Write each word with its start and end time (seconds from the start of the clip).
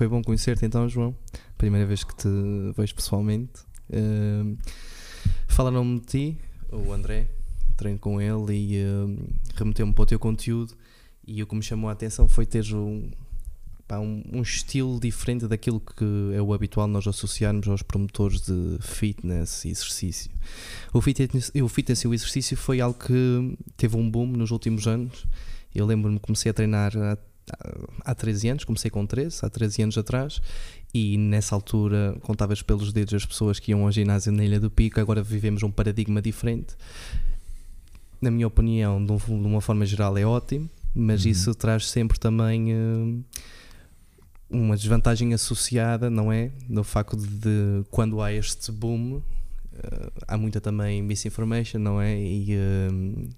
foi 0.00 0.08
bom 0.08 0.22
conhecer-te 0.22 0.64
então, 0.64 0.88
João. 0.88 1.14
Primeira 1.58 1.86
vez 1.86 2.02
que 2.02 2.16
te 2.16 2.26
vejo 2.74 2.94
pessoalmente. 2.94 3.60
Uh, 3.90 4.56
Falaram-me 5.46 6.00
de 6.00 6.06
ti, 6.06 6.38
o 6.72 6.90
André, 6.90 7.28
treino 7.76 7.98
com 7.98 8.18
ele 8.18 8.54
e 8.54 8.82
uh, 8.82 9.28
remeteu-me 9.56 9.92
para 9.92 10.02
o 10.02 10.06
teu 10.06 10.18
conteúdo. 10.18 10.72
E 11.26 11.42
o 11.42 11.46
que 11.46 11.54
me 11.54 11.62
chamou 11.62 11.90
a 11.90 11.92
atenção 11.92 12.26
foi 12.26 12.46
ter 12.46 12.64
um, 12.74 13.10
pá, 13.86 13.98
um, 13.98 14.24
um, 14.32 14.40
estilo 14.40 14.98
diferente 14.98 15.46
daquilo 15.46 15.78
que 15.80 16.32
é 16.34 16.40
o 16.40 16.54
habitual 16.54 16.88
nós 16.88 17.06
associarmos 17.06 17.68
aos 17.68 17.82
promotores 17.82 18.40
de 18.40 18.78
fitness 18.80 19.66
e 19.66 19.68
exercício. 19.68 20.30
O 20.94 21.02
fitness, 21.02 21.52
o 21.54 21.68
fitness 21.68 22.00
e 22.04 22.08
o 22.08 22.14
exercício 22.14 22.56
foi 22.56 22.80
algo 22.80 22.98
que 22.98 23.54
teve 23.76 23.98
um 23.98 24.10
boom 24.10 24.28
nos 24.28 24.50
últimos 24.50 24.86
anos. 24.86 25.26
Eu 25.74 25.84
lembro-me 25.84 26.18
que 26.18 26.24
comecei 26.24 26.50
a 26.50 26.54
treinar 26.54 26.96
há, 26.96 27.18
há 28.04 28.14
13 28.14 28.48
anos, 28.48 28.64
comecei 28.64 28.90
com 28.90 29.06
13, 29.06 29.40
há 29.42 29.50
13 29.50 29.82
anos 29.82 29.98
atrás, 29.98 30.40
e 30.92 31.16
nessa 31.16 31.54
altura 31.54 32.16
contavas 32.22 32.62
pelos 32.62 32.92
dedos 32.92 33.14
as 33.14 33.24
pessoas 33.24 33.58
que 33.58 33.70
iam 33.70 33.84
ao 33.84 33.92
ginásio 33.92 34.32
na 34.32 34.44
Ilha 34.44 34.60
do 34.60 34.70
Pico, 34.70 35.00
agora 35.00 35.22
vivemos 35.22 35.62
um 35.62 35.70
paradigma 35.70 36.20
diferente. 36.20 36.76
Na 38.20 38.30
minha 38.30 38.46
opinião, 38.46 39.04
de, 39.04 39.12
uma 39.28 39.60
forma 39.60 39.86
geral, 39.86 40.16
é 40.18 40.24
ótimo, 40.24 40.68
mas 40.94 41.24
uhum. 41.24 41.30
isso 41.30 41.54
traz 41.54 41.88
sempre 41.88 42.18
também. 42.18 42.74
Uh, 42.74 43.24
uma 44.50 44.76
desvantagem 44.76 45.32
associada, 45.32 46.10
não 46.10 46.32
é? 46.32 46.50
No 46.68 46.82
facto 46.82 47.16
de 47.16 47.84
quando 47.88 48.20
há 48.20 48.32
este 48.32 48.72
boom, 48.72 49.18
uh, 49.18 49.22
há 50.26 50.36
muita 50.36 50.60
também 50.60 51.00
misinformation, 51.00 51.78
não 51.78 52.00
é? 52.00 52.20
E 52.20 52.56
uh, 52.56 53.28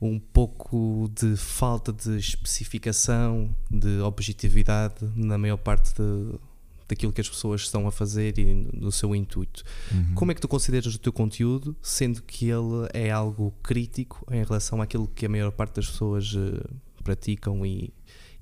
um 0.00 0.18
pouco 0.18 1.10
de 1.14 1.36
falta 1.36 1.92
de 1.92 2.18
especificação, 2.18 3.54
de 3.70 4.00
objetividade 4.00 4.96
na 5.14 5.38
maior 5.38 5.56
parte 5.56 5.94
de, 5.94 6.38
daquilo 6.88 7.12
que 7.12 7.20
as 7.20 7.28
pessoas 7.28 7.62
estão 7.62 7.86
a 7.86 7.92
fazer 7.92 8.38
e 8.38 8.68
no 8.72 8.92
seu 8.92 9.14
intuito. 9.14 9.64
Uhum. 9.92 10.14
Como 10.14 10.30
é 10.32 10.34
que 10.34 10.40
tu 10.40 10.48
consideras 10.48 10.94
o 10.94 10.98
teu 10.98 11.12
conteúdo, 11.12 11.74
sendo 11.80 12.22
que 12.22 12.46
ele 12.50 12.88
é 12.92 13.10
algo 13.10 13.52
crítico 13.62 14.26
em 14.30 14.44
relação 14.44 14.82
àquilo 14.82 15.08
que 15.08 15.24
a 15.24 15.28
maior 15.28 15.50
parte 15.50 15.76
das 15.76 15.86
pessoas 15.86 16.32
uh, 16.34 16.62
praticam 17.02 17.64
e, 17.64 17.92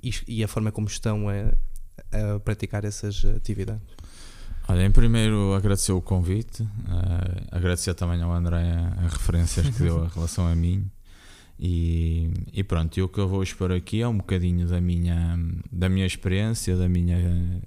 e, 0.02 0.12
e, 0.27 0.44
a 0.44 0.48
forma 0.48 0.72
como 0.72 0.89
estão 0.89 1.28
a 1.28 1.52
a 2.12 2.39
praticar 2.41 2.84
essas 2.84 3.24
atividades? 3.24 3.83
Olha, 4.66 4.84
em 4.84 4.91
primeiro 4.91 5.52
agradecer 5.55 5.92
o 5.92 6.00
convite, 6.00 6.62
uh, 6.62 7.46
agradecer 7.52 7.92
também 7.94 8.22
ao 8.22 8.33
André 8.33 8.62
as 9.05 9.12
referências 9.12 9.68
que 9.68 9.83
deu 9.83 10.05
em 10.05 10.08
relação 10.08 10.46
a 10.46 10.55
mim. 10.55 10.91
E, 11.58 12.30
e 12.52 12.64
pronto, 12.64 12.97
e 12.98 13.02
o 13.02 13.08
que 13.08 13.19
eu 13.19 13.28
vou 13.28 13.42
expor 13.42 13.70
aqui 13.70 14.02
é 14.02 14.08
um 14.08 14.19
bocadinho 14.19 14.66
da 14.66 14.80
minha, 14.80 15.38
da 15.70 15.88
minha 15.88 16.06
experiência, 16.06 16.77
da 16.77 16.88
minha, 16.88 17.62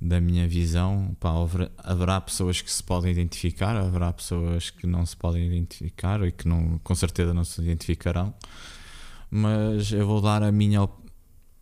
da 0.00 0.20
minha 0.20 0.46
visão. 0.48 1.16
Pá, 1.20 1.32
haverá 1.78 2.20
pessoas 2.20 2.60
que 2.60 2.70
se 2.70 2.82
podem 2.82 3.12
identificar, 3.12 3.76
haverá 3.76 4.12
pessoas 4.12 4.70
que 4.70 4.86
não 4.86 5.06
se 5.06 5.16
podem 5.16 5.46
identificar 5.46 6.22
e 6.26 6.32
que 6.32 6.48
não, 6.48 6.78
com 6.82 6.94
certeza 6.94 7.32
não 7.32 7.44
se 7.44 7.60
identificarão. 7.62 8.34
Mas 9.30 9.92
eu 9.92 10.06
vou 10.06 10.20
dar 10.20 10.42
a 10.42 10.52
minha, 10.52 10.88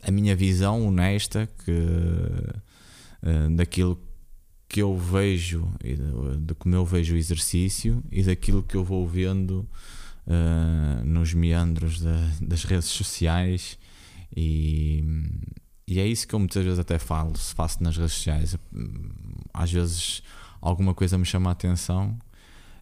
a 0.02 0.10
minha 0.10 0.34
visão 0.34 0.86
honesta 0.86 1.48
que, 1.64 1.70
uh, 1.70 3.54
daquilo 3.54 4.00
que 4.66 4.80
eu 4.80 4.96
vejo, 4.96 5.68
de, 6.40 6.54
como 6.54 6.74
eu 6.74 6.84
vejo 6.84 7.14
o 7.14 7.18
exercício 7.18 8.02
e 8.10 8.22
daquilo 8.22 8.62
que 8.62 8.76
eu 8.76 8.84
vou 8.84 9.06
vendo 9.06 9.68
uh, 10.30 11.04
nos 11.04 11.34
meandros 11.34 12.00
da, 12.00 12.30
das 12.40 12.64
redes 12.64 12.88
sociais 12.88 13.76
e, 14.34 15.04
e 15.86 15.98
é 15.98 16.06
isso 16.06 16.26
que 16.26 16.34
eu 16.34 16.38
muitas 16.38 16.64
vezes 16.64 16.78
até 16.78 16.98
falo, 16.98 17.36
se 17.36 17.52
faço 17.52 17.82
nas 17.82 17.96
redes 17.96 18.12
sociais. 18.12 18.56
Às 19.52 19.72
vezes 19.72 20.22
alguma 20.60 20.94
coisa 20.94 21.18
me 21.18 21.24
chama 21.24 21.50
a 21.50 21.52
atenção, 21.52 22.16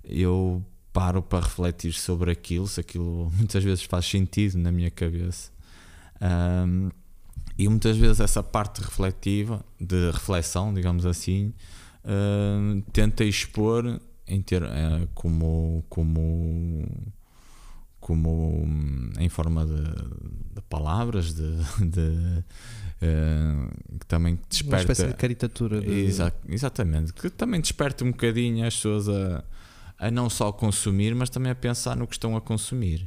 eu 0.05 0.65
paro 0.93 1.23
para 1.23 1.45
refletir 1.45 1.93
sobre 1.93 2.31
aquilo, 2.31 2.67
se 2.67 2.81
aquilo 2.81 3.31
muitas 3.37 3.65
vezes 3.65 3.85
faz 3.85 4.05
sentido 4.05 4.59
na 4.59 4.71
minha 4.71 4.91
cabeça. 4.91 5.51
Um, 6.21 6.91
e 7.57 7.69
muitas 7.69 7.97
vezes 7.97 8.21
essa 8.21 8.43
parte 8.43 8.81
refletiva, 8.81 9.65
de 9.81 10.11
reflexão, 10.11 10.73
digamos 10.73 11.05
assim, 11.05 11.53
tenta 12.93 13.25
expor 13.25 14.01
em 14.27 14.43
ter, 14.43 14.63
uh, 14.63 15.09
como, 15.15 15.85
como, 15.89 16.87
como 18.09 18.65
hum, 18.65 19.13
em 19.19 19.29
forma 19.29 19.67
de, 19.67 19.83
de 20.55 20.63
palavras, 20.67 21.35
de, 21.35 21.57
de 21.87 22.43
uh, 23.03 23.99
que 24.01 24.07
também 24.07 24.39
desperta. 24.49 24.77
Uma 24.77 24.93
espécie 24.93 25.09
de 25.09 25.15
caricatura. 25.15 25.79
De... 25.83 26.07
Exa 26.07 26.33
exatamente, 26.49 27.13
que 27.13 27.29
também 27.29 27.61
desperta 27.61 28.07
um 28.07 28.11
bocadinho 28.11 28.67
as 28.67 28.75
pessoas 28.77 29.11
a, 29.11 29.45
a 29.99 30.11
não 30.11 30.31
só 30.31 30.51
consumir, 30.51 31.15
mas 31.15 31.29
também 31.29 31.53
a 31.53 31.55
pensar 31.55 31.99
no 31.99 32.07
que 32.07 32.15
estão 32.15 32.35
a 32.35 32.41
consumir. 32.41 33.07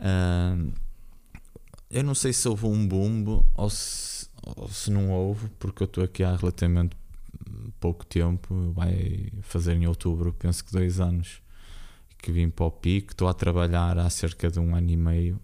Uh, 0.00 0.72
eu 1.90 2.02
não 2.02 2.14
sei 2.14 2.32
se 2.32 2.48
houve 2.48 2.64
um 2.64 2.88
boom 2.88 3.44
ou 3.54 3.68
se, 3.68 4.26
ou 4.56 4.66
se 4.66 4.90
não 4.90 5.10
houve, 5.10 5.50
porque 5.58 5.82
eu 5.82 5.84
estou 5.84 6.02
aqui 6.02 6.24
há 6.24 6.34
relativamente 6.34 6.96
pouco 7.78 8.06
tempo. 8.06 8.72
Vai 8.72 9.30
fazer 9.42 9.74
em 9.74 9.86
outubro, 9.86 10.32
penso 10.32 10.64
que 10.64 10.72
dois 10.72 11.00
anos 11.00 11.42
que 12.22 12.32
vim 12.32 12.48
para 12.48 12.64
o 12.64 12.70
pico. 12.70 13.12
Estou 13.12 13.28
a 13.28 13.34
trabalhar 13.34 13.98
há 13.98 14.08
cerca 14.08 14.50
de 14.50 14.58
um 14.58 14.74
ano 14.74 14.90
e 14.90 14.96
meio. 14.96 15.40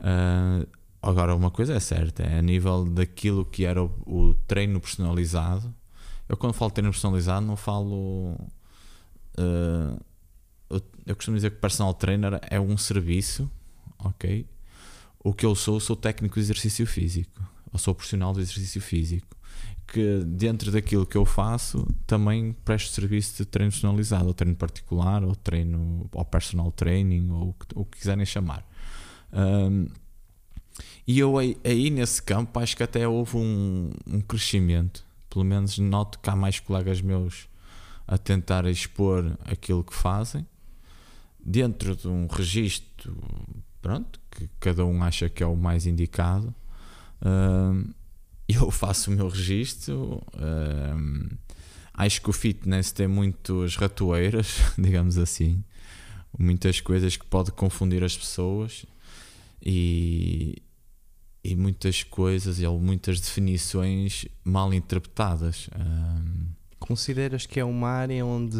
Uh, 0.00 0.66
agora, 1.00 1.34
uma 1.34 1.50
coisa 1.50 1.74
é 1.74 1.80
certa: 1.80 2.22
é 2.22 2.38
a 2.38 2.42
nível 2.42 2.84
daquilo 2.84 3.44
que 3.44 3.64
era 3.64 3.82
o, 3.82 3.90
o 4.06 4.34
treino 4.46 4.80
personalizado. 4.80 5.74
Eu, 6.28 6.36
quando 6.36 6.52
falo 6.52 6.70
treino 6.70 6.90
personalizado, 6.90 7.46
não 7.46 7.56
falo. 7.56 8.36
Uh, 9.38 9.98
eu 11.06 11.16
costumo 11.16 11.36
dizer 11.36 11.50
que 11.50 11.56
personal 11.56 11.92
trainer 11.94 12.40
é 12.50 12.60
um 12.60 12.76
serviço, 12.76 13.50
ok? 13.98 14.46
o 15.22 15.32
que 15.32 15.46
eu 15.46 15.54
sou, 15.54 15.78
sou 15.78 15.94
técnico 15.94 16.34
de 16.34 16.40
exercício 16.40 16.86
físico, 16.86 17.40
ou 17.72 17.78
sou 17.78 17.94
profissional 17.94 18.32
do 18.32 18.40
exercício 18.40 18.80
físico, 18.80 19.36
que 19.92 20.24
dentro 20.24 20.72
daquilo 20.72 21.04
que 21.04 21.18
eu 21.18 21.26
faço 21.26 21.86
também 22.06 22.56
presto 22.64 22.94
serviço 22.94 23.36
de 23.36 23.44
treino 23.44 23.70
personalizado, 23.70 24.26
ou 24.26 24.32
treino 24.32 24.56
particular, 24.56 25.22
ou 25.22 25.36
treino, 25.36 26.08
ou 26.10 26.24
personal 26.24 26.72
training, 26.72 27.30
ou 27.30 27.54
o 27.74 27.84
que 27.84 27.98
quiserem 27.98 28.24
chamar. 28.24 28.66
Um, 29.30 29.86
e 31.06 31.18
eu 31.18 31.36
aí, 31.36 31.58
aí, 31.62 31.90
nesse 31.90 32.22
campo 32.22 32.58
acho 32.58 32.74
que 32.74 32.82
até 32.82 33.06
houve 33.06 33.36
um, 33.36 33.90
um 34.06 34.20
crescimento, 34.22 35.04
pelo 35.28 35.44
menos 35.44 35.78
noto 35.78 36.18
que 36.18 36.30
há 36.30 36.34
mais 36.34 36.58
colegas 36.58 37.02
meus 37.02 37.46
a 38.08 38.16
tentar 38.16 38.64
expor 38.64 39.36
aquilo 39.44 39.84
que 39.84 39.94
fazem 39.94 40.46
dentro 41.38 41.94
de 41.94 42.08
um 42.08 42.26
registro 42.28 43.14
pronto, 43.82 44.18
que 44.30 44.48
cada 44.58 44.86
um 44.86 45.02
acha 45.02 45.28
que 45.28 45.42
é 45.42 45.46
o 45.46 45.54
mais 45.54 45.86
indicado. 45.86 46.54
Uh, 47.20 47.92
eu 48.54 48.70
faço 48.70 49.10
o 49.10 49.14
meu 49.14 49.28
registro. 49.28 50.22
Uh, 50.34 51.36
acho 51.94 52.20
que 52.20 52.30
o 52.30 52.32
fitness 52.32 52.92
tem 52.92 53.06
muitas 53.06 53.76
ratoeiras, 53.76 54.56
digamos 54.78 55.18
assim, 55.18 55.62
muitas 56.38 56.80
coisas 56.80 57.16
que 57.16 57.26
pode 57.26 57.52
confundir 57.52 58.02
as 58.02 58.16
pessoas 58.16 58.86
e, 59.62 60.62
e 61.44 61.54
muitas 61.54 62.02
coisas 62.02 62.58
e 62.60 62.66
muitas 62.66 63.20
definições 63.20 64.26
mal 64.44 64.72
interpretadas. 64.72 65.68
Uh, 65.68 66.62
Consideras 66.78 67.46
que 67.46 67.60
é 67.60 67.64
uma 67.64 67.88
área 67.88 68.26
onde 68.26 68.58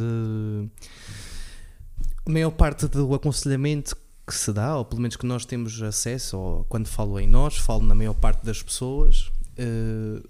a 2.25 2.31
maior 2.31 2.53
parte 2.53 2.87
do 2.87 3.13
aconselhamento 3.15 3.97
que 4.25 4.35
se 4.35 4.53
dá, 4.53 4.77
ou 4.77 4.85
pelo 4.85 5.01
menos 5.01 5.17
que 5.17 5.27
nós 5.27 5.45
temos 5.45 5.83
acesso, 5.83 6.39
ou 6.39 6.65
quando 6.65 6.87
falo 6.87 7.19
em 7.19 7.27
nós, 7.27 7.57
falo 7.57 7.85
na 7.85 7.95
maior 7.95 8.15
parte 8.15 8.45
das 8.45 8.63
pessoas, 8.63 9.33
uh, 9.59 10.29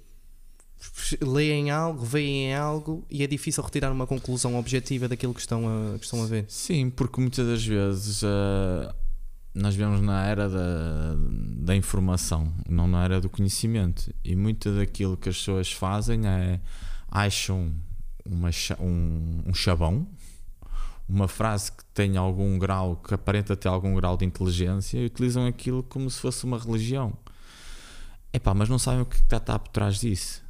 leem 1.20 1.70
algo, 1.70 2.04
veem 2.04 2.54
algo 2.54 3.04
e 3.10 3.22
é 3.22 3.26
difícil 3.26 3.62
retirar 3.62 3.92
uma 3.92 4.06
conclusão 4.06 4.58
objetiva 4.58 5.08
daquilo 5.08 5.34
que 5.34 5.40
estão 5.40 5.64
a, 5.68 5.98
que 5.98 6.04
estão 6.04 6.22
a 6.22 6.26
ver. 6.26 6.44
Sim, 6.48 6.90
porque 6.90 7.20
muitas 7.20 7.46
das 7.46 7.64
vezes 7.64 8.22
uh, 8.22 8.92
nós 9.54 9.74
vemos 9.74 10.00
na 10.00 10.26
era 10.26 10.48
da, 10.48 11.14
da 11.58 11.76
informação, 11.76 12.52
não 12.68 12.88
na 12.88 13.04
era 13.04 13.20
do 13.20 13.28
conhecimento, 13.28 14.12
e 14.24 14.34
muito 14.34 14.70
daquilo 14.74 15.16
que 15.16 15.28
as 15.28 15.36
pessoas 15.36 15.70
fazem 15.70 16.26
é 16.26 16.60
acham 17.08 17.74
uma, 18.24 18.50
um, 18.80 19.42
um 19.46 19.54
chabão 19.54 20.06
uma 21.08 21.28
frase 21.28 21.70
que 21.70 21.84
tem 21.92 22.16
algum 22.16 22.58
grau, 22.58 22.96
que 22.96 23.12
aparenta 23.12 23.54
ter 23.54 23.68
algum 23.68 23.94
grau 23.94 24.16
de 24.16 24.24
inteligência 24.24 24.98
e 24.98 25.06
utilizam 25.06 25.46
aquilo 25.46 25.82
como 25.82 26.08
se 26.08 26.18
fosse 26.18 26.44
uma 26.44 26.58
religião. 26.58 27.12
Epá, 28.32 28.54
mas 28.54 28.68
não 28.68 28.78
sabem 28.78 29.02
o 29.02 29.06
que 29.06 29.16
está, 29.16 29.36
está 29.36 29.58
por 29.58 29.70
trás 29.70 30.00
disso. 30.00 30.42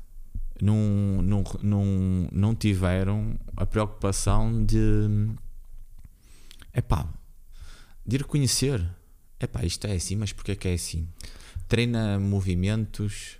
Não, 0.60 0.76
não, 1.22 1.44
não, 1.62 1.84
não 2.30 2.54
tiveram 2.54 3.36
a 3.56 3.66
preocupação 3.66 4.64
de 4.64 4.78
epá, 6.72 7.08
de 8.06 8.16
ir 8.16 8.24
conhecer. 8.24 8.86
Epá, 9.40 9.64
isto 9.64 9.86
é 9.86 9.94
assim, 9.94 10.14
mas 10.14 10.32
porquê 10.32 10.54
que 10.54 10.68
é 10.68 10.74
assim? 10.74 11.08
Treina 11.66 12.20
movimentos, 12.20 13.38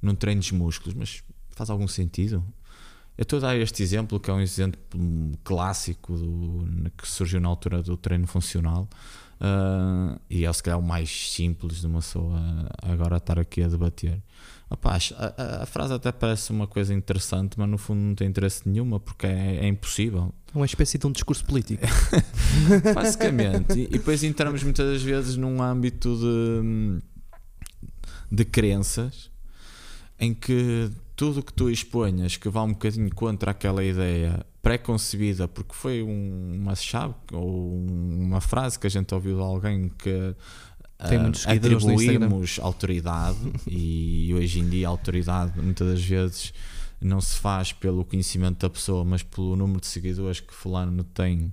não 0.00 0.14
treinos 0.14 0.52
músculos, 0.52 0.94
mas 0.94 1.24
faz 1.50 1.70
algum 1.70 1.88
sentido? 1.88 2.44
Eu 3.18 3.22
estou 3.22 3.38
a 3.38 3.42
dar 3.42 3.56
este 3.56 3.82
exemplo, 3.82 4.20
que 4.20 4.30
é 4.30 4.32
um 4.32 4.40
exemplo 4.40 4.80
clássico 5.42 6.16
do, 6.16 6.90
que 6.96 7.06
surgiu 7.06 7.40
na 7.40 7.48
altura 7.48 7.82
do 7.82 7.96
treino 7.96 8.26
funcional. 8.26 8.88
Uh, 9.40 10.20
e 10.28 10.44
é 10.44 10.52
se 10.52 10.62
calhar 10.62 10.78
o 10.78 10.82
mais 10.82 11.32
simples 11.32 11.80
de 11.80 11.86
uma 11.86 12.00
pessoa 12.00 12.38
agora 12.82 13.16
estar 13.16 13.38
aqui 13.38 13.62
a 13.62 13.68
debater. 13.68 14.20
A, 14.70 14.76
a, 14.76 15.62
a, 15.62 15.66
frase 15.66 15.94
até 15.94 16.12
parece 16.12 16.52
uma 16.52 16.66
coisa 16.66 16.92
interessante, 16.94 17.58
mas 17.58 17.68
no 17.68 17.78
fundo 17.78 18.00
não 18.00 18.14
tem 18.14 18.28
interesse 18.28 18.68
nenhuma 18.68 19.00
porque 19.00 19.26
é, 19.26 19.64
é 19.64 19.66
impossível. 19.66 20.32
É 20.54 20.56
uma 20.56 20.66
espécie 20.66 20.98
de 20.98 21.06
um 21.06 21.12
discurso 21.12 21.44
político. 21.44 21.82
Basicamente. 22.94 23.78
E, 23.78 23.84
e, 23.84 23.88
depois 23.88 24.22
entramos 24.22 24.62
muitas 24.62 24.86
das 24.86 25.02
vezes 25.02 25.36
num 25.36 25.60
âmbito 25.62 26.16
de, 26.16 27.02
de 28.30 28.44
crenças 28.44 29.30
em 30.20 30.34
que 30.34 30.90
tudo 31.20 31.42
que 31.42 31.52
tu 31.52 31.68
exponhas 31.68 32.38
que 32.38 32.48
vá 32.48 32.62
um 32.62 32.72
bocadinho 32.72 33.14
contra 33.14 33.50
aquela 33.50 33.84
ideia 33.84 34.42
pré-concebida, 34.62 35.46
porque 35.46 35.74
foi 35.74 36.02
um, 36.02 36.54
uma 36.54 36.74
chave 36.74 37.12
ou 37.30 37.76
uma 37.76 38.40
frase 38.40 38.78
que 38.78 38.86
a 38.86 38.90
gente 38.90 39.14
ouviu 39.14 39.36
de 39.36 39.42
alguém 39.42 39.90
que 39.90 40.08
uh, 40.08 40.34
atribuímos 41.46 42.58
autoridade 42.58 43.36
e 43.68 44.32
hoje 44.32 44.60
em 44.60 44.68
dia 44.70 44.86
a 44.86 44.90
autoridade 44.90 45.60
muitas 45.60 45.88
das 45.88 46.02
vezes 46.02 46.54
não 46.98 47.20
se 47.20 47.36
faz 47.36 47.70
pelo 47.70 48.02
conhecimento 48.02 48.60
da 48.60 48.70
pessoa, 48.70 49.04
mas 49.04 49.22
pelo 49.22 49.54
número 49.54 49.78
de 49.82 49.88
seguidores 49.88 50.40
que 50.40 50.54
fulano 50.54 51.04
tem 51.04 51.52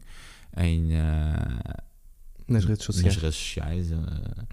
em 0.56 0.94
uh, 0.94 1.84
nas 2.48 2.64
redes 2.64 2.86
sociais. 2.86 3.16
Nas 3.16 3.22
redes 3.22 3.38
sociais 3.38 3.92
uh, 3.92 4.48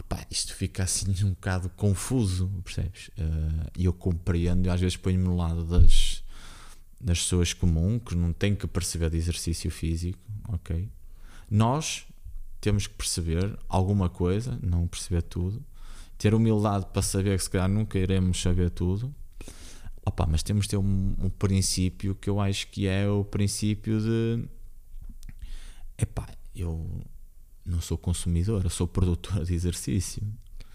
opá, 0.00 0.24
isto 0.30 0.54
fica 0.54 0.82
assim 0.82 1.12
um 1.24 1.30
bocado 1.30 1.68
confuso, 1.70 2.48
percebes? 2.64 3.08
Uh, 3.08 3.70
e 3.76 3.84
eu 3.84 3.92
compreendo, 3.92 4.66
e 4.66 4.70
às 4.70 4.80
vezes 4.80 4.96
ponho-me 4.96 5.24
no 5.24 5.36
lado 5.36 5.64
das, 5.64 6.24
das 7.00 7.18
pessoas 7.20 7.52
comuns 7.52 8.02
que 8.04 8.14
não 8.14 8.32
têm 8.32 8.54
que 8.54 8.66
perceber 8.66 9.10
de 9.10 9.16
exercício 9.16 9.70
físico, 9.70 10.18
ok? 10.48 10.88
Nós 11.50 12.06
temos 12.60 12.86
que 12.86 12.94
perceber 12.94 13.58
alguma 13.68 14.08
coisa, 14.08 14.58
não 14.62 14.86
perceber 14.86 15.22
tudo, 15.22 15.64
ter 16.18 16.34
humildade 16.34 16.86
para 16.92 17.02
saber 17.02 17.36
que 17.38 17.44
se 17.44 17.50
calhar 17.50 17.68
nunca 17.68 17.98
iremos 17.98 18.40
saber 18.40 18.70
tudo. 18.70 19.14
Opa, 20.04 20.26
mas 20.26 20.42
temos 20.42 20.64
de 20.64 20.70
ter 20.70 20.76
um, 20.76 21.14
um 21.18 21.30
princípio 21.30 22.14
que 22.14 22.28
eu 22.28 22.40
acho 22.40 22.68
que 22.68 22.86
é 22.86 23.08
o 23.08 23.24
princípio 23.24 24.00
de 24.00 24.44
epá, 25.96 26.26
eu 26.54 27.04
não 27.64 27.80
sou 27.80 27.98
consumidor, 27.98 28.64
eu 28.64 28.70
sou 28.70 28.86
produtor 28.86 29.44
de 29.44 29.54
exercício. 29.54 30.22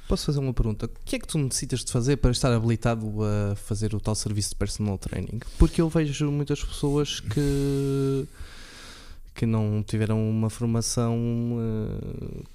Posso 0.07 0.27
fazer 0.27 0.39
uma 0.39 0.53
pergunta? 0.53 0.85
O 0.85 0.89
que 1.03 1.15
é 1.15 1.19
que 1.19 1.27
tu 1.27 1.37
necessitas 1.37 1.83
de 1.83 1.91
fazer 1.91 2.17
para 2.17 2.29
estar 2.29 2.53
habilitado 2.53 3.11
a 3.23 3.55
fazer 3.55 3.95
o 3.95 3.99
tal 3.99 4.13
serviço 4.13 4.49
de 4.49 4.55
personal 4.55 4.97
training? 4.97 5.39
Porque 5.57 5.81
eu 5.81 5.89
vejo 5.89 6.31
muitas 6.31 6.63
pessoas 6.63 7.19
que 7.19 8.27
que 9.33 9.45
não 9.45 9.83
tiveram 9.83 10.29
uma 10.29 10.49
formação 10.49 11.17
uh, 11.57 12.45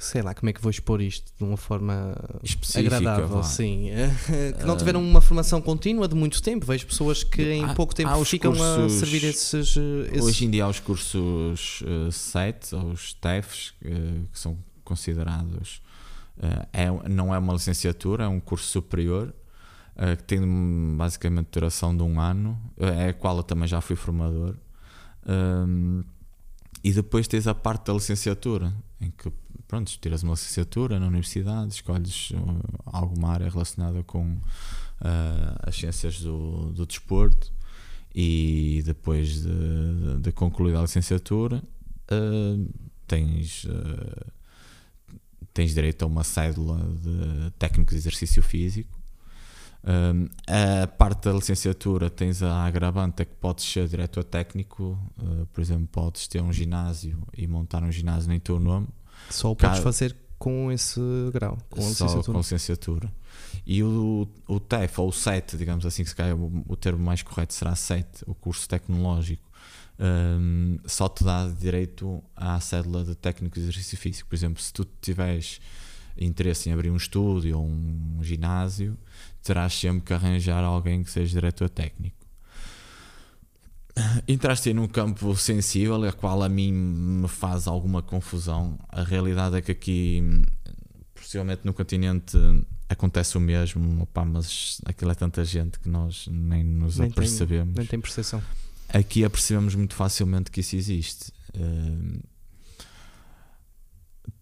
sei 0.00 0.22
lá 0.22 0.34
como 0.34 0.48
é 0.48 0.52
que 0.54 0.62
vou 0.62 0.70
expor 0.70 1.02
isto 1.02 1.30
de 1.36 1.44
uma 1.44 1.58
forma 1.58 2.16
Específica, 2.42 2.96
agradável, 2.96 3.28
vá. 3.28 3.42
sim. 3.42 3.90
que 4.58 4.64
não 4.64 4.74
tiveram 4.74 5.02
uma 5.02 5.20
formação 5.20 5.60
contínua 5.60 6.08
de 6.08 6.14
muito 6.14 6.42
tempo. 6.42 6.64
Vejo 6.64 6.86
pessoas 6.86 7.22
que 7.22 7.42
em 7.42 7.64
há, 7.64 7.74
pouco 7.74 7.94
tempo 7.94 8.24
ficam 8.24 8.52
cursos, 8.52 8.96
a 8.96 8.98
servir 8.98 9.24
esses, 9.24 9.76
esses, 9.76 10.22
Hoje 10.22 10.46
em 10.46 10.50
dia 10.50 10.64
há 10.64 10.68
os 10.68 10.80
cursos 10.80 11.82
uh, 11.82 12.10
SET, 12.10 12.74
ou 12.74 12.92
os 12.92 13.12
TEFs, 13.12 13.74
uh, 13.84 14.26
que 14.32 14.38
são 14.38 14.56
considerados. 14.82 15.82
Uh, 16.38 16.66
é, 16.72 17.08
não 17.08 17.34
é 17.34 17.38
uma 17.38 17.52
licenciatura, 17.52 18.24
é 18.24 18.28
um 18.28 18.40
curso 18.40 18.66
superior. 18.66 19.34
Uh, 19.96 20.16
que 20.16 20.22
tem 20.22 20.96
basicamente 20.96 21.48
duração 21.52 21.94
de 21.94 22.02
um 22.02 22.18
ano, 22.18 22.58
é 22.78 23.10
a 23.10 23.12
qual 23.12 23.36
eu 23.36 23.42
também 23.42 23.68
já 23.68 23.82
fui 23.82 23.96
formador. 23.96 24.54
Um, 25.28 26.02
e 26.82 26.90
depois 26.90 27.28
tens 27.28 27.46
a 27.46 27.54
parte 27.54 27.88
da 27.88 27.92
licenciatura, 27.92 28.72
em 28.98 29.10
que 29.10 29.30
pronto, 29.70 29.96
tiras 30.00 30.24
uma 30.24 30.32
licenciatura 30.32 30.98
na 30.98 31.06
universidade, 31.06 31.74
escolhes 31.74 32.32
uh, 32.32 32.36
alguma 32.84 33.28
área 33.28 33.48
relacionada 33.48 34.02
com 34.02 34.32
uh, 34.32 34.40
as 35.62 35.76
ciências 35.76 36.18
do, 36.20 36.72
do 36.72 36.84
desporto 36.84 37.52
e 38.12 38.82
depois 38.84 39.42
de, 39.42 40.18
de 40.22 40.32
concluir 40.32 40.74
a 40.74 40.82
licenciatura 40.82 41.62
uh, 42.10 42.68
tens, 43.06 43.62
uh, 43.62 44.32
tens 45.54 45.72
direito 45.72 46.02
a 46.02 46.06
uma 46.06 46.24
cédula 46.24 46.76
de 46.76 47.52
técnico 47.52 47.92
de 47.92 47.96
exercício 47.96 48.42
físico. 48.42 48.98
Um, 49.84 50.28
a 50.82 50.88
parte 50.88 51.26
da 51.26 51.32
licenciatura 51.32 52.10
tens 52.10 52.42
a 52.42 52.66
agravante 52.66 53.22
é 53.22 53.24
que 53.24 53.36
podes 53.36 53.64
ser 53.64 53.86
diretor 53.86 54.24
técnico, 54.24 54.98
uh, 55.16 55.46
por 55.46 55.60
exemplo, 55.60 55.86
podes 55.92 56.26
ter 56.26 56.42
um 56.42 56.52
ginásio 56.52 57.22
e 57.36 57.46
montar 57.46 57.84
um 57.84 57.92
ginásio 57.92 58.32
em 58.32 58.40
teu 58.40 58.58
nome 58.58 58.88
só 59.34 59.50
o 59.50 59.56
podes 59.56 59.80
fazer 59.80 60.16
com 60.38 60.72
esse 60.72 61.00
grau, 61.32 61.58
com 61.68 61.80
a 61.80 61.84
licenciatura. 61.84 62.22
Só 62.22 62.32
com 62.32 62.38
licenciatura. 62.38 63.12
E 63.66 63.82
o, 63.82 64.26
o 64.48 64.58
TEF, 64.58 64.98
ou 64.98 65.08
o 65.08 65.12
SET, 65.12 65.56
digamos 65.56 65.84
assim, 65.84 66.02
que 66.02 66.08
se 66.08 66.16
calhar 66.16 66.34
o, 66.34 66.64
o 66.66 66.76
termo 66.76 67.04
mais 67.04 67.22
correto 67.22 67.52
será 67.52 67.76
SET, 67.76 68.06
o 68.26 68.34
curso 68.34 68.68
tecnológico, 68.68 69.50
um, 69.98 70.78
só 70.86 71.08
te 71.08 71.22
dá 71.22 71.46
direito 71.46 72.22
à 72.34 72.58
cédula 72.58 73.04
de 73.04 73.14
técnico 73.14 73.56
de 73.56 73.60
exercício 73.60 73.98
físico. 73.98 74.28
Por 74.28 74.34
exemplo, 74.34 74.62
se 74.62 74.72
tu 74.72 74.86
tiveres 75.00 75.60
interesse 76.18 76.68
em 76.68 76.72
abrir 76.72 76.90
um 76.90 76.96
estúdio 76.96 77.58
ou 77.58 77.66
um 77.66 78.18
ginásio, 78.22 78.96
terás 79.42 79.74
sempre 79.74 80.06
que 80.06 80.14
arranjar 80.14 80.64
alguém 80.64 81.04
que 81.04 81.10
seja 81.10 81.32
diretor 81.32 81.68
técnico. 81.68 82.16
Entraste 84.26 84.72
num 84.72 84.86
campo 84.86 85.36
sensível, 85.36 86.02
a 86.04 86.12
qual 86.12 86.42
a 86.42 86.48
mim 86.48 86.72
me 86.72 87.28
faz 87.28 87.66
alguma 87.66 88.02
confusão. 88.02 88.78
A 88.88 89.02
realidade 89.02 89.56
é 89.56 89.62
que 89.62 89.72
aqui, 89.72 90.22
possivelmente 91.14 91.62
no 91.64 91.72
continente, 91.74 92.36
acontece 92.88 93.36
o 93.36 93.40
mesmo, 93.40 94.02
Opa, 94.02 94.24
mas 94.24 94.80
aquilo 94.84 95.10
é 95.10 95.14
tanta 95.14 95.44
gente 95.44 95.78
que 95.78 95.88
nós 95.88 96.28
nem 96.30 96.64
nos 96.64 96.98
nem 96.98 97.10
apercebemos. 97.10 97.74
Tem, 97.74 97.82
nem 97.82 97.86
tem 97.86 98.00
percepção. 98.00 98.42
Aqui 98.88 99.24
apercebemos 99.24 99.74
muito 99.74 99.94
facilmente 99.94 100.50
que 100.50 100.60
isso 100.60 100.76
existe. 100.76 101.32
Uh, 101.54 102.20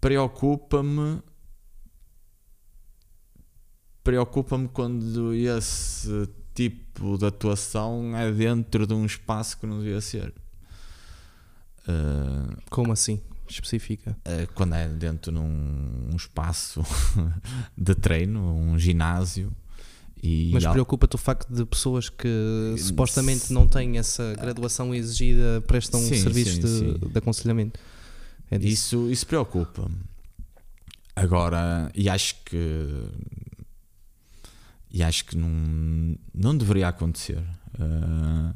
preocupa-me 0.01 1.23
preocupa-me 4.09 4.69
quando 4.69 5.35
esse 5.35 6.27
tipo 6.59 7.17
de 7.17 7.25
atuação 7.25 8.17
é 8.17 8.33
dentro 8.33 8.85
de 8.85 8.93
um 8.93 9.07
espaço 9.07 9.59
que 9.59 9.67
não 9.67 9.79
devia 9.79 10.01
ser. 10.01 10.35
Uh, 11.87 12.57
Como 12.69 12.93
assim? 12.93 13.21
Especifica. 13.49 14.17
Uh, 14.27 14.53
quando 14.55 14.75
é 14.75 14.89
dentro 14.89 15.31
de 15.31 15.39
um, 15.39 16.09
um 16.13 16.17
espaço 16.17 16.83
de 17.79 17.95
treino, 17.95 18.41
um 18.57 18.77
ginásio. 18.77 19.53
E 20.21 20.51
Mas 20.53 20.67
preocupa-te 20.67 21.15
o 21.15 21.19
facto 21.19 21.49
de 21.49 21.65
pessoas 21.65 22.09
que 22.09 22.75
supostamente 22.77 23.53
não 23.53 23.69
têm 23.69 23.99
essa 23.99 24.35
graduação 24.35 24.93
exigida 24.93 25.63
prestam 25.65 26.01
sim, 26.01 26.17
serviços 26.17 26.55
sim, 26.55 26.61
de, 26.61 26.69
sim. 26.69 27.09
de, 27.13 27.19
aconselhamento. 27.19 27.79
É 28.51 28.57
isso, 28.57 29.09
isso 29.13 29.25
preocupa-me. 29.25 29.95
Agora, 31.15 31.89
e 31.95 32.09
acho 32.09 32.35
que 32.45 33.07
e 34.91 35.03
acho 35.03 35.25
que 35.25 35.37
não, 35.37 36.17
não 36.35 36.57
deveria 36.57 36.89
acontecer. 36.89 37.43
Uh, 37.75 38.55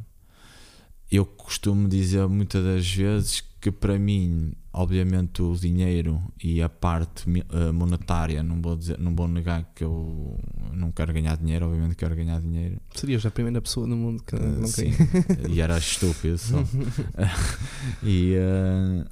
eu 1.11 1.27
costumo 1.27 1.89
dizer 1.89 2.27
muitas 2.27 2.65
das 2.65 2.91
vezes 2.91 3.43
que 3.61 3.71
para 3.71 3.97
mim, 3.99 4.55
obviamente, 4.73 5.41
o 5.41 5.55
dinheiro 5.55 6.21
e 6.43 6.61
a 6.61 6.69
parte 6.69 7.29
uh, 7.29 7.73
monetária, 7.73 8.43
não 8.43 8.61
vou, 8.61 8.75
dizer, 8.77 8.99
não 8.99 9.15
vou 9.15 9.29
negar 9.29 9.71
que 9.75 9.85
eu 9.85 10.37
não 10.73 10.91
quero 10.91 11.13
ganhar 11.13 11.37
dinheiro, 11.37 11.67
obviamente 11.67 11.95
quero 11.95 12.17
ganhar 12.17 12.41
dinheiro. 12.41 12.81
Serias 12.95 13.25
a 13.25 13.31
primeira 13.31 13.61
pessoa 13.61 13.87
no 13.87 13.95
mundo 13.95 14.23
que 14.25 14.35
não 14.35 14.67
sim, 14.67 14.91
E 15.49 15.61
era 15.61 15.79
estúpido 15.79 16.39
só. 16.39 16.59
e 18.03 18.35
uh, 18.37 19.09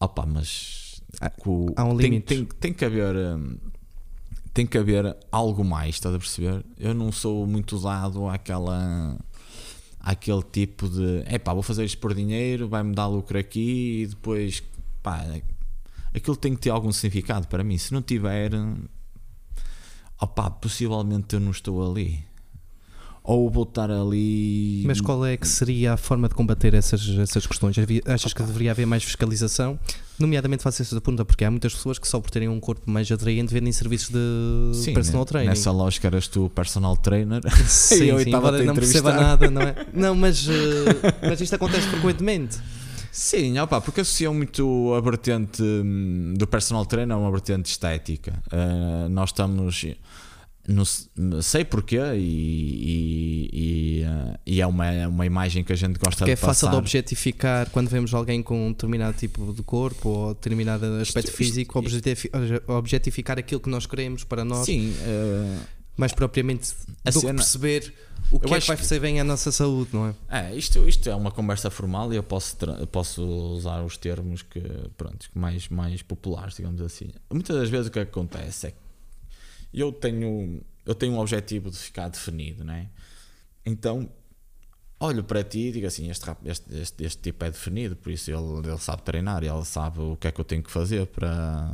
opa, 0.00 0.26
mas 0.26 1.00
há, 1.20 1.30
há 1.76 1.84
um 1.84 1.96
tem, 1.96 2.20
tem, 2.20 2.44
tem, 2.44 2.72
que 2.72 2.84
haver. 2.84 3.14
Um, 3.14 3.58
tem 4.52 4.66
que 4.66 4.76
haver 4.76 5.16
algo 5.30 5.64
mais, 5.64 5.94
estás 5.96 6.14
a 6.14 6.18
perceber? 6.18 6.64
Eu 6.78 6.94
não 6.94 7.10
sou 7.10 7.46
muito 7.46 7.78
dado 7.78 8.28
àquela 8.28 9.18
àquele 9.98 10.42
tipo 10.42 10.88
de 10.88 11.22
é 11.26 11.38
pá, 11.38 11.54
vou 11.54 11.62
fazer 11.62 11.84
isto 11.84 11.98
por 11.98 12.12
dinheiro, 12.14 12.68
vai-me 12.68 12.94
dar 12.94 13.06
lucro 13.06 13.38
aqui 13.38 14.02
e 14.02 14.06
depois 14.06 14.62
pá, 15.02 15.24
aquilo 16.14 16.36
tem 16.36 16.54
que 16.54 16.60
ter 16.60 16.70
algum 16.70 16.92
significado 16.92 17.46
para 17.48 17.64
mim. 17.64 17.78
Se 17.78 17.92
não 17.92 18.02
tiver, 18.02 18.52
opá, 20.20 20.50
possivelmente 20.50 21.34
eu 21.34 21.40
não 21.40 21.50
estou 21.52 21.88
ali. 21.88 22.24
Ou 23.24 23.48
vou 23.48 23.62
estar 23.62 23.90
ali. 23.90 24.82
Mas 24.84 25.00
qual 25.00 25.24
é 25.24 25.36
que 25.36 25.46
seria 25.46 25.92
a 25.92 25.96
forma 25.96 26.28
de 26.28 26.34
combater 26.34 26.74
essas, 26.74 27.08
essas 27.18 27.46
questões? 27.46 27.76
Achas 28.06 28.32
que 28.32 28.42
deveria 28.42 28.72
haver 28.72 28.86
mais 28.86 29.04
fiscalização? 29.04 29.78
Nomeadamente 30.18 30.62
faço 30.62 30.82
essa 30.82 31.00
pergunta 31.00 31.24
porque 31.24 31.44
há 31.44 31.50
muitas 31.50 31.72
pessoas 31.72 31.98
que 31.98 32.06
só 32.06 32.20
por 32.20 32.30
terem 32.30 32.48
um 32.48 32.58
corpo 32.58 32.90
mais 32.90 33.10
atraente 33.10 33.52
vendem 33.52 33.72
serviços 33.72 34.08
de 34.08 34.76
Sim, 34.76 34.92
personal 34.92 35.22
né? 35.22 35.26
training. 35.26 35.48
Nessa 35.48 35.70
lógica 35.70 36.08
eras 36.08 36.26
tu 36.26 36.50
personal 36.54 36.96
trainer. 36.96 37.40
Sim, 37.66 38.04
eu 38.04 38.20
embora 38.20 38.60
a 38.60 38.64
não 38.64 38.74
perceba 38.74 39.12
nada, 39.12 39.50
não 39.50 39.62
é? 39.62 39.74
Não, 39.92 40.14
mas, 40.14 40.48
eh, 40.48 41.28
mas 41.28 41.40
isto 41.40 41.54
acontece 41.54 41.86
frequentemente. 41.88 42.58
Sim, 43.12 43.58
opa, 43.58 43.80
porque 43.80 44.00
associam 44.00 44.32
muito 44.32 44.94
a 44.94 45.00
vertente 45.00 45.62
hum, 45.62 46.32
do 46.36 46.46
personal 46.46 46.86
trainer 46.86 47.14
a 47.14 47.18
uma 47.18 47.30
vertente 47.30 47.66
estética. 47.66 48.42
Uh, 48.50 49.08
nós 49.10 49.28
estamos. 49.28 49.84
Não 50.68 50.84
se- 50.84 51.08
sei 51.42 51.64
porquê, 51.64 51.98
e, 52.14 53.50
e, 53.52 54.06
e, 54.46 54.60
é 54.60 54.66
uma, 54.66 54.86
é 54.86 55.06
uma 55.08 55.26
imagem 55.26 55.64
que 55.64 55.72
a 55.72 55.76
gente 55.76 55.98
gosta 55.98 56.24
Que 56.24 56.30
é 56.30 56.34
de 56.34 56.40
passar. 56.40 56.52
fácil 56.54 56.70
de 56.70 56.76
objetificar 56.76 57.68
quando 57.70 57.88
vemos 57.88 58.14
alguém 58.14 58.42
com 58.42 58.68
um 58.68 58.70
determinado 58.72 59.16
tipo 59.16 59.52
de 59.52 59.62
corpo 59.62 60.08
ou 60.08 60.34
determinado 60.34 60.84
aspecto 61.00 61.28
Isto- 61.28 61.36
físico, 61.36 61.78
objetifi- 61.78 62.30
objetificar 62.68 63.38
aquilo 63.38 63.60
que 63.60 63.68
nós 63.68 63.86
queremos 63.86 64.24
para 64.24 64.44
nós, 64.44 64.66
Sim, 64.66 64.90
uh, 64.90 65.60
mais 65.96 66.12
propriamente 66.12 66.72
A 67.04 67.10
do 67.10 67.14
que 67.14 67.26
cena- 67.26 67.34
perceber 67.34 67.92
o 68.30 68.38
que 68.38 68.54
é 68.54 68.60
que 68.60 68.66
vai 68.68 68.76
que- 68.76 68.82
fazer 68.82 69.00
bem 69.00 69.18
à 69.20 69.24
nossa 69.24 69.50
saúde, 69.50 69.90
não 69.92 70.06
é? 70.06 70.14
é, 70.50 70.54
isto, 70.56 70.78
isto 70.88 71.08
é 71.10 71.14
uma 71.14 71.30
conversa 71.32 71.70
formal 71.70 72.12
e 72.12 72.16
eu 72.16 72.22
posso, 72.22 72.56
posso 72.90 73.22
usar 73.22 73.82
os 73.82 73.96
termos 73.96 74.42
que, 74.42 74.60
pronto, 74.96 75.28
que 75.30 75.36
mais, 75.38 75.68
mais 75.68 76.02
populares, 76.02 76.54
digamos 76.56 76.80
assim. 76.80 77.08
Muitas 77.32 77.56
das 77.56 77.68
vezes 77.68 77.88
o 77.88 77.90
que 77.90 77.98
acontece 77.98 78.68
é 78.68 78.70
que 78.70 78.76
eu 79.72 79.92
tenho, 79.92 80.62
eu 80.84 80.94
tenho 80.94 81.14
um 81.14 81.18
objetivo 81.18 81.70
de 81.70 81.78
ficar 81.78 82.08
definido, 82.08 82.64
não 82.64 82.74
é? 82.74 82.88
Então 83.64 84.10
olho 85.02 85.24
para 85.24 85.42
ti 85.42 85.68
e 85.68 85.72
digo 85.72 85.86
assim: 85.86 86.08
este, 86.08 86.24
este, 86.44 86.74
este, 86.74 87.04
este 87.04 87.22
tipo 87.22 87.44
é 87.44 87.50
definido, 87.50 87.96
por 87.96 88.12
isso 88.12 88.30
ele, 88.30 88.68
ele 88.68 88.78
sabe 88.78 89.02
treinar, 89.02 89.42
ele 89.42 89.64
sabe 89.64 90.00
o 90.00 90.16
que 90.16 90.28
é 90.28 90.32
que 90.32 90.40
eu 90.40 90.44
tenho 90.44 90.62
que 90.62 90.70
fazer 90.70 91.06
para, 91.06 91.70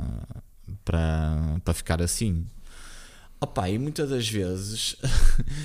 para, 0.85 1.61
para 1.65 1.75
ficar 1.75 2.01
assim. 2.03 2.47
Opa, 3.41 3.69
e 3.69 3.79
muitas 3.79 4.11
das 4.11 4.29
vezes 4.29 4.97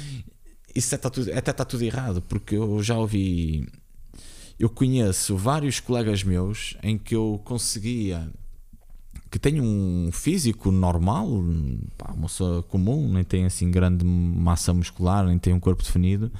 isso 0.75 0.93
até 0.93 1.07
está 1.07 1.09
tudo, 1.09 1.33
até 1.33 1.51
está 1.51 1.65
tudo 1.65 1.83
errado, 1.83 2.21
porque 2.21 2.55
eu 2.55 2.83
já 2.83 2.97
ouvi. 2.97 3.67
Eu 4.59 4.69
conheço 4.69 5.35
vários 5.35 5.79
colegas 5.79 6.23
meus 6.23 6.77
em 6.83 6.97
que 6.97 7.15
eu 7.15 7.41
conseguia 7.43 8.29
que 9.33 9.39
tenho 9.39 9.63
um 9.63 10.11
físico 10.11 10.69
normal, 10.71 11.27
pá, 11.97 12.13
uma 12.13 12.27
pessoa 12.27 12.61
comum, 12.61 13.11
nem 13.11 13.23
tem 13.23 13.45
assim 13.45 13.71
grande 13.71 14.05
massa 14.05 14.71
muscular, 14.71 15.25
nem 15.25 15.39
tem 15.39 15.51
um 15.55 15.59
corpo 15.59 15.81
definido, 15.81 16.31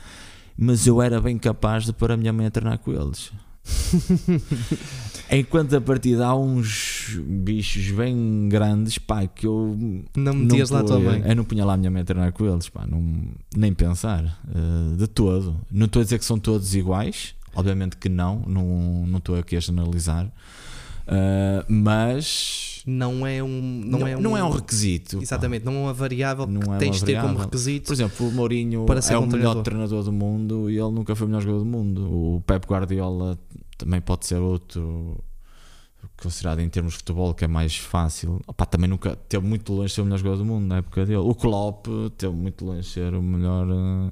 mas 0.55 0.85
eu 0.85 1.01
era 1.01 1.19
bem 1.19 1.39
capaz 1.39 1.85
de 1.85 1.91
pôr 1.91 2.11
a 2.11 2.17
minha 2.17 2.31
mãe 2.31 2.45
a 2.45 2.51
treinar 2.51 2.77
com 2.77 2.91
eles. 2.91 3.31
Enquanto 5.31 5.75
a 5.75 5.81
partir 5.81 6.17
de 6.17 6.21
há 6.21 6.35
uns 6.35 7.19
bichos 7.25 7.89
bem 7.91 8.47
grandes, 8.47 8.99
pá, 8.99 9.25
que 9.25 9.47
eu 9.47 9.75
Não 10.15 10.33
metias 10.35 10.69
lá 10.69 10.83
punha- 10.83 10.93
também. 10.99 11.27
Eu 11.27 11.35
não 11.35 11.43
punha 11.43 11.65
lá 11.65 11.73
a 11.73 11.77
minha 11.77 11.89
mãe 11.89 12.03
a 12.03 12.05
treinar 12.05 12.31
com 12.31 12.45
eles, 12.45 12.69
pá, 12.69 12.85
não, 12.85 13.23
nem 13.55 13.73
pensar, 13.73 14.39
eh, 14.53 14.97
de 14.97 15.07
todo. 15.07 15.59
Não 15.71 15.87
estou 15.87 16.01
a 16.01 16.03
dizer 16.03 16.19
que 16.19 16.25
são 16.25 16.37
todos 16.37 16.75
iguais, 16.75 17.33
obviamente 17.55 17.97
que 17.97 18.07
não, 18.09 18.39
não 18.45 19.17
estou 19.17 19.35
aqui 19.35 19.55
a 19.55 19.59
generalizar, 19.59 20.31
eh, 21.07 21.65
mas 21.67 22.72
Não 22.85 23.25
é 23.25 23.41
um. 23.41 23.47
Não, 23.85 23.99
não, 23.99 24.07
é 24.07 24.17
um, 24.17 24.21
não 24.21 24.37
é 24.37 24.43
um 24.43 24.49
requisito. 24.49 25.17
pá. 25.17 25.23
Exatamente, 25.23 25.63
não 25.65 25.73
é 25.73 25.77
uma 25.79 25.93
variável 25.93 26.45
Não 26.45 26.59
que 26.61 26.69
é 26.71 26.77
tens 26.77 26.99
de 26.99 27.05
ter 27.05 27.21
como 27.21 27.37
requisito. 27.37 27.87
Por 27.87 27.93
exemplo, 27.93 28.27
o 28.27 28.31
Mourinho 28.31 28.85
Para 28.85 29.01
ser 29.01 29.13
é 29.13 29.17
o 29.17 29.21
um 29.21 29.25
melhor 29.25 29.63
treinador. 29.63 29.63
treinador 29.63 30.03
do 30.03 30.11
mundo 30.11 30.69
e 30.69 30.77
ele 30.77 30.91
nunca 30.91 31.15
foi 31.15 31.25
o 31.25 31.29
melhor 31.29 31.41
jogador 31.41 31.59
do 31.59 31.65
mundo. 31.65 32.11
O 32.35 32.41
Pep 32.41 32.65
Guardiola 32.67 33.39
também 33.77 34.01
pode 34.01 34.25
ser 34.25 34.35
outro 34.37 35.23
considerado 36.21 36.59
em 36.59 36.69
termos 36.69 36.93
de 36.93 36.97
futebol 36.99 37.33
que 37.33 37.45
é 37.45 37.47
mais 37.47 37.75
fácil. 37.77 38.41
Opa, 38.45 38.65
também 38.65 38.89
nunca 38.89 39.15
teve 39.15 39.45
muito 39.45 39.71
longe 39.73 39.87
de 39.87 39.93
ser 39.93 40.01
o 40.01 40.03
melhor 40.05 40.17
jogador 40.17 40.37
do 40.37 40.45
mundo 40.45 40.65
na 40.67 40.77
época 40.77 41.05
dele. 41.05 41.17
O 41.19 41.33
Klopp 41.33 41.87
teve 42.17 42.33
muito 42.33 42.65
longe 42.65 42.81
de 42.81 42.87
ser 42.87 43.13
o 43.13 43.21
melhor. 43.21 43.67
eh, 43.69 44.11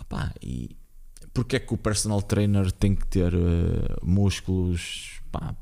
Opa, 0.00 0.32
e 0.42 0.76
porque 1.32 1.56
é 1.56 1.58
que 1.60 1.72
o 1.74 1.76
personal 1.76 2.20
trainer 2.22 2.70
tem 2.72 2.94
que 2.94 3.06
ter 3.06 3.32
eh, 3.34 3.96
músculos? 4.02 5.20
Pá, 5.30 5.54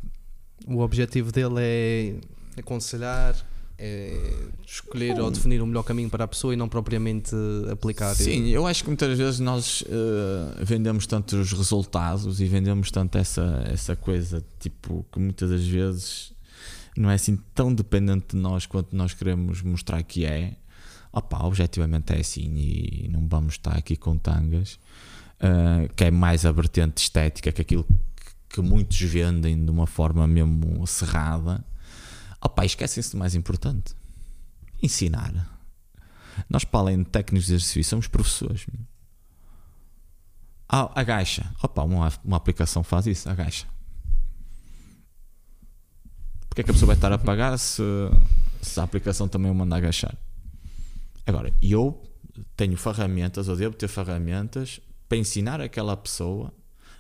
O 0.66 0.80
objetivo 0.80 1.30
dele 1.30 1.56
é 1.58 2.14
aconselhar, 2.58 3.36
é 3.78 4.18
escolher 4.64 5.20
ou 5.20 5.30
definir 5.30 5.60
o 5.60 5.66
melhor 5.66 5.82
caminho 5.82 6.08
para 6.08 6.24
a 6.24 6.28
pessoa 6.28 6.54
e 6.54 6.56
não 6.56 6.68
propriamente 6.68 7.34
aplicar. 7.70 8.14
Sim, 8.14 8.48
eu 8.48 8.66
acho 8.66 8.82
que 8.82 8.88
muitas 8.88 9.16
vezes 9.18 9.40
nós 9.40 9.84
eh, 9.86 10.64
vendemos 10.64 11.06
tanto 11.06 11.36
os 11.36 11.52
resultados 11.52 12.40
e 12.40 12.46
vendemos 12.46 12.90
tanto 12.90 13.18
essa, 13.18 13.64
essa 13.66 13.96
coisa, 13.96 14.44
tipo, 14.60 15.04
que 15.12 15.18
muitas 15.18 15.50
das 15.50 15.66
vezes 15.66 16.32
não 16.96 17.10
é 17.10 17.14
assim 17.14 17.36
tão 17.54 17.74
dependente 17.74 18.36
de 18.36 18.36
nós 18.36 18.64
quanto 18.64 18.94
nós 18.94 19.12
queremos 19.12 19.60
mostrar 19.62 20.02
que 20.02 20.24
é. 20.24 20.56
Opa, 21.12 21.44
objetivamente 21.44 22.12
é 22.12 22.20
assim 22.20 22.54
e 22.56 23.08
não 23.12 23.28
vamos 23.28 23.54
estar 23.54 23.76
aqui 23.76 23.96
com 23.96 24.16
tangas, 24.16 24.78
eh, 25.40 25.88
que 25.94 26.04
é 26.04 26.10
mais 26.10 26.46
a 26.46 26.52
vertente 26.52 26.98
estética, 26.98 27.52
que 27.52 27.60
aquilo 27.60 27.86
que, 28.54 28.62
muitos 28.62 29.00
vendem 29.00 29.64
de 29.64 29.70
uma 29.70 29.86
forma 29.86 30.26
mesmo 30.26 30.86
cerrada. 30.86 31.64
Opa, 32.40 32.64
esquecem-se 32.64 33.12
do 33.12 33.18
mais 33.18 33.34
importante: 33.34 33.94
ensinar. 34.80 35.50
Nós, 36.48 36.64
para 36.64 36.80
além 36.80 36.98
de 36.98 37.04
técnicos 37.06 37.46
de 37.46 37.54
exercício, 37.54 37.84
somos 37.90 38.06
professores. 38.06 38.66
Ah, 40.68 40.90
agacha. 40.94 41.52
Opa, 41.62 41.82
uma, 41.82 42.12
uma 42.24 42.36
aplicação 42.36 42.84
faz 42.84 43.06
isso, 43.06 43.28
agacha. 43.28 43.66
Porque 46.48 46.60
é 46.60 46.64
que 46.64 46.70
a 46.70 46.74
pessoa 46.74 46.88
vai 46.88 46.96
estar 46.96 47.12
a 47.12 47.18
pagar 47.18 47.58
se, 47.58 47.82
se 48.62 48.78
a 48.78 48.84
aplicação 48.84 49.26
também 49.26 49.50
o 49.50 49.54
manda 49.54 49.76
agachar? 49.76 50.16
Agora, 51.26 51.52
eu 51.60 52.00
tenho 52.56 52.76
ferramentas, 52.76 53.48
ou 53.48 53.56
devo 53.56 53.74
ter 53.74 53.88
ferramentas 53.88 54.80
para 55.08 55.18
ensinar 55.18 55.60
aquela 55.60 55.96
pessoa 55.96 56.52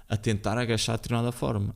a 0.08 0.16
tentar 0.16 0.58
agachar 0.58 0.96
de 0.96 1.02
determinada 1.02 1.32
forma. 1.32 1.74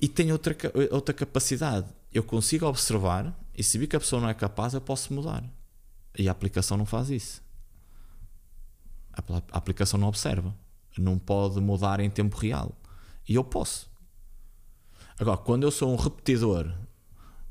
E 0.00 0.08
tenho 0.08 0.32
outra, 0.32 0.56
outra 0.90 1.14
capacidade. 1.14 1.86
Eu 2.12 2.22
consigo 2.22 2.66
observar 2.66 3.34
e 3.54 3.62
se 3.62 3.78
vi 3.78 3.86
que 3.86 3.96
a 3.96 4.00
pessoa 4.00 4.20
não 4.20 4.28
é 4.28 4.34
capaz, 4.34 4.74
eu 4.74 4.80
posso 4.80 5.12
mudar. 5.12 5.42
E 6.18 6.28
a 6.28 6.32
aplicação 6.32 6.76
não 6.76 6.86
faz 6.86 7.10
isso. 7.10 7.42
A, 9.12 9.22
a 9.52 9.58
aplicação 9.58 9.98
não 9.98 10.08
observa. 10.08 10.54
Não 10.98 11.18
pode 11.18 11.60
mudar 11.60 12.00
em 12.00 12.10
tempo 12.10 12.36
real. 12.36 12.72
E 13.28 13.34
eu 13.34 13.44
posso. 13.44 13.90
Agora, 15.18 15.38
quando 15.38 15.62
eu 15.64 15.70
sou 15.70 15.92
um 15.92 15.96
repetidor 15.96 16.72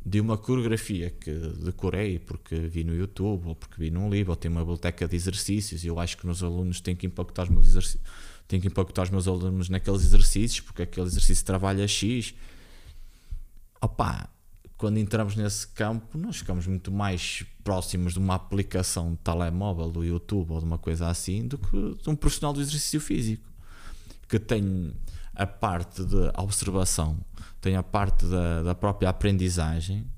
de 0.06 0.22
uma 0.22 0.38
coreografia 0.38 1.10
que 1.10 1.32
decorei 1.32 2.20
porque 2.20 2.56
vi 2.56 2.84
no 2.84 2.96
YouTube 2.96 3.48
ou 3.48 3.56
porque 3.56 3.80
vi 3.80 3.90
num 3.90 4.08
livro 4.08 4.32
ou 4.32 4.36
tenho 4.36 4.54
uma 4.54 4.62
biblioteca 4.62 5.08
de 5.08 5.16
exercícios 5.16 5.84
e 5.84 5.88
eu 5.88 6.00
acho 6.00 6.16
que 6.18 6.28
nos 6.28 6.44
alunos 6.44 6.80
têm 6.80 6.96
que 6.96 7.08
impactar 7.08 7.44
os 7.44 7.50
meus 7.50 7.68
exercícios 7.68 8.04
tenho 8.48 8.62
que 8.62 8.68
impactar 8.68 9.04
os 9.04 9.10
meus 9.10 9.28
alunos 9.28 9.70
naqueles 9.70 10.02
exercícios 10.04 10.62
porque 10.62 10.84
aquele 10.84 11.08
exercício 11.08 11.44
trabalha 11.46 11.88
X 11.88 12.34
opá, 13.82 14.30
quando 14.78 14.98
entramos 14.98 15.36
nesse 15.36 15.68
campo 15.68 16.18
nós 16.18 16.38
ficamos 16.38 16.68
muito 16.68 16.92
mais 16.92 17.46
próximos 17.64 18.14
de 18.14 18.20
uma 18.20 18.36
aplicação 18.36 19.12
de 19.12 19.18
telemóvel 19.18 19.90
do 19.90 20.04
YouTube 20.04 20.52
ou 20.52 20.60
de 20.60 20.66
uma 20.66 20.78
coisa 20.78 21.08
assim 21.08 21.48
do 21.48 21.58
que 21.58 22.04
de 22.04 22.10
um 22.10 22.16
profissional 22.16 22.54
do 22.54 22.62
exercício 22.62 23.02
físico 23.02 23.56
que 24.28 24.40
tem 24.40 24.94
a 25.36 25.46
parte 25.46 26.04
de 26.04 26.32
observação, 26.38 27.18
tem 27.60 27.76
a 27.76 27.84
parte 27.84 28.26
da, 28.26 28.64
da 28.64 28.76
própria 28.76 29.10
aprendizagem, 29.10 30.10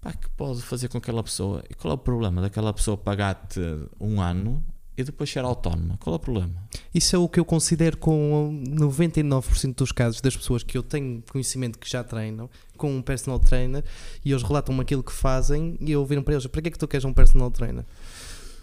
pá, 0.00 0.12
que 0.12 0.28
pode 0.30 0.62
fazer 0.62 0.88
com 0.88 1.00
que 1.00 1.10
aquela 1.10 1.22
pessoa. 1.22 1.64
E 1.68 1.74
qual 1.74 1.92
é 1.92 1.94
o 1.94 1.98
problema 1.98 2.40
daquela 2.40 2.72
pessoa 2.72 2.96
pagar-te 2.96 3.60
um 3.98 4.20
ano 4.20 4.64
e 5.00 5.04
depois 5.04 5.30
ser 5.30 5.40
autónoma? 5.40 5.96
Qual 5.98 6.14
é 6.14 6.16
o 6.16 6.20
problema? 6.20 6.54
Isso 6.94 7.14
é 7.16 7.18
o 7.18 7.28
que 7.28 7.40
eu 7.40 7.44
considero 7.44 7.96
com 7.96 8.62
99% 8.68 9.74
dos 9.74 9.92
casos 9.92 10.20
das 10.20 10.36
pessoas 10.36 10.62
que 10.62 10.76
eu 10.76 10.82
tenho 10.82 11.22
conhecimento 11.30 11.78
que 11.78 11.90
já 11.90 12.04
treinam 12.04 12.48
com 12.76 12.96
um 12.96 13.02
personal 13.02 13.38
trainer 13.38 13.84
e 14.24 14.30
eles 14.30 14.42
relatam-me 14.42 14.80
aquilo 14.80 15.02
que 15.02 15.12
fazem 15.12 15.76
e 15.80 15.92
eu 15.92 16.04
viro 16.04 16.22
para 16.22 16.34
eles: 16.34 16.46
para 16.46 16.62
que 16.62 16.68
é 16.68 16.70
que 16.70 16.78
tu 16.78 16.88
queres 16.88 17.04
um 17.04 17.12
personal 17.12 17.50
trainer? 17.50 17.84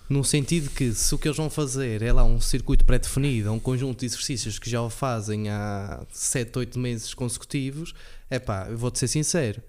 No 0.10 0.24
sentido 0.24 0.70
que 0.70 0.94
se 0.94 1.14
o 1.14 1.18
que 1.18 1.28
eles 1.28 1.36
vão 1.36 1.50
fazer 1.50 2.02
é 2.02 2.14
lá 2.14 2.24
um 2.24 2.40
circuito 2.40 2.86
pré-definido, 2.86 3.52
um 3.52 3.60
conjunto 3.60 4.00
de 4.00 4.06
exercícios 4.06 4.58
que 4.58 4.70
já 4.70 4.82
o 4.82 4.90
fazem 4.90 5.50
há 5.50 6.02
7, 6.12 6.58
8 6.58 6.80
meses 6.80 7.14
consecutivos, 7.14 7.94
é 8.30 8.40
pá, 8.40 8.68
eu 8.70 8.78
vou-te 8.78 9.00
ser 9.00 9.10
sincero. 9.10 9.62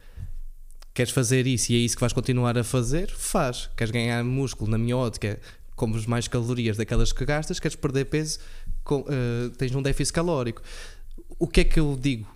Queres 0.94 1.12
fazer 1.12 1.46
isso 1.46 1.72
e 1.72 1.76
é 1.76 1.78
isso 1.78 1.96
que 1.96 2.00
vais 2.00 2.12
continuar 2.12 2.56
a 2.56 2.62
fazer? 2.62 3.10
Faz. 3.10 3.68
Queres 3.76 3.90
ganhar 3.90 4.22
músculo, 4.24 4.70
na 4.70 4.78
minha 4.78 4.96
ótica, 4.96 5.40
comes 5.78 6.04
mais 6.04 6.28
calorias 6.28 6.76
daquelas 6.76 7.12
que 7.12 7.24
gastas, 7.24 7.58
queres 7.58 7.76
perder 7.76 8.06
peso, 8.06 8.38
com, 8.84 9.04
eh, 9.08 9.50
tens 9.56 9.74
um 9.74 9.80
déficit 9.80 10.12
calórico. 10.12 10.60
O 11.38 11.46
que 11.46 11.60
é 11.60 11.64
que 11.64 11.78
eu 11.80 11.96
digo? 11.98 12.26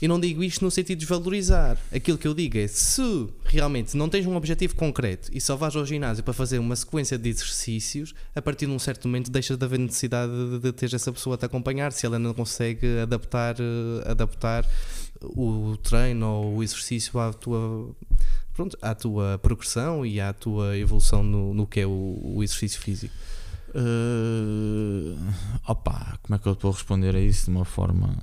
E 0.00 0.06
não 0.06 0.20
digo 0.20 0.44
isto 0.44 0.62
no 0.62 0.70
sentido 0.70 0.98
de 0.98 1.06
desvalorizar. 1.06 1.78
Aquilo 1.94 2.18
que 2.18 2.28
eu 2.28 2.34
digo 2.34 2.58
é: 2.58 2.66
se 2.66 3.28
realmente 3.44 3.96
não 3.96 4.08
tens 4.08 4.26
um 4.26 4.36
objetivo 4.36 4.74
concreto 4.74 5.30
e 5.32 5.40
só 5.40 5.56
vais 5.56 5.74
ao 5.74 5.86
ginásio 5.86 6.22
para 6.22 6.34
fazer 6.34 6.58
uma 6.58 6.76
sequência 6.76 7.16
de 7.16 7.28
exercícios, 7.30 8.14
a 8.34 8.42
partir 8.42 8.66
de 8.66 8.72
um 8.72 8.78
certo 8.78 9.08
momento 9.08 9.30
deixa 9.30 9.56
de 9.56 9.64
haver 9.64 9.78
necessidade 9.78 10.32
de, 10.32 10.58
de 10.58 10.72
ter 10.72 10.92
essa 10.94 11.10
pessoa 11.12 11.36
a 11.36 11.38
te 11.38 11.46
acompanhar 11.46 11.92
se 11.92 12.04
ela 12.04 12.18
não 12.18 12.34
consegue 12.34 12.98
adaptar, 12.98 13.56
eh, 13.58 14.10
adaptar 14.10 14.68
o 15.22 15.76
treino 15.82 16.26
ou 16.26 16.56
o 16.56 16.62
exercício 16.62 17.18
à 17.18 17.32
tua, 17.32 17.94
pronto, 18.56 18.76
à 18.80 18.94
tua 18.94 19.38
progressão 19.38 20.04
e 20.04 20.18
à 20.18 20.32
tua 20.32 20.76
evolução 20.78 21.22
no, 21.22 21.52
no 21.52 21.66
que 21.66 21.80
é 21.80 21.86
o, 21.86 22.18
o 22.22 22.42
exercício 22.42 22.80
físico. 22.80 23.14
Uh, 23.68 25.14
opa, 25.68 26.18
como 26.22 26.34
é 26.34 26.38
que 26.38 26.46
eu 26.48 26.54
vou 26.54 26.72
responder 26.72 27.14
a 27.14 27.20
isso 27.20 27.44
de 27.44 27.50
uma 27.50 27.66
forma 27.66 28.16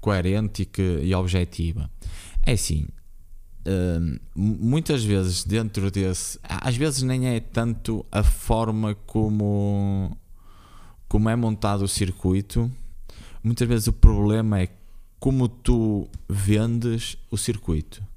coerente 0.00 0.62
e, 0.62 0.64
que, 0.64 1.00
e 1.02 1.12
objetiva? 1.12 1.90
É 2.46 2.52
assim, 2.52 2.86
uh, 3.66 4.20
muitas 4.36 5.02
vezes 5.02 5.42
dentro 5.42 5.90
desse, 5.90 6.38
às 6.44 6.76
vezes 6.76 7.02
nem 7.02 7.26
é 7.26 7.40
tanto 7.40 8.06
a 8.12 8.22
forma 8.22 8.94
como, 9.06 10.16
como 11.08 11.28
é 11.28 11.34
montado 11.34 11.82
o 11.82 11.88
circuito, 11.88 12.70
muitas 13.42 13.66
vezes 13.66 13.88
o 13.88 13.92
problema 13.92 14.60
é 14.60 14.68
como 15.18 15.48
tu 15.48 16.08
vendes 16.28 17.16
o 17.32 17.36
circuito. 17.36 18.13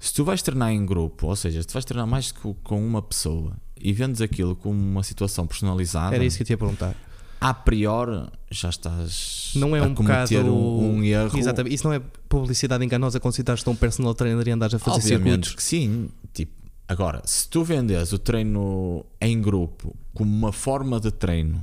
Se 0.00 0.12
tu 0.14 0.24
vais 0.24 0.40
treinar 0.42 0.72
em 0.72 0.84
grupo, 0.86 1.26
ou 1.28 1.36
seja, 1.36 1.60
se 1.60 1.68
tu 1.68 1.74
vais 1.74 1.84
treinar 1.84 2.06
mais 2.06 2.32
que 2.32 2.40
com 2.64 2.84
uma 2.84 3.02
pessoa 3.02 3.52
e 3.78 3.92
vendes 3.92 4.20
aquilo 4.22 4.56
como 4.56 4.72
uma 4.80 5.02
situação 5.02 5.46
personalizada, 5.46 6.14
Era 6.16 6.24
isso 6.24 6.36
que 6.38 6.42
eu 6.42 6.46
te 6.46 6.50
ia 6.54 6.58
perguntar. 6.58 6.94
a 7.40 7.52
priori 7.54 8.26
já 8.50 8.70
estás 8.70 9.52
Não 9.54 9.76
é 9.76 9.80
a 9.80 9.84
um 9.84 9.94
cometer 9.94 10.38
bocado. 10.42 10.54
um, 10.54 10.96
um 10.96 11.04
erro. 11.04 11.38
Exatamente. 11.38 11.74
Isso 11.74 11.86
não 11.86 11.92
é 11.94 12.00
publicidade 12.28 12.82
enganosa 12.84 13.20
considerares-te 13.20 13.68
um 13.68 13.76
personal 13.76 14.14
trainer 14.14 14.48
e 14.48 14.50
andares 14.50 14.74
a 14.74 14.78
fazer 14.78 14.96
Obviamente 15.14 15.46
circuitos. 15.48 15.54
que 15.54 15.62
sim. 15.62 16.08
Tipo, 16.32 16.52
agora, 16.88 17.20
se 17.26 17.46
tu 17.48 17.62
vendes 17.62 18.12
o 18.14 18.18
treino 18.18 19.04
em 19.20 19.40
grupo 19.40 19.94
como 20.14 20.30
uma 20.34 20.52
forma 20.52 20.98
de 20.98 21.10
treino 21.10 21.62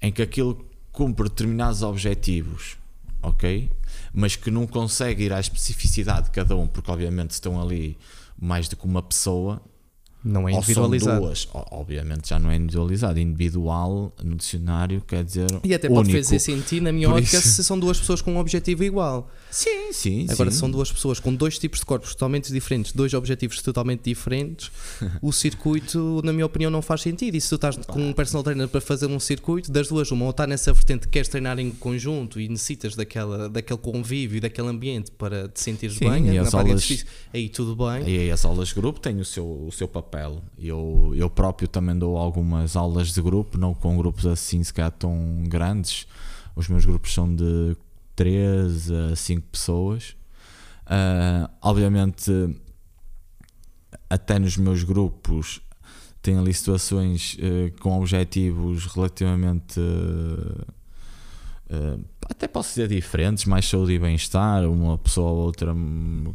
em 0.00 0.10
que 0.10 0.22
aquilo 0.22 0.64
cumpre 0.92 1.28
determinados 1.28 1.82
objetivos, 1.82 2.76
ok? 3.22 3.70
Mas 4.12 4.36
que 4.36 4.50
não 4.50 4.66
consegue 4.66 5.24
ir 5.24 5.32
à 5.32 5.40
especificidade 5.40 6.26
de 6.26 6.30
cada 6.32 6.56
um, 6.56 6.66
porque 6.66 6.90
obviamente 6.90 7.30
estão 7.30 7.60
ali 7.60 7.96
mais 8.38 8.68
do 8.68 8.76
que 8.76 8.84
uma 8.84 9.02
pessoa, 9.02 9.62
Não 10.22 10.42
é 10.48 10.52
ou 10.52 10.62
são 10.62 10.72
individualizado. 10.72 11.20
duas, 11.20 11.48
obviamente 11.70 12.28
já 12.28 12.38
não 12.38 12.50
é 12.50 12.56
individualizado, 12.56 13.18
individual 13.18 14.12
no 14.22 14.36
dicionário 14.36 15.00
quer 15.06 15.24
dizer 15.24 15.48
E 15.64 15.74
até 15.74 15.88
pode 15.88 16.10
único. 16.10 16.22
fazer 16.24 16.38
sentido, 16.38 16.82
na 16.84 16.92
minha 16.92 17.08
Por 17.08 17.16
ótica, 17.18 17.38
isso- 17.38 17.48
se 17.52 17.64
são 17.64 17.78
duas 17.78 17.98
pessoas 17.98 18.20
com 18.20 18.32
um 18.34 18.38
objetivo 18.38 18.84
igual. 18.84 19.30
Sim, 19.50 19.92
sim, 19.92 20.26
Agora, 20.30 20.50
sim. 20.50 20.54
se 20.54 20.60
são 20.60 20.70
duas 20.70 20.92
pessoas 20.92 21.18
com 21.18 21.34
dois 21.34 21.58
tipos 21.58 21.80
de 21.80 21.86
corpos 21.86 22.12
totalmente 22.14 22.52
diferentes, 22.52 22.92
dois 22.92 23.14
objetivos 23.14 23.60
totalmente 23.62 24.02
diferentes, 24.04 24.70
o 25.22 25.32
circuito, 25.32 26.20
na 26.24 26.32
minha 26.32 26.46
opinião, 26.46 26.70
não 26.70 26.82
faz 26.82 27.00
sentido. 27.00 27.34
E 27.36 27.40
se 27.40 27.48
tu 27.48 27.54
estás 27.54 27.76
com 27.76 28.00
um 28.08 28.12
personal 28.12 28.42
trainer 28.42 28.68
para 28.68 28.80
fazer 28.80 29.06
um 29.06 29.18
circuito, 29.18 29.72
das 29.72 29.88
duas, 29.88 30.10
uma, 30.10 30.24
ou 30.26 30.30
está 30.32 30.46
nessa 30.46 30.72
vertente 30.72 31.02
que 31.06 31.12
queres 31.12 31.28
treinar 31.28 31.58
em 31.58 31.70
conjunto 31.70 32.38
e 32.40 32.48
necessitas 32.48 32.94
daquela, 32.94 33.48
daquele 33.48 33.78
convívio 33.78 34.36
e 34.36 34.40
daquele 34.40 34.68
ambiente 34.68 35.10
para 35.12 35.48
te 35.48 35.60
sentires 35.60 35.96
Sim, 35.96 36.08
bem, 36.10 36.26
e 36.28 36.40
na 36.40 36.48
aulas- 36.52 37.04
aí 37.32 37.48
tudo 37.48 37.74
bem. 37.74 38.06
E 38.06 38.18
aí 38.20 38.30
as 38.30 38.44
aulas 38.44 38.68
de 38.68 38.74
grupo 38.74 39.00
têm 39.00 39.18
o 39.20 39.24
seu, 39.24 39.44
o 39.46 39.72
seu 39.72 39.88
papel. 39.88 40.09
Eu, 40.58 41.12
eu 41.14 41.30
próprio 41.30 41.68
também 41.68 41.98
dou 41.98 42.16
algumas 42.16 42.76
aulas 42.76 43.12
de 43.12 43.22
grupo, 43.22 43.58
não 43.58 43.74
com 43.74 43.96
grupos 43.96 44.26
assim 44.26 44.62
se 44.62 44.72
calhar 44.72 44.90
tão 44.90 45.44
grandes. 45.46 46.06
Os 46.56 46.68
meus 46.68 46.84
grupos 46.84 47.12
são 47.12 47.34
de 47.34 47.76
3 48.16 48.90
a 48.90 49.16
5 49.16 49.46
pessoas. 49.48 50.16
Ah, 50.86 51.50
obviamente, 51.62 52.30
até 54.08 54.38
nos 54.38 54.56
meus 54.56 54.82
grupos 54.82 55.60
tem 56.20 56.36
ali 56.36 56.52
situações 56.52 57.36
eh, 57.40 57.72
com 57.80 57.98
objetivos 57.98 58.84
relativamente 58.86 59.80
eh, 61.70 61.98
até 62.28 62.48
posso 62.48 62.70
dizer 62.70 62.88
diferentes, 62.88 63.44
mais 63.44 63.68
saúde 63.68 63.92
e 63.92 63.98
bem-estar. 63.98 64.68
Uma 64.68 64.98
pessoa 64.98 65.30
ou 65.30 65.38
outra 65.38 65.72
hum, 65.72 66.34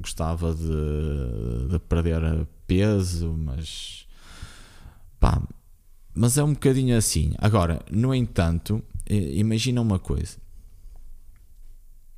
gostava 0.00 0.54
de, 0.54 1.68
de 1.70 1.78
perder 1.80 2.46
peso, 2.66 3.34
mas 3.36 4.06
pá, 5.18 5.42
mas 6.14 6.38
é 6.38 6.44
um 6.44 6.52
bocadinho 6.52 6.96
assim. 6.96 7.34
Agora, 7.38 7.84
no 7.90 8.14
entanto, 8.14 8.82
imagina 9.08 9.80
uma 9.80 9.98
coisa. 9.98 10.38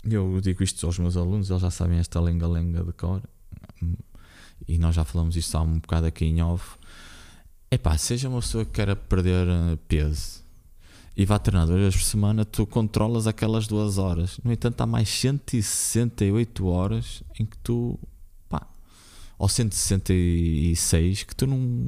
Eu 0.05 0.41
digo 0.41 0.63
isto 0.63 0.87
aos 0.87 0.99
meus 0.99 1.17
alunos, 1.17 1.51
eles 1.51 1.63
já 1.63 1.71
sabem 1.71 1.99
esta 1.99 2.21
lenga-lenga 2.21 2.85
de 2.85 2.93
cor. 2.93 3.23
E 4.69 4.79
nós 4.79 4.95
já 4.95 5.05
falamos 5.05 5.37
isto 5.37 5.57
há 5.57 5.63
um 5.63 5.79
bocado 5.79 6.07
aqui 6.07 6.25
em 6.25 6.43
off. 6.43 6.77
Epá, 7.71 7.99
seja 7.99 8.29
uma 8.29 8.41
pessoa 8.41 8.65
que 8.65 8.73
queira 8.73 8.95
perder 8.95 9.47
eh, 9.49 9.77
peso 9.89 10.47
e 11.17 11.25
vá 11.25 11.39
treinar 11.39 11.67
duas 11.67 11.81
vezes 11.81 11.97
por 11.97 12.05
semana, 12.05 12.45
tu 12.45 12.67
controlas 12.67 13.27
aquelas 13.27 13.67
duas 13.67 13.97
horas. 13.97 14.39
No 14.45 14.53
entanto, 14.53 14.81
há 14.83 14.87
mais 14.87 15.09
168 15.09 16.67
horas 16.67 17.23
em 17.41 17.47
que 17.47 17.57
tu, 17.59 17.99
pá, 17.99 18.16
ou 19.39 19.49
166 19.49 21.25
que 21.25 21.35
tu 21.35 21.47
não, 21.47 21.87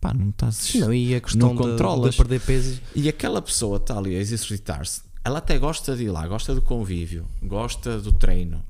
pá, 0.00 0.12
não 0.12 0.30
estás. 0.30 0.74
Não, 0.74 0.92
e 0.92 1.14
a 1.14 1.20
questão 1.20 1.52
de, 1.52 1.58
controlas. 1.58 2.12
de 2.12 2.16
perder 2.16 2.40
peso. 2.40 2.80
E 2.94 3.08
aquela 3.08 3.40
pessoa 3.40 3.76
está 3.76 3.96
ali 3.96 4.16
a 4.16 4.20
exercitar-se, 4.20 5.02
ela 5.24 5.38
até 5.38 5.58
gosta 5.58 5.96
de 5.96 6.04
ir 6.04 6.10
lá, 6.10 6.26
gosta 6.26 6.54
do 6.54 6.62
convívio, 6.62 7.28
gosta 7.42 8.00
do 8.00 8.12
treino. 8.12 8.62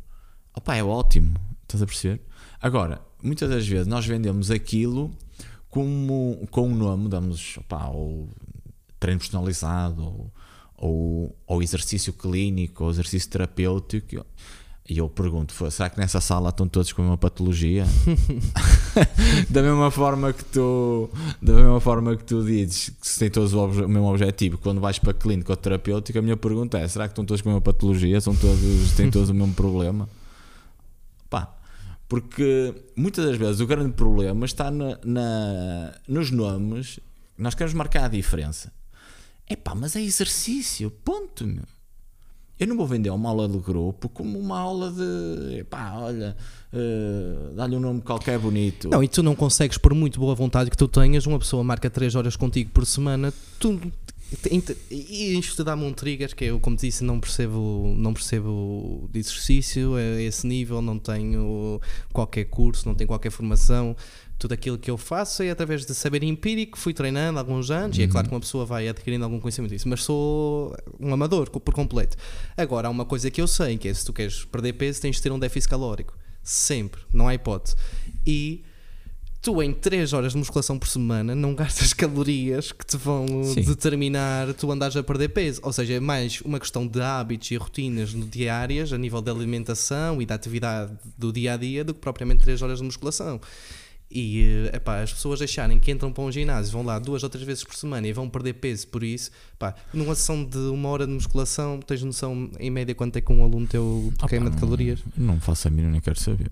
Opá, 0.55 0.77
é 0.77 0.83
ótimo, 0.83 1.37
estás 1.63 1.83
a 1.83 1.87
perceber? 1.87 2.21
Agora, 2.61 3.01
muitas 3.23 3.49
das 3.49 3.67
vezes 3.67 3.87
nós 3.87 4.05
vendemos 4.05 4.51
aquilo 4.51 5.15
como, 5.69 6.47
com 6.51 6.69
um 6.69 6.75
nome, 6.75 7.09
damos 7.09 7.57
opá, 7.59 7.87
ou 7.89 8.29
treino 8.99 9.21
personalizado, 9.21 10.03
ou, 10.03 10.33
ou, 10.77 11.37
ou 11.47 11.63
exercício 11.63 12.13
clínico, 12.13 12.85
ou 12.85 12.91
exercício 12.91 13.31
terapêutico. 13.31 14.25
E 14.91 14.97
eu 14.99 15.09
pergunto, 15.09 15.53
"Fô, 15.53 15.71
será 15.71 15.91
que 15.91 15.99
nessa 15.99 16.19
sala 16.21 16.49
estão 16.49 16.67
todos 16.67 16.93
com 16.95 17.03
a 17.03 17.05
mesma 17.05 17.19
patologia? 17.19 17.85
da 19.51 19.63
mesma 19.63 19.91
forma 19.91 20.33
que 20.33 20.45
tu 20.47 21.11
da 21.43 21.53
mesma 21.55 21.79
forma 21.81 22.17
que 22.17 22.25
tu 22.25 22.43
dizes 22.43 22.89
que 22.99 23.07
se 23.07 23.19
tem 23.19 23.31
todos 23.31 23.53
o, 23.53 23.65
o 23.67 23.89
mesmo 23.89 24.11
objetivo 24.11 24.57
quando 24.59 24.81
vais 24.81 24.99
para 24.99 25.11
a 25.11 25.15
clínica 25.15 25.53
ou 25.53 25.57
terapêutica 25.57 26.19
a 26.19 26.23
minha 26.23 26.37
pergunta 26.39 26.79
é 26.79 26.89
será 26.89 27.07
que 27.07 27.13
estão 27.13 27.25
todos 27.25 27.43
com 27.43 27.51
a 27.51 27.53
mesma 27.53 27.61
patologia? 27.63 28.19
São 28.21 28.35
todos 28.35 28.93
têm 28.97 29.11
todos 29.11 29.29
o 29.29 29.35
mesmo 29.35 29.53
problema? 29.55 30.09
Pá 31.29 31.55
porque 32.09 32.75
muitas 32.97 33.27
das 33.27 33.37
vezes 33.37 33.61
o 33.61 33.67
grande 33.67 33.93
problema 33.93 34.47
está 34.47 34.71
na, 34.71 34.99
na- 35.05 35.93
nos 36.09 36.31
nomes 36.31 36.99
nós 37.37 37.55
queremos 37.55 37.75
marcar 37.75 38.05
a 38.07 38.09
diferença. 38.09 38.73
É 39.47 39.55
pá 39.55 39.75
mas 39.75 39.95
é 39.97 40.01
exercício 40.03 40.91
ponto 41.05 41.47
meu 41.47 41.65
eu 42.59 42.67
não 42.67 42.77
vou 42.77 42.87
vender 42.87 43.11
uma 43.11 43.29
aula 43.29 43.49
de 43.49 43.59
grupo 43.59 44.09
como 44.09 44.39
uma 44.39 44.59
aula 44.59 44.91
de 44.91 45.65
pá, 45.65 45.93
olha, 45.95 46.37
eh, 46.73 47.53
dá-lhe 47.55 47.77
um 47.77 47.81
nome 47.81 48.01
qualquer 48.01 48.39
bonito. 48.39 48.89
Não, 48.89 49.03
e 49.03 49.09
tu 49.09 49.23
não 49.23 49.35
consegues, 49.35 49.79
por 49.79 49.95
muito 49.95 50.19
boa 50.19 50.35
vontade 50.35 50.71
que 50.71 50.77
tu 50.77 50.89
tenhas, 50.89 51.25
uma 51.27 51.39
pessoa 51.39 51.63
marca 51.63 51.89
3 51.89 52.15
horas 52.15 52.37
contigo 52.37 52.71
por 52.71 52.85
semana, 52.85 53.33
tu. 53.59 53.81
E 54.91 55.39
isto 55.39 55.65
dá-me 55.65 55.85
um 55.85 55.93
trigger 55.93 56.37
que 56.37 56.45
eu, 56.45 56.61
como 56.61 56.77
disse, 56.77 57.03
não 57.03 57.19
percebo, 57.19 57.95
não 57.97 58.13
percebo 58.13 59.09
de 59.11 59.21
exercício 59.21 59.95
a 59.95 60.21
esse 60.21 60.47
nível, 60.47 60.83
não 60.83 60.99
tenho 60.99 61.81
qualquer 62.13 62.45
curso, 62.45 62.87
não 62.87 62.95
tenho 62.95 63.09
qualquer 63.09 63.31
formação. 63.31 63.97
Tudo 64.39 64.53
aquilo 64.53 64.79
que 64.79 64.91
eu 64.91 64.97
faço 64.97 65.43
é 65.43 65.51
através 65.51 65.85
de 65.85 65.95
saber 65.95 66.23
empírico, 66.23 66.79
fui 66.79 66.95
treinando 66.95 67.39
há 67.39 67.43
alguns 67.43 67.71
anos, 67.71 67.99
e 67.99 68.03
é 68.03 68.07
claro 68.07 68.29
que 68.29 68.35
uma 68.35 68.41
pessoa 68.41 68.65
vai 68.65 68.89
adquirindo 68.89 69.25
algum 69.25 69.41
conhecimento 69.41 69.73
disso, 69.73 69.89
mas 69.89 70.05
sou 70.05 70.77
um 71.01 71.13
amador 71.13 71.51
por 71.51 71.75
completo. 71.75 72.17
Agora, 72.57 72.87
há 72.87 72.91
uma 72.91 73.05
coisa 73.05 73.31
que 73.31 73.41
eu 73.41 73.49
sei, 73.49 73.77
que 73.77 73.89
é 73.89 73.95
se 73.95 74.05
tu 74.05 74.13
queres 74.13 74.45
perder 74.45 74.75
peso, 74.75 75.01
tens 75.01 75.17
de 75.17 75.23
ter 75.23 75.33
um 75.33 75.39
déficit 75.39 75.69
calórico. 75.71 76.17
Sempre, 76.43 77.01
não 77.13 77.27
há 77.27 77.35
hipótese. 77.35 77.75
E 78.25 78.63
tu 79.41 79.63
em 79.63 79.73
3 79.73 80.13
horas 80.13 80.33
de 80.33 80.39
musculação 80.39 80.79
por 80.79 80.89
semana 80.89 81.35
não 81.35 81.55
gastas 81.57 81.93
calorias 81.93 82.73
que 82.73 82.85
te 82.85 82.97
vão 82.97 83.45
Sim. 83.45 83.63
determinar 83.63 84.53
tu 84.55 84.71
andares 84.71 84.97
a 84.97 85.03
perder 85.03 85.31
peso. 85.31 85.61
Ou 85.65 85.73
seja, 85.73 85.95
é 85.95 86.01
mais 86.01 86.41
uma 86.43 86.61
questão 86.61 86.87
de 86.87 87.01
hábitos 87.01 87.51
e 87.51 87.57
rotinas 87.57 88.11
diárias, 88.31 88.93
a 88.93 88.99
nível 88.99 89.21
da 89.21 89.33
alimentação 89.33 90.21
e 90.21 90.27
da 90.27 90.35
atividade 90.35 90.93
do 91.17 91.33
dia 91.33 91.55
a 91.55 91.57
dia, 91.57 91.85
do 91.85 91.95
que 91.95 92.01
propriamente 92.01 92.43
3 92.43 92.63
horas 92.63 92.79
de 92.79 92.85
musculação. 92.85 93.41
E 94.11 94.69
eh, 94.73 94.77
epá, 94.77 95.03
as 95.03 95.13
pessoas 95.13 95.43
acharem 95.43 95.79
que 95.79 95.91
entram 95.91 96.11
para 96.11 96.25
um 96.25 96.33
ginásio, 96.33 96.73
vão 96.73 96.83
lá 96.83 96.99
duas 96.99 97.23
ou 97.23 97.29
três 97.29 97.47
vezes 97.47 97.63
por 97.63 97.75
semana 97.75 98.07
e 98.09 98.13
vão 98.13 98.27
perder 98.29 98.55
peso 98.55 98.87
por 98.89 99.03
isso, 99.05 99.31
pá, 99.59 99.75
numa 99.93 100.15
sessão 100.15 100.43
de 100.45 100.57
uma 100.57 100.89
hora 100.89 101.07
de 101.07 101.13
musculação, 101.13 101.79
tens 101.81 102.03
noção 102.03 102.51
em 102.59 102.71
média 102.71 102.95
quanto 102.95 103.17
é 103.17 103.21
que 103.21 103.31
um 103.31 103.45
aluno 103.45 103.67
teu 103.67 104.11
Ah, 104.21 104.27
queima 104.27 104.47
pá, 104.49 104.55
de 104.55 104.61
calorias? 104.61 105.01
Não 105.17 105.39
faço 105.39 105.69
a 105.69 105.71
mínima, 105.71 105.93
nem 105.93 106.01
quero 106.01 106.19
saber. 106.19 106.49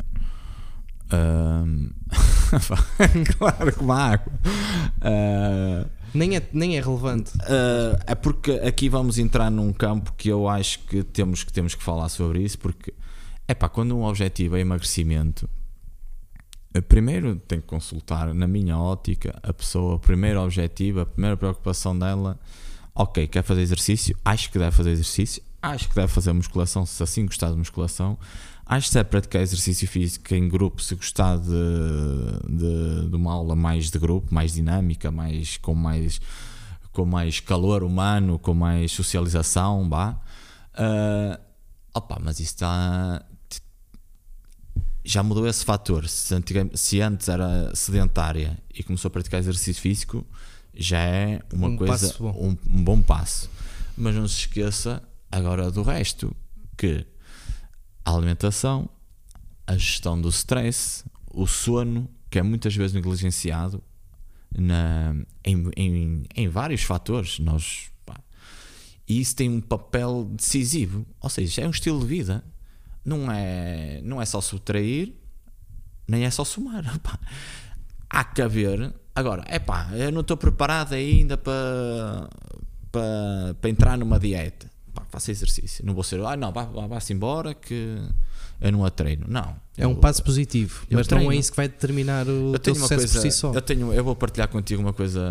Ahm, 1.10 1.90
claro, 3.38 3.72
como 3.76 3.92
água. 3.92 4.32
Ah, 5.00 5.86
Nem 6.14 6.36
é, 6.36 6.42
nem 6.52 6.76
é 6.76 6.80
relevante. 6.82 7.32
ah, 7.42 7.98
é 8.06 8.14
porque 8.14 8.52
aqui 8.52 8.88
vamos 8.88 9.18
entrar 9.18 9.50
num 9.50 9.72
campo 9.72 10.12
que 10.16 10.28
eu 10.28 10.48
acho 10.48 10.80
que 10.80 11.02
temos 11.02 11.42
que, 11.44 11.52
temos 11.52 11.74
que 11.74 11.82
falar 11.82 12.08
sobre 12.08 12.42
isso, 12.42 12.58
porque 12.58 12.92
é 13.48 13.54
pá, 13.54 13.68
quando 13.68 13.96
um 13.96 14.02
objetivo 14.04 14.56
é 14.56 14.60
emagrecimento, 14.60 15.48
primeiro 16.80 17.36
tem 17.36 17.60
que 17.60 17.66
consultar, 17.66 18.32
na 18.34 18.46
minha 18.46 18.78
ótica, 18.78 19.38
a 19.42 19.52
pessoa, 19.52 19.94
o 19.96 19.98
primeiro 19.98 20.40
objetivo, 20.40 21.00
a 21.00 21.06
primeira 21.06 21.36
preocupação 21.36 21.98
dela, 21.98 22.38
ok, 22.94 23.26
quer 23.26 23.42
fazer 23.42 23.62
exercício, 23.62 24.16
acho 24.24 24.50
que 24.50 24.58
deve 24.58 24.74
fazer 24.74 24.90
exercício, 24.90 25.42
acho 25.62 25.88
que 25.88 25.94
deve 25.94 26.08
fazer 26.08 26.32
musculação, 26.32 26.86
se 26.86 27.02
assim 27.02 27.26
gostar 27.26 27.50
de 27.50 27.56
musculação, 27.56 28.18
acho 28.64 28.86
que 28.86 28.92
se 28.92 28.98
é 28.98 29.04
praticar 29.04 29.42
exercício 29.42 29.86
físico 29.86 30.34
em 30.34 30.48
grupo, 30.48 30.82
se 30.82 30.94
gostar 30.94 31.38
de, 31.38 31.48
de, 32.48 33.08
de 33.10 33.16
uma 33.16 33.32
aula 33.32 33.54
mais 33.54 33.90
de 33.90 33.98
grupo, 33.98 34.34
mais 34.34 34.54
dinâmica, 34.54 35.10
mais, 35.10 35.56
com 35.56 35.74
mais 35.74 36.20
com 36.96 37.04
mais 37.04 37.40
calor 37.40 37.82
humano, 37.82 38.38
com 38.38 38.54
mais 38.54 38.90
socialização, 38.90 39.86
vá. 39.86 40.18
Ah, 40.74 41.38
opa, 41.94 42.18
mas 42.22 42.40
isso 42.40 42.54
está. 42.54 43.22
Já 45.06 45.22
mudou 45.22 45.46
esse 45.46 45.64
fator. 45.64 46.08
Se, 46.08 46.34
se 46.74 47.00
antes 47.00 47.28
era 47.28 47.74
sedentária 47.76 48.58
e 48.74 48.82
começou 48.82 49.08
a 49.08 49.12
praticar 49.12 49.38
exercício 49.38 49.80
físico, 49.80 50.26
já 50.74 50.98
é 50.98 51.40
uma 51.52 51.68
Um 51.68 51.76
coisa, 51.76 52.14
bom. 52.18 52.32
Um, 52.32 52.78
um 52.78 52.84
bom 52.84 53.00
passo. 53.00 53.48
Mas 53.96 54.16
não 54.16 54.26
se 54.26 54.40
esqueça 54.40 55.00
agora 55.30 55.70
do 55.70 55.82
resto, 55.82 56.34
que 56.76 57.06
a 58.04 58.14
alimentação, 58.14 58.88
a 59.66 59.76
gestão 59.76 60.20
do 60.20 60.28
stress, 60.28 61.04
o 61.32 61.46
sono, 61.46 62.10
que 62.28 62.38
é 62.38 62.42
muitas 62.42 62.74
vezes 62.74 62.92
negligenciado 62.92 63.82
na, 64.56 65.14
em, 65.44 65.70
em, 65.76 66.24
em 66.34 66.48
vários 66.48 66.82
fatores. 66.82 67.38
Nós, 67.38 67.90
pá, 68.04 68.20
e 69.08 69.20
isso 69.20 69.36
tem 69.36 69.48
um 69.48 69.60
papel 69.60 70.24
decisivo. 70.32 71.06
Ou 71.20 71.30
seja, 71.30 71.62
é 71.62 71.66
um 71.66 71.70
estilo 71.70 72.00
de 72.00 72.06
vida. 72.06 72.44
Não 73.06 73.30
é, 73.30 74.00
não 74.02 74.20
é 74.20 74.26
só 74.26 74.40
subtrair, 74.40 75.14
nem 76.08 76.24
é 76.24 76.30
só 76.30 76.44
somar. 76.44 76.82
pá. 77.00 77.18
Há 78.10 78.24
que 78.24 78.42
haver. 78.42 78.92
Agora, 79.14 79.44
é 79.46 79.58
pá, 79.58 79.88
eu 79.94 80.10
não 80.12 80.20
estou 80.20 80.36
preparado 80.36 80.92
ainda 80.94 81.38
para, 81.38 82.28
para, 82.92 83.54
para 83.60 83.70
entrar 83.70 83.96
numa 83.96 84.18
dieta. 84.18 84.68
Pá, 84.92 85.04
faça 85.08 85.30
exercício. 85.30 85.86
Não 85.86 85.94
vou 85.94 86.02
ser, 86.02 86.20
ah, 86.24 86.36
não, 86.36 86.52
vá- 86.52 86.64
vá- 86.64 86.86
vá-se 86.86 87.12
embora 87.12 87.54
que 87.54 87.96
eu 88.60 88.72
não 88.72 88.84
a 88.84 88.90
treino. 88.90 89.26
Não. 89.28 89.54
É 89.76 89.86
um 89.86 89.90
Eu- 89.92 89.96
passo 89.98 90.22
positivo, 90.22 90.84
mas 90.90 91.06
não 91.08 91.18
treino. 91.18 91.32
é 91.32 91.36
isso 91.36 91.50
que 91.50 91.56
vai 91.56 91.68
determinar 91.68 92.26
o 92.26 92.52
eu 92.54 92.58
teu 92.58 92.72
tenho 92.74 92.76
sucesso 92.76 93.00
coisa, 93.00 93.20
por 93.20 93.20
si 93.22 93.30
só. 93.30 93.52
Eu, 93.52 93.62
tenho, 93.62 93.92
eu 93.92 94.02
vou 94.02 94.16
partilhar 94.16 94.48
contigo 94.48 94.80
uma 94.82 94.92
coisa 94.92 95.22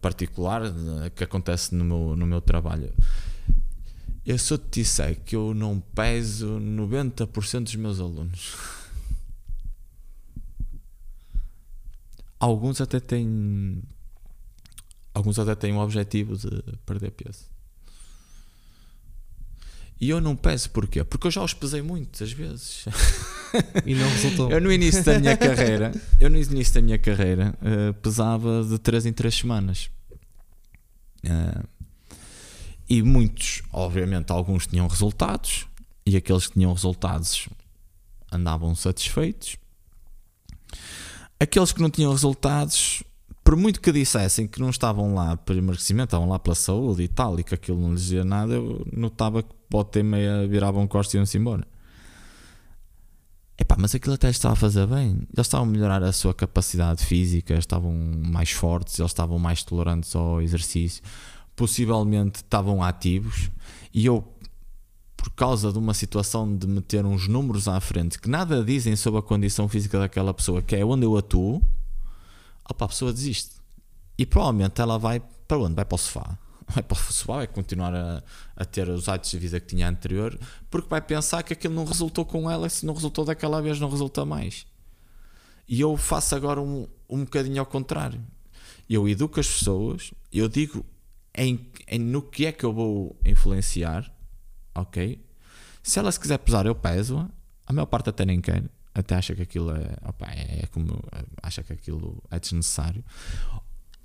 particular 0.00 0.62
eh, 0.64 1.10
que 1.14 1.24
acontece 1.24 1.74
no 1.74 1.84
meu, 1.84 2.16
no 2.16 2.26
meu 2.26 2.40
trabalho. 2.40 2.92
Eu 4.24 4.38
se 4.38 4.52
eu 4.52 4.58
te 4.58 4.82
disser 4.82 5.18
que 5.24 5.34
eu 5.34 5.54
não 5.54 5.80
peso 5.80 6.58
90% 6.60 7.64
dos 7.64 7.74
meus 7.74 8.00
alunos. 8.00 8.54
Alguns 12.38 12.80
até 12.80 13.00
têm. 13.00 13.82
Alguns 15.12 15.38
até 15.38 15.54
têm 15.54 15.72
o 15.72 15.80
objetivo 15.80 16.36
de 16.36 16.48
perder 16.86 17.10
peso. 17.10 17.44
E 20.00 20.08
eu 20.08 20.20
não 20.20 20.34
peso 20.34 20.70
porquê? 20.70 21.04
Porque 21.04 21.26
eu 21.26 21.30
já 21.30 21.42
os 21.42 21.52
pesei 21.52 21.82
muitas 21.82 22.32
vezes. 22.32 22.86
E 23.84 23.94
não 23.94 24.08
resultou. 24.08 24.50
Eu 24.50 24.60
no 24.60 24.72
início 24.72 25.04
da 25.04 25.18
minha 25.18 25.36
carreira, 25.36 25.92
eu 26.20 26.30
no 26.30 26.38
início 26.38 26.74
da 26.74 26.80
minha 26.80 26.98
carreira 26.98 27.52
eh, 27.60 27.92
pesava 28.00 28.64
de 28.64 28.78
3 28.78 29.06
em 29.06 29.12
3 29.12 29.34
semanas. 29.34 29.90
Eh, 31.24 31.62
e 32.90 33.04
muitos, 33.04 33.62
obviamente, 33.72 34.32
alguns 34.32 34.66
tinham 34.66 34.88
resultados 34.88 35.68
e 36.04 36.16
aqueles 36.16 36.48
que 36.48 36.54
tinham 36.54 36.72
resultados 36.72 37.48
andavam 38.32 38.74
satisfeitos. 38.74 39.56
Aqueles 41.38 41.72
que 41.72 41.80
não 41.80 41.88
tinham 41.88 42.10
resultados, 42.10 43.04
por 43.44 43.54
muito 43.54 43.80
que 43.80 43.92
dissessem 43.92 44.48
que 44.48 44.58
não 44.58 44.70
estavam 44.70 45.14
lá 45.14 45.36
por 45.36 45.56
emagrecimento, 45.56 46.08
estavam 46.08 46.28
lá 46.28 46.38
pela 46.40 46.56
saúde 46.56 47.04
e 47.04 47.08
tal, 47.08 47.38
e 47.38 47.44
que 47.44 47.54
aquilo 47.54 47.80
não 47.80 47.92
lhes 47.92 48.02
dizia 48.02 48.24
nada, 48.24 48.54
eu 48.54 48.84
notava 48.92 49.44
que 49.44 49.54
pode 49.68 49.90
ter 49.90 50.02
meia 50.02 50.46
viravam 50.48 50.84
costas 50.88 51.14
e 51.14 51.16
iam-se 51.18 51.38
embora. 51.38 51.64
Epá, 53.56 53.76
mas 53.78 53.94
aquilo 53.94 54.14
até 54.14 54.28
estava 54.30 54.54
a 54.54 54.56
fazer 54.56 54.86
bem. 54.86 55.10
Eles 55.32 55.46
estavam 55.46 55.68
a 55.68 55.70
melhorar 55.70 56.02
a 56.02 56.12
sua 56.12 56.34
capacidade 56.34 57.04
física, 57.04 57.54
estavam 57.54 57.92
mais 57.92 58.50
fortes, 58.50 58.98
eles 58.98 59.12
estavam 59.12 59.38
mais 59.38 59.62
tolerantes 59.62 60.16
ao 60.16 60.42
exercício, 60.42 61.02
possivelmente 61.60 62.36
estavam 62.36 62.82
ativos. 62.82 63.50
E 63.92 64.06
eu, 64.06 64.26
por 65.14 65.28
causa 65.32 65.70
de 65.70 65.78
uma 65.78 65.92
situação 65.92 66.56
de 66.56 66.66
meter 66.66 67.04
uns 67.04 67.28
números 67.28 67.68
à 67.68 67.78
frente 67.80 68.18
que 68.18 68.30
nada 68.30 68.64
dizem 68.64 68.96
sobre 68.96 69.20
a 69.20 69.22
condição 69.22 69.68
física 69.68 69.98
daquela 69.98 70.32
pessoa, 70.32 70.62
que 70.62 70.74
é 70.74 70.82
onde 70.82 71.04
eu 71.04 71.14
atuo, 71.18 71.62
opa, 72.64 72.86
a 72.86 72.88
pessoa 72.88 73.12
desiste. 73.12 73.56
E 74.16 74.24
provavelmente 74.24 74.80
ela 74.80 74.98
vai 74.98 75.20
para 75.46 75.58
onde? 75.58 75.74
Vai 75.74 75.84
para 75.84 75.96
o 75.96 75.98
sofá. 75.98 76.38
Vai 76.72 76.84
para 76.84 76.96
o 76.96 76.98
sofá, 76.98 77.38
vai 77.38 77.48
continuar 77.48 77.92
a, 77.92 78.22
a 78.54 78.64
ter 78.64 78.88
os 78.88 79.08
hábitos 79.08 79.32
de 79.32 79.38
vida 79.38 79.58
que 79.58 79.66
tinha 79.66 79.88
anterior, 79.88 80.38
porque 80.70 80.88
vai 80.88 81.00
pensar 81.00 81.42
que 81.42 81.52
aquilo 81.52 81.74
não 81.74 81.84
resultou 81.84 82.24
com 82.24 82.48
ela, 82.48 82.68
se 82.68 82.86
não 82.86 82.94
resultou 82.94 83.24
daquela 83.24 83.60
vez, 83.60 83.80
não 83.80 83.90
resulta 83.90 84.24
mais. 84.24 84.66
E 85.68 85.80
eu 85.80 85.96
faço 85.96 86.36
agora 86.36 86.60
um, 86.60 86.86
um 87.08 87.24
bocadinho 87.24 87.58
ao 87.58 87.66
contrário. 87.66 88.24
Eu 88.88 89.08
educo 89.08 89.40
as 89.40 89.48
pessoas, 89.48 90.14
eu 90.32 90.48
digo 90.48 90.86
em, 91.34 91.70
em 91.88 91.98
no 91.98 92.22
que 92.22 92.46
é 92.46 92.52
que 92.52 92.64
eu 92.64 92.72
vou 92.72 93.18
influenciar, 93.24 94.12
ok? 94.74 95.24
Se 95.82 95.98
ela 95.98 96.10
se 96.12 96.20
quiser 96.20 96.38
pesar, 96.38 96.66
eu 96.66 96.74
peso-a. 96.74 97.28
A 97.66 97.72
maior 97.72 97.86
parte 97.86 98.10
até 98.10 98.24
nem 98.26 98.40
quer, 98.40 98.64
até 98.94 99.14
acha 99.14 99.34
que 99.34 99.42
aquilo 99.42 99.70
é, 99.70 99.96
opa, 100.06 100.26
é 100.30 100.66
como 100.72 101.02
acha 101.42 101.62
que 101.62 101.72
aquilo 101.72 102.22
é 102.30 102.38
desnecessário. 102.38 103.04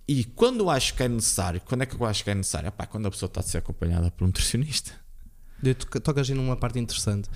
E 0.07 0.23
quando 0.23 0.59
eu 0.61 0.69
acho 0.69 0.93
que 0.93 1.01
é 1.01 1.07
necessário, 1.09 1.59
quando 1.65 1.81
é 1.81 1.85
que 1.87 1.95
eu 1.95 2.05
acho 2.05 2.23
que 2.23 2.29
é 2.29 2.35
necessário? 2.35 2.67
Epá, 2.67 2.85
quando 2.85 3.07
a 3.07 3.11
pessoa 3.11 3.27
está 3.27 3.39
a 3.39 3.43
ser 3.43 3.57
acompanhada 3.57 4.11
por 4.11 4.23
um 4.23 4.27
nutricionista. 4.29 4.91
Eu 5.63 5.73
to- 5.73 5.99
Tocas 5.99 6.29
aí 6.29 6.35
numa 6.35 6.55
parte 6.55 6.77
interessante. 6.77 7.27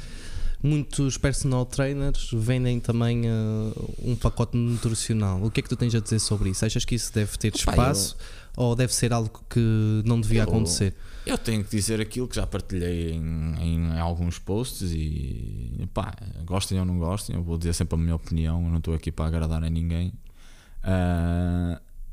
Muitos 0.61 1.17
personal 1.17 1.65
trainers 1.65 2.29
vendem 2.33 2.79
também 2.81 3.21
uh, 3.25 3.95
um 4.03 4.15
pacote 4.15 4.55
nutricional. 4.57 5.41
O 5.41 5.49
que 5.49 5.61
é 5.61 5.63
que 5.63 5.69
tu 5.69 5.75
tens 5.77 5.95
a 5.95 5.99
dizer 6.01 6.19
sobre 6.19 6.49
isso? 6.49 6.65
Achas 6.65 6.83
que 6.85 6.93
isso 6.95 7.11
deve 7.13 7.37
ter 7.37 7.47
Epá, 7.47 7.55
espaço 7.71 8.17
ou 8.59 8.75
deve 8.75 8.93
ser 8.93 9.13
algo 9.13 9.41
que 9.49 10.03
não 10.05 10.19
devia 10.19 10.41
Eu- 10.41 10.43
acontecer? 10.43 10.93
Eu 11.25 11.37
tenho 11.37 11.63
que 11.63 11.69
dizer 11.71 12.01
aquilo 12.01 12.27
que 12.27 12.35
já 12.35 12.45
partilhei 12.45 13.11
em, 13.13 13.55
em 13.57 13.99
alguns 13.99 14.37
posts 14.37 14.91
e 14.91 15.87
pá, 15.93 16.13
gostem 16.43 16.77
ou 16.77 16.85
não 16.85 16.97
gostem, 16.99 17.35
eu 17.37 17.41
vou 17.43 17.57
dizer 17.57 17.71
sempre 17.73 17.95
a 17.95 17.97
minha 17.97 18.15
opinião, 18.15 18.61
eu 18.65 18.69
não 18.69 18.79
estou 18.79 18.93
aqui 18.93 19.11
para 19.13 19.27
agradar 19.27 19.63
a 19.63 19.69
ninguém. 19.69 20.11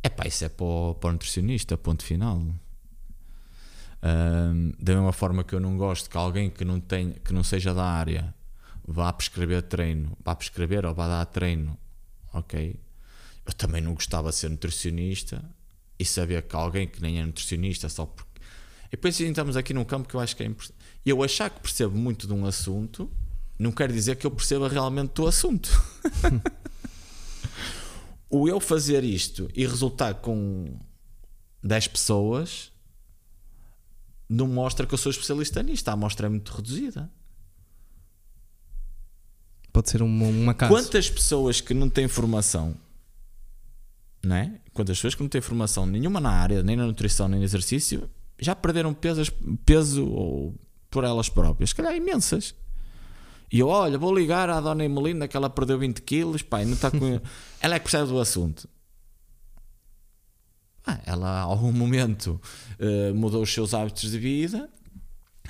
é 0.02 0.08
pá, 0.08 0.24
isso 0.26 0.44
é 0.44 0.48
para 0.48 0.64
o, 0.64 0.94
para 0.94 1.08
o 1.08 1.12
nutricionista, 1.14 1.76
ponto 1.76 2.04
final. 2.04 2.40
Ah, 4.02 4.52
da 4.78 4.94
mesma 4.94 5.12
forma 5.12 5.42
que 5.42 5.52
eu 5.54 5.60
não 5.60 5.76
gosto 5.76 6.08
que 6.08 6.16
alguém 6.16 6.48
que 6.48 6.64
não, 6.64 6.78
tenha, 6.78 7.12
que 7.14 7.32
não 7.32 7.42
seja 7.42 7.74
da 7.74 7.84
área 7.84 8.32
vá 8.86 9.12
prescrever 9.12 9.62
treino, 9.62 10.16
vá 10.24 10.32
prescrever 10.36 10.86
ou 10.86 10.94
vá 10.94 11.08
dar 11.08 11.24
treino, 11.26 11.76
ok? 12.32 12.78
Eu 13.44 13.52
também 13.54 13.80
não 13.80 13.94
gostava 13.94 14.30
de 14.30 14.36
ser 14.36 14.48
nutricionista 14.50 15.42
e 15.98 16.04
saber 16.04 16.42
que 16.42 16.54
alguém 16.54 16.86
que 16.86 17.00
nem 17.00 17.20
é 17.20 17.24
nutricionista 17.24 17.88
só 17.88 18.06
porque. 18.06 18.40
E 18.86 18.90
depois 18.90 19.20
entramos 19.20 19.56
aqui 19.56 19.74
num 19.74 19.84
campo 19.84 20.08
que 20.08 20.14
eu 20.14 20.20
acho 20.20 20.36
que 20.36 20.42
é 20.42 20.46
importante. 20.46 20.78
Eu 21.04 21.22
achar 21.22 21.50
que 21.50 21.60
percebo 21.60 21.96
muito 21.96 22.26
de 22.26 22.32
um 22.32 22.46
assunto 22.46 23.10
não 23.58 23.72
quer 23.72 23.90
dizer 23.90 24.16
que 24.16 24.26
eu 24.26 24.30
perceba 24.30 24.68
realmente 24.68 25.12
do 25.14 25.26
assunto. 25.26 25.70
o 28.28 28.48
eu 28.48 28.60
fazer 28.60 29.02
isto 29.02 29.48
e 29.54 29.66
resultar 29.66 30.14
com 30.14 30.78
10 31.62 31.88
pessoas 31.88 32.72
não 34.28 34.46
mostra 34.46 34.86
que 34.86 34.92
eu 34.92 34.98
sou 34.98 35.10
especialista 35.10 35.62
nisto. 35.62 35.88
A 35.88 35.92
amostra 35.92 36.26
é 36.26 36.30
muito 36.30 36.52
reduzida. 36.52 37.10
Pode 39.72 39.90
ser 39.90 40.02
uma, 40.02 40.26
uma 40.26 40.54
casa. 40.54 40.72
Quantas 40.72 41.08
pessoas 41.08 41.60
que 41.60 41.74
não 41.74 41.88
têm 41.88 42.08
formação, 42.08 42.76
não 44.22 44.36
é? 44.36 44.60
Quantas 44.76 44.98
pessoas 44.98 45.14
que 45.14 45.22
não 45.22 45.28
têm 45.28 45.40
formação 45.40 45.86
nenhuma 45.86 46.20
na 46.20 46.30
área, 46.30 46.62
nem 46.62 46.76
na 46.76 46.86
nutrição, 46.86 47.26
nem 47.26 47.38
no 47.40 47.44
exercício, 47.44 48.08
já 48.38 48.54
perderam 48.54 48.92
peso, 48.92 49.22
peso 49.64 50.06
ou 50.06 50.54
por 50.90 51.02
elas 51.02 51.28
próprias? 51.28 51.70
Se 51.70 51.74
calhar 51.74 51.96
imensas. 51.96 52.54
E 53.50 53.58
eu, 53.60 53.68
olha, 53.68 53.96
vou 53.96 54.14
ligar 54.14 54.50
à 54.50 54.60
dona 54.60 54.84
Emelinda 54.84 55.26
que 55.26 55.36
ela 55.36 55.48
perdeu 55.48 55.78
20 55.78 56.02
quilos, 56.02 56.42
pai, 56.42 56.64
não 56.64 56.74
está 56.74 56.90
com. 56.90 57.20
ela 57.60 57.74
é 57.76 57.78
que 57.78 57.84
percebe 57.84 58.08
do 58.08 58.20
assunto. 58.20 58.68
Ah, 60.86 61.00
ela, 61.04 61.28
a 61.28 61.40
algum 61.42 61.72
momento, 61.72 62.40
eh, 62.78 63.12
mudou 63.12 63.42
os 63.42 63.52
seus 63.52 63.74
hábitos 63.74 64.10
de 64.10 64.18
vida 64.18 64.68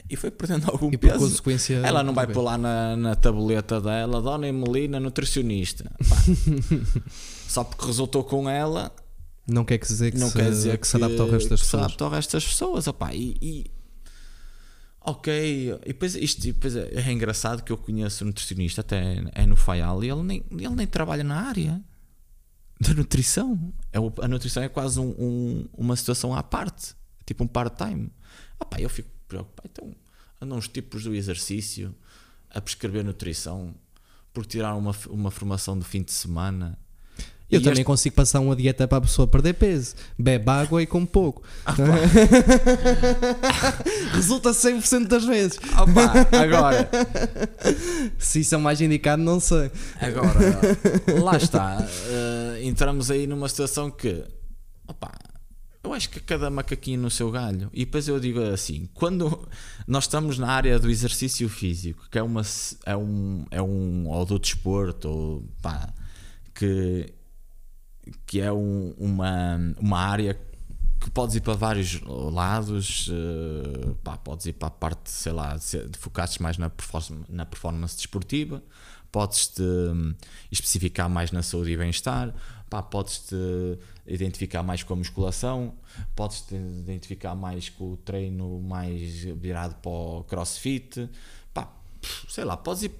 e 0.08 0.16
foi 0.16 0.30
perdendo 0.30 0.68
algum 0.70 0.90
E 0.92 0.96
peso. 0.96 1.18
consequência. 1.18 1.74
Ela 1.84 2.02
não 2.02 2.14
vai 2.14 2.26
bem. 2.26 2.36
lá 2.36 2.56
na, 2.56 2.96
na 2.96 3.14
tabuleta 3.16 3.80
dela, 3.80 4.22
Dona 4.22 4.46
Emelina, 4.48 4.98
nutricionista. 5.00 5.90
Pá. 6.08 6.16
Só 7.48 7.64
porque 7.64 7.84
resultou 7.86 8.24
com 8.24 8.48
ela, 8.48 8.90
Não 9.46 9.64
quer 9.64 9.78
dizer 9.78 10.10
que, 10.12 10.18
não 10.18 10.28
se, 10.28 10.34
quer 10.36 10.50
dizer 10.50 10.78
que 10.78 10.86
se 10.88 10.96
adapta 10.96 11.22
ao 11.22 11.28
resto 11.30 11.50
das 11.50 11.60
que 11.60 11.66
se 11.66 11.70
pessoas. 11.72 11.84
adapta 11.84 12.04
ao 12.04 12.10
resto 12.10 12.32
das 12.32 12.44
pessoas. 12.46 12.86
opá, 12.88 13.14
e, 13.14 13.36
e- 13.40 13.70
ok, 15.00 15.32
e 15.84 15.86
depois, 15.88 16.14
isto, 16.16 16.42
depois 16.42 16.74
é, 16.76 16.88
é 16.94 17.12
engraçado 17.12 17.62
que 17.62 17.70
eu 17.72 17.78
conheço 17.78 18.24
um 18.24 18.28
nutricionista, 18.28 18.80
até 18.80 19.22
é 19.34 19.46
no 19.46 19.56
FAIAL, 19.56 20.02
e 20.04 20.10
ele 20.10 20.22
nem, 20.22 20.44
ele 20.50 20.74
nem 20.74 20.86
trabalha 20.86 21.22
na 21.22 21.40
área 21.48 21.80
da 22.80 22.92
nutrição. 22.92 23.72
É, 23.92 23.98
a 23.98 24.28
nutrição 24.28 24.62
é 24.62 24.68
quase 24.68 24.98
um- 25.00 25.14
um- 25.18 25.68
uma 25.72 25.96
situação 25.96 26.34
à 26.34 26.42
parte, 26.42 26.94
tipo 27.24 27.44
um 27.44 27.46
part-time. 27.46 28.10
Eu 28.78 28.88
fico 28.88 29.08
preocupado. 29.28 29.68
Então, 29.72 29.94
andam 30.40 30.58
os 30.58 30.66
tipos 30.68 31.04
do 31.04 31.14
exercício 31.14 31.94
a 32.50 32.60
prescrever 32.60 33.04
nutrição 33.04 33.74
por 34.32 34.44
tirar 34.44 34.74
uma, 34.74 34.94
uma 35.08 35.30
formação 35.30 35.78
de 35.78 35.84
fim 35.84 36.02
de 36.02 36.12
semana. 36.12 36.78
Eu 37.48 37.60
E 37.60 37.62
também 37.62 37.74
este- 37.74 37.84
consigo 37.84 38.16
passar 38.16 38.40
uma 38.40 38.56
dieta 38.56 38.88
para 38.88 38.98
a 38.98 39.00
pessoa 39.02 39.28
perder 39.28 39.52
peso. 39.54 39.94
Bebe 40.18 40.50
água 40.50 40.82
e 40.82 40.86
come 40.86 41.06
pouco. 41.06 41.44
Ah, 41.64 41.76
Resulta 44.12 44.50
100% 44.50 45.06
das 45.06 45.24
vezes. 45.24 45.58
Opa, 45.80 46.36
agora, 46.36 46.88
Se 48.18 48.40
isso 48.40 48.54
é 48.54 48.58
mais 48.58 48.80
indicado, 48.80 49.22
não 49.22 49.40
sei. 49.40 49.70
Agora, 50.00 50.38
lá 51.22 51.36
está. 51.36 51.86
eh, 52.08 52.60
entramos 52.64 53.10
aí 53.10 53.26
numa 53.26 53.48
situação 53.48 53.90
que, 53.90 54.24
opá, 54.88 55.12
eu 55.84 55.92
acho 55.92 56.10
que 56.10 56.20
cada 56.20 56.50
macaquinho 56.50 57.00
no 57.00 57.10
seu 57.10 57.30
galho. 57.30 57.70
E 57.72 57.84
depois 57.84 58.08
eu 58.08 58.18
digo 58.18 58.40
assim: 58.42 58.88
quando 58.94 59.48
nós 59.86 60.04
estamos 60.04 60.38
na 60.38 60.48
área 60.48 60.78
do 60.78 60.90
exercício 60.90 61.48
físico, 61.48 62.06
que 62.10 62.18
é, 62.18 62.22
uma, 62.22 62.42
é 62.84 62.96
um, 62.96 63.44
é 63.50 63.62
um, 63.62 64.08
ou 64.08 64.24
do 64.24 64.38
desporto, 64.38 65.08
ou 65.08 65.44
pá, 65.62 65.88
que, 66.54 67.12
que 68.26 68.40
é 68.40 68.52
um- 68.52 68.94
uma, 68.98 69.56
uma 69.80 69.98
área 69.98 70.38
que 71.00 71.10
podes 71.10 71.36
ir 71.36 71.40
para 71.40 71.54
vários 71.54 72.00
lados, 72.02 73.10
eh, 73.12 73.94
pá, 74.02 74.16
podes 74.16 74.46
ir 74.46 74.54
para 74.54 74.68
a 74.68 74.70
parte, 74.70 75.10
sei 75.10 75.32
lá, 75.32 75.56
focar-te 75.98 76.40
mais 76.42 76.56
na 76.58 76.70
performance, 76.70 77.24
na 77.28 77.44
performance 77.44 77.96
desportiva, 77.96 78.62
podes-te 79.12 79.62
hum, 79.62 80.14
especificar 80.50 81.08
mais 81.08 81.30
na 81.30 81.42
saúde 81.42 81.70
e 81.72 81.76
bem-estar, 81.76 82.34
podes-te 82.90 83.36
identificar 84.06 84.62
mais 84.62 84.82
com 84.82 84.94
a 84.94 84.96
musculação, 84.96 85.74
podes-te 86.14 86.54
identificar 86.54 87.34
mais 87.34 87.68
com 87.68 87.92
o 87.92 87.96
treino 87.96 88.60
mais 88.60 89.20
virado 89.36 89.74
para 89.76 89.90
o 89.90 90.24
crossfit, 90.24 91.08
pá, 91.54 91.70
sei 92.28 92.44
lá, 92.44 92.56
podes 92.56 92.84
ir 92.84 92.92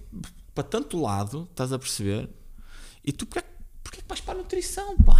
para 0.55 0.65
tanto 0.65 1.01
lado, 1.01 1.49
estás 1.51 1.73
a 1.73 1.79
perceber? 1.79 2.29
E 3.05 3.13
tu 3.13 3.27
porque 3.27 3.41
é 3.41 3.43
que 3.43 3.56
vais 4.09 4.21
para 4.21 4.35
a 4.35 4.39
nutrição, 4.39 4.97
pá? 4.99 5.19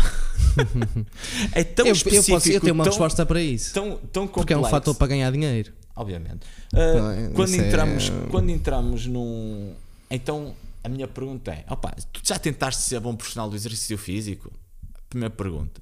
é 1.53 1.65
tão 1.65 1.87
eu, 1.87 1.91
eu, 1.91 1.97
específico, 1.97 2.37
posso, 2.37 2.49
eu 2.51 2.61
tenho 2.61 2.75
uma 2.75 2.85
tão, 2.85 2.93
resposta 2.93 3.27
para 3.27 3.41
isso. 3.41 3.75
tão, 3.75 3.97
tão 4.13 4.27
Porque 4.27 4.53
é 4.53 4.57
um 4.57 4.65
fator 4.65 4.95
para 4.95 5.09
ganhar 5.09 5.31
dinheiro. 5.31 5.73
Obviamente. 5.95 6.47
Uh, 6.75 7.33
quando, 7.35 7.55
é- 7.55 7.57
entramos, 7.57 8.13
quando 8.31 8.51
entramos 8.51 9.07
num. 9.07 9.75
Então, 10.11 10.55
a 10.85 10.89
minha 10.89 11.09
pergunta 11.09 11.53
é: 11.53 11.65
opa, 11.71 11.95
tu 12.13 12.21
já 12.23 12.39
tentaste 12.39 12.83
ser 12.83 13.01
bom 13.01 13.17
profissional 13.17 13.49
do 13.49 13.57
exercício 13.57 13.97
físico? 13.97 14.53
Primeira 15.09 15.35
pergunta. 15.35 15.81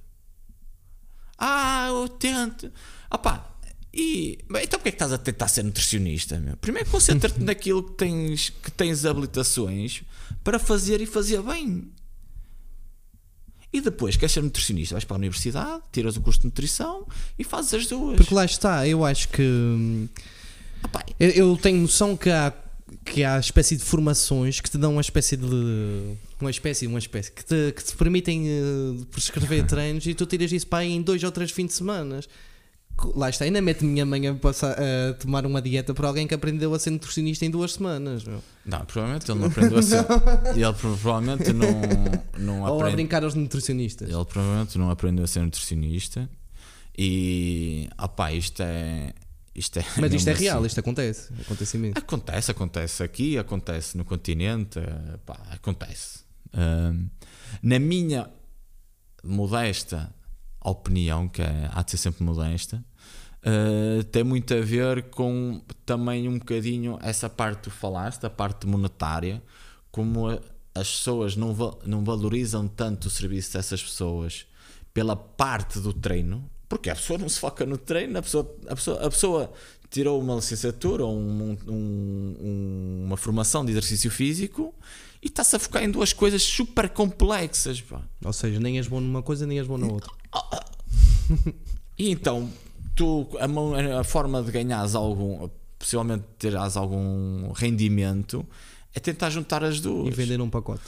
Ah, 1.36 1.86
eu 1.88 2.08
tento. 2.08 2.70
Opa, 3.10 3.54
e. 3.92 4.38
Então, 4.62 4.78
porque 4.78 4.88
é 4.88 4.92
que 4.92 4.96
estás 4.96 5.12
a 5.12 5.18
tentar 5.18 5.48
ser 5.48 5.62
nutricionista? 5.64 6.38
Meu? 6.38 6.56
Primeiro, 6.56 6.88
concentra-te 6.90 7.40
naquilo 7.42 7.82
que 7.82 7.92
tens, 7.94 8.50
que 8.50 8.70
tens 8.70 9.04
habilitações 9.04 10.02
para 10.42 10.58
fazer 10.58 11.00
e 11.00 11.06
fazer 11.06 11.42
bem. 11.42 11.90
E 13.74 13.80
depois, 13.80 14.16
queres 14.16 14.30
ser 14.30 14.40
nutricionista? 14.40 14.94
Vais 14.94 15.04
para 15.04 15.16
a 15.16 15.18
universidade, 15.18 15.82
tiras 15.90 16.16
o 16.16 16.20
curso 16.20 16.38
de 16.38 16.46
nutrição 16.46 17.08
e 17.36 17.42
fazes 17.42 17.74
as 17.74 17.86
duas. 17.88 18.16
Porque 18.16 18.32
lá 18.32 18.44
está, 18.44 18.86
eu 18.86 19.04
acho 19.04 19.28
que. 19.30 19.42
hum, 19.42 20.08
Opa, 20.84 21.04
Eu, 21.18 21.30
eu 21.30 21.56
tenho 21.56 21.80
noção 21.80 22.16
que 22.16 22.30
há, 22.30 22.52
que 23.04 23.24
há 23.24 23.36
espécie 23.36 23.76
de 23.76 23.82
formações 23.82 24.60
que 24.60 24.70
te 24.70 24.78
dão 24.78 24.92
uma 24.92 25.00
espécie 25.00 25.36
de. 25.36 26.14
Uma 26.40 26.50
espécie, 26.52 26.86
uma 26.86 27.00
espécie. 27.00 27.32
Que 27.32 27.44
te, 27.44 27.72
que 27.72 27.82
te 27.82 27.96
permitem 27.96 28.46
eh, 28.46 29.04
prescrever 29.10 29.64
treinos 29.66 30.06
e 30.06 30.14
tu 30.14 30.24
tiras 30.24 30.52
isso 30.52 30.68
para 30.68 30.78
aí 30.78 30.92
em 30.92 31.02
dois 31.02 31.24
ou 31.24 31.32
três 31.32 31.50
fins 31.50 31.66
de 31.66 31.72
semana. 31.72 32.20
Lá 33.14 33.28
está, 33.28 33.44
ainda 33.44 33.60
mete 33.60 33.84
minha 33.84 34.06
mãe 34.06 34.28
a, 34.28 34.34
passar, 34.34 34.76
a 34.78 35.14
tomar 35.14 35.44
uma 35.44 35.60
dieta 35.60 35.92
por 35.92 36.04
alguém 36.04 36.26
que 36.26 36.34
aprendeu 36.34 36.72
a 36.72 36.78
ser 36.78 36.90
nutricionista 36.90 37.44
em 37.44 37.50
duas 37.50 37.72
semanas. 37.72 38.24
Meu. 38.24 38.42
Não, 38.64 38.84
provavelmente 38.84 39.30
ele 39.30 39.40
não 39.40 39.46
aprendeu 39.48 39.78
a 39.78 39.82
ser. 39.82 40.04
ele 40.54 40.72
provavelmente 40.72 41.52
não, 41.52 41.68
não 42.38 42.62
Ou 42.62 42.84
a 42.84 42.90
brincar 42.90 43.24
aos 43.24 43.34
nutricionistas. 43.34 44.08
Ele 44.08 44.24
provavelmente 44.24 44.78
não 44.78 44.90
aprendeu 44.90 45.24
a 45.24 45.28
ser 45.28 45.40
nutricionista. 45.40 46.28
E. 46.96 47.88
opá, 47.98 48.32
isto 48.32 48.62
é. 48.62 49.12
Isto 49.54 49.78
é 49.78 49.84
Mas 49.98 50.12
isto 50.12 50.28
é 50.28 50.32
mesmo 50.32 50.44
real, 50.44 50.58
assim. 50.58 50.66
isto 50.66 50.80
acontece. 50.80 51.32
Acontece 51.40 51.76
imenso. 51.76 51.98
Acontece, 51.98 52.50
acontece 52.50 53.02
aqui, 53.04 53.38
acontece 53.38 53.96
no 53.96 54.04
continente, 54.04 54.80
pá, 55.24 55.38
acontece. 55.50 56.20
Ahm, 56.52 57.06
na 57.62 57.78
minha 57.78 58.28
modesta 59.22 60.12
opinião, 60.70 61.28
que 61.28 61.42
é, 61.42 61.68
há 61.72 61.82
de 61.82 61.90
ser 61.92 61.96
sempre 61.98 62.24
modesta, 62.24 62.84
eh, 63.42 64.02
tem 64.10 64.24
muito 64.24 64.54
a 64.54 64.60
ver 64.60 65.04
com 65.10 65.60
também 65.84 66.26
um 66.28 66.38
bocadinho 66.38 66.98
essa 67.02 67.28
parte 67.28 67.58
que 67.58 67.62
tu 67.64 67.70
falaste, 67.70 68.24
a 68.24 68.30
parte 68.30 68.66
monetária, 68.66 69.42
como 69.90 70.28
a- 70.28 70.40
as 70.74 70.90
pessoas 70.90 71.36
não, 71.36 71.52
va- 71.54 71.76
não 71.84 72.02
valorizam 72.02 72.66
tanto 72.66 73.06
o 73.06 73.10
serviço 73.10 73.52
dessas 73.52 73.82
pessoas 73.82 74.46
pela 74.92 75.14
parte 75.14 75.78
do 75.78 75.92
treino, 75.92 76.48
porque 76.68 76.88
a 76.90 76.94
pessoa 76.94 77.18
não 77.18 77.28
se 77.28 77.38
foca 77.38 77.66
no 77.66 77.76
treino, 77.76 78.18
a 78.18 78.22
pessoa, 78.22 78.56
a 78.68 78.74
pessoa, 78.74 79.06
a 79.06 79.10
pessoa 79.10 79.52
tirou 79.90 80.20
uma 80.20 80.34
licenciatura 80.36 81.04
ou 81.04 81.16
um- 81.16 81.56
um- 81.68 83.02
uma 83.06 83.16
formação 83.16 83.64
de 83.64 83.70
exercício 83.72 84.10
físico 84.10 84.74
e 85.22 85.26
está-se 85.28 85.54
a 85.54 85.58
focar 85.58 85.84
em 85.84 85.90
duas 85.90 86.12
coisas 86.12 86.42
super 86.42 86.88
complexas. 86.88 87.80
pá. 87.80 88.00
Ou 88.24 88.32
seja, 88.32 88.58
nem 88.58 88.78
és 88.78 88.88
bom 88.88 89.00
numa 89.00 89.22
coisa, 89.22 89.46
nem 89.46 89.58
és 89.58 89.66
bom 89.66 89.78
na 89.78 89.86
outra. 89.86 90.10
E 91.96 92.10
então, 92.10 92.50
tu, 92.94 93.28
a, 93.38 94.00
a 94.00 94.04
forma 94.04 94.42
de 94.42 94.50
ganhares 94.50 94.94
algum, 94.94 95.48
possivelmente 95.78 96.24
terás 96.38 96.76
algum 96.76 97.52
rendimento, 97.52 98.46
é 98.94 99.00
tentar 99.00 99.30
juntar 99.30 99.62
as 99.62 99.80
duas. 99.80 100.08
E 100.08 100.10
vender 100.10 100.40
um 100.40 100.50
pacote. 100.50 100.82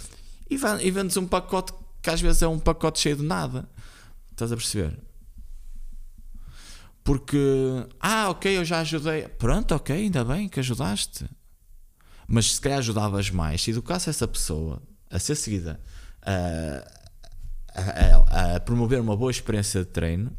E, 0.50 0.54
e 0.54 0.90
vendes 0.90 1.16
um 1.16 1.26
pacote 1.26 1.72
que 2.02 2.10
às 2.10 2.20
vezes 2.20 2.42
é 2.42 2.48
um 2.48 2.58
pacote 2.58 3.00
cheio 3.00 3.16
de 3.16 3.22
nada. 3.22 3.68
Estás 4.30 4.52
a 4.52 4.56
perceber? 4.56 4.98
Porque, 7.02 7.86
ah, 8.00 8.30
ok, 8.30 8.58
eu 8.58 8.64
já 8.64 8.80
ajudei. 8.80 9.28
Pronto, 9.28 9.74
ok, 9.74 9.94
ainda 9.94 10.24
bem 10.24 10.48
que 10.48 10.60
ajudaste. 10.60 11.24
Mas 12.26 12.54
se 12.54 12.60
calhar 12.60 12.80
ajudavas 12.80 13.30
mais, 13.30 13.62
se 13.62 13.70
educasse 13.70 14.10
essa 14.10 14.26
pessoa 14.26 14.82
a 15.08 15.18
ser 15.18 15.36
seguida 15.36 15.80
a, 16.22 16.84
a- 17.80 18.56
a- 18.56 18.60
promover 18.60 19.00
uma 19.00 19.16
boa 19.16 19.30
experiência 19.30 19.80
de 19.84 19.90
treino. 19.90 20.36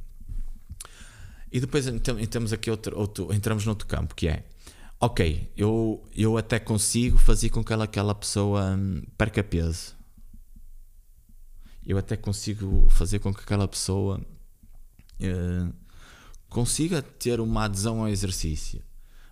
E 1.52 1.60
depois 1.60 1.86
temos 2.30 2.52
aqui 2.52 2.70
outro, 2.70 2.98
outro, 3.00 3.34
entramos 3.34 3.66
noutro 3.66 3.88
campo 3.88 4.14
que 4.16 4.28
é 4.28 4.44
ok, 5.00 5.52
eu, 5.56 6.04
eu 6.16 6.38
até 6.38 6.60
consigo 6.60 7.18
fazer 7.18 7.50
com 7.50 7.64
que 7.64 7.72
ela, 7.72 7.86
aquela 7.86 8.16
pessoa 8.16 8.76
hum, 8.76 9.04
perca 9.18 9.44
peso. 9.44 9.96
Eu 11.86 11.98
até 11.98 12.18
consigo 12.18 12.90
fazer 12.90 13.20
com 13.20 13.34
que 13.34 13.42
aquela 13.42 13.68
pessoa 13.68 14.20
eh, 15.20 15.72
consiga 16.50 17.02
ter 17.02 17.40
uma 17.40 17.64
adesão 17.66 18.02
ao 18.02 18.10
exercício. 18.10 18.84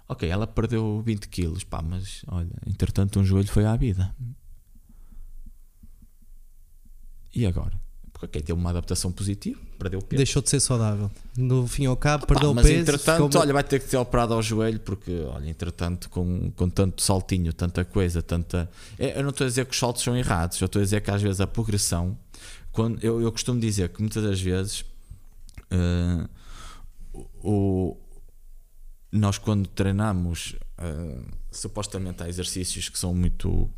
Ok, 0.08 0.30
ela 0.30 0.48
perdeu 0.48 1.02
20 1.02 1.28
quilos, 1.28 1.64
pá, 1.64 1.82
mas 1.82 2.22
olha, 2.28 2.56
entretanto 2.66 3.20
um 3.20 3.26
joelho 3.26 3.50
foi 3.50 3.66
à 3.66 3.76
vida. 3.76 4.16
E 7.34 7.46
agora? 7.46 7.78
Porque 8.18 8.28
ok, 8.28 8.42
teve 8.42 8.58
uma 8.58 8.70
adaptação 8.70 9.12
positiva, 9.12 9.60
perdeu 9.78 10.02
peso. 10.02 10.16
Deixou 10.18 10.42
de 10.42 10.50
ser 10.50 10.62
saudável. 10.62 11.12
No 11.38 11.68
fim 11.68 11.86
ao 11.86 11.98
cabo, 11.98 12.26
Pá, 12.26 12.34
perdeu 12.34 12.54
mas 12.54 12.66
peso. 12.66 12.80
entretanto, 12.80 13.26
ficou- 13.28 13.42
olha, 13.42 13.52
vai 13.54 13.64
ter 13.64 13.82
que 13.82 13.90
ser 13.90 13.98
operado 13.98 14.34
ao 14.34 14.42
joelho 14.42 14.80
porque, 14.80 15.12
olha, 15.28 15.50
entretanto, 15.50 16.10
com, 16.10 16.50
com 16.52 16.70
tanto 16.70 17.02
saltinho, 17.04 17.52
tanta 17.52 17.84
coisa, 17.84 18.22
tanta. 18.22 18.70
É, 18.98 19.20
Eu 19.20 19.24
não 19.24 19.32
estou 19.32 19.44
a 19.44 19.50
dizer 19.50 19.66
que 19.66 19.72
os 19.74 19.78
saltos 19.78 20.02
são 20.02 20.16
errados, 20.16 20.62
eu 20.62 20.66
estou 20.66 20.80
a 20.80 20.84
dizer 20.86 21.02
que 21.02 21.12
às 21.12 21.22
vezes 21.22 21.42
a 21.42 21.46
progressão, 21.48 22.18
quando, 22.72 23.04
eu, 23.04 23.22
eu 23.22 23.30
costumo 23.34 23.60
dizer 23.60 23.90
que 23.90 24.00
muitas 24.02 24.24
das 24.24 24.40
vezes 24.40 24.86
eh, 25.70 26.28
o, 27.44 27.98
nós 29.12 29.38
quando 29.38 29.68
treinamos 29.68 30.56
eh, 30.78 31.18
supostamente 31.52 32.24
há 32.24 32.30
exercícios 32.30 32.88
que 32.88 32.98
são 32.98 33.14
muito 33.14 33.70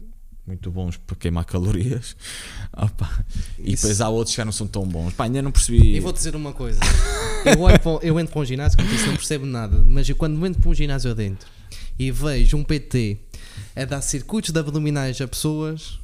muito 0.47 0.71
bons 0.71 0.95
para 0.95 1.15
queimar 1.17 1.43
calorias 1.45 2.15
Opa, 2.71 3.23
e 3.59 3.73
Isso. 3.73 3.83
depois 3.83 4.01
há 4.01 4.09
outros 4.09 4.33
que 4.33 4.37
já 4.37 4.45
não 4.45 4.51
são 4.53 4.65
tão 4.65 4.87
bons 4.87 5.13
Pá, 5.13 5.25
ainda 5.25 5.41
não 5.41 5.51
percebi 5.51 5.95
E 5.95 5.99
vou 5.99 6.13
dizer 6.13 6.35
uma 6.35 6.53
coisa. 6.53 6.79
Eu, 7.45 7.59
olho 7.59 7.79
para 7.79 8.07
eu 8.07 8.19
entro 8.19 8.31
para 8.31 8.41
um 8.41 8.45
ginásio, 8.45 8.77
como 8.77 8.89
disse, 8.89 9.05
não 9.05 9.15
percebo 9.15 9.45
nada. 9.45 9.83
Mas 9.85 10.07
eu, 10.07 10.15
quando 10.15 10.43
entro 10.45 10.61
para 10.61 10.69
um 10.71 10.73
ginásio 10.73 11.11
adentro 11.11 11.47
e 11.99 12.11
vejo 12.11 12.57
um 12.57 12.63
PT 12.63 13.17
a 13.75 13.85
dar 13.85 14.01
circuitos 14.01 14.51
de 14.51 14.59
abdominais 14.59 15.19
a 15.21 15.27
pessoas, 15.27 15.99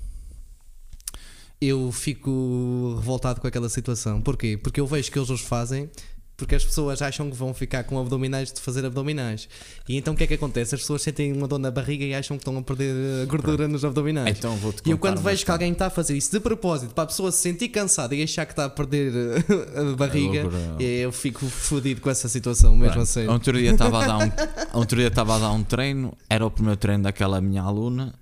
eu 1.61 1.91
fico 1.91 2.95
revoltado 2.99 3.39
com 3.39 3.47
aquela 3.47 3.69
situação. 3.69 4.21
Porquê? 4.21 4.57
Porque 4.57 4.79
eu 4.79 4.87
vejo 4.87 5.11
que 5.11 5.17
eles 5.17 5.29
os 5.29 5.41
fazem 5.41 5.89
porque 6.35 6.55
as 6.55 6.65
pessoas 6.65 7.01
acham 7.01 7.29
que 7.29 7.37
vão 7.37 7.53
ficar 7.53 7.83
com 7.83 7.99
abdominais 7.99 8.51
de 8.51 8.59
fazer 8.59 8.85
abdominais. 8.85 9.47
E 9.87 9.97
então 9.97 10.13
o 10.13 10.17
que 10.17 10.23
é 10.23 10.27
que 10.27 10.33
acontece? 10.33 10.73
As 10.73 10.81
pessoas 10.81 11.01
sentem 11.01 11.31
uma 11.31 11.47
dor 11.47 11.59
na 11.59 11.69
barriga 11.69 12.03
e 12.03 12.13
acham 12.13 12.37
que 12.37 12.41
estão 12.41 12.57
a 12.57 12.61
perder 12.61 12.95
eh, 12.95 13.25
gordura 13.25 13.57
Pronto. 13.57 13.71
nos 13.71 13.85
abdominais. 13.85 14.37
Então 14.37 14.55
vou-te 14.57 14.81
E 14.85 14.91
eu 14.91 14.97
quando 14.97 15.21
vejo 15.21 15.45
que 15.45 15.51
alguém 15.51 15.71
está 15.71 15.87
a 15.87 15.89
fazer 15.89 16.17
isso 16.17 16.31
de 16.31 16.39
propósito 16.39 16.93
para 16.93 17.03
a 17.03 17.07
pessoa 17.07 17.31
se 17.31 17.37
sentir 17.37 17.69
cansada 17.69 18.15
e 18.15 18.23
achar 18.23 18.45
que 18.45 18.53
está 18.53 18.65
a 18.65 18.69
perder 18.69 19.13
eh, 19.13 19.79
a 19.93 19.95
barriga, 19.95 20.43
eu 20.79 21.11
fico 21.11 21.45
fodido 21.45 22.01
com 22.01 22.09
essa 22.09 22.27
situação 22.27 22.71
mesmo 22.71 22.93
Pronto. 22.93 23.03
assim. 23.03 23.27
Outro 23.27 23.57
dia 23.57 23.71
estava 23.71 24.03
a 24.03 24.07
dar 24.07 24.17
um, 24.17 24.31
outro 24.79 24.97
dia 24.97 25.07
estava 25.07 25.35
a 25.35 25.39
dar 25.39 25.51
um 25.51 25.63
treino, 25.63 26.17
era 26.29 26.45
o 26.45 26.49
primeiro 26.49 26.77
treino 26.77 27.03
daquela 27.03 27.39
minha 27.39 27.61
aluna 27.61 28.13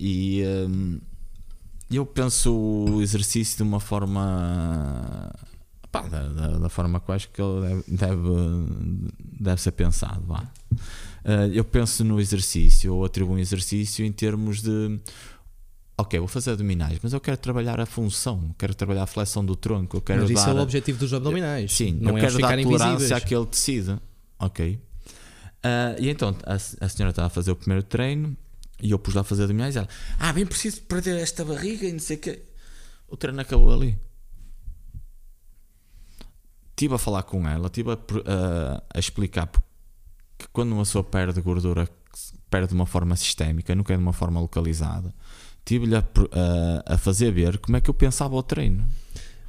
e 0.00 0.42
eu 1.90 2.06
penso 2.06 2.54
o 2.54 3.02
exercício 3.02 3.58
de 3.58 3.62
uma 3.62 3.80
forma 3.80 5.30
pá, 5.90 6.02
da, 6.02 6.28
da, 6.28 6.58
da, 6.58 6.68
forma 6.68 7.00
que 7.00 7.10
eu 7.10 7.14
acho 7.14 7.28
que 7.30 7.40
ele 7.40 7.82
deve, 7.88 8.18
deve, 9.40 9.60
ser 9.60 9.72
pensado. 9.72 10.22
Vá. 10.26 10.50
Uh, 11.24 11.52
eu 11.52 11.64
penso 11.64 12.04
no 12.04 12.20
exercício, 12.20 12.94
ou 12.94 13.04
atribuo 13.04 13.36
um 13.36 13.38
exercício 13.38 14.04
em 14.04 14.12
termos 14.12 14.62
de 14.62 15.00
ok, 15.96 16.18
vou 16.18 16.28
fazer 16.28 16.52
abdominais, 16.52 16.98
mas 17.02 17.12
eu 17.12 17.20
quero 17.20 17.36
trabalhar 17.36 17.80
a 17.80 17.86
função, 17.86 18.54
quero 18.56 18.74
trabalhar 18.74 19.02
a 19.02 19.06
flexão 19.06 19.44
do 19.44 19.56
tronco, 19.56 19.96
eu 19.96 20.00
quero 20.00 20.22
mas 20.22 20.30
isso 20.30 20.46
dar, 20.46 20.52
é 20.52 20.58
o 20.58 20.62
objetivo 20.62 20.98
dos 20.98 21.12
abdominais. 21.12 21.72
Sim, 21.72 21.98
não 22.00 22.12
eu 22.12 22.18
é 22.18 22.20
quero 22.20 22.38
dar 22.38 22.62
tolerância 22.62 23.16
àquele 23.16 23.46
tecido. 23.46 24.00
Ok. 24.38 24.78
Uh, 25.64 26.00
e 26.00 26.08
então 26.08 26.36
a, 26.44 26.54
a 26.54 26.88
senhora 26.88 27.10
estava 27.10 27.26
a 27.26 27.30
fazer 27.30 27.50
o 27.50 27.56
primeiro 27.56 27.82
treino 27.82 28.36
e 28.80 28.92
eu 28.92 28.98
pus 28.98 29.14
lá 29.14 29.22
a 29.22 29.24
fazer 29.24 29.42
abdominais 29.42 29.74
e 29.74 29.78
ela, 29.78 29.88
ah, 30.20 30.32
bem 30.32 30.46
preciso 30.46 30.82
perder 30.82 31.18
esta 31.18 31.44
barriga 31.44 31.84
e 31.84 31.92
não 31.92 31.98
sei 31.98 32.16
o 32.16 32.20
que. 32.20 32.42
O 33.08 33.16
treino 33.16 33.40
acabou 33.40 33.72
ali 33.72 33.98
estive 36.78 36.94
a 36.94 36.98
falar 36.98 37.24
com 37.24 37.46
ela, 37.48 37.66
estive 37.66 37.90
a, 37.90 37.94
a, 37.94 38.82
a, 38.94 38.98
explicar 38.98 39.50
que 40.38 40.46
quando 40.52 40.72
uma 40.72 40.82
pessoa 40.82 41.02
perde 41.02 41.40
gordura, 41.40 41.88
perde 42.48 42.68
de 42.68 42.74
uma 42.74 42.86
forma 42.86 43.16
sistémica, 43.16 43.74
nunca 43.74 43.92
é 43.92 43.96
de 43.96 44.02
uma 44.02 44.12
forma 44.12 44.40
localizada. 44.40 45.12
Estive-lhe 45.58 45.96
a, 45.96 46.04
a, 46.86 46.96
fazer 46.96 47.32
ver 47.32 47.58
como 47.58 47.76
é 47.76 47.80
que 47.80 47.90
eu 47.90 47.94
pensava 47.94 48.34
o 48.36 48.42
treino. 48.42 48.86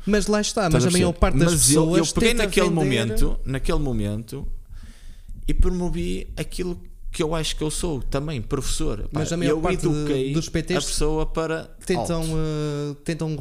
Mas 0.05 0.25
lá 0.27 0.41
está, 0.41 0.69
mas 0.69 0.85
a 0.85 0.91
maior 0.91 1.13
parte 1.13 1.37
das 1.37 1.53
mas 1.53 1.67
pessoas. 1.67 1.97
Eu, 1.99 2.05
eu 2.05 2.13
peguei 2.13 2.33
naquele 2.33 2.69
vender... 2.69 2.75
momento, 2.75 3.39
naquele 3.45 3.79
momento 3.79 4.47
e 5.47 5.53
promovi 5.53 6.27
aquilo 6.35 6.81
que 7.11 7.21
eu 7.21 7.35
acho 7.35 7.55
que 7.55 7.63
eu 7.63 7.69
sou 7.69 8.01
também, 8.01 8.41
professor. 8.41 9.07
Mas 9.11 9.31
a 9.31 9.37
maior 9.37 9.51
eu 9.51 9.61
parte 9.61 9.85
eduquei 9.85 10.33
dos 10.33 10.49
PTs 10.49 10.77
a 10.77 10.87
pessoa 10.87 11.25
para. 11.25 11.65
Tentam, 11.85 12.23
uh, 12.23 12.95
tentam 13.03 13.37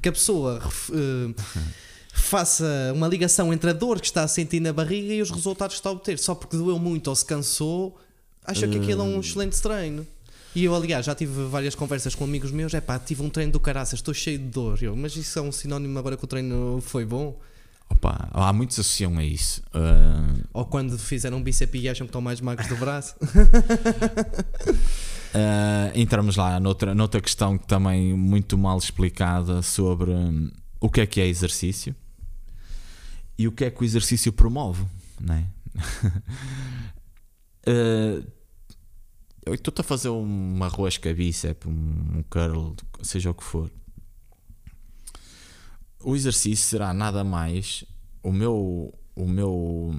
que 0.00 0.08
a 0.08 0.12
pessoa. 0.12 0.60
Uh, 0.90 1.34
faça 2.12 2.92
uma 2.94 3.08
ligação 3.08 3.52
entre 3.52 3.70
a 3.70 3.72
dor 3.72 3.98
que 3.98 4.06
está 4.06 4.22
a 4.22 4.28
sentir 4.28 4.60
na 4.60 4.72
barriga 4.72 5.14
e 5.14 5.22
os 5.22 5.30
resultados 5.30 5.76
que 5.76 5.80
está 5.80 5.88
a 5.88 5.92
obter. 5.92 6.18
Só 6.18 6.34
porque 6.34 6.56
doeu 6.56 6.78
muito 6.78 7.08
ou 7.08 7.16
se 7.16 7.24
cansou, 7.24 7.98
acha 8.44 8.68
que 8.68 8.76
aquilo 8.76 9.00
é 9.00 9.04
um 9.04 9.16
hum. 9.16 9.20
excelente 9.20 9.60
treino. 9.60 10.06
E 10.54 10.64
eu, 10.64 10.74
aliás, 10.74 11.06
já 11.06 11.14
tive 11.14 11.44
várias 11.44 11.74
conversas 11.74 12.14
com 12.14 12.24
amigos 12.24 12.50
meus. 12.50 12.74
É 12.74 12.80
pá, 12.80 12.98
tive 12.98 13.22
um 13.22 13.30
treino 13.30 13.52
do 13.52 13.60
caraças, 13.60 14.00
estou 14.00 14.12
cheio 14.12 14.38
de 14.38 14.44
dor. 14.44 14.82
Eu, 14.82 14.94
mas 14.94 15.16
isso 15.16 15.38
é 15.38 15.42
um 15.42 15.50
sinónimo 15.50 15.98
agora 15.98 16.14
que 16.14 16.24
o 16.24 16.26
treino 16.26 16.78
foi 16.82 17.06
bom. 17.06 17.40
Opa, 17.88 18.28
há 18.30 18.52
muitos 18.52 18.78
associam 18.78 19.18
a 19.18 19.24
isso. 19.24 19.62
Uh... 19.74 20.42
Ou 20.52 20.66
quando 20.66 20.98
fizeram 20.98 21.38
um 21.38 21.42
bíceps 21.42 21.82
e 21.82 21.88
acham 21.88 22.06
que 22.06 22.10
estão 22.10 22.20
mais 22.20 22.42
magros 22.42 22.68
do 22.68 22.76
braço. 22.76 23.14
uh, 23.22 23.26
entramos 25.96 26.36
lá 26.36 26.60
noutra, 26.60 26.94
noutra 26.94 27.22
questão 27.22 27.56
também 27.56 28.14
muito 28.14 28.58
mal 28.58 28.76
explicada 28.76 29.62
sobre 29.62 30.10
um, 30.10 30.50
o 30.80 30.90
que 30.90 31.00
é 31.00 31.06
que 31.06 31.18
é 31.20 31.26
exercício 31.26 31.94
e 33.42 33.48
o 33.48 33.52
que 33.52 33.64
é 33.64 33.70
que 33.70 33.82
o 33.82 33.84
exercício 33.84 34.32
promove, 34.32 34.86
não 35.20 35.34
uh, 37.66 38.24
eu 39.44 39.54
estou 39.54 39.74
a 39.76 39.82
fazer 39.82 40.10
uma 40.10 40.68
rosca 40.68 41.12
bíceps, 41.12 41.68
um 41.68 42.22
curl, 42.30 42.74
seja 43.02 43.30
o 43.30 43.34
que 43.34 43.42
for. 43.42 43.68
O 46.04 46.14
exercício 46.14 46.68
será 46.68 46.94
nada 46.94 47.24
mais 47.24 47.84
o 48.22 48.32
meu, 48.32 48.96
o 49.16 49.26
meu, 49.26 49.92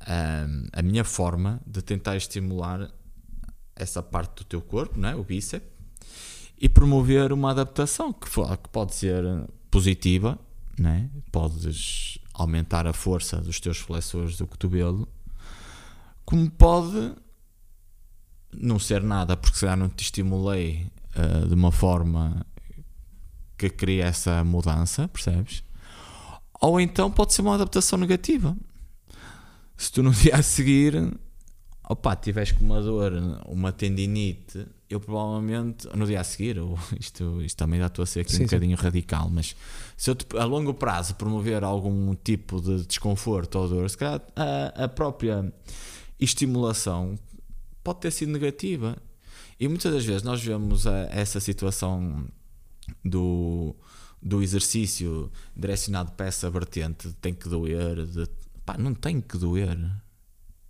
a, 0.00 0.46
a 0.72 0.82
minha 0.82 1.04
forma 1.04 1.60
de 1.64 1.82
tentar 1.82 2.16
estimular 2.16 2.90
essa 3.76 4.02
parte 4.02 4.38
do 4.38 4.44
teu 4.44 4.60
corpo, 4.60 4.98
não 4.98 5.08
é? 5.08 5.14
o 5.14 5.22
bíceps, 5.22 5.68
e 6.58 6.68
promover 6.68 7.32
uma 7.32 7.52
adaptação 7.52 8.12
que, 8.12 8.28
for, 8.28 8.56
que 8.56 8.68
pode 8.70 8.96
ser 8.96 9.22
positiva, 9.70 10.36
não 10.76 10.90
é? 10.90 11.08
podes 11.30 12.19
aumentar 12.40 12.86
a 12.86 12.92
força 12.92 13.36
dos 13.38 13.60
teus 13.60 13.78
flexores 13.78 14.36
do 14.36 14.46
cotovelo, 14.46 15.08
como 16.24 16.50
pode 16.50 17.14
não 18.52 18.78
ser 18.78 19.02
nada, 19.02 19.36
porque 19.36 19.56
se 19.56 19.62
calhar 19.62 19.76
não 19.76 19.88
te 19.88 20.02
estimulei 20.02 20.90
uh, 21.16 21.46
de 21.46 21.54
uma 21.54 21.70
forma 21.70 22.44
que 23.56 23.68
cria 23.68 24.06
essa 24.06 24.42
mudança, 24.42 25.06
percebes? 25.08 25.62
Ou 26.60 26.80
então 26.80 27.10
pode 27.10 27.32
ser 27.32 27.42
uma 27.42 27.54
adaptação 27.54 27.98
negativa. 27.98 28.56
Se 29.76 29.92
tu 29.92 30.02
no 30.02 30.12
dia 30.12 30.36
a 30.36 30.42
seguir, 30.42 30.94
opa, 31.90 32.14
tiveres 32.14 32.52
com 32.52 32.64
uma 32.64 32.80
dor, 32.80 33.12
uma 33.48 33.72
tendinite, 33.72 34.64
eu 34.88 35.00
provavelmente, 35.00 35.88
no 35.96 36.06
dia 36.06 36.20
a 36.20 36.24
seguir, 36.24 36.56
isto, 36.98 37.42
isto 37.42 37.56
também 37.56 37.80
já 37.80 37.88
estou 37.88 38.04
a 38.04 38.06
ser 38.06 38.20
aqui 38.20 38.32
sim, 38.32 38.42
um 38.42 38.46
bocadinho 38.46 38.76
sim. 38.76 38.82
radical, 38.82 39.28
mas 39.28 39.56
se 39.96 40.08
eu 40.08 40.16
a 40.38 40.44
longo 40.44 40.72
prazo 40.72 41.16
promover 41.16 41.64
algum 41.64 42.14
tipo 42.14 42.60
de 42.60 42.86
desconforto 42.86 43.56
ou 43.56 43.68
dor, 43.68 43.90
se 43.90 43.98
calhar 43.98 44.22
a, 44.36 44.84
a 44.84 44.88
própria 44.88 45.52
estimulação 46.20 47.18
pode 47.82 47.98
ter 47.98 48.12
sido 48.12 48.30
negativa. 48.30 48.96
E 49.58 49.66
muitas 49.66 49.92
das 49.92 50.04
vezes 50.04 50.22
nós 50.22 50.40
vemos 50.40 50.86
a, 50.86 51.08
essa 51.10 51.40
situação 51.40 52.24
do, 53.04 53.74
do 54.22 54.40
exercício 54.40 55.28
direcionado 55.56 56.12
para 56.12 56.26
essa 56.26 56.48
vertente, 56.48 57.12
tem 57.20 57.34
que 57.34 57.48
doer, 57.48 58.06
de, 58.06 58.28
pá, 58.64 58.78
não 58.78 58.94
tem 58.94 59.20
que 59.20 59.36
doer, 59.36 59.76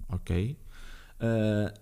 ok? 0.09 0.57
Uh, 1.21 1.79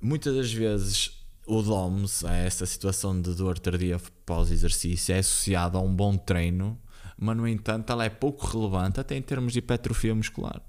muitas 0.00 0.34
das 0.34 0.52
vezes 0.52 1.18
o 1.46 1.62
DOMS, 1.62 2.26
a 2.26 2.34
essa 2.34 2.66
situação 2.66 3.20
de 3.20 3.34
dor 3.34 3.58
tardia 3.58 3.98
pós-exercício, 4.26 5.14
é 5.14 5.18
associado 5.18 5.78
a 5.78 5.80
um 5.80 5.94
bom 5.94 6.16
treino, 6.16 6.78
mas 7.16 7.36
no 7.36 7.48
entanto 7.48 7.90
ela 7.90 8.04
é 8.04 8.10
pouco 8.10 8.46
relevante 8.46 9.00
até 9.00 9.16
em 9.16 9.22
termos 9.22 9.54
de 9.54 9.58
hipertrofia 9.60 10.14
muscular. 10.14 10.62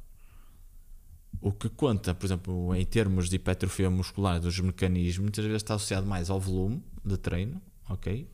O 1.42 1.52
que 1.52 1.70
conta, 1.70 2.14
por 2.14 2.26
exemplo, 2.26 2.76
em 2.76 2.86
termos 2.86 3.30
de 3.30 3.36
hipertrofia 3.36 3.90
muscular 3.90 4.40
dos 4.40 4.60
mecanismos, 4.60 5.20
muitas 5.24 5.46
vezes 5.46 5.62
está 5.62 5.76
associado 5.76 6.08
mais 6.08 6.30
ao 6.30 6.40
volume 6.40 6.84
de 7.04 7.18
treino, 7.18 7.62
ok? 7.90 8.30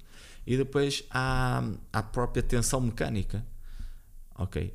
E 0.46 0.58
depois 0.58 1.04
à, 1.10 1.64
à 1.92 2.04
própria 2.04 2.44
tensão 2.44 2.80
mecânica, 2.80 3.46
ok? 4.36 4.74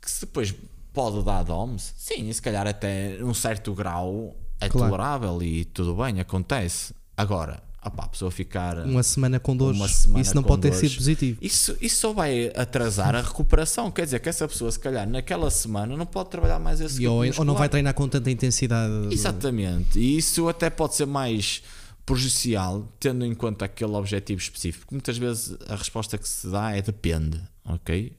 Que 0.00 0.10
se 0.10 0.26
depois 0.26 0.54
pode 0.96 1.22
dar 1.22 1.42
DOMS, 1.42 1.92
sim, 1.94 2.32
se 2.32 2.40
calhar 2.40 2.66
até 2.66 3.18
um 3.20 3.34
certo 3.34 3.74
grau 3.74 4.34
é 4.58 4.66
claro. 4.66 4.88
tolerável 4.88 5.42
e 5.42 5.66
tudo 5.66 5.94
bem, 5.94 6.18
acontece. 6.20 6.94
Agora, 7.14 7.62
a 7.82 8.08
pessoa 8.08 8.30
ficar 8.30 8.78
uma 8.78 9.02
semana 9.02 9.38
com 9.38 9.54
dores, 9.54 9.78
semana 9.94 10.22
isso 10.22 10.34
não 10.34 10.42
pode 10.42 10.62
dores, 10.62 10.80
ter 10.80 10.88
sido 10.88 10.96
positivo. 10.96 11.38
Isso, 11.42 11.76
isso 11.82 12.00
só 12.00 12.14
vai 12.14 12.50
atrasar 12.56 13.14
a 13.14 13.20
recuperação. 13.20 13.90
Quer 13.90 14.06
dizer 14.06 14.20
que 14.20 14.28
essa 14.30 14.48
pessoa, 14.48 14.72
se 14.72 14.80
calhar, 14.80 15.06
naquela 15.06 15.50
semana 15.50 15.94
não 15.94 16.06
pode 16.06 16.30
trabalhar 16.30 16.58
mais 16.58 16.80
esse 16.80 17.02
e 17.02 17.06
ou, 17.06 17.22
ou 17.36 17.44
não 17.44 17.54
vai 17.54 17.68
treinar 17.68 17.92
com 17.92 18.08
tanta 18.08 18.30
intensidade. 18.30 19.12
Exatamente. 19.12 19.98
E 19.98 20.16
isso 20.16 20.48
até 20.48 20.70
pode 20.70 20.94
ser 20.94 21.06
mais 21.06 21.62
prejudicial, 22.06 22.90
tendo 22.98 23.22
em 23.22 23.34
conta 23.34 23.66
aquele 23.66 23.92
objetivo 23.92 24.40
específico. 24.40 24.94
Muitas 24.94 25.18
vezes 25.18 25.58
a 25.68 25.76
resposta 25.76 26.16
que 26.16 26.26
se 26.26 26.48
dá 26.48 26.74
é 26.74 26.80
depende, 26.80 27.38
ok? 27.66 28.16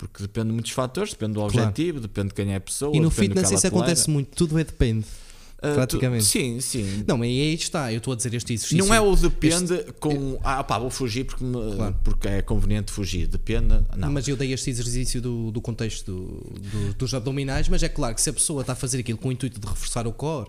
Porque 0.00 0.22
depende 0.22 0.46
de 0.46 0.52
muitos 0.54 0.70
fatores, 0.70 1.12
depende 1.12 1.34
do 1.34 1.42
objetivo, 1.42 1.98
claro. 1.98 2.08
depende 2.08 2.28
de 2.28 2.34
quem 2.34 2.52
é 2.54 2.56
a 2.56 2.60
pessoa. 2.60 2.96
E 2.96 3.00
no 3.00 3.10
fitness 3.10 3.50
isso 3.50 3.66
acontece 3.66 4.08
muito, 4.08 4.34
tudo 4.34 4.58
é 4.58 4.64
depende. 4.64 5.04
Uh, 5.58 5.74
praticamente. 5.74 6.24
Tu, 6.24 6.28
sim, 6.28 6.58
sim. 6.58 7.04
Não, 7.06 7.18
mas 7.18 7.28
aí 7.28 7.52
está, 7.52 7.92
eu 7.92 7.98
estou 7.98 8.14
a 8.14 8.16
dizer 8.16 8.32
este 8.32 8.54
exercício. 8.54 8.82
Não 8.82 8.94
é 8.94 8.98
o 8.98 9.14
depende 9.14 9.74
este, 9.74 9.92
com. 9.92 10.38
Ah, 10.42 10.64
pá, 10.64 10.78
vou 10.78 10.88
fugir 10.88 11.24
porque, 11.24 11.44
me, 11.44 11.76
claro. 11.76 11.96
porque 12.02 12.28
é 12.28 12.40
conveniente 12.40 12.90
fugir. 12.90 13.26
Depende. 13.26 13.78
Não. 13.94 14.10
Mas 14.10 14.26
eu 14.26 14.38
dei 14.38 14.54
este 14.54 14.70
exercício 14.70 15.20
do, 15.20 15.50
do 15.50 15.60
contexto 15.60 16.10
do, 16.10 16.60
do, 16.60 16.94
dos 16.94 17.12
abdominais, 17.12 17.68
mas 17.68 17.82
é 17.82 17.90
claro 17.90 18.14
que 18.14 18.22
se 18.22 18.30
a 18.30 18.32
pessoa 18.32 18.62
está 18.62 18.72
a 18.72 18.76
fazer 18.76 19.00
aquilo 19.00 19.18
com 19.18 19.28
o 19.28 19.32
intuito 19.32 19.60
de 19.60 19.66
reforçar 19.66 20.06
o 20.06 20.12
core, 20.14 20.48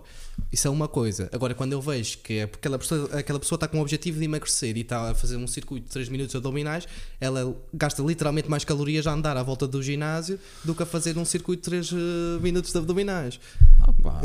isso 0.52 0.68
é 0.68 0.70
uma 0.70 0.88
coisa. 0.88 1.30
Agora, 1.32 1.54
quando 1.54 1.72
eu 1.72 1.80
vejo 1.80 2.18
que 2.18 2.34
é 2.34 2.42
aquela 2.42 2.78
pessoa, 2.78 3.08
aquela 3.18 3.38
pessoa 3.40 3.56
está 3.56 3.66
com 3.66 3.78
o 3.78 3.80
objetivo 3.80 4.18
de 4.18 4.24
emagrecer 4.24 4.76
e 4.76 4.80
está 4.80 5.10
a 5.10 5.14
fazer 5.14 5.36
um 5.36 5.46
circuito 5.46 5.86
de 5.86 5.92
3 5.92 6.08
minutos 6.08 6.34
abdominais, 6.34 6.86
ela 7.20 7.56
gasta 7.72 8.02
literalmente 8.02 8.50
mais 8.50 8.64
calorias 8.64 9.06
a 9.06 9.12
andar 9.12 9.36
à 9.36 9.42
volta 9.42 9.66
do 9.66 9.82
ginásio 9.82 10.38
do 10.62 10.74
que 10.74 10.82
a 10.82 10.86
fazer 10.86 11.16
um 11.16 11.24
circuito 11.24 11.62
de 11.62 11.70
3 11.70 11.92
eh, 11.92 11.96
minutos 12.42 12.70
de 12.72 12.78
abdominais. 12.78 13.40
Opa. 13.88 14.20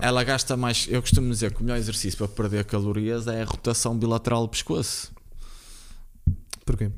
Ela 0.00 0.24
gasta 0.24 0.56
mais. 0.56 0.86
Eu 0.90 1.00
costumo 1.00 1.30
dizer 1.30 1.52
que 1.52 1.60
o 1.60 1.64
melhor 1.64 1.78
exercício 1.78 2.18
para 2.18 2.28
perder 2.28 2.64
calorias 2.64 3.26
é 3.26 3.42
a 3.42 3.44
rotação 3.44 3.96
bilateral 3.96 4.42
do 4.42 4.48
pescoço. 4.48 5.12
Porquê? 6.64 6.90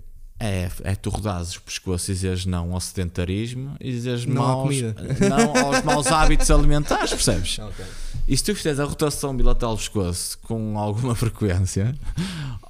É, 0.44 0.68
é 0.82 0.94
tu 0.96 1.08
rodares 1.08 1.54
o 1.54 1.62
pescoço 1.62 2.10
e 2.10 2.14
dizeres 2.14 2.44
não 2.44 2.74
ao 2.74 2.80
sedentarismo 2.80 3.76
e 3.80 3.92
dizeres 3.92 4.26
Não 4.26 4.42
maus, 4.42 4.74
não 5.20 5.66
aos 5.66 5.84
maus 5.84 6.06
hábitos 6.08 6.50
alimentares, 6.50 7.10
percebes? 7.10 7.60
Ok. 7.60 7.84
E 8.26 8.36
se 8.36 8.42
tu 8.42 8.52
fizeres 8.52 8.80
a 8.80 8.84
rotação 8.84 9.36
bilateral 9.36 9.76
do 9.76 9.78
pescoço 9.78 10.36
com 10.38 10.76
alguma 10.76 11.14
frequência, 11.16 11.94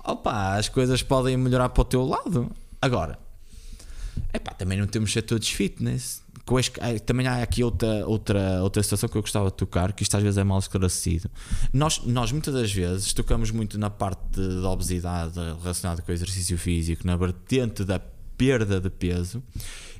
opa, 0.05 0.57
as 0.57 0.69
coisas 0.69 1.03
podem 1.03 1.35
melhorar 1.39 1.71
para 1.71 1.81
o 1.81 1.85
teu 1.87 2.05
lado. 2.05 2.51
Agora, 2.79 3.19
epá, 4.35 4.53
também 4.53 4.79
não 4.79 4.87
temos 4.87 5.15
todos 5.27 5.49
fitness. 5.49 6.21
Eu 6.53 6.59
acho 6.59 6.71
que 6.71 6.81
Também 7.01 7.27
há 7.27 7.43
aqui 7.43 7.65
outra, 7.65 8.07
outra, 8.07 8.63
outra 8.63 8.83
situação 8.83 9.09
que 9.09 9.17
eu 9.17 9.23
gostava 9.23 9.47
de 9.47 9.55
tocar, 9.55 9.93
que 9.93 10.03
isto 10.03 10.15
às 10.17 10.23
vezes 10.23 10.37
é 10.37 10.45
mal 10.45 10.59
esclarecido. 10.59 11.31
Nós, 11.73 12.03
nós 12.05 12.31
muitas 12.31 12.53
das 12.53 12.71
vezes 12.71 13.13
tocamos 13.13 13.51
muito 13.51 13.79
na 13.79 13.89
parte 13.89 14.39
da 14.39 14.71
obesidade 14.71 15.41
relacionada 15.63 16.03
com 16.03 16.13
o 16.13 16.15
exercício 16.15 16.59
físico, 16.59 17.07
na 17.07 17.17
vertente 17.17 17.85
da 17.85 17.99
perda 18.37 18.81
de 18.81 18.91
peso 18.91 19.43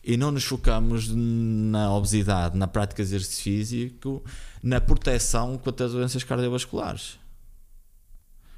e 0.05 0.17
não 0.17 0.31
nos 0.31 0.45
focamos 0.45 1.09
na 1.15 1.95
obesidade, 1.95 2.59
na 2.59 2.67
prática 2.67 3.03
de 3.03 3.09
exercício 3.09 3.43
físico, 3.45 4.25
na 4.63 4.81
proteção 4.81 5.57
contra 5.57 5.87
as 5.87 5.93
doenças 5.93 6.23
cardiovasculares. 6.23 7.19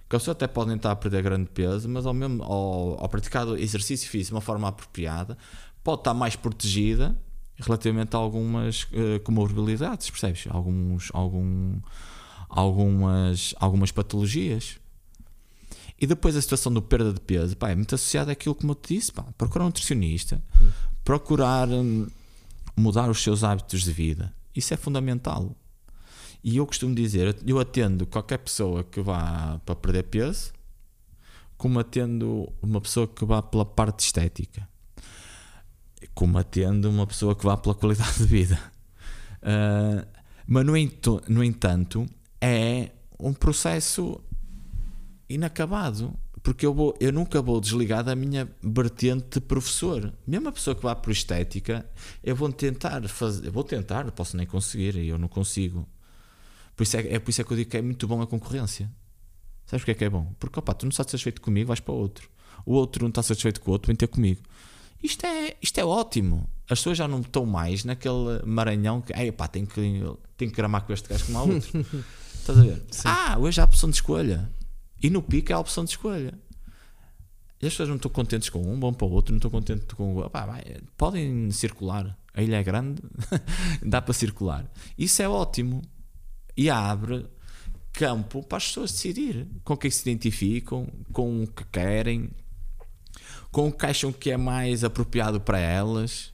Que 0.08 0.16
a 0.16 0.18
pessoa 0.18 0.32
até 0.32 0.46
pode 0.46 0.74
estar 0.74 0.90
a 0.90 0.96
perder 0.96 1.22
grande 1.22 1.50
peso, 1.50 1.88
mas 1.88 2.06
ao, 2.06 2.14
mesmo, 2.14 2.42
ao, 2.42 3.00
ao 3.00 3.08
praticar 3.08 3.46
exercício 3.58 4.08
físico 4.08 4.30
de 4.30 4.34
uma 4.34 4.40
forma 4.40 4.68
apropriada, 4.68 5.36
pode 5.82 6.00
estar 6.00 6.14
mais 6.14 6.34
protegida 6.34 7.14
relativamente 7.58 8.14
a 8.14 8.18
algumas 8.18 8.86
eh, 8.92 9.18
comorbilidades, 9.20 10.10
percebes? 10.10 10.46
Alguns, 10.48 11.10
algum, 11.12 11.78
algumas, 12.48 13.54
algumas 13.58 13.90
patologias. 13.92 14.78
E 16.00 16.06
depois 16.06 16.36
a 16.36 16.42
situação 16.42 16.72
do 16.72 16.82
perda 16.82 17.12
de 17.12 17.20
peso, 17.20 17.56
pá, 17.56 17.70
é 17.70 17.74
muito 17.74 17.94
associada 17.94 18.32
àquilo 18.32 18.54
como 18.54 18.72
eu 18.72 18.76
te 18.76 18.94
disse, 18.94 19.12
pá, 19.12 19.22
procurar 19.38 19.64
um 19.64 19.68
nutricionista, 19.68 20.42
procurar 21.04 21.68
hum, 21.68 22.06
mudar 22.76 23.08
os 23.08 23.22
seus 23.22 23.44
hábitos 23.44 23.82
de 23.82 23.92
vida. 23.92 24.34
Isso 24.54 24.74
é 24.74 24.76
fundamental. 24.76 25.54
E 26.42 26.58
eu 26.58 26.66
costumo 26.66 26.94
dizer, 26.94 27.36
eu 27.46 27.58
atendo 27.58 28.06
qualquer 28.06 28.38
pessoa 28.38 28.84
que 28.84 29.00
vá 29.00 29.60
para 29.64 29.74
perder 29.74 30.04
peso, 30.04 30.52
como 31.56 31.78
atendo 31.78 32.52
uma 32.60 32.80
pessoa 32.80 33.08
que 33.08 33.24
vá 33.24 33.40
pela 33.40 33.64
parte 33.64 34.00
estética, 34.00 34.68
como 36.14 36.38
atendo 36.38 36.90
uma 36.90 37.06
pessoa 37.06 37.34
que 37.34 37.44
vá 37.44 37.56
pela 37.56 37.74
qualidade 37.74 38.18
de 38.18 38.24
vida. 38.26 38.58
Ah, 39.42 40.06
mas 40.46 40.64
no, 40.66 40.76
ento- 40.76 41.22
no 41.28 41.42
entanto, 41.42 42.06
é 42.40 42.90
um 43.18 43.32
processo 43.32 44.20
inacabado. 45.28 46.14
Porque 46.42 46.66
eu, 46.66 46.74
vou, 46.74 46.94
eu 47.00 47.10
nunca 47.10 47.40
vou 47.40 47.58
desligar 47.58 48.04
da 48.04 48.14
minha 48.14 48.46
vertente 48.62 49.38
de 49.38 49.40
professor. 49.40 50.12
Mesmo 50.26 50.48
a 50.48 50.52
pessoa 50.52 50.76
que 50.76 50.82
vá 50.82 50.94
por 50.94 51.10
estética, 51.10 51.88
eu 52.22 52.36
vou 52.36 52.52
tentar 52.52 53.08
fazer. 53.08 53.46
Eu 53.46 53.52
vou 53.52 53.64
tentar, 53.64 54.10
posso 54.12 54.36
nem 54.36 54.46
conseguir, 54.46 54.94
e 54.96 55.08
eu 55.08 55.16
não 55.16 55.26
consigo. 55.26 55.88
Por 56.76 56.82
isso 56.82 56.98
é, 56.98 57.14
é 57.14 57.18
por 57.18 57.30
isso 57.30 57.40
é 57.40 57.44
que 57.44 57.50
eu 57.50 57.56
digo 57.56 57.70
que 57.70 57.78
é 57.78 57.82
muito 57.82 58.06
bom 58.06 58.20
a 58.20 58.26
concorrência. 58.26 58.90
Sabes 59.64 59.80
porque 59.82 59.92
é 59.92 59.94
que 59.94 60.04
é 60.04 60.10
bom? 60.10 60.34
Porque 60.38 60.58
opa, 60.58 60.74
tu 60.74 60.84
não 60.84 60.90
estás 60.90 61.06
satisfeito 61.10 61.40
comigo, 61.40 61.68
vais 61.68 61.80
para 61.80 61.94
outro. 61.94 62.28
O 62.66 62.74
outro 62.74 63.04
não 63.04 63.08
está 63.08 63.22
satisfeito 63.22 63.62
com 63.62 63.70
o 63.70 63.72
outro, 63.72 63.86
vem 63.86 63.96
ter 63.96 64.06
comigo. 64.08 64.42
Isto 65.04 65.26
é, 65.26 65.54
isto 65.60 65.78
é 65.78 65.84
ótimo. 65.84 66.48
As 66.62 66.78
pessoas 66.78 66.96
já 66.96 67.06
não 67.06 67.20
estão 67.20 67.44
mais 67.44 67.84
naquele 67.84 68.40
maranhão 68.46 69.02
que, 69.02 69.12
ei, 69.12 69.30
pá, 69.30 69.46
tenho 69.46 69.66
que, 69.66 69.82
tenho 70.34 70.50
que 70.50 70.56
gramar 70.56 70.86
com 70.86 70.94
este 70.94 71.06
gajo 71.06 71.26
como 71.26 71.38
há 71.38 71.42
outro. 71.42 71.86
Estás 72.34 72.58
a 72.58 72.62
ver? 72.62 72.82
Ah, 73.04 73.36
hoje 73.38 73.60
há 73.60 73.64
a 73.64 73.66
opção 73.66 73.90
de 73.90 73.96
escolha. 73.96 74.50
E 75.02 75.10
no 75.10 75.20
pico 75.20 75.52
há 75.52 75.56
a 75.56 75.60
opção 75.60 75.84
de 75.84 75.90
escolha. 75.90 76.32
E 77.60 77.66
as 77.66 77.74
pessoas 77.74 77.90
não 77.90 77.96
estão 77.96 78.10
contentes 78.10 78.48
com 78.48 78.62
um, 78.62 78.80
vão 78.80 78.94
para 78.94 79.06
o 79.06 79.10
outro, 79.10 79.32
não 79.32 79.36
estão 79.36 79.50
contentes 79.50 79.86
com 79.94 80.14
o 80.14 80.16
outro. 80.16 80.30
Pá, 80.30 80.46
vai, 80.46 80.62
podem 80.96 81.50
circular. 81.50 82.16
A 82.32 82.42
ilha 82.42 82.56
é 82.56 82.62
grande, 82.62 83.02
dá 83.84 84.00
para 84.00 84.14
circular. 84.14 84.66
Isso 84.96 85.20
é 85.20 85.28
ótimo. 85.28 85.82
E 86.56 86.70
abre 86.70 87.26
campo 87.92 88.42
para 88.42 88.56
as 88.56 88.68
pessoas 88.68 88.90
decidir 88.90 89.46
com 89.62 89.76
quem 89.76 89.90
se 89.90 90.08
identificam, 90.08 90.88
com 91.12 91.42
o 91.42 91.46
que 91.46 91.64
querem, 91.66 92.30
com 93.54 93.68
o 93.68 93.72
que 93.72 93.86
acham 93.86 94.12
que 94.12 94.30
é 94.30 94.36
mais 94.36 94.82
apropriado 94.82 95.40
para 95.40 95.58
elas. 95.58 96.32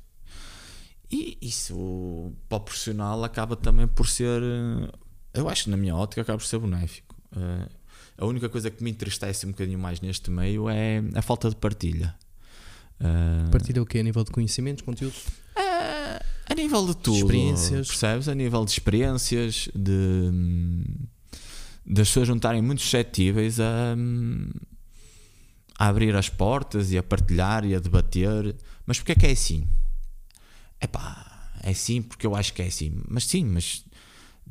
E 1.12 1.37
isso 1.43 2.33
para 2.49 2.57
o 2.57 2.61
profissional 2.61 3.23
acaba 3.25 3.57
também 3.57 3.87
por 3.87 4.09
ser, 4.09 4.41
eh, 4.43 4.91
eu 5.35 5.49
acho 5.49 5.64
que 5.64 5.71
na 5.71 5.77
minha 5.77 5.95
ótica 5.95 6.23
acaba 6.23 6.39
por 6.39 6.47
ser 6.47 6.59
benéfico. 6.59 7.14
Eh, 7.37 7.68
A 8.16 8.27
única 8.27 8.49
coisa 8.49 8.71
que 8.71 8.83
me 8.85 8.91
entristece 8.91 9.47
um 9.47 9.51
bocadinho 9.51 9.79
mais 9.79 10.01
neste 10.01 10.31
meio 10.31 10.68
é 10.68 11.03
a 11.14 11.23
falta 11.23 11.49
de 11.51 11.57
partilha. 11.57 12.14
Eh, 13.01 13.51
Partilha 13.51 13.83
o 13.83 13.87
quê? 13.87 13.99
A 13.99 14.03
nível 14.03 14.23
de 14.25 14.31
conhecimentos, 14.31 14.83
conteúdo? 14.85 15.14
a, 15.57 16.23
a 16.53 16.55
nível 16.55 16.87
de 16.87 16.97
tudo, 16.97 17.16
Experiências. 17.18 17.89
percebes? 17.89 18.29
A 18.29 18.35
nível 18.35 18.64
de 18.64 18.71
experiências, 18.73 19.68
de 19.75 19.91
hum, 20.33 20.85
das 21.87 22.09
pessoas 22.09 22.29
não 22.29 22.37
estarem 22.37 22.62
muito 22.62 22.83
suscetíveis 22.83 23.59
a, 23.59 23.95
hum, 23.97 24.51
a 25.81 25.87
abrir 25.89 26.14
as 26.14 26.28
portas 26.28 26.93
e 26.93 26.99
a 26.99 27.03
partilhar 27.03 27.64
e 27.64 27.74
a 27.74 27.81
debater. 27.81 28.55
Mas 28.85 28.99
porquê 28.99 29.12
é 29.12 29.14
que 29.14 29.26
é 29.26 29.31
assim? 29.31 29.66
É 30.78 30.87
pá, 30.87 31.55
é 31.62 31.70
assim 31.70 32.03
porque 32.03 32.26
eu 32.26 32.37
acho 32.37 32.53
que 32.53 32.61
é 32.61 32.66
assim. 32.66 33.03
Mas 33.09 33.24
sim, 33.24 33.47
mas 33.47 33.87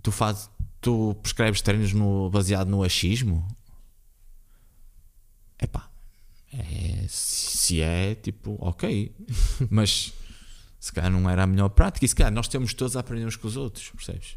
tu 0.01 0.11
fazes, 0.11 0.49
tu 0.81 1.15
prescreves 1.21 1.61
treinos 1.61 1.93
no, 1.93 2.31
baseado 2.31 2.67
no 2.67 2.81
achismo? 2.81 3.47
É 5.59 5.67
pá, 5.67 5.87
é, 6.51 7.05
se 7.07 7.79
é 7.79 8.15
tipo, 8.15 8.57
ok, 8.59 9.15
mas 9.69 10.11
se 10.79 10.91
calhar 10.91 11.11
não 11.11 11.29
era 11.29 11.43
a 11.43 11.47
melhor 11.47 11.69
prática. 11.69 12.05
E 12.05 12.09
se 12.09 12.15
calhar 12.15 12.33
nós 12.33 12.47
temos 12.47 12.73
todos 12.73 12.97
a 12.97 13.01
aprender 13.01 13.27
uns 13.27 13.35
com 13.35 13.47
os 13.47 13.55
outros, 13.55 13.91
percebes? 13.91 14.35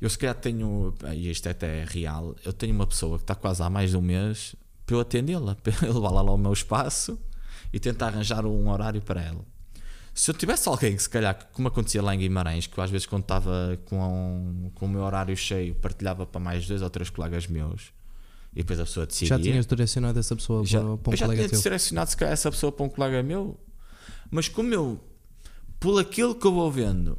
Eu 0.00 0.08
se 0.08 0.16
calhar 0.16 0.36
tenho, 0.36 0.94
e 1.14 1.30
isto 1.30 1.50
até 1.50 1.80
é 1.80 1.84
real, 1.84 2.34
eu 2.46 2.52
tenho 2.54 2.74
uma 2.74 2.86
pessoa 2.86 3.18
que 3.18 3.24
está 3.24 3.34
quase 3.34 3.62
há 3.62 3.68
mais 3.68 3.90
de 3.90 3.96
um 3.98 4.00
mês 4.00 4.56
para 4.88 4.96
eu 4.96 5.00
atendê-la, 5.00 5.54
para 5.62 5.86
eu 5.86 5.92
levá-la 5.92 6.22
lá 6.22 6.30
ao 6.30 6.38
meu 6.38 6.52
espaço 6.52 7.18
e 7.70 7.78
tentar 7.78 8.06
arranjar 8.06 8.46
um 8.46 8.70
horário 8.70 9.02
para 9.02 9.22
ela. 9.22 9.44
Se 10.14 10.30
eu 10.30 10.34
tivesse 10.34 10.68
alguém 10.68 10.96
que 10.96 11.02
se 11.02 11.08
calhar, 11.08 11.48
como 11.52 11.68
acontecia 11.68 12.02
lá 12.02 12.14
em 12.14 12.18
Guimarães, 12.18 12.66
que 12.66 12.76
eu 12.76 12.82
às 12.82 12.90
vezes 12.90 13.06
quando 13.06 13.22
estava 13.22 13.78
com, 13.84 14.72
com 14.74 14.86
o 14.86 14.88
meu 14.88 15.02
horário 15.02 15.36
cheio 15.36 15.74
partilhava 15.76 16.26
para 16.26 16.40
mais 16.40 16.66
dois 16.66 16.82
ou 16.82 16.90
três 16.90 17.08
colegas 17.10 17.46
meus 17.46 17.92
e 18.52 18.56
depois 18.56 18.80
a 18.80 18.84
pessoa 18.84 19.06
decidia. 19.06 19.28
Já 19.28 19.38
tinhas 19.38 19.66
direcionado 19.66 20.18
essa 20.18 20.34
pessoa 20.34 20.64
Já, 20.64 20.80
para, 20.80 20.88
um 20.88 20.98
eu 21.12 21.16
já 21.16 21.26
colega 21.26 21.48
tinha 21.48 21.60
teu? 21.78 22.06
se 22.06 22.16
calhar 22.16 22.32
essa 22.32 22.50
pessoa 22.50 22.72
para 22.72 22.84
um 22.84 22.88
colega 22.88 23.22
meu, 23.22 23.60
mas 24.30 24.48
como 24.48 24.74
eu, 24.74 24.98
por 25.78 26.00
aquilo 26.00 26.34
que 26.34 26.46
eu 26.46 26.52
vou 26.52 26.72
vendo, 26.72 27.16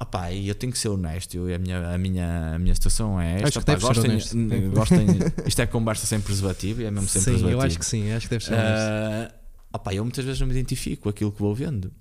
opá, 0.00 0.30
e 0.32 0.48
eu 0.48 0.54
tenho 0.54 0.72
que 0.72 0.78
ser 0.78 0.88
honesto, 0.88 1.36
eu, 1.36 1.54
a, 1.54 1.58
minha, 1.58 1.94
a, 1.94 1.98
minha, 1.98 2.54
a 2.54 2.58
minha 2.58 2.74
situação 2.74 3.20
é 3.20 3.42
esta, 3.42 3.60
Acho 3.60 3.60
que 3.60 3.70
opá, 3.70 3.80
gostem, 3.80 4.70
gostem, 4.70 5.06
isto 5.46 5.62
é 5.62 5.66
conversa 5.66 6.06
sem 6.06 6.20
preservativo 6.20 6.82
e 6.82 6.84
é 6.84 6.90
mesmo 6.90 7.08
sem 7.08 7.20
Sim, 7.20 7.30
preservativo. 7.30 7.60
eu 7.60 7.66
acho 7.66 7.78
que 7.78 7.86
sim, 7.86 8.10
acho 8.12 8.26
que 8.26 8.30
deve 8.30 8.44
ser. 8.44 8.54
Ah, 8.54 9.34
opá, 9.72 9.94
eu 9.94 10.04
muitas 10.04 10.24
vezes 10.24 10.40
não 10.40 10.46
me 10.46 10.52
identifico 10.52 11.04
com 11.04 11.08
aquilo 11.08 11.30
que 11.32 11.40
vou 11.40 11.54
vendo. 11.54 11.92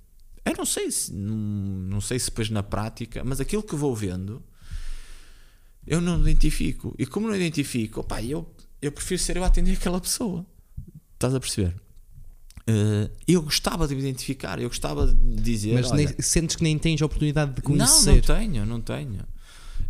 Eu 0.44 0.54
não 0.58 0.66
sei 0.66 0.90
se 0.90 1.14
não, 1.14 1.36
não 1.36 2.02
sei 2.02 2.18
se 2.18 2.26
depois 2.26 2.50
na 2.50 2.64
prática, 2.64 3.24
mas 3.24 3.40
aquilo 3.40 3.62
que 3.62 3.76
vou 3.76 3.96
vendo 3.96 4.44
eu 5.86 6.00
não 6.00 6.20
identifico. 6.22 6.94
E 6.98 7.06
como 7.06 7.28
não 7.28 7.36
identifico, 7.36 8.02
opá, 8.02 8.22
eu, 8.22 8.48
eu 8.82 8.92
prefiro 8.92 9.20
ser 9.20 9.38
eu 9.38 9.44
a 9.44 9.48
atender 9.48 9.74
aquela 9.74 10.00
pessoa. 10.00 10.46
Estás 11.14 11.34
a 11.34 11.40
perceber? 11.40 11.76
Ah, 12.68 13.10
eu 13.28 13.42
gostava 13.42 13.88
de 13.88 13.96
me 13.96 14.02
identificar, 14.02 14.60
eu 14.60 14.68
gostava 14.70 15.08
de 15.08 15.42
dizer. 15.42 15.74
Mas 15.74 15.92
olha, 15.92 16.06
nem- 16.06 16.16
sentes 16.22 16.56
que 16.56 16.64
nem 16.64 16.78
tens 16.78 17.02
a 17.02 17.06
oportunidade 17.06 17.54
de 17.54 17.62
não, 17.64 17.76
não 17.76 17.86
conhecer. 17.88 18.22
tenho, 18.26 18.66
não 18.66 18.82
tenho. 18.82 19.20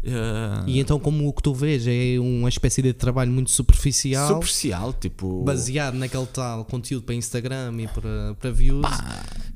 Ah, 0.07 0.63
E 0.67 0.79
então, 0.79 0.99
como 0.99 1.27
o 1.27 1.33
que 1.33 1.43
tu 1.43 1.53
vês 1.53 1.85
é 1.87 2.19
uma 2.19 2.49
espécie 2.49 2.81
de 2.81 2.91
trabalho 2.93 3.31
muito 3.31 3.51
superficial, 3.51 4.27
superficial, 4.27 4.93
tipo. 4.93 5.43
baseado 5.43 5.95
naquele 5.95 6.25
tal 6.27 6.65
conteúdo 6.65 7.03
para 7.03 7.13
Instagram 7.15 7.73
e 7.79 7.87
para, 7.87 8.35
para 8.39 8.51
views, 8.51 8.81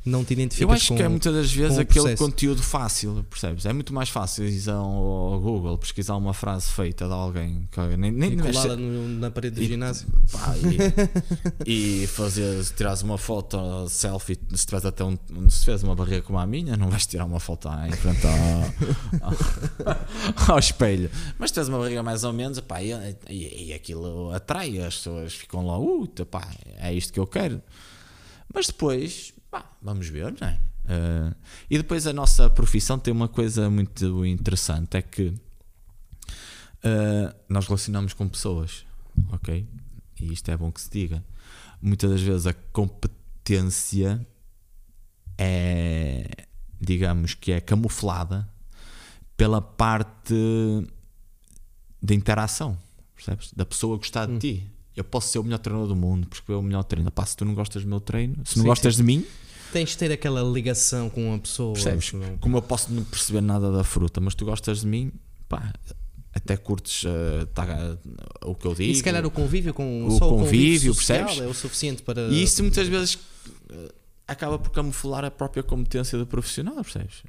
não 0.05 0.23
te 0.23 0.33
identificas 0.33 0.69
Eu 0.69 0.71
acho 0.75 0.87
com 0.89 0.95
que 0.97 1.01
é 1.03 1.07
muitas 1.07 1.33
das 1.33 1.51
vezes 1.51 1.79
aquele 1.79 2.15
conteúdo 2.15 2.61
fácil, 2.61 3.25
percebes? 3.29 3.65
É 3.65 3.73
muito 3.73 3.91
mais 3.93 4.09
fácil 4.09 4.45
ir 4.47 4.69
ao, 4.69 5.39
Google 5.39 5.77
pesquisar 5.79 6.15
uma 6.15 6.33
frase 6.33 6.67
feita 6.67 7.07
de 7.07 7.13
alguém 7.13 7.67
que 7.71 7.79
nem, 7.97 8.11
nem 8.11 8.37
colada 8.37 8.75
no- 8.77 9.07
na 9.19 9.31
parede 9.31 9.55
do 9.55 9.63
e- 9.63 9.67
ginásio. 9.67 10.07
pá, 10.31 10.53
e, 11.65 11.65
e 12.03 12.07
fazer, 12.07 12.63
tirares 12.75 13.01
uma 13.01 13.17
foto 13.17 13.89
selfie, 13.89 14.37
se 14.53 14.65
tiveres 14.65 14.85
até 14.85 15.03
um, 15.03 15.17
se 15.49 15.61
tiveres 15.61 15.81
uma 15.81 15.95
barriga 15.95 16.21
como 16.21 16.37
a 16.37 16.45
minha, 16.45 16.77
não 16.77 16.89
vais 16.89 17.05
tirar 17.07 17.25
uma 17.25 17.39
foto 17.39 17.67
em 17.87 17.91
frente 17.93 18.25
ao, 18.27 19.29
ao, 19.29 19.95
ao 20.47 20.59
espelho. 20.59 21.09
Mas 21.39 21.51
tiveres 21.51 21.69
uma 21.69 21.79
barriga 21.79 22.03
mais 22.03 22.23
ou 22.23 22.33
menos, 22.33 22.59
pá, 22.59 22.81
e, 22.81 22.91
e, 23.29 23.67
e 23.67 23.73
aquilo 23.73 24.31
atrai, 24.31 24.79
as 24.79 24.95
pessoas 24.95 25.33
ficam 25.33 25.65
lá, 25.65 25.79
uh, 25.79 26.07
pá, 26.29 26.47
é 26.77 26.93
isto 26.93 27.13
que 27.13 27.19
eu 27.19 27.27
quero. 27.27 27.61
Mas 28.53 28.67
depois, 28.67 29.33
pá, 29.49 29.65
vamos 29.81 30.07
ver, 30.07 30.33
não 30.39 30.47
é? 30.47 30.59
Uh, 30.85 31.35
e 31.69 31.77
depois 31.77 32.05
a 32.05 32.13
nossa 32.13 32.49
profissão 32.49 32.99
tem 32.99 33.11
uma 33.11 33.27
coisa 33.27 33.69
muito 33.69 34.25
interessante: 34.25 34.97
é 34.97 35.01
que 35.01 35.27
uh, 35.27 37.35
nós 37.49 37.65
relacionamos 37.65 38.13
com 38.13 38.27
pessoas, 38.27 38.85
ok? 39.31 39.67
E 40.19 40.31
isto 40.31 40.49
é 40.49 40.57
bom 40.57 40.71
que 40.71 40.81
se 40.81 40.89
diga. 40.89 41.23
Muitas 41.81 42.11
das 42.11 42.21
vezes 42.21 42.47
a 42.47 42.53
competência 42.53 44.25
é, 45.37 46.47
digamos 46.79 47.33
que 47.33 47.51
é 47.51 47.59
camuflada 47.59 48.47
pela 49.37 49.61
parte 49.61 50.33
da 52.01 52.13
interação, 52.13 52.77
percebes? 53.15 53.51
Da 53.53 53.65
pessoa 53.65 53.97
gostar 53.97 54.29
hum. 54.29 54.37
de 54.37 54.39
ti. 54.39 54.71
Eu 54.95 55.03
posso 55.03 55.29
ser 55.29 55.39
o 55.39 55.43
melhor 55.43 55.57
treinador 55.57 55.89
do 55.89 55.95
mundo 55.95 56.27
porque 56.27 56.49
eu 56.51 56.59
o 56.59 56.63
melhor 56.63 56.83
treinador. 56.83 57.11
Pá, 57.11 57.25
se 57.25 57.35
tu 57.35 57.43
não 57.43 57.53
gostas 57.53 57.83
do 57.83 57.89
meu 57.89 57.99
treino, 57.99 58.35
se 58.45 58.57
não 58.57 58.63
sim, 58.63 58.69
gostas 58.69 58.95
sim. 58.95 59.01
de 59.01 59.05
mim, 59.05 59.25
tens 59.73 59.89
de 59.89 59.97
ter 59.97 60.11
aquela 60.11 60.41
ligação 60.41 61.09
com 61.09 61.33
a 61.33 61.39
pessoa. 61.39 61.73
Percebes? 61.73 62.11
Como 62.39 62.57
eu 62.57 62.61
posso 62.61 62.93
não 62.93 63.03
perceber 63.03 63.41
nada 63.41 63.71
da 63.71 63.83
fruta, 63.83 64.21
mas 64.21 64.33
tu 64.33 64.45
gostas 64.45 64.81
de 64.81 64.87
mim, 64.87 65.11
pá, 65.49 65.73
até 66.33 66.55
curtes 66.55 67.03
uh, 67.03 67.45
tá, 67.47 67.65
uh, 67.65 68.51
o 68.51 68.55
que 68.55 68.65
eu 68.65 68.73
digo. 68.73 68.91
E 68.91 68.95
se 68.95 69.03
calhar 69.03 69.25
o 69.25 69.31
convívio 69.31 69.73
com 69.73 70.05
o, 70.05 70.11
só 70.11 70.29
convívio, 70.29 70.37
o 70.37 70.45
convívio 70.45 70.95
percebes? 70.95 71.39
é 71.39 71.47
o 71.47 71.53
suficiente 71.53 72.03
para. 72.03 72.21
E 72.29 72.43
isso 72.43 72.61
muitas 72.61 72.87
vezes 72.87 73.15
uh, 73.15 73.93
acaba 74.25 74.57
por 74.57 74.69
camuflar 74.71 75.25
a 75.25 75.31
própria 75.31 75.61
competência 75.63 76.17
do 76.17 76.25
profissional, 76.25 76.75
percebes? 76.75 77.23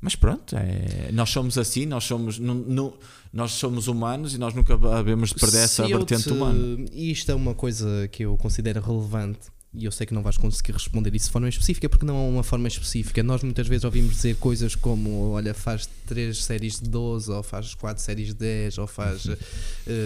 Mas 0.00 0.14
pronto, 0.14 0.56
é, 0.56 1.10
nós 1.12 1.30
somos 1.30 1.58
assim, 1.58 1.84
nós 1.84 2.04
somos, 2.04 2.38
no, 2.38 2.96
nós 3.32 3.52
somos 3.52 3.88
humanos 3.88 4.34
e 4.34 4.38
nós 4.38 4.54
nunca 4.54 4.76
devemos 4.76 5.32
perder 5.32 5.64
essa 5.64 5.86
vertente 5.86 6.24
te, 6.24 6.30
humana. 6.30 6.86
E 6.92 7.10
isto 7.10 7.30
é 7.32 7.34
uma 7.34 7.54
coisa 7.54 8.08
que 8.08 8.24
eu 8.24 8.36
considero 8.36 8.80
relevante 8.80 9.48
e 9.72 9.84
eu 9.84 9.92
sei 9.92 10.06
que 10.06 10.14
não 10.14 10.22
vais 10.22 10.38
conseguir 10.38 10.72
responder 10.72 11.14
isso 11.14 11.26
de 11.26 11.32
forma 11.32 11.48
específica 11.48 11.88
porque 11.88 12.06
não 12.06 12.16
é 12.16 12.28
uma 12.30 12.42
forma 12.42 12.68
específica. 12.68 13.22
Nós 13.22 13.42
muitas 13.42 13.66
vezes 13.66 13.84
ouvimos 13.84 14.14
dizer 14.14 14.36
coisas 14.36 14.74
como: 14.74 15.30
olha, 15.30 15.52
faz 15.52 15.88
3 16.06 16.42
séries 16.42 16.80
de 16.80 16.88
12, 16.88 17.30
ou 17.30 17.42
faz 17.42 17.74
4 17.74 18.02
séries 18.02 18.28
de 18.28 18.34
10, 18.34 18.78
ou 18.78 18.86
faz 18.86 19.24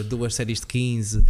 2 0.09 0.23
uh, 0.23 0.31
séries 0.31 0.61
de 0.61 0.67
15, 0.67 1.19
uh, 1.19 1.25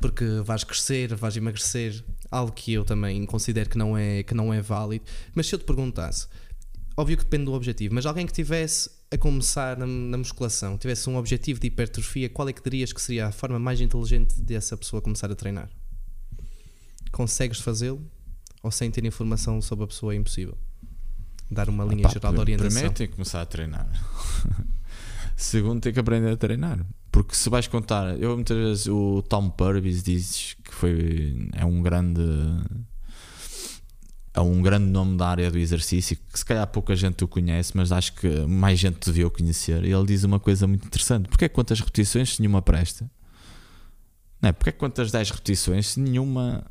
porque 0.00 0.24
vais 0.44 0.64
crescer, 0.64 1.14
vais 1.14 1.36
emagrecer. 1.36 2.04
Algo 2.30 2.52
que 2.52 2.72
eu 2.72 2.84
também 2.84 3.24
considero 3.26 3.70
que 3.70 3.78
não, 3.78 3.96
é, 3.96 4.22
que 4.22 4.34
não 4.34 4.52
é 4.52 4.60
válido. 4.60 5.04
Mas 5.34 5.46
se 5.46 5.54
eu 5.54 5.58
te 5.58 5.64
perguntasse, 5.64 6.26
óbvio 6.96 7.16
que 7.16 7.24
depende 7.24 7.44
do 7.44 7.52
objetivo, 7.52 7.94
mas 7.94 8.06
alguém 8.06 8.26
que 8.26 8.32
tivesse 8.32 8.90
a 9.10 9.18
começar 9.18 9.76
na, 9.76 9.86
na 9.86 10.18
musculação, 10.18 10.76
tivesse 10.78 11.08
um 11.08 11.16
objetivo 11.16 11.60
de 11.60 11.68
hipertrofia, 11.68 12.28
qual 12.28 12.48
é 12.48 12.52
que 12.52 12.62
dirias 12.62 12.92
que 12.92 13.00
seria 13.00 13.28
a 13.28 13.32
forma 13.32 13.58
mais 13.58 13.80
inteligente 13.80 14.40
dessa 14.40 14.76
pessoa 14.76 15.00
começar 15.00 15.30
a 15.30 15.34
treinar? 15.34 15.70
consegues 17.14 17.60
fazê-lo 17.60 18.02
ou 18.62 18.70
sem 18.70 18.90
ter 18.90 19.04
informação 19.04 19.62
sobre 19.62 19.84
a 19.84 19.86
pessoa 19.86 20.12
é 20.12 20.16
impossível? 20.16 20.58
Dar 21.50 21.68
uma 21.68 21.84
linha 21.84 22.08
geral 22.08 22.32
de 22.32 22.40
orientação. 22.40 22.70
Primeiro 22.70 22.94
tem 22.94 23.06
que 23.06 23.14
começar 23.14 23.42
a 23.42 23.46
treinar. 23.46 23.88
Segundo, 25.36 25.80
tem 25.80 25.92
que 25.92 26.00
aprender 26.00 26.30
a 26.30 26.36
treinar. 26.36 26.84
Porque 27.12 27.34
se 27.34 27.48
vais 27.48 27.68
contar, 27.68 28.18
eu 28.18 28.34
muitas 28.34 28.56
vezes 28.56 28.86
o 28.88 29.22
Tom 29.22 29.50
Purvis 29.50 30.02
diz 30.02 30.56
que 30.64 30.74
foi 30.74 31.48
é 31.52 31.64
um 31.64 31.82
grande 31.82 32.22
é 34.34 34.40
um 34.40 34.60
grande 34.60 34.86
nome 34.86 35.16
da 35.16 35.28
área 35.28 35.48
do 35.48 35.58
exercício 35.58 36.16
que 36.16 36.38
se 36.38 36.44
calhar 36.44 36.66
pouca 36.66 36.96
gente 36.96 37.22
o 37.22 37.28
conhece, 37.28 37.72
mas 37.76 37.92
acho 37.92 38.14
que 38.14 38.28
mais 38.46 38.80
gente 38.80 38.98
devia 39.04 39.26
o 39.28 39.30
conhecer. 39.30 39.84
E 39.84 39.92
ele 39.92 40.06
diz 40.06 40.24
uma 40.24 40.40
coisa 40.40 40.66
muito 40.66 40.84
interessante: 40.86 41.28
porque 41.28 41.48
quantas 41.48 41.78
repetições 41.78 42.34
se 42.34 42.40
nenhuma 42.40 42.60
presta? 42.60 43.08
Não 44.42 44.48
é? 44.48 44.52
Porque 44.52 44.72
quantas 44.72 45.12
10 45.12 45.30
repetições 45.30 45.90
se 45.90 46.00
nenhuma 46.00 46.66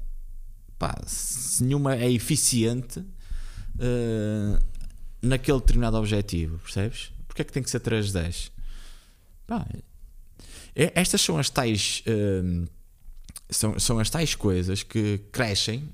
pá, 0.78 1.01
se 1.07 1.64
nenhuma 1.64 1.95
é 1.95 2.11
eficiente 2.11 2.99
uh, 2.99 4.59
naquele 5.22 5.59
determinado 5.59 5.95
objetivo, 5.95 6.59
percebes? 6.59 7.14
Porque 7.28 7.43
é 7.43 7.45
que 7.45 7.53
tem 7.53 7.64
que 7.64 7.70
ser 7.70 7.80
3 7.80 8.07
de 8.07 8.14
10? 8.14 8.51
Pá, 9.47 9.66
é, 10.76 10.91
estas 10.95 11.22
são 11.22 11.38
as 11.38 11.49
tais 11.49 12.03
uh, 12.07 12.68
são, 13.49 13.80
são 13.80 13.99
as 13.99 14.09
tais 14.09 14.36
coisas 14.36 14.84
que 14.84 15.20
crescem 15.32 15.89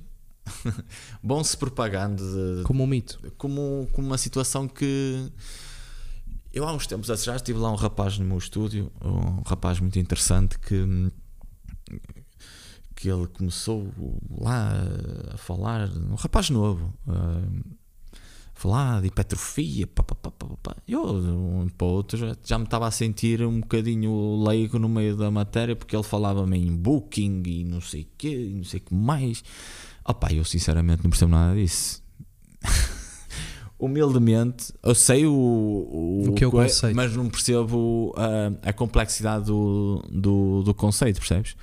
vão 1.24 1.44
se 1.44 1.58
propagando 1.58 2.24
de, 2.24 2.64
como 2.64 2.84
um 2.84 2.88
mito 2.88 3.20
como, 3.38 3.88
como 3.92 4.08
uma 4.08 4.18
situação 4.18 4.68
que 4.68 5.32
eu 6.52 6.68
há 6.68 6.74
uns 6.74 6.88
tempos 6.88 7.08
já 7.08 7.36
estive 7.36 7.60
lá 7.60 7.72
um 7.72 7.76
rapaz 7.76 8.18
no 8.18 8.26
meu 8.26 8.38
estúdio 8.38 8.92
um 9.04 9.42
rapaz 9.46 9.80
muito 9.80 10.00
interessante 10.00 10.58
que 10.60 11.12
que 13.00 13.10
ele 13.10 13.28
começou 13.28 13.94
lá 14.30 14.74
a 15.34 15.38
falar, 15.38 15.90
um 15.90 16.16
rapaz 16.16 16.50
novo, 16.50 16.94
a 17.08 17.42
falar 18.54 19.00
de 19.00 19.08
hipertrofia, 19.08 19.88
pá, 19.88 20.04
pá, 20.04 20.16
pá, 20.16 20.32
pá, 20.62 20.76
eu 20.86 21.06
um 21.06 21.70
para 21.70 21.88
o 21.88 21.92
outro 21.92 22.18
já, 22.18 22.36
já 22.44 22.58
me 22.58 22.66
estava 22.66 22.86
a 22.88 22.92
sentir 22.92 23.42
um 23.42 23.62
bocadinho 23.62 24.44
leigo 24.46 24.78
no 24.78 24.90
meio 24.90 25.16
da 25.16 25.32
matéria 25.32 25.78
porque 25.78 25.96
ele 25.96 26.04
falava-me 26.04 26.58
em 26.58 26.76
booking 26.76 27.42
e 27.46 27.64
não 27.64 27.80
sei 27.80 28.02
o 28.02 28.08
quê, 28.18 28.48
e 28.48 28.54
não 28.56 28.66
sei 28.66 28.82
o 28.82 28.84
que 28.84 28.94
mais. 28.94 29.46
Opá, 30.10 30.34
eu 30.34 30.44
sinceramente 30.44 31.04
não 31.04 31.12
percebo 31.12 31.32
nada 31.32 31.54
disso. 31.54 32.02
humildemente, 33.80 34.74
eu 34.84 34.96
sei 34.96 35.26
o, 35.26 35.32
o, 35.32 36.30
o 36.30 36.34
que 36.34 36.44
é 36.44 36.48
o 36.48 36.52
conceito, 36.52 36.96
mas 36.96 37.16
não 37.16 37.30
percebo 37.30 38.14
a, 38.18 38.70
a 38.70 38.74
complexidade 38.74 39.46
do, 39.46 40.04
do, 40.10 40.64
do, 40.64 40.74
conceito, 40.74 41.20
percebes? 41.20 41.56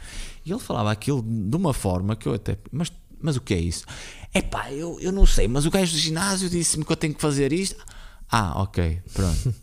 E 0.45 0.51
ele 0.51 0.61
falava 0.61 0.91
aquilo 0.93 1.23
de 1.23 1.57
uma 1.57 1.75
forma 1.75 2.15
que 2.15 2.27
eu 2.27 2.35
até. 2.35 2.57
Mas, 2.71 2.91
mas 3.21 3.37
o 3.37 3.41
que 3.41 3.53
é 3.53 3.59
isso? 3.59 3.85
É 4.33 4.41
pá, 4.41 4.73
eu, 4.73 4.97
eu 5.01 5.11
não 5.11 5.27
sei, 5.27 5.49
mas 5.49 5.67
o 5.67 5.71
gajo 5.71 5.93
do 5.93 5.99
ginásio 5.99 6.49
disse-me 6.49 6.85
que 6.85 6.93
eu 6.93 6.97
tenho 6.97 7.15
que 7.15 7.21
fazer 7.21 7.53
isto. 7.53 7.85
Ah, 8.31 8.63
ok, 8.63 9.03
pronto. 9.13 9.55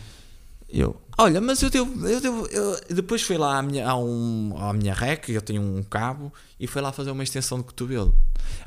eu, 0.68 0.96
olha, 1.18 1.40
mas 1.40 1.62
eu 1.62 1.70
devo. 1.70 2.06
Eu 2.06 2.20
devo 2.20 2.46
eu, 2.46 2.80
depois 2.88 3.22
fui 3.22 3.36
lá 3.36 3.58
à 3.58 3.62
minha, 3.62 3.88
à, 3.88 3.96
um, 3.96 4.54
à 4.58 4.72
minha 4.72 4.94
rec, 4.94 5.28
eu 5.28 5.42
tenho 5.42 5.62
um 5.62 5.82
cabo, 5.82 6.32
e 6.58 6.66
fui 6.66 6.80
lá 6.80 6.92
fazer 6.92 7.10
uma 7.10 7.22
extensão 7.22 7.58
de 7.58 7.64
cotovelo. 7.64 8.14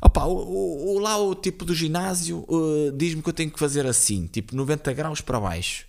Opa, 0.00 0.24
o, 0.24 0.96
o, 0.96 0.98
lá 0.98 1.16
o 1.18 1.34
tipo 1.34 1.64
do 1.64 1.74
ginásio 1.74 2.44
uh, 2.48 2.92
diz-me 2.96 3.22
que 3.22 3.28
eu 3.28 3.32
tenho 3.32 3.50
que 3.50 3.58
fazer 3.58 3.86
assim, 3.86 4.26
tipo 4.26 4.54
90 4.54 4.92
graus 4.92 5.20
para 5.20 5.40
baixo. 5.40 5.86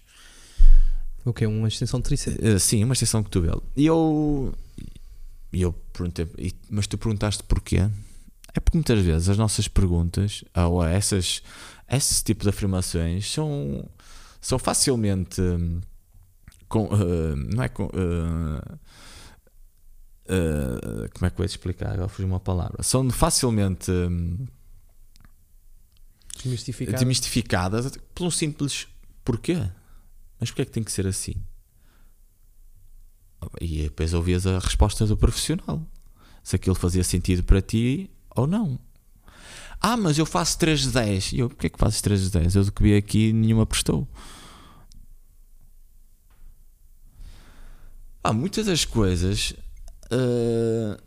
O 1.25 1.33
que 1.33 1.43
é 1.43 1.47
uma 1.47 1.67
extensão 1.67 1.99
de 1.99 2.05
tríceps? 2.05 2.37
Uh, 2.37 2.59
sim, 2.59 2.83
uma 2.83 2.93
extensão 2.93 3.21
de 3.21 3.25
cotovelo. 3.25 3.63
E 3.75 3.85
eu, 3.85 4.53
e 5.51 5.61
eu 5.61 5.73
perguntei, 5.93 6.27
mas 6.69 6.87
tu 6.87 6.97
perguntaste 6.97 7.43
porquê? 7.43 7.89
É 8.53 8.59
porque 8.59 8.77
muitas 8.77 8.99
vezes 8.99 9.29
as 9.29 9.37
nossas 9.37 9.67
perguntas, 9.67 10.43
ou 10.55 10.83
essas, 10.83 11.41
esse 11.89 12.23
tipo 12.23 12.43
de 12.43 12.49
afirmações, 12.49 13.31
são, 13.31 13.87
são 14.41 14.57
facilmente. 14.57 15.41
Com, 16.69 16.85
uh, 16.85 17.35
não 17.35 17.63
é 17.63 17.67
com. 17.67 17.85
Uh, 17.85 18.79
uh, 20.29 21.09
como 21.13 21.25
é 21.25 21.29
que 21.29 21.41
eu 21.41 21.43
ia 21.43 21.47
explicar? 21.47 21.93
Agora 21.93 22.07
fugiu 22.07 22.27
uma 22.27 22.39
palavra. 22.39 22.83
São 22.83 23.09
facilmente 23.09 23.91
um, 23.91 24.47
desmistificadas. 26.37 26.99
desmistificadas 26.99 27.97
por 28.13 28.27
um 28.27 28.31
simples 28.31 28.87
porquê. 29.25 29.57
Mas 30.39 30.51
porquê 30.51 30.61
é 30.61 30.65
que 30.65 30.71
tem 30.71 30.83
que 30.83 30.91
ser 30.91 31.07
assim? 31.07 31.35
E 33.59 33.83
depois 33.83 34.13
ouvias 34.13 34.45
a 34.45 34.59
resposta 34.59 35.05
do 35.05 35.17
profissional. 35.17 35.85
Se 36.43 36.55
aquilo 36.55 36.75
fazia 36.75 37.03
sentido 37.03 37.43
para 37.43 37.61
ti 37.61 38.09
ou 38.35 38.45
não. 38.47 38.79
Ah, 39.81 39.95
mas 39.95 40.17
eu 40.17 40.25
faço 40.25 40.57
3 40.59 40.81
de 40.81 40.89
10. 40.89 41.33
E 41.33 41.39
eu, 41.39 41.49
porquê 41.49 41.67
é 41.67 41.69
que 41.69 41.79
fazes 41.79 42.01
3 42.01 42.23
de 42.23 42.29
10? 42.31 42.55
Eu 42.55 42.63
do 42.65 42.71
que 42.71 42.83
vi 42.83 42.95
aqui 42.95 43.31
nenhuma 43.31 43.65
prestou. 43.65 44.07
Ah, 48.23 48.33
muitas 48.33 48.65
das 48.65 48.85
coisas 48.85 49.53
uh, 50.11 51.01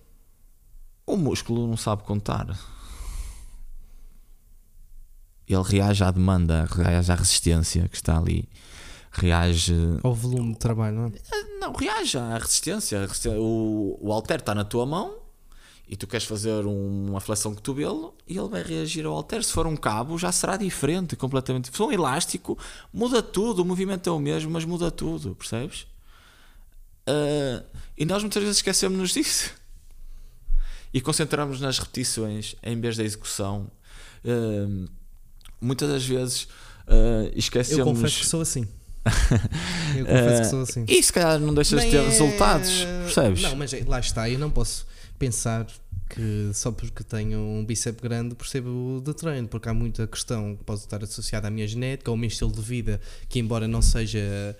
o 1.06 1.16
músculo 1.16 1.66
não 1.66 1.76
sabe 1.76 2.02
contar. 2.04 2.46
Ele 5.46 5.62
reage 5.62 6.02
à 6.02 6.10
demanda, 6.10 6.66
reage 6.70 7.12
à 7.12 7.14
resistência 7.14 7.88
que 7.88 7.96
está 7.96 8.16
ali 8.16 8.48
reage 9.12 9.74
ao 10.02 10.14
volume 10.14 10.54
de 10.54 10.58
trabalho, 10.58 10.96
não 10.96 11.06
é? 11.06 11.08
Eh, 11.08 11.58
não, 11.60 11.72
reage 11.72 12.16
à 12.16 12.38
resistência. 12.38 13.06
O, 13.38 13.98
o 14.00 14.12
halter 14.12 14.38
está 14.38 14.54
na 14.54 14.64
tua 14.64 14.86
mão 14.86 15.18
e 15.86 15.96
tu 15.96 16.06
queres 16.06 16.26
fazer 16.26 16.64
uma 16.64 17.20
flexão 17.20 17.54
cotovelo 17.54 18.14
e 18.26 18.38
ele 18.38 18.48
vai 18.48 18.62
reagir 18.62 19.04
ao 19.04 19.12
halter. 19.12 19.44
Se 19.44 19.52
for 19.52 19.66
um 19.66 19.76
cabo, 19.76 20.16
já 20.16 20.32
será 20.32 20.56
diferente 20.56 21.14
completamente. 21.14 21.68
Se 21.68 21.76
for 21.76 21.88
um 21.88 21.92
elástico, 21.92 22.58
muda 22.92 23.22
tudo. 23.22 23.60
O 23.60 23.64
movimento 23.64 24.08
é 24.08 24.12
o 24.12 24.18
mesmo, 24.18 24.50
mas 24.50 24.64
muda 24.64 24.90
tudo, 24.90 25.34
percebes? 25.34 25.86
Uh, 27.08 27.64
e 27.96 28.04
nós 28.04 28.22
muitas 28.22 28.42
vezes 28.42 28.58
esquecemos-nos 28.58 29.12
disso 29.12 29.52
e 30.94 31.00
concentramos 31.00 31.60
nas 31.60 31.78
repetições 31.78 32.54
em 32.62 32.80
vez 32.80 32.96
da 32.96 33.04
execução. 33.04 33.70
Uh, 34.24 34.88
muitas 35.60 35.88
das 35.88 36.04
vezes 36.04 36.44
uh, 36.86 37.32
esquecemos. 37.34 37.78
Eu 37.86 37.86
confesso 37.86 38.20
que 38.20 38.26
sou 38.26 38.40
assim. 38.40 38.68
Eu 39.96 40.06
confesso 40.06 40.42
que 40.42 40.48
sou 40.48 40.60
assim. 40.60 40.84
E 40.88 41.02
se 41.02 41.12
calhar 41.12 41.38
não 41.40 41.52
deixas 41.54 41.82
de 41.82 41.90
ter 41.90 41.96
é... 41.96 42.08
resultados, 42.08 42.84
percebes? 43.02 43.42
Não, 43.42 43.56
mas 43.56 43.72
lá 43.86 43.98
está, 43.98 44.30
eu 44.30 44.38
não 44.38 44.50
posso. 44.50 44.86
pensar 45.18 45.66
que 46.08 46.50
só 46.52 46.70
porque 46.70 47.02
tenho 47.02 47.38
um 47.38 47.64
bíceps 47.64 48.00
grande 48.00 48.34
percebo 48.34 49.02
de 49.04 49.14
treino, 49.14 49.48
porque 49.48 49.68
há 49.68 49.74
muita 49.74 50.06
questão 50.06 50.54
que 50.54 50.62
pode 50.62 50.80
estar 50.80 51.02
associada 51.02 51.48
à 51.48 51.50
minha 51.50 51.66
genética, 51.66 52.10
ao 52.10 52.16
meu 52.16 52.28
estilo 52.28 52.52
de 52.52 52.60
vida, 52.60 53.00
que 53.28 53.38
embora 53.38 53.66
não 53.66 53.80
seja 53.80 54.56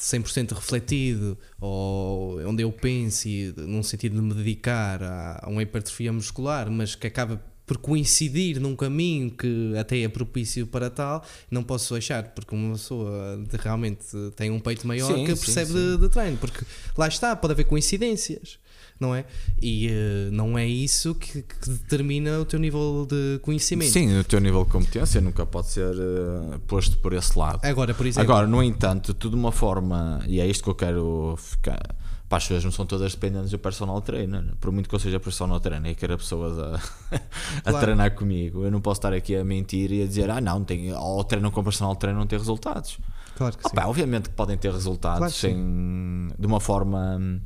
100% 0.00 0.52
refletido, 0.54 1.36
ou 1.60 2.40
onde 2.46 2.62
eu 2.62 2.72
pense 2.72 3.52
num 3.56 3.82
sentido 3.82 4.16
de 4.16 4.22
me 4.22 4.32
dedicar 4.32 5.02
a, 5.02 5.40
a 5.42 5.50
uma 5.50 5.62
hipertrofia 5.62 6.10
muscular, 6.12 6.70
mas 6.70 6.94
que 6.94 7.06
acaba 7.06 7.40
por 7.66 7.76
coincidir 7.78 8.58
num 8.58 8.74
caminho 8.74 9.30
que 9.30 9.76
até 9.78 10.00
é 10.00 10.08
propício 10.08 10.66
para 10.66 10.90
tal, 10.90 11.24
não 11.48 11.62
posso 11.62 11.92
deixar, 11.94 12.24
porque 12.34 12.52
uma 12.52 12.72
pessoa 12.72 13.40
realmente 13.60 14.06
tem 14.34 14.50
um 14.50 14.58
peito 14.58 14.88
maior 14.88 15.14
Sim, 15.14 15.24
que 15.24 15.36
sim, 15.36 15.44
percebe 15.44 15.70
sim. 15.70 15.74
De, 15.74 15.96
de 15.98 16.08
treino, 16.08 16.36
porque 16.38 16.64
lá 16.96 17.06
está, 17.06 17.36
pode 17.36 17.52
haver 17.52 17.64
coincidências, 17.64 18.58
não 19.00 19.14
é? 19.14 19.24
E 19.60 19.88
eh, 19.88 20.28
não 20.30 20.58
é 20.58 20.66
isso 20.66 21.14
que, 21.14 21.40
que 21.42 21.70
determina 21.70 22.38
o 22.38 22.44
teu 22.44 22.58
nível 22.60 23.06
de 23.08 23.38
conhecimento. 23.40 23.90
Sim, 23.90 24.18
o 24.18 24.24
teu 24.24 24.38
nível 24.40 24.62
de 24.64 24.70
competência 24.70 25.20
nunca 25.22 25.46
pode 25.46 25.68
ser 25.68 25.94
eh, 25.94 26.58
posto 26.66 26.98
por 26.98 27.14
esse 27.14 27.36
lado. 27.38 27.60
Agora, 27.64 27.94
por 27.94 28.06
exemplo, 28.06 28.30
Agora, 28.30 28.46
no 28.46 28.62
entanto, 28.62 29.14
tudo 29.14 29.32
de 29.36 29.40
uma 29.40 29.50
forma, 29.52 30.20
e 30.26 30.38
é 30.38 30.46
isto 30.46 30.62
que 30.62 30.70
eu 30.70 30.74
quero 30.74 31.34
ficar. 31.38 31.80
Pá, 32.28 32.36
as 32.36 32.44
pessoas 32.44 32.62
não 32.64 32.70
são 32.70 32.86
todas 32.86 33.12
dependentes 33.12 33.50
do 33.50 33.58
personal 33.58 34.00
trainer. 34.02 34.44
Por 34.60 34.70
muito 34.70 34.88
que 34.88 34.94
eu 34.94 35.00
seja 35.00 35.18
personal 35.18 35.58
trainer 35.58 35.90
e 35.90 35.94
queira 35.96 36.16
pessoas 36.16 36.56
a, 36.60 36.74
a 37.16 37.62
Claro. 37.62 37.78
treinar 37.80 38.14
comigo, 38.14 38.64
eu 38.64 38.70
não 38.70 38.80
posso 38.80 38.98
estar 38.98 39.12
aqui 39.12 39.34
a 39.34 39.42
mentir 39.42 39.90
e 39.90 40.02
a 40.02 40.06
dizer, 40.06 40.30
ah, 40.30 40.40
não, 40.40 40.62
tem, 40.62 40.92
ou 40.94 41.24
treinam 41.24 41.50
com 41.50 41.64
personal 41.64 41.96
trainer 41.96 42.16
não 42.20 42.28
tem 42.28 42.38
resultados. 42.38 42.98
claro 43.36 43.56
que 43.56 43.62
sim. 43.64 43.68
Opa, 43.72 43.86
obviamente 43.88 44.28
que 44.28 44.34
podem 44.36 44.56
ter 44.56 44.70
resultados 44.70 45.18
Claro 45.18 45.32
sem, 45.32 46.28
de 46.38 46.46
uma 46.46 46.60
forma 46.60 47.40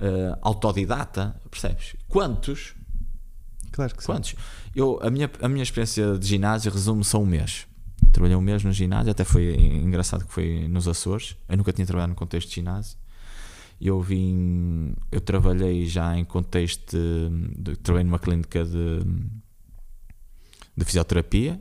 eh, 0.00 0.38
autodidata, 0.42 1.40
percebes? 1.50 1.96
Quantos? 2.08 2.74
claro 3.72 3.94
que 3.94 4.02
sim. 4.02 4.06
Quantos? 4.06 4.34
Eu, 4.74 4.98
a, 5.02 5.10
minha, 5.10 5.30
a 5.40 5.48
minha 5.48 5.62
experiência 5.62 6.18
de 6.18 6.26
ginásio 6.26 6.72
resume-se 6.72 7.14
a 7.14 7.18
um 7.18 7.26
mês. 7.26 7.66
Eu 8.02 8.10
trabalhei 8.10 8.36
um 8.36 8.40
mês 8.40 8.64
no 8.64 8.72
ginásio, 8.72 9.10
até 9.12 9.24
foi 9.24 9.54
engraçado 9.56 10.24
que 10.24 10.32
foi 10.32 10.66
nos 10.68 10.88
Açores. 10.88 11.36
Eu 11.48 11.56
nunca 11.56 11.72
tinha 11.72 11.86
trabalhado 11.86 12.10
no 12.10 12.16
contexto 12.16 12.48
de 12.48 12.54
ginásio. 12.56 12.96
Eu 13.80 14.00
vim, 14.00 14.94
eu 15.10 15.20
trabalhei 15.20 15.86
já 15.86 16.16
em 16.16 16.24
contexto 16.24 16.96
de, 16.96 17.62
de- 17.62 17.76
trabalhei 17.76 18.04
numa 18.04 18.18
clínica 18.18 18.64
de, 18.64 19.00
de 20.76 20.84
fisioterapia. 20.84 21.60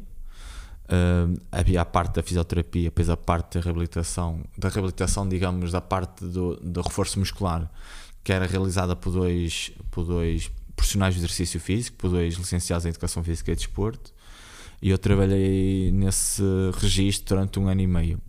Hum, 0.92 1.36
havia 1.52 1.82
a 1.82 1.86
parte 1.86 2.16
da 2.16 2.24
fisioterapia, 2.24 2.86
depois 2.86 3.10
a 3.10 3.16
parte 3.18 3.58
da 3.60 3.64
reabilitação, 3.64 4.44
da 4.58 4.70
reabilitação, 4.70 5.28
digamos, 5.30 5.72
da 5.72 5.80
parte 5.82 6.26
do, 6.26 6.56
do 6.58 6.82
reforço 6.82 7.20
muscular, 7.20 7.72
que 8.24 8.32
era 8.32 8.46
realizada 8.46 8.96
por 8.96 9.12
dois, 9.12 9.72
por 9.92 10.04
dois 10.06 10.52
profissionais 10.76 11.14
de 11.14 11.20
exercício 11.20 11.60
físico, 11.60 11.98
por 11.98 12.10
dois 12.10 12.36
licenciados 12.36 12.86
em 12.86 12.90
Educação 12.90 13.24
Física 13.24 13.52
e 13.52 13.56
Desporto, 13.56 14.14
e 14.82 14.90
eu 14.90 14.98
trabalhei 14.98 15.92
nesse 15.92 16.42
registro 16.80 17.36
durante 17.36 17.60
um 17.60 17.68
ano 17.68 17.82
e 17.82 17.88
meio. 17.88 18.22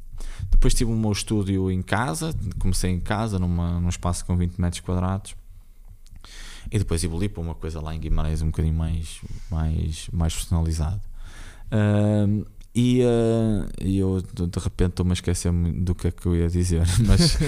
Depois 0.51 0.74
tive 0.74 0.91
o 0.91 0.97
meu 0.97 1.12
estúdio 1.12 1.70
em 1.70 1.82
casa, 1.82 2.34
comecei 2.59 2.91
em 2.91 3.01
casa, 3.01 3.38
numa, 3.38 3.78
num 3.78 3.88
espaço 3.88 4.24
com 4.24 4.36
20 4.36 4.61
metros 4.61 4.80
quadrados, 4.80 5.34
e 6.70 6.78
depois 6.78 7.03
evolui 7.05 7.28
para 7.28 7.41
uma 7.41 7.55
coisa 7.55 7.80
lá 7.80 7.95
em 7.95 8.01
Guimarães 8.01 8.43
um 8.43 8.47
bocadinho 8.47 8.74
mais, 8.74 9.20
mais, 9.51 10.09
mais 10.12 10.34
personalizado. 10.34 11.01
E 12.75 13.01
e 13.81 13.99
eu 13.99 14.23
de 14.23 14.59
repente 14.59 14.91
estou-me 14.91 15.12
a 15.12 15.14
esquecer 15.14 15.53
do 15.53 15.95
que 15.95 16.09
é 16.09 16.11
que 16.11 16.27
eu 16.27 16.37
ia 16.37 16.49
dizer, 16.49 16.87
mas, 17.07 17.39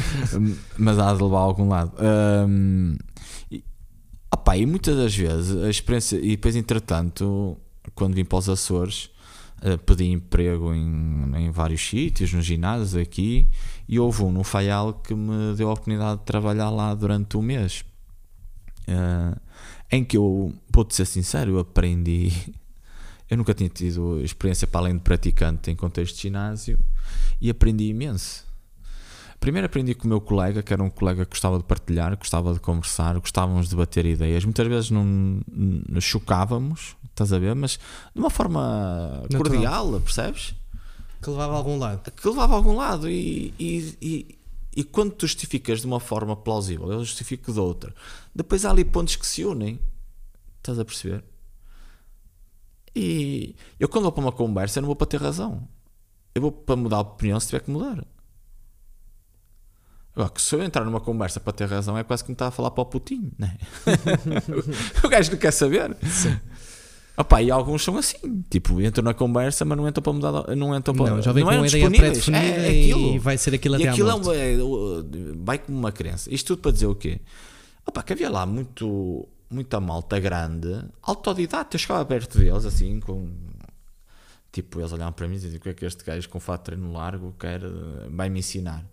mas 0.77 0.99
há 0.99 1.15
de 1.15 1.23
levar 1.23 1.39
a 1.39 1.43
algum 1.43 1.69
lado. 1.69 1.93
Ahm, 1.99 2.97
e, 3.51 3.63
opá, 4.33 4.57
e 4.57 4.67
muitas 4.67 4.97
das 4.97 5.15
vezes 5.15 5.63
a 5.63 5.71
experiência, 5.71 6.17
e 6.17 6.31
depois 6.31 6.57
entretanto, 6.57 7.57
quando 7.95 8.15
vim 8.15 8.25
para 8.25 8.39
os 8.39 8.49
Açores, 8.49 9.11
ah, 9.63 9.79
pedi 9.79 10.11
emprego 10.11 10.75
em, 10.75 11.31
em 11.37 11.51
vários 11.51 11.81
sítios, 11.89 12.33
nos 12.33 12.45
ginásios 12.45 12.97
aqui, 12.97 13.49
e 13.89 13.99
houve 13.99 14.23
um 14.25 14.33
no 14.33 14.43
Faial 14.43 14.95
que 14.95 15.15
me 15.15 15.55
deu 15.57 15.69
a 15.69 15.73
oportunidade 15.73 16.21
de 16.21 16.27
trabalhar 16.27 16.71
lá 16.71 16.95
durante 16.95 17.37
um 17.37 17.43
mês. 17.43 17.85
Ah, 18.89 19.39
em 19.91 20.05
que 20.05 20.17
eu, 20.17 20.53
vou-te 20.73 20.95
ser 20.95 21.05
sincero, 21.07 21.53
eu 21.53 21.59
aprendi. 21.61 22.33
Eu 23.33 23.39
nunca 23.39 23.55
tinha 23.55 23.71
tido 23.71 24.21
experiência 24.21 24.67
para 24.67 24.83
além 24.83 24.93
de 24.93 25.01
praticante 25.01 25.71
em 25.71 25.75
contexto 25.75 26.17
de 26.17 26.21
ginásio 26.21 26.79
e 27.41 27.49
aprendi 27.49 27.85
imenso. 27.85 28.45
Primeiro 29.41 29.65
aprendi 29.65 29.95
com 29.95 30.05
o 30.05 30.09
meu 30.09 30.21
colega, 30.21 30.63
que 30.63 30.71
era 30.71 30.83
um 30.83 30.91
colega 30.91 31.25
que 31.25 31.31
gostava 31.31 31.57
de 31.57 31.65
partilhar, 31.65 32.15
gostava 32.15 32.53
de 32.53 32.61
conversar, 32.61 33.19
gostávamos 33.19 33.71
de 33.71 33.75
bater 33.75 34.05
ideias. 34.05 34.45
Muitas 34.45 34.69
vezes 34.69 34.91
não 34.91 35.41
nos 35.49 36.05
chocávamos, 36.05 36.95
estás 37.09 37.33
a 37.33 37.39
ver, 37.39 37.55
mas 37.55 37.79
de 38.15 38.21
uma 38.21 38.29
forma 38.29 39.23
Natural. 39.23 39.43
cordial, 39.43 40.01
percebes? 40.03 40.55
Que 41.23 41.31
levava 41.31 41.55
a 41.55 41.57
algum 41.57 41.79
lado. 41.79 42.11
que 42.11 42.29
levava 42.29 42.53
a 42.53 42.57
algum 42.57 42.77
lado 42.77 43.09
e, 43.09 43.55
e, 43.59 43.97
e, 44.03 44.39
e 44.77 44.85
quando 44.85 45.13
tu 45.13 45.27
justificas 45.27 45.81
de 45.81 45.87
uma 45.87 46.01
forma 46.01 46.37
plausível, 46.37 46.93
eu 46.93 46.99
justifico 46.99 47.51
de 47.51 47.59
outra. 47.59 47.95
Depois 48.35 48.67
há 48.67 48.71
ali 48.71 48.85
pontos 48.85 49.17
que 49.17 49.27
se 49.27 49.43
unem. 49.43 49.81
Estás 50.59 50.79
a 50.79 50.85
perceber? 50.85 51.32
E 52.95 53.55
eu 53.81 53.89
quando 53.89 54.05
vou 54.05 54.13
para 54.13 54.23
uma 54.25 54.33
conversa 54.33 54.79
eu 54.79 54.83
não 54.83 54.87
vou 54.89 54.97
para 54.97 55.07
ter 55.07 55.21
razão. 55.21 55.67
Eu 56.35 56.43
vou 56.43 56.53
para 56.53 56.77
mudar 56.77 56.97
a 56.97 57.01
opinião 57.01 57.39
se 57.41 57.49
tiver 57.49 57.61
que 57.61 57.71
mudar. 57.71 58.05
Agora, 60.15 60.31
se 60.37 60.55
eu 60.55 60.63
entrar 60.63 60.85
numa 60.85 61.01
conversa 61.01 61.41
para 61.41 61.53
ter 61.55 61.67
razão 61.67 61.97
é 61.97 62.05
quase 62.05 62.23
que 62.23 62.31
me 62.31 62.35
está 62.35 62.49
a 62.49 62.51
falar 62.51 62.71
para 62.71 62.83
o 62.83 62.87
putinho, 62.87 63.33
né? 63.39 63.57
o 65.03 65.09
gajo 65.09 65.31
não 65.31 65.39
quer 65.39 65.51
saber. 65.53 65.97
Sim. 66.03 66.39
Opa, 67.17 67.43
e 67.43 67.51
alguns 67.51 67.83
são 67.85 67.97
assim, 67.97 68.43
tipo, 68.51 68.81
entram 68.81 69.05
na 69.05 69.15
conversa, 69.15 69.65
mas 69.65 69.77
não 69.77 69.87
entram 69.89 70.03
para 70.03 70.13
mudar, 70.13 70.57
não 70.57 70.75
entram 70.77 70.95
para 70.95 71.11
Não, 71.11 71.23
já 71.23 71.31
vem 71.33 71.43
não 71.45 71.49
com 71.49 71.53
eram 71.53 71.63
uma 71.63 71.69
ideia 71.69 71.91
pré-definida 71.91 72.45
É, 72.45 72.67
é 72.67 72.81
aquilo. 72.83 73.15
e 73.15 73.19
vai 73.19 73.37
ser 73.39 73.55
aquilo 73.55 73.77
E 73.77 73.83
até 73.83 73.89
à 73.89 73.93
aquilo 73.93 74.11
é 74.11 74.13
morte. 74.13 74.31
é, 74.39 74.57
vai 75.37 75.59
como 75.59 75.79
uma 75.79 75.93
crença. 75.93 76.33
Isto 76.35 76.49
tudo 76.57 76.63
para 76.63 76.73
dizer 76.73 76.87
o 76.87 76.95
quê? 76.95 77.21
Opa, 77.87 78.03
que 78.03 78.13
havia 78.15 78.31
lá 78.31 78.47
muito, 78.47 79.29
muita 79.53 79.81
malta 79.81 80.19
grande, 80.19 80.85
autodidata. 81.03 81.77
Eu 81.77 81.79
chegava 81.81 82.05
perto 82.05 82.39
deles 82.39 82.65
assim, 82.65 83.01
com. 83.01 83.31
Tipo, 84.51 84.81
eles 84.81 84.93
olhavam 84.93 85.13
para 85.13 85.27
mim 85.29 85.37
e 85.37 85.39
diziam: 85.39 85.59
O 85.59 85.61
que 85.61 85.69
é 85.71 85.75
que 85.75 85.85
este 85.85 86.05
gajo 86.05 86.29
com 86.29 86.39
fato 86.41 86.61
de 86.61 86.65
treino 86.67 86.93
largo 86.93 87.35
quer, 87.39 87.63
eh, 87.63 88.09
vai 88.11 88.29
me 88.29 88.41
ensinar? 88.41 88.85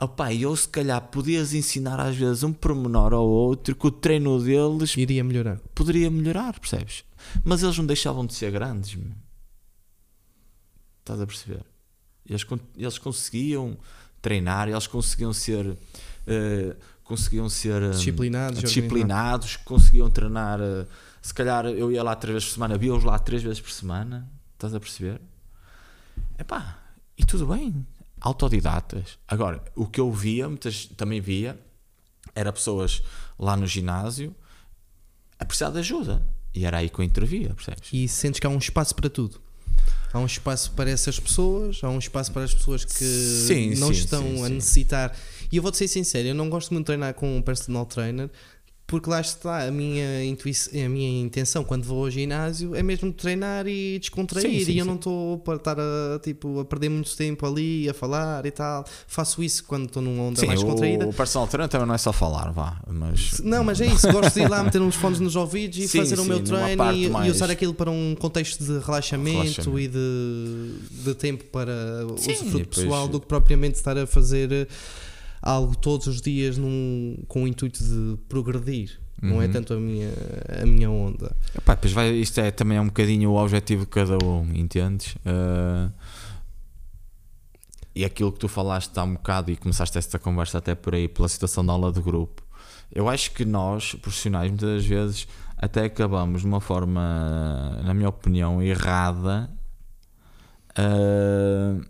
Opa, 0.00 0.32
e 0.32 0.42
eu 0.42 0.56
se 0.56 0.68
calhar 0.68 1.00
podias 1.08 1.54
ensinar 1.54 2.00
às 2.00 2.16
vezes 2.16 2.42
um 2.42 2.52
pormenor 2.52 3.12
ou 3.12 3.28
outro 3.28 3.76
que 3.76 3.86
o 3.86 3.90
treino 3.92 4.42
deles 4.42 4.96
Iria 4.96 5.22
melhorar. 5.22 5.60
poderia 5.74 6.10
melhorar, 6.10 6.58
percebes? 6.58 7.04
Mas 7.44 7.62
eles 7.62 7.78
não 7.78 7.86
deixavam 7.86 8.26
de 8.26 8.34
ser 8.34 8.50
grandes. 8.50 8.96
meu. 8.96 9.12
Estás 11.00 11.20
a 11.20 11.26
perceber? 11.26 11.64
Eles, 12.28 12.44
eles 12.76 12.98
conseguiam 12.98 13.76
treinar, 14.20 14.68
eles 14.68 14.86
conseguiam 14.86 15.32
ser. 15.32 15.76
eh, 16.26 16.74
conseguiam 17.04 17.48
ser 17.48 17.82
eh, 17.82 17.90
Disciplinados, 17.90 18.60
disciplinados, 18.60 19.56
conseguiam 19.56 20.10
treinar. 20.10 20.58
eh, 20.60 20.86
se 21.22 21.32
calhar 21.32 21.66
eu 21.66 21.90
ia 21.92 22.02
lá 22.02 22.14
três 22.16 22.32
vezes 22.34 22.48
por 22.48 22.54
semana, 22.54 22.78
via-os 22.78 23.04
lá 23.04 23.18
três 23.18 23.42
vezes 23.42 23.60
por 23.60 23.70
semana. 23.70 24.28
Estás 24.54 24.74
a 24.74 24.80
perceber? 24.80 25.20
Epá, 26.38 26.78
e 27.16 27.24
tudo 27.24 27.46
bem. 27.46 27.86
Autodidatas. 28.20 29.18
Agora, 29.28 29.62
o 29.74 29.86
que 29.86 30.00
eu 30.00 30.10
via, 30.10 30.48
muitas 30.48 30.86
também 30.86 31.20
via, 31.20 31.58
era 32.34 32.52
pessoas 32.52 33.02
lá 33.38 33.56
no 33.56 33.66
ginásio 33.66 34.34
a 35.38 35.44
precisar 35.44 35.70
de 35.70 35.78
ajuda. 35.78 36.22
E 36.54 36.64
era 36.64 36.78
aí 36.78 36.88
que 36.88 36.98
eu 36.98 37.04
intervia, 37.04 37.52
percebes? 37.54 37.88
E 37.92 38.06
sentes 38.08 38.38
que 38.40 38.46
há 38.46 38.50
um 38.50 38.58
espaço 38.58 38.94
para 38.94 39.10
tudo. 39.10 39.40
Há 40.12 40.18
um 40.20 40.26
espaço 40.26 40.70
para 40.72 40.88
essas 40.88 41.18
pessoas, 41.18 41.80
há 41.82 41.90
um 41.90 41.98
espaço 41.98 42.30
para 42.32 42.44
as 42.44 42.54
pessoas 42.54 42.84
que 42.84 42.92
Sim, 43.04 43.74
não 43.74 43.88
sim, 43.88 43.94
estão 44.00 44.22
sim, 44.22 44.44
a 44.44 44.48
necessitar. 44.48 45.16
E 45.54 45.56
eu 45.56 45.62
vou-te 45.62 45.78
ser 45.78 45.86
sincero, 45.86 46.26
eu 46.26 46.34
não 46.34 46.50
gosto 46.50 46.74
muito 46.74 46.82
de 46.82 46.86
treinar 46.86 47.14
com 47.14 47.36
um 47.36 47.40
personal 47.40 47.86
trainer 47.86 48.28
porque 48.88 49.08
lá 49.08 49.20
está 49.20 49.66
a 49.66 49.70
minha, 49.70 50.24
intuição, 50.24 50.72
a 50.84 50.88
minha 50.88 51.22
intenção 51.22 51.62
quando 51.62 51.84
vou 51.84 52.04
ao 52.04 52.10
ginásio 52.10 52.74
é 52.74 52.82
mesmo 52.82 53.12
treinar 53.12 53.66
e 53.68 53.98
descontrair. 54.00 54.46
Sim, 54.46 54.64
sim, 54.64 54.72
e 54.72 54.78
eu 54.78 54.84
sim. 54.84 54.88
não 54.90 54.96
estou 54.96 55.38
para 55.38 55.56
estar 55.56 55.76
a, 55.78 56.18
tipo, 56.18 56.58
a 56.58 56.64
perder 56.64 56.88
muito 56.88 57.16
tempo 57.16 57.46
ali 57.46 57.88
a 57.88 57.94
falar 57.94 58.44
e 58.44 58.50
tal. 58.50 58.84
Faço 59.06 59.44
isso 59.44 59.62
quando 59.64 59.86
estou 59.86 60.02
numa 60.02 60.24
onda 60.24 60.44
mais 60.44 60.62
contraída. 60.62 61.06
o, 61.06 61.14
personal 61.14 61.46
trainer 61.48 61.68
também 61.68 61.86
não 61.86 61.94
é 61.94 61.98
só 61.98 62.12
falar, 62.12 62.50
vá. 62.50 62.80
Mas 62.86 63.40
Não, 63.40 63.62
mas 63.62 63.80
é 63.80 63.86
isso, 63.86 64.10
gosto 64.12 64.34
de 64.34 64.40
ir 64.40 64.50
lá 64.50 64.62
meter 64.62 64.82
uns 64.82 64.96
fones 64.96 65.18
nos 65.20 65.34
ouvidos 65.34 65.78
e 65.78 65.88
fazer 65.88 66.18
o 66.18 66.24
meu 66.24 66.42
treino 66.42 66.92
e, 66.92 67.04
e 67.04 67.08
mais- 67.08 67.32
usar 67.32 67.50
aquilo 67.50 67.72
para 67.72 67.92
um 67.92 68.16
contexto 68.18 68.62
de 68.62 68.80
relaxamento, 68.84 69.62
Relaxamento. 69.62 69.78
e 69.78 69.88
de, 69.88 71.04
de 71.04 71.14
tempo 71.14 71.44
para 71.44 72.06
o 72.06 72.14
usufruto 72.14 72.58
e 72.58 72.64
pessoal 72.64 73.08
do 73.08 73.18
que 73.18 73.26
propriamente 73.26 73.76
estar 73.76 73.96
a 73.96 74.06
fazer 74.06 74.68
algo 75.44 75.76
todos 75.76 76.06
os 76.06 76.22
dias 76.22 76.56
num, 76.56 77.22
com 77.28 77.44
o 77.44 77.46
intuito 77.46 77.84
de 77.84 78.16
progredir. 78.28 78.98
Não 79.22 79.40
é 79.40 79.46
Uhum. 79.46 79.52
tanto 79.52 79.74
a 79.74 79.76
minha, 79.78 80.10
a 80.60 80.66
minha 80.66 80.90
onda. 80.90 81.34
Epá, 81.56 81.76
pois 81.76 81.92
vai, 81.92 82.10
isto 82.12 82.40
é 82.40 82.50
também 82.50 82.76
é 82.78 82.80
um 82.80 82.86
bocadinho 82.86 83.30
o 83.30 83.36
objetivo 83.36 83.82
de 83.84 83.90
cada 83.90 84.18
um, 84.24 84.50
entendes? 84.54 85.14
Ah, 85.24 85.90
e 87.94 88.04
aquilo 88.04 88.32
que 88.32 88.40
tu 88.40 88.48
falaste 88.48 88.96
há 88.98 89.04
um 89.04 89.14
bocado 89.14 89.50
e 89.50 89.56
começaste 89.56 89.96
esta 89.96 90.18
conversa 90.18 90.58
até 90.58 90.74
por 90.74 90.94
aí 90.94 91.06
pela 91.08 91.28
situação 91.28 91.64
da 91.64 91.72
aula 91.72 91.92
de 91.92 92.00
grupo, 92.00 92.42
Eu 92.92 93.08
acho 93.08 93.30
que 93.32 93.44
nós, 93.44 93.94
profissionais, 93.94 94.50
muitas 94.50 94.68
das 94.68 94.86
vezes 94.86 95.28
até 95.56 95.84
acabamos 95.84 96.40
de 96.42 96.46
uma 96.46 96.60
forma, 96.60 97.80
na 97.84 97.94
minha 97.94 98.08
opinião, 98.08 98.62
errada. 98.62 99.48
Uh, 100.78 101.84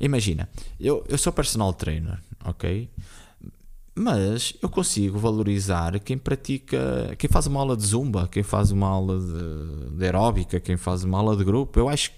imagina, 0.00 0.48
eu, 0.80 1.04
eu 1.08 1.16
sou 1.18 1.32
personal 1.32 1.72
trainer, 1.72 2.18
ok? 2.46 2.90
Mas 3.98 4.54
eu 4.60 4.68
consigo 4.68 5.18
valorizar 5.18 5.98
quem 6.00 6.18
pratica, 6.18 7.14
quem 7.18 7.30
faz 7.30 7.46
uma 7.46 7.60
aula 7.60 7.74
de 7.74 7.86
zumba, 7.86 8.28
quem 8.30 8.42
faz 8.42 8.70
uma 8.70 8.86
aula 8.86 9.18
de, 9.18 9.96
de 9.96 10.04
aeróbica, 10.04 10.60
quem 10.60 10.76
faz 10.76 11.02
uma 11.02 11.16
aula 11.16 11.34
de 11.34 11.42
grupo. 11.42 11.78
Eu 11.78 11.88
acho 11.88 12.10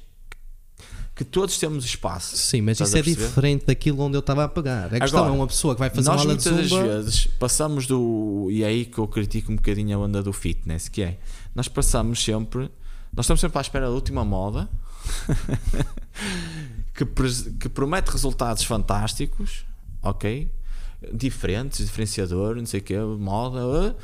que 1.14 1.24
todos 1.24 1.56
temos 1.56 1.84
espaço. 1.84 2.36
Sim, 2.36 2.62
mas 2.62 2.80
isso 2.80 2.96
é 2.96 3.02
diferente 3.02 3.66
daquilo 3.66 4.02
onde 4.02 4.16
eu 4.16 4.20
estava 4.20 4.44
a 4.44 4.48
pegar. 4.48 4.86
A 4.86 5.00
questão 5.00 5.20
Agora, 5.20 5.34
é 5.34 5.36
uma 5.36 5.46
pessoa 5.46 5.74
que 5.74 5.78
vai 5.78 5.90
fazer 5.90 6.10
uma 6.10 6.18
aula 6.18 6.36
de 6.36 6.42
zumba. 6.42 6.56
Nós 6.62 6.70
muitas 6.70 6.88
vezes 6.88 7.26
passamos 7.38 7.86
do. 7.86 8.48
E 8.50 8.64
é 8.64 8.66
aí 8.66 8.84
que 8.84 8.98
eu 8.98 9.06
critico 9.06 9.52
um 9.52 9.56
bocadinho 9.56 9.96
a 9.96 10.00
onda 10.00 10.20
do 10.20 10.32
fitness, 10.32 10.88
que 10.88 11.02
é. 11.02 11.18
Nós 11.54 11.68
passamos 11.68 12.24
sempre. 12.24 12.70
Nós 13.14 13.24
estamos 13.24 13.40
sempre 13.40 13.56
à 13.58 13.60
espera 13.60 13.86
da 13.86 13.92
última 13.92 14.24
moda 14.24 14.68
que, 16.94 17.04
que 17.58 17.68
promete 17.68 18.10
resultados 18.10 18.64
fantásticos, 18.64 19.64
ok? 20.02 20.50
diferentes, 21.12 21.84
diferenciador, 21.84 22.56
não 22.56 22.66
sei 22.66 22.80
o 22.80 22.82
quê, 22.82 22.98
moda. 22.98 23.96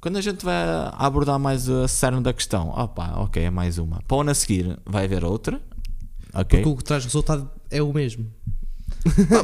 Quando 0.00 0.16
a 0.16 0.20
gente 0.20 0.44
vai 0.44 0.64
abordar 0.92 1.38
mais 1.38 1.68
a 1.68 1.88
cerne 1.88 2.20
da 2.20 2.32
questão, 2.32 2.68
opa, 2.70 3.14
ok, 3.16 3.42
é 3.42 3.50
mais 3.50 3.78
uma. 3.78 4.00
Para 4.06 4.16
o 4.16 4.20
ano 4.20 4.30
a 4.30 4.34
seguir 4.34 4.78
vai 4.84 5.04
haver 5.04 5.24
outra, 5.24 5.60
ok? 6.32 6.60
Porque 6.60 6.68
o 6.68 6.76
que 6.76 6.84
traz 6.84 7.04
resultado 7.04 7.50
é 7.70 7.82
o 7.82 7.92
mesmo. 7.92 8.30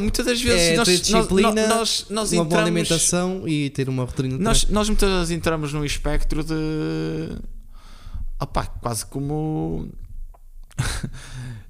Muitas 0.00 0.26
das 0.26 0.40
vezes 0.42 0.68
é, 0.68 0.76
nós, 0.76 0.88
disciplina, 0.88 1.52
nós, 1.52 1.68
nós, 1.68 2.06
nós 2.10 2.32
uma 2.32 2.44
entramos, 2.44 2.48
boa 2.48 2.62
alimentação 2.62 3.48
e 3.48 3.70
ter 3.70 3.88
uma 3.88 4.04
rotina 4.04 4.38
nós, 4.38 4.66
nós 4.68 4.88
muitas 4.88 5.10
vezes 5.10 5.30
entramos 5.32 5.72
num 5.72 5.84
espectro 5.84 6.44
de 6.44 7.36
opa, 8.40 8.66
quase 8.66 9.04
como 9.06 9.88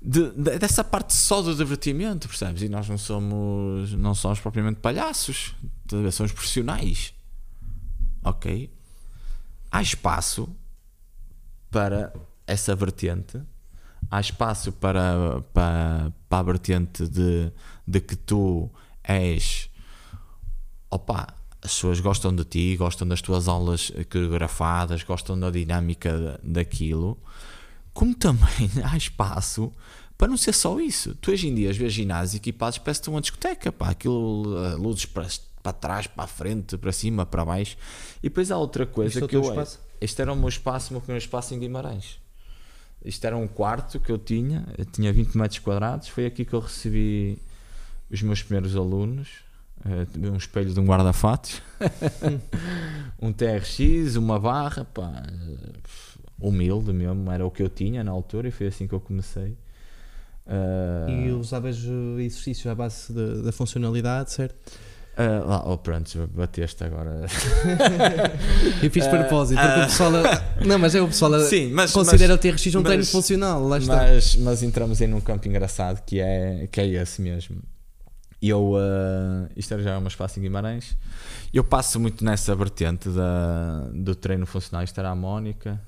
de, 0.05 0.31
de, 0.31 0.59
dessa 0.59 0.83
parte 0.83 1.15
só 1.15 1.41
do 1.41 1.55
divertimento, 1.55 2.27
percebes? 2.27 2.63
E 2.63 2.69
nós 2.69 2.89
não 2.89 2.99
somos, 2.99 3.93
não 3.93 4.15
somos 4.15 4.41
propriamente 4.41 4.81
palhaços, 4.81 5.55
somos 6.13 6.33
profissionais. 6.33 7.15
Ok? 8.25 8.73
Há 9.71 9.81
espaço 9.81 10.49
para 11.71 12.13
essa 12.47 12.75
vertente, 12.75 13.41
há 14.11 14.21
espaço 14.21 14.73
para, 14.73 15.41
para, 15.55 16.13
para 16.29 16.39
a 16.39 16.43
vertente 16.43 17.07
de, 17.07 17.53
de 17.87 18.01
que 18.01 18.17
tu 18.17 18.71
és 19.03 19.71
opa, 20.91 21.35
as 21.63 21.73
pessoas 21.73 22.01
gostam 22.01 22.35
de 22.35 22.45
ti, 22.45 22.77
gostam 22.77 23.09
das 23.09 23.23
tuas 23.23 23.49
aulas 23.49 23.91
coreografadas, 24.11 25.03
gostam 25.05 25.39
da 25.39 25.51
dinâmica 25.51 26.39
daquilo 26.43 27.17
como 27.93 28.15
também 28.15 28.71
há 28.85 28.97
espaço 28.97 29.73
para 30.23 30.29
não 30.29 30.37
ser 30.37 30.53
só 30.55 30.79
isso. 30.79 31.17
Tu 31.17 31.33
hoje 31.33 31.49
em 31.49 31.55
dia 31.55 31.73
vês 31.73 31.93
ginásios 31.93 32.37
equipados, 32.37 32.79
parece-te 32.79 33.11
uma 33.11 33.21
discoteca, 33.21 33.73
pá, 33.73 33.91
aquilo, 33.91 34.55
uh, 34.55 34.77
luzes 34.77 35.05
para, 35.05 35.27
para 35.61 35.73
trás, 35.73 36.07
para 36.07 36.25
a 36.25 36.27
frente, 36.29 36.79
para 36.79 36.93
cima, 36.93 37.27
para 37.27 37.45
baixo. 37.45 37.77
E 38.19 38.29
depois 38.29 38.51
há 38.53 38.57
outra 38.57 38.87
coisa 38.87 39.15
Isto 39.15 39.25
é 39.25 39.29
que 39.29 39.35
eu. 39.35 39.43
Espaço? 39.43 39.81
Este 40.01 40.23
era 40.23 40.33
o 40.33 40.37
meu 40.37 40.49
espaço, 40.49 40.91
o 40.91 40.93
meu 40.93 41.01
primeiro 41.01 41.25
espaço 41.25 41.55
em 41.55 41.59
Guimarães. 41.59 42.21
Isto 43.05 43.27
era 43.27 43.37
um 43.37 43.49
quarto 43.49 43.99
que 43.99 44.13
eu 44.13 44.19
tinha, 44.19 44.65
eu 44.79 44.85
tinha 44.85 45.13
20 45.13 45.37
metros 45.37 45.59
quadrados. 45.59 46.07
Foi 46.07 46.25
aqui 46.25 46.45
que 46.45 46.53
eu 46.53 46.61
recebi 46.61 47.37
os 48.09 48.23
meus 48.23 48.43
primeiros 48.43 48.77
alunos. 48.77 49.29
Uh, 49.85 50.33
um 50.33 50.37
espelho 50.37 50.73
de 50.73 50.79
um 50.79 50.85
guarda-fatos, 50.85 51.61
um 53.21 53.33
TRX, 53.33 54.15
uma 54.15 54.39
barra, 54.39 54.85
pá, 54.85 55.25
humilde 56.43 56.93
mesmo, 56.93 57.31
era 57.31 57.47
o 57.47 57.51
que 57.51 57.63
eu 57.63 57.69
tinha 57.69 58.03
na 58.03 58.11
altura 58.11 58.49
e 58.49 58.51
foi 58.51 58.67
assim 58.67 58.87
que 58.87 58.95
eu 58.95 59.01
comecei. 59.01 59.57
Uh, 60.47 61.09
e 61.09 61.31
usavas 61.31 61.79
exercícios 62.19 62.67
à 62.67 62.75
base 62.75 63.13
de, 63.13 63.43
da 63.43 63.53
funcionalidade, 63.53 64.33
certo? 64.33 64.57
Uh, 65.13 65.47
lá, 65.47 65.63
oh, 65.67 65.77
pronto, 65.77 66.27
bateste 66.35 66.83
agora. 66.85 67.27
e 68.83 68.89
fiz 68.89 69.07
propósito, 69.07 69.61
porque 69.61 69.81
uh, 69.81 69.83
o 69.83 69.87
pessoal. 69.87 70.13
Não, 70.67 70.79
mas 70.79 70.95
é 70.95 71.03
o 71.03 71.07
pessoal. 71.07 71.39
Sim, 71.45 71.71
mas, 71.71 71.93
considera 71.93 72.33
mas, 72.33 72.39
o 72.39 72.41
TRX 72.41 72.75
um 72.75 72.79
mas, 72.79 72.85
treino 72.85 73.07
funcional, 73.07 73.63
lá 73.69 73.79
está. 73.79 73.97
Mas, 73.97 74.37
mas 74.37 74.63
entramos 74.63 75.01
em 75.03 75.13
um 75.13 75.21
campo 75.21 75.47
engraçado 75.47 76.03
que 76.05 76.19
é, 76.19 76.67
que 76.67 76.81
é 76.81 76.87
esse 76.87 77.21
mesmo. 77.21 77.59
E 78.41 78.49
eu. 78.49 78.73
Uh, 78.73 79.49
isto 79.55 79.75
era 79.75 79.83
já 79.83 79.99
um 79.99 80.07
espaço 80.07 80.39
em 80.41 80.43
Guimarães. 80.43 80.97
Eu 81.53 81.63
passo 81.63 82.01
muito 82.01 82.25
nessa 82.25 82.55
vertente 82.57 83.11
da, 83.11 83.91
do 83.93 84.15
treino 84.15 84.47
funcional. 84.47 84.83
Isto 84.83 84.99
era 84.99 85.11
a 85.11 85.15
Mónica 85.15 85.79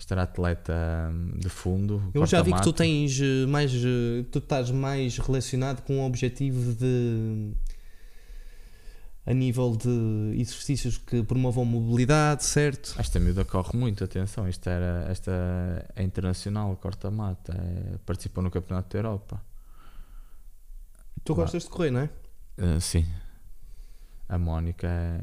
estar 0.00 0.18
atleta 0.18 0.72
hum, 1.10 1.32
de 1.38 1.48
fundo. 1.48 2.02
Eu 2.12 2.26
já 2.26 2.42
vi 2.42 2.52
que 2.52 2.62
tu 2.62 2.72
tens 2.72 3.20
eh, 3.20 3.46
mais, 3.46 3.72
eh, 3.74 4.24
tu 4.30 4.38
estás 4.38 4.70
mais 4.70 5.18
relacionado 5.18 5.82
com 5.82 6.00
o 6.00 6.06
objetivo 6.06 6.74
de 6.74 7.52
a 9.26 9.34
nível 9.34 9.76
de 9.76 10.40
exercícios 10.40 10.98
que 10.98 11.22
promovam 11.22 11.64
mobilidade, 11.64 12.44
certo? 12.44 12.94
Esta 12.98 13.20
miúda 13.20 13.44
corre 13.44 13.78
muito, 13.78 14.02
atenção, 14.02 14.46
esta, 14.46 14.70
era, 14.70 15.10
esta 15.10 15.30
é 15.94 16.02
internacional, 16.02 16.74
corta-mata, 16.76 17.52
é, 17.54 17.98
participou 17.98 18.42
no 18.42 18.50
Campeonato 18.50 18.88
da 18.90 18.98
Europa. 18.98 19.40
Tu 21.22 21.32
Lá. 21.32 21.42
gostas 21.42 21.64
de 21.64 21.68
correr, 21.68 21.90
não 21.90 22.00
é? 22.00 22.10
Uh, 22.58 22.80
sim. 22.80 23.06
A 24.28 24.38
Mónica 24.38 24.88
é 24.88 25.20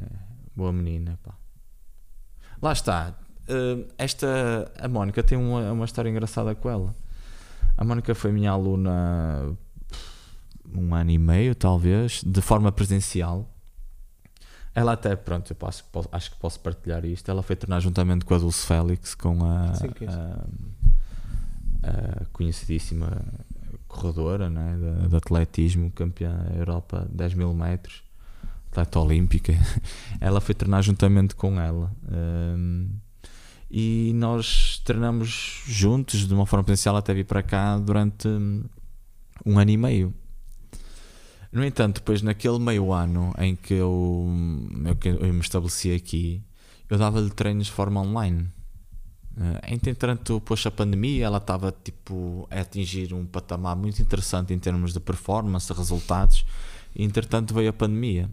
boa 0.55 0.71
menina, 0.71 1.19
pá. 1.23 1.35
Lá 2.61 2.71
está, 2.71 3.17
esta 3.97 4.71
a 4.79 4.87
Mónica 4.87 5.23
tem 5.23 5.37
uma, 5.37 5.71
uma 5.71 5.85
história 5.85 6.09
engraçada 6.09 6.53
com 6.55 6.69
ela. 6.69 6.95
A 7.77 7.83
Mónica 7.83 8.13
foi 8.15 8.31
minha 8.31 8.51
aluna 8.51 9.55
um 10.73 10.93
ano 10.93 11.11
e 11.11 11.17
meio, 11.17 11.55
talvez, 11.55 12.23
de 12.25 12.41
forma 12.41 12.71
presencial. 12.71 13.49
Ela 14.73 14.93
até, 14.93 15.15
pronto, 15.15 15.51
eu 15.51 15.55
posso, 15.55 15.83
posso, 15.85 16.07
acho 16.11 16.31
que 16.31 16.37
posso 16.37 16.59
partilhar 16.59 17.03
isto. 17.05 17.29
Ela 17.31 17.41
foi 17.41 17.55
treinar 17.55 17.81
juntamente 17.81 18.25
com 18.25 18.35
a 18.35 18.37
Dulce 18.37 18.65
Félix, 18.65 19.15
com 19.15 19.43
a, 19.43 19.73
Sim, 19.73 19.89
a, 20.07 20.45
a, 21.83 22.25
conhecidíssima 22.31 23.21
corredora 23.87 24.49
né, 24.49 24.77
de, 24.77 25.09
de 25.09 25.15
atletismo, 25.15 25.89
campeã 25.91 26.45
Europa 26.55 27.07
10 27.11 27.33
mil 27.33 27.53
metros, 27.53 28.03
atleta 28.69 28.99
olímpica. 28.99 29.53
ela 30.21 30.39
foi 30.39 30.53
treinar 30.53 30.83
juntamente 30.83 31.33
com 31.33 31.59
ela. 31.59 31.91
Um, 32.11 32.89
e 33.69 34.11
nós 34.15 34.81
treinamos 34.85 35.61
juntos 35.65 36.27
de 36.27 36.33
uma 36.33 36.45
forma 36.45 36.63
presencial 36.63 36.95
até 36.95 37.13
vir 37.13 37.25
para 37.25 37.43
cá 37.43 37.77
durante 37.77 38.27
um 39.45 39.59
ano 39.59 39.71
e 39.71 39.77
meio. 39.77 40.13
No 41.51 41.63
entanto, 41.63 41.95
depois 41.95 42.21
naquele 42.21 42.59
meio 42.59 42.93
ano 42.93 43.33
em 43.37 43.55
que 43.55 43.73
eu, 43.73 44.27
eu, 45.03 45.15
eu 45.15 45.33
me 45.33 45.39
estabeleci 45.39 45.93
aqui, 45.93 46.43
eu 46.89 46.97
dava-lhe 46.97 47.29
treinos 47.29 47.67
de 47.67 47.73
forma 47.73 48.01
online. 48.01 48.49
Uh, 49.37 49.59
entretanto, 49.67 50.39
depois 50.39 50.65
a 50.65 50.71
pandemia, 50.71 51.25
ela 51.25 51.37
estava 51.37 51.71
tipo, 51.71 52.47
a 52.49 52.61
atingir 52.61 53.13
um 53.13 53.25
patamar 53.25 53.75
muito 53.75 54.01
interessante 54.01 54.53
em 54.53 54.59
termos 54.59 54.93
de 54.93 54.99
performance, 54.99 55.71
resultados, 55.71 56.45
e 56.95 57.03
entretanto 57.03 57.53
veio 57.53 57.69
a 57.69 57.73
pandemia. 57.73 58.29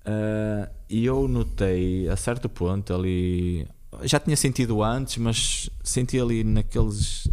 Uh, 0.00 0.68
e 0.88 1.04
eu 1.04 1.28
notei 1.28 2.08
a 2.08 2.16
certo 2.16 2.48
ponto 2.48 2.92
ali 2.92 3.68
já 4.04 4.20
tinha 4.20 4.36
sentido 4.36 4.82
antes, 4.82 5.16
mas 5.18 5.70
senti 5.82 6.18
ali 6.18 6.44
naqueles 6.44 7.28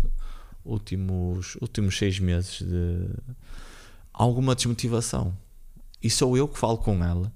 últimos, 0.64 1.56
últimos 1.62 1.98
seis 1.98 2.20
meses 2.20 2.62
de 2.62 3.10
alguma 4.14 4.56
desmotivação. 4.56 5.36
E 6.02 6.10
sou 6.10 6.38
eu 6.38 6.48
que 6.48 6.58
falo 6.58 6.78
com 6.78 7.04
ela, 7.04 7.32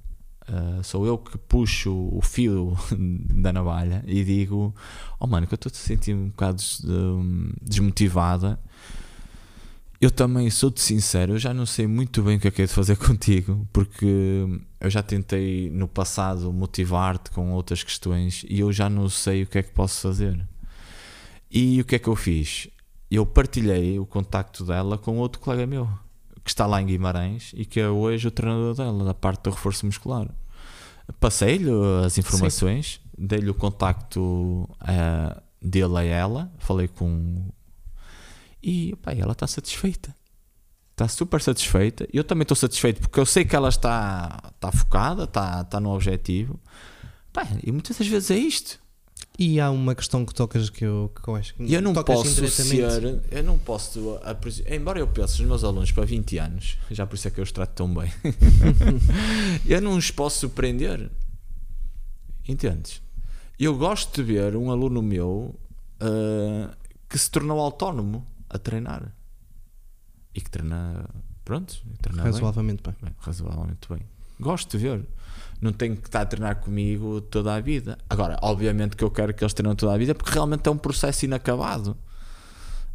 uh, 0.47 0.84
sou 0.84 1.05
eu 1.05 1.17
que 1.17 1.38
puxo 1.38 2.09
o 2.11 2.21
fio 2.21 2.77
da 3.36 3.51
navalha 3.51 4.03
e 4.05 4.23
digo: 4.23 4.73
Oh 5.19 5.27
mano, 5.27 5.47
que 5.47 5.53
eu 5.53 5.55
estou 5.55 5.71
a 5.71 5.75
sentir 5.75 6.13
um 6.13 6.27
bocado 6.29 6.61
desmotivada 7.61 8.59
eu 10.02 10.10
também 10.10 10.49
sou-te 10.49 10.82
sincero, 10.82 11.34
eu 11.34 11.38
já 11.38 11.54
não 11.54 11.68
sei 11.68 11.86
muito 11.86 12.24
bem 12.24 12.38
o 12.38 12.39
que 12.39 12.47
é 12.47 12.52
que 12.52 12.64
é 12.64 12.66
de 12.66 12.74
fazer 12.74 12.97
contigo, 13.06 13.68
porque 13.72 14.47
eu 14.80 14.89
já 14.89 15.04
tentei 15.04 15.70
no 15.70 15.88
passado 15.88 16.52
motivar-te 16.52 17.30
com 17.30 17.52
outras 17.54 17.84
questões 17.84 18.43
e 18.49 18.60
eu 18.60 18.74
já 18.74 18.89
não 18.89 19.08
sei 19.08 19.43
o 19.43 19.47
que 19.47 19.60
é 19.60 19.64
que 19.64 19.72
posso 19.72 20.02
fazer. 20.02 20.43
E 21.52 21.80
o 21.80 21.86
que 21.86 21.95
é 21.95 21.99
que 21.99 22.08
eu 22.08 22.16
fiz? 22.16 22.68
Eu 23.12 23.28
partilhei 23.28 23.99
o 23.99 24.06
contacto 24.06 24.66
dela 24.66 24.97
com 24.97 25.20
outro 25.20 25.39
colega 25.39 25.68
meu, 25.68 25.88
que 26.43 26.49
está 26.49 26.66
lá 26.66 26.82
em 26.82 26.88
Guimarães 26.88 27.52
e 27.54 27.64
que 27.64 27.80
é 27.80 27.88
hoje 27.88 28.28
o 28.28 28.32
treinador 28.32 28.74
dela, 28.74 29.04
da 29.04 29.14
parte 29.14 29.43
do 29.43 29.52
reforço 29.52 29.86
muscular. 29.86 30.28
Passei-lhe 31.20 31.70
as 32.04 32.18
informações, 32.18 32.99
dei-lhe 33.16 33.49
o 33.52 33.54
contacto 33.54 34.22
uh, 34.82 35.41
dele 35.62 35.97
a 35.97 36.04
ela, 36.04 36.52
falei 36.58 36.88
com 36.88 37.52
e 38.62 38.95
pá, 38.97 39.14
ela 39.14 39.32
está 39.32 39.47
satisfeita. 39.47 40.16
está 40.91 41.07
super 41.07 41.41
satisfeita. 41.41 42.07
Eu 42.14 42.24
também 42.24 42.43
estou 42.43 42.55
satisfeito 42.55 43.01
porque 43.01 43.20
eu 43.20 43.26
sei 43.26 43.45
que 43.45 43.55
ela 43.55 43.70
está, 43.70 44.51
está 44.55 44.72
focada, 44.72 45.24
está, 45.24 45.62
está 45.62 45.80
no 45.80 45.93
objetivo. 45.93 46.59
Pá, 47.34 47.47
e 47.64 47.72
muitas 47.72 47.97
das 47.97 48.07
vezes 48.07 48.32
é 48.32 48.38
isto. 48.38 48.80
E 49.39 49.59
há 49.59 49.72
uma 49.72 49.95
questão 49.95 50.26
que 50.26 50.34
tocas 50.34 50.70
que 50.70 50.84
eu, 50.84 51.12
que 51.16 51.28
eu 51.28 51.36
acho 51.36 51.55
que 51.55 51.74
eu 51.74 51.82
não 51.82 51.93
posso 51.93 52.47
ser, 52.49 53.22
eu 53.32 53.43
não 53.43 53.57
posso, 53.57 54.20
embora 54.70 54.99
eu 54.99 55.07
pense 55.07 55.39
nos 55.39 55.47
meus 55.47 55.64
alunos 55.64 55.91
para 55.91 56.05
20 56.05 56.38
anos, 56.38 56.78
já 56.91 57.07
por 57.07 57.16
isso 57.16 57.28
é 57.28 57.32
que 57.32 57.39
eu 57.39 57.43
os 57.43 57.51
trato 57.51 57.74
tão 57.74 57.93
bem, 57.93 58.12
eu 59.66 59.82
não 59.82 59.95
os 59.95 60.12
posso 60.12 60.39
surpreender. 60.41 61.09
Entendes? 62.47 63.01
Eu 63.57 63.78
gosto 63.78 64.16
de 64.16 64.24
ver 64.24 64.55
um 64.55 64.70
aluno 64.70 65.01
meu 65.01 65.55
ah, 65.99 66.76
que 67.07 67.18
se 67.18 67.30
tornou 67.30 67.59
autónomo 67.59 68.26
a 68.54 68.58
treinar 68.60 69.14
e 70.34 70.41
que 70.41 70.49
treina, 70.49 71.06
pronto, 71.43 71.82
treina. 72.02 72.24
Razoavelmente 72.24 72.84
bem. 72.84 72.95
Bem, 73.02 73.16
razoavelmente 73.20 73.88
bem. 73.89 74.02
Gosto 74.39 74.78
de 74.78 74.84
ver. 74.84 75.06
Não 75.60 75.72
tenho 75.72 75.95
que 75.95 76.08
estar 76.08 76.22
a 76.22 76.26
treinar 76.26 76.56
comigo 76.62 77.22
toda 77.22 77.54
a 77.54 77.60
vida. 77.60 77.97
Agora, 78.10 78.38
obviamente 78.41 78.95
que 78.95 79.04
eu 79.04 79.12
quero 79.12 79.34
que 79.34 79.43
eles 79.43 79.54
treinem 79.54 79.76
toda 79.76 79.93
a 79.93 79.97
vida 79.97 80.16
porque 80.16 80.32
realmente 80.34 80.68
é 80.68 80.72
um 80.72 80.78
processo 80.78 81.26
inacabado. 81.26 81.95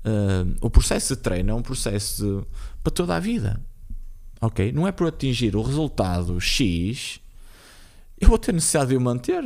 Ah, 0.04 0.44
o 0.60 0.68
processo 0.70 1.14
de 1.14 1.22
treino 1.22 1.50
é 1.50 1.54
um 1.54 1.62
processo 1.62 2.40
de- 2.40 2.46
para 2.82 2.92
toda 2.92 3.14
a 3.16 3.20
vida. 3.20 3.60
Ok? 4.40 4.72
Não 4.72 4.86
é 4.86 4.92
por 4.92 5.06
atingir 5.08 5.54
o 5.56 5.62
resultado 5.62 6.40
X 6.40 7.20
eu 8.18 8.28
vou 8.28 8.38
ter 8.38 8.52
necessidade 8.52 8.90
de 8.90 8.96
o 8.96 9.00
manter. 9.00 9.44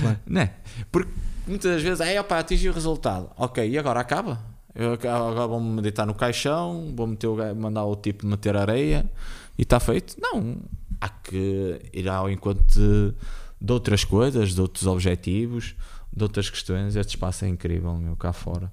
Claro. 0.00 0.18
Né? 0.26 0.54
Porque 0.92 1.10
muitas 1.46 1.72
das 1.72 1.82
vezes 1.82 2.00
é 2.00 2.20
opa, 2.20 2.38
atingi 2.38 2.68
o 2.68 2.72
resultado. 2.72 3.30
Ok, 3.36 3.66
e 3.66 3.78
agora 3.78 3.98
acaba? 3.98 4.44
Eu 4.76 4.92
agora 4.92 5.46
vou-me 5.46 5.80
deitar 5.80 6.04
no 6.06 6.14
caixão, 6.14 6.92
vou 6.94 7.06
meter 7.06 7.26
o, 7.28 7.56
mandar 7.56 7.84
o 7.84 7.96
tipo 7.96 8.26
meter 8.26 8.56
areia 8.56 9.10
e 9.56 9.62
está 9.62 9.80
feito? 9.80 10.14
Não. 10.20 10.58
Há 11.00 11.08
que 11.08 11.80
ir 11.92 12.08
ao 12.08 12.30
encontro 12.30 12.64
de, 12.66 13.14
de 13.60 13.72
outras 13.72 14.04
coisas, 14.04 14.54
de 14.54 14.60
outros 14.60 14.86
objetivos, 14.86 15.74
de 16.14 16.22
outras 16.22 16.50
questões. 16.50 16.94
Este 16.94 17.10
espaço 17.16 17.44
é 17.46 17.48
incrível, 17.48 17.94
meu, 17.96 18.16
cá 18.16 18.32
fora. 18.32 18.70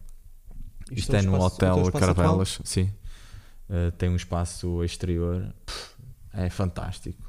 Isto, 0.92 1.16
é 1.16 1.20
é, 1.20 1.22
o 1.22 1.26
no 1.26 1.38
espaço- 1.38 1.56
o 1.56 1.60
teu 1.60 1.74
Hotel 1.86 1.92
Caravelas, 2.00 2.60
sim. 2.66 2.92
Uh, 3.70 3.92
tem 3.98 4.10
um 4.10 4.16
espaço 4.16 4.84
exterior, 4.84 5.54
Pff, 5.66 5.90
é 6.34 6.50
fantástico. 6.50 7.24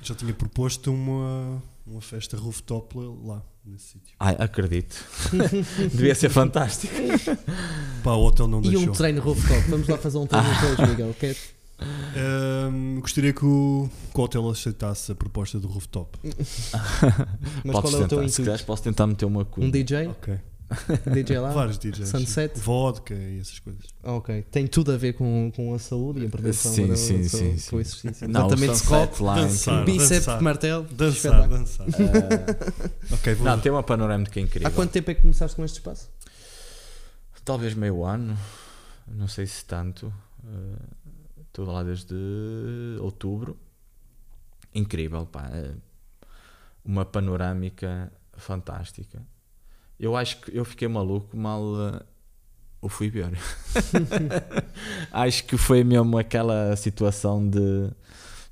Já 0.00 0.14
tinha 0.14 0.32
proposto 0.32 0.92
uma, 0.92 1.62
uma 1.86 2.00
festa 2.00 2.36
rooftop 2.36 2.94
lá, 3.24 3.42
nesse 3.64 3.84
sítio. 3.92 4.14
Ai, 4.18 4.36
acredito. 4.38 4.96
Devia 5.94 6.14
ser 6.14 6.28
fantástico. 6.30 6.94
Pá, 8.02 8.12
o 8.12 8.24
hotel 8.24 8.48
não 8.48 8.60
E 8.60 8.70
deixou. 8.70 8.88
um 8.88 8.92
treino 8.92 9.20
rooftop. 9.20 9.60
Vamos 9.68 9.88
lá 9.88 9.98
fazer 9.98 10.18
um 10.18 10.26
treino 10.26 10.46
hoje, 10.48 10.90
Miguel. 10.90 11.14
Queres? 11.18 11.54
Ahm, 12.16 13.00
gostaria 13.00 13.32
que 13.32 13.44
o, 13.44 13.90
que 14.12 14.18
o 14.20 14.22
hotel 14.22 14.48
aceitasse 14.48 15.12
a 15.12 15.14
proposta 15.14 15.58
do 15.58 15.66
rooftop. 15.68 16.16
Mas 16.22 17.72
Podes 17.72 17.80
qual 17.80 17.82
é 17.82 17.88
o 17.88 17.90
teu 17.90 17.90
tentar, 17.90 18.08
se 18.08 18.14
intuito? 18.14 18.36
quiseres, 18.36 18.62
posso 18.62 18.82
tentar 18.82 19.06
meter 19.06 19.24
uma 19.26 19.44
cunha. 19.44 19.66
Um 19.66 19.70
DJ? 19.70 20.06
Ok. 20.08 20.38
DJ 21.12 21.38
lá? 21.38 21.50
Vários 21.52 21.78
DJs. 21.78 22.08
Sunset? 22.08 22.58
Vodka 22.58 23.14
e 23.14 23.38
essas 23.38 23.58
coisas. 23.58 23.82
Ok. 24.02 24.42
Tem 24.50 24.66
tudo 24.66 24.92
a 24.92 24.96
ver 24.96 25.12
com, 25.12 25.52
com 25.54 25.74
a 25.74 25.78
saúde 25.78 26.20
e 26.20 26.26
a 26.26 26.28
prevenção 26.30 26.72
Sim, 26.72 26.88
da- 26.88 26.96
sim, 26.96 27.22
da- 27.22 27.28
sim, 27.28 27.50
com 27.52 27.58
sim. 27.58 27.76
o 27.76 27.80
exercício. 27.80 28.28
Não, 28.28 28.40
o 28.40 28.44
Levantamento 28.50 28.80
de 28.82 28.88
copo, 28.88 29.30
é 29.30 29.34
Dançar. 29.36 29.84
bíceps, 29.84 30.10
dançar. 30.26 30.40
martelo. 30.42 30.84
Dançar, 30.90 31.48
dançar. 31.48 31.86
Eh, 31.88 31.94
ok, 33.14 33.34
vou. 33.34 33.46
não, 33.46 33.60
tem 33.60 33.70
uma 33.70 33.82
panorâmica 33.82 34.40
incrível. 34.40 34.68
Há 34.68 34.70
quanto 34.70 34.90
tempo 34.90 35.10
é 35.10 35.14
que 35.14 35.22
começaste 35.22 35.54
com 35.56 35.64
este 35.64 35.76
espaço? 35.78 36.08
Talvez 37.44 37.74
meio 37.74 38.04
ano, 38.04 38.36
não 39.06 39.28
sei 39.28 39.46
se 39.46 39.64
tanto. 39.64 40.12
Eh, 40.44 41.04
Estou 41.46 41.66
lá 41.66 41.84
desde 41.84 42.14
outubro. 43.00 43.56
Incrível, 44.74 45.24
pá. 45.24 45.48
é 45.52 45.70
Uma 46.84 47.04
panorâmica 47.04 48.12
fantástica. 48.36 49.22
Eu 50.04 50.14
acho 50.14 50.38
que 50.42 50.54
eu 50.54 50.66
fiquei 50.66 50.86
maluco 50.86 51.34
mal 51.34 51.62
eh, 51.80 52.02
o 52.82 52.90
fui 52.90 53.08
ver. 53.08 53.32
acho 55.10 55.44
que 55.44 55.56
foi 55.56 55.82
mesmo 55.82 56.18
aquela 56.18 56.76
situação 56.76 57.48
de 57.48 57.90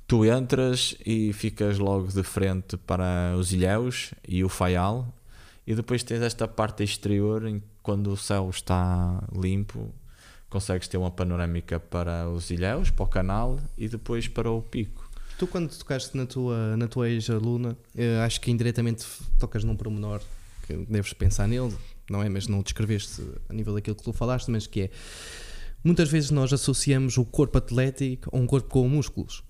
tu 0.07 0.25
entras 0.25 0.95
e 1.05 1.31
ficas 1.31 1.77
logo 1.77 2.07
de 2.07 2.23
frente 2.23 2.75
para 2.75 3.35
os 3.37 3.53
ilhéus 3.53 4.15
e 4.27 4.43
o 4.43 4.49
faial 4.49 5.13
e 5.67 5.75
depois 5.75 6.01
tens 6.01 6.23
esta 6.23 6.47
parte 6.47 6.83
exterior 6.83 7.45
em 7.45 7.59
que 7.59 7.67
quando 7.83 8.07
o 8.07 8.17
céu 8.17 8.49
está 8.49 9.23
limpo 9.31 9.93
consegues 10.49 10.87
ter 10.87 10.97
uma 10.97 11.11
panorâmica 11.11 11.79
para 11.79 12.27
os 12.29 12.49
ilhéus, 12.49 12.89
para 12.89 13.03
o 13.03 13.07
canal 13.07 13.59
e 13.77 13.87
depois 13.87 14.27
para 14.27 14.49
o 14.49 14.59
pico. 14.59 15.07
Tu, 15.37 15.45
quando 15.45 15.69
tocaste 15.69 16.17
na 16.17 16.25
tua, 16.25 16.75
na 16.77 16.87
tua 16.87 17.09
ex-aluna, 17.09 17.77
eh, 17.95 18.19
acho 18.23 18.41
que 18.41 18.49
indiretamente 18.49 19.05
tocas 19.39 19.63
num 19.63 19.75
pormenor 19.75 20.19
que 20.65 20.75
deves 20.89 21.13
pensar 21.13 21.47
nele, 21.47 21.73
não 22.09 22.23
é? 22.23 22.29
Mas 22.29 22.47
não 22.47 22.59
o 22.59 22.63
descreveste 22.63 23.21
a 23.49 23.53
nível 23.53 23.73
daquilo 23.73 23.95
que 23.95 24.03
tu 24.03 24.13
falaste, 24.13 24.49
mas 24.49 24.65
que 24.65 24.81
é 24.81 24.89
muitas 25.83 26.09
vezes 26.09 26.31
nós 26.31 26.53
associamos 26.53 27.17
o 27.17 27.25
corpo 27.25 27.57
atlético 27.57 28.29
a 28.35 28.39
um 28.39 28.47
corpo 28.47 28.69
com 28.69 28.87
músculos. 28.87 29.43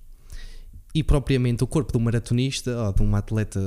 E 0.95 1.01
propriamente 1.01 1.63
o 1.63 1.67
corpo 1.67 1.91
de 1.91 1.97
um 1.97 2.01
maratonista, 2.01 2.77
ou 2.85 2.93
de 2.93 3.01
um 3.01 3.15
atleta, 3.15 3.59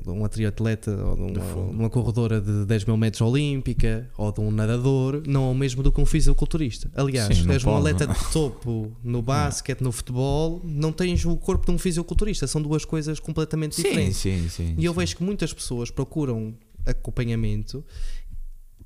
de 0.00 0.10
um 0.10 0.28
triatleta, 0.28 0.92
ou 0.92 1.16
de 1.16 1.22
uma, 1.22 1.30
de 1.32 1.76
uma 1.76 1.90
corredora 1.90 2.40
de 2.40 2.66
10 2.66 2.84
mil 2.84 2.96
metros 2.96 3.20
olímpica, 3.20 4.08
ou 4.16 4.30
de 4.30 4.40
um 4.40 4.52
nadador, 4.52 5.24
não 5.26 5.48
é 5.48 5.50
o 5.50 5.54
mesmo 5.56 5.82
do 5.82 5.90
que 5.90 6.00
um 6.00 6.06
fisiculturista. 6.06 6.88
Aliás, 6.94 7.36
Sim, 7.36 7.46
não 7.46 7.54
és 7.54 7.64
um 7.64 7.76
atleta 7.76 8.06
de 8.06 8.32
topo 8.32 8.92
no 9.02 9.20
basquete, 9.20 9.80
no 9.80 9.90
futebol, 9.90 10.62
não 10.64 10.92
tens 10.92 11.24
o 11.24 11.36
corpo 11.36 11.66
de 11.66 11.72
um 11.72 11.78
fisiculturista, 11.78 12.46
são 12.46 12.62
duas 12.62 12.84
coisas 12.84 13.18
completamente 13.18 13.74
Sim, 13.74 13.82
diferentes. 13.82 14.18
sim, 14.18 14.48
sim. 14.48 14.74
E 14.78 14.84
eu 14.84 14.92
sim. 14.92 15.00
vejo 15.00 15.16
que 15.16 15.24
muitas 15.24 15.52
pessoas 15.52 15.90
procuram 15.90 16.54
acompanhamento 16.90 17.84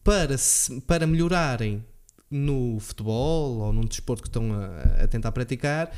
para, 0.04 0.36
se- 0.38 0.80
para 0.82 1.06
melhorarem 1.06 1.84
no 2.30 2.78
futebol 2.80 3.58
ou 3.58 3.72
num 3.72 3.84
desporto 3.84 4.22
que 4.22 4.28
estão 4.28 4.52
a, 4.54 5.04
a 5.04 5.08
tentar 5.08 5.32
praticar 5.32 5.92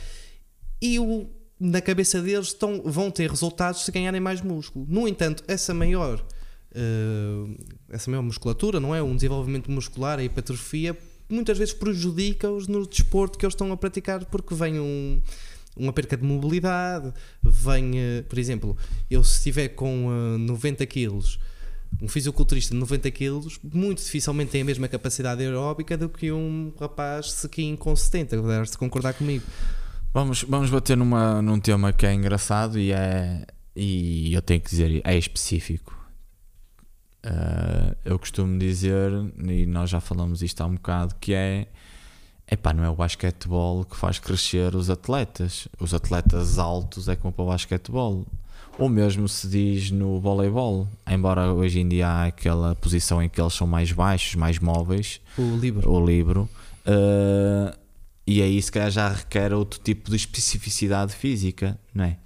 e 0.82 0.98
o- 0.98 1.28
na 1.59 1.80
cabeça 1.80 2.20
deles 2.20 2.48
estão, 2.48 2.82
vão 2.84 3.11
ter 3.11 3.30
resultados 3.30 3.84
se 3.84 3.92
ganharem 3.92 4.20
mais 4.20 4.40
músculo. 4.40 4.84
No 4.88 5.07
entanto, 5.07 5.44
essa 5.46 5.72
maior, 5.72 6.22
eh, 6.74 7.57
essa 7.88 8.11
maior 8.11 8.22
musculatura, 8.22 8.80
não 8.80 8.92
é? 8.94 9.00
Um 9.02 9.14
desenvolvimento 9.14 9.70
muscular, 9.70 10.18
a 10.18 10.24
hipertrofia, 10.24 10.98
muitas 11.28 11.57
vezes 11.57 11.72
prejudica-os 11.72 12.66
no 12.66 12.86
desporto 12.86 13.38
que 13.38 13.46
eles 13.46 13.55
estão 13.55 13.70
a 13.72 13.76
praticar 13.76 14.24
porque 14.26 14.55
vem 14.55 14.78
um, 14.80 15.22
uma 15.76 15.92
perca 15.92 16.16
de 16.16 16.24
mobilidade, 16.24 17.14
vem, 17.42 17.92
eh, 17.98 18.22
por 18.28 18.38
exemplo, 18.38 18.76
eu 19.09 19.22
se 19.22 19.36
estiver 19.38 19.68
com 19.68 20.09
eh, 20.34 20.38
90 20.38 20.84
quilos 20.86 21.38
um 22.01 22.09
fisiculturista 22.09 22.74
de 22.74 22.80
90 22.80 23.11
kg 23.11 23.41
muito 23.72 24.03
dificilmente 24.03 24.51
tem 24.51 24.62
a 24.62 24.64
mesma 24.64 24.89
capacidade 24.89 25.43
aeróbica 25.43 25.97
do 25.97 26.09
que 26.09 26.32
um 26.32 26.72
rapaz 26.78 27.32
sequinho 27.32 27.76
com 27.76 27.95
70, 27.95 28.43
deves 28.43 28.76
concordar 28.76 29.14
comigo. 29.14 29.45
Vamos, 30.12 30.43
vamos 30.43 30.70
bater 30.70 30.97
numa, 30.97 31.41
num 31.43 31.59
tema 31.59 31.93
que 31.93 32.07
é 32.07 32.12
engraçado 32.12 32.78
e 32.78 32.93
é 32.93 33.47
e 33.76 34.32
eu 34.32 34.41
tenho 34.41 34.61
que 34.61 34.70
dizer, 34.70 35.01
é 35.05 35.18
específico. 35.18 35.99
Ah, 37.24 37.97
eu 38.05 38.18
costumo 38.18 38.59
dizer, 38.59 39.11
e 39.49 39.66
nós 39.66 39.91
já 39.91 40.01
falamos 40.01 40.43
isto 40.43 40.61
há 40.61 40.66
um 40.66 40.74
bocado, 40.74 41.14
que 41.16 41.35
é 41.35 41.66
epá, 42.51 42.72
não 42.72 42.85
é 42.85 42.91
o 42.91 42.95
basquetebol 42.95 43.85
que 43.85 43.97
faz 43.97 44.18
crescer 44.18 44.74
os 44.74 44.91
atletas. 44.91 45.66
Os 45.80 45.95
atletas 45.95 46.59
altos 46.59 47.09
é 47.09 47.16
como 47.16 47.32
para 47.32 47.45
o 47.45 47.49
basquetebol. 47.49 48.26
Ou 48.78 48.88
mesmo 48.88 49.28
se 49.28 49.46
diz 49.46 49.90
no 49.92 50.20
voleibol, 50.20 50.88
embora 51.08 51.52
hoje 51.52 51.78
em 51.80 51.88
dia 51.88 52.08
há 52.08 52.26
aquela 52.26 52.74
posição 52.74 53.22
em 53.22 53.28
que 53.28 53.40
eles 53.40 53.54
são 53.54 53.66
mais 53.66 53.92
baixos, 53.92 54.34
mais 54.34 54.58
móveis, 54.58 55.20
O 55.38 55.56
livro. 55.56 55.88
o 55.90 56.04
livro. 56.04 56.48
eh, 56.84 57.76
e 58.26 58.42
aí 58.42 58.60
se 58.60 58.72
calhar 58.72 58.90
já 58.90 59.08
requer 59.10 59.52
outro 59.52 59.78
tipo 59.80 60.10
de 60.10 60.16
especificidade 60.16 61.14
física, 61.14 61.78
não 61.94 62.04
é? 62.04 62.18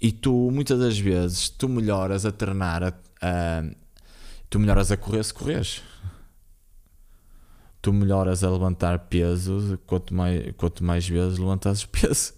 E 0.00 0.12
tu, 0.12 0.50
muitas 0.52 0.78
das 0.78 0.96
vezes, 0.98 1.48
tu 1.48 1.68
melhoras 1.68 2.24
a 2.24 2.30
treinar, 2.30 2.82
a, 2.84 2.92
a- 3.20 3.64
tu 4.48 4.60
melhoras 4.60 4.92
a 4.92 4.96
correr 4.96 5.24
se 5.24 5.34
correres. 5.34 5.82
Tu 7.82 7.92
melhoras 7.92 8.44
a 8.44 8.50
levantar 8.50 8.98
peso 9.00 9.78
quanto 9.86 10.12
mais, 10.14 10.52
quanto 10.56 10.84
mais 10.84 11.08
vezes 11.08 11.38
levantas 11.38 11.84
peso. 11.86 12.32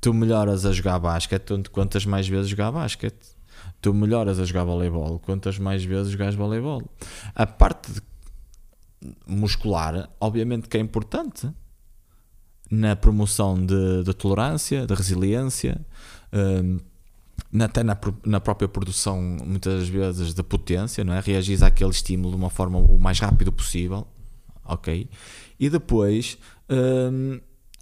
Tu 0.00 0.14
melhoras 0.14 0.64
a 0.64 0.72
jogar 0.72 0.98
basquete 0.98 1.68
quantas 1.72 2.06
mais 2.06 2.28
vezes 2.28 2.48
jogar 2.48 2.70
basquete. 2.70 3.36
Tu 3.80 3.92
melhoras 3.92 4.38
a 4.38 4.44
jogar 4.44 4.64
voleibol 4.64 5.18
quantas 5.18 5.58
mais 5.58 5.84
vezes 5.84 6.12
jogares 6.12 6.34
voleibol. 6.34 6.82
A 7.34 7.46
parte 7.46 7.90
muscular, 9.26 10.08
obviamente 10.20 10.68
que 10.68 10.76
é 10.76 10.80
importante 10.80 11.48
na 12.70 12.94
promoção 12.94 13.64
de, 13.64 14.02
de 14.04 14.12
tolerância, 14.14 14.86
de 14.86 14.94
resiliência, 14.94 15.80
hum, 16.32 16.78
até 17.60 17.82
na, 17.82 17.98
na 18.26 18.40
própria 18.40 18.68
produção, 18.68 19.22
muitas 19.22 19.88
vezes, 19.88 20.34
de 20.34 20.42
potência, 20.42 21.02
não 21.02 21.14
é? 21.14 21.20
Reagis 21.20 21.62
àquele 21.62 21.90
estímulo 21.90 22.30
de 22.30 22.36
uma 22.36 22.50
forma 22.50 22.78
o 22.78 22.98
mais 22.98 23.18
rápido 23.20 23.50
possível, 23.50 24.06
ok? 24.64 25.08
E 25.58 25.70
depois, 25.70 26.36
hum, 26.68 27.40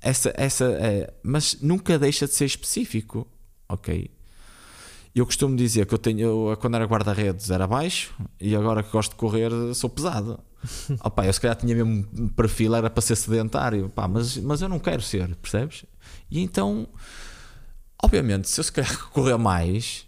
essa, 0.09 0.32
essa 0.36 0.64
é, 0.64 1.12
mas 1.22 1.59
nunca 1.61 1.98
deixa 1.98 2.26
de 2.26 2.34
ser 2.34 2.44
específico, 2.44 3.26
ok? 3.68 4.11
Eu 5.14 5.24
costumo 5.24 5.57
dizer 5.57 5.86
que 5.86 5.94
eu 5.94 5.98
tenho, 5.98 6.20
eu, 6.50 6.57
quando 6.61 6.74
era 6.74 6.84
guarda-redes 6.84 7.50
era 7.50 7.66
baixo 7.66 8.14
e 8.40 8.54
agora 8.54 8.82
que 8.82 8.90
gosto 8.92 9.11
de 9.12 9.16
correr 9.16 9.50
sou 9.74 9.88
pesado. 9.88 10.38
Opa, 11.02 11.24
eu 11.24 11.32
se 11.32 11.40
calhar 11.40 11.57
tinha 11.57 11.74
mesmo 11.74 12.30
perfil, 12.30 12.74
era 12.74 12.90
para 12.90 13.00
ser 13.00 13.16
sedentário, 13.16 13.88
pá, 13.88 14.07
mas, 14.07 14.36
mas 14.36 14.61
eu 14.61 14.68
não 14.68 14.78
quero 14.78 15.00
ser, 15.00 15.34
percebes? 15.36 15.84
E 16.30 16.40
então, 16.40 16.86
obviamente, 18.02 18.48
se 18.48 18.61
eu 18.61 18.64
se 18.64 18.72
calhar 18.72 18.96
correr 19.11 19.36
mais, 19.38 20.07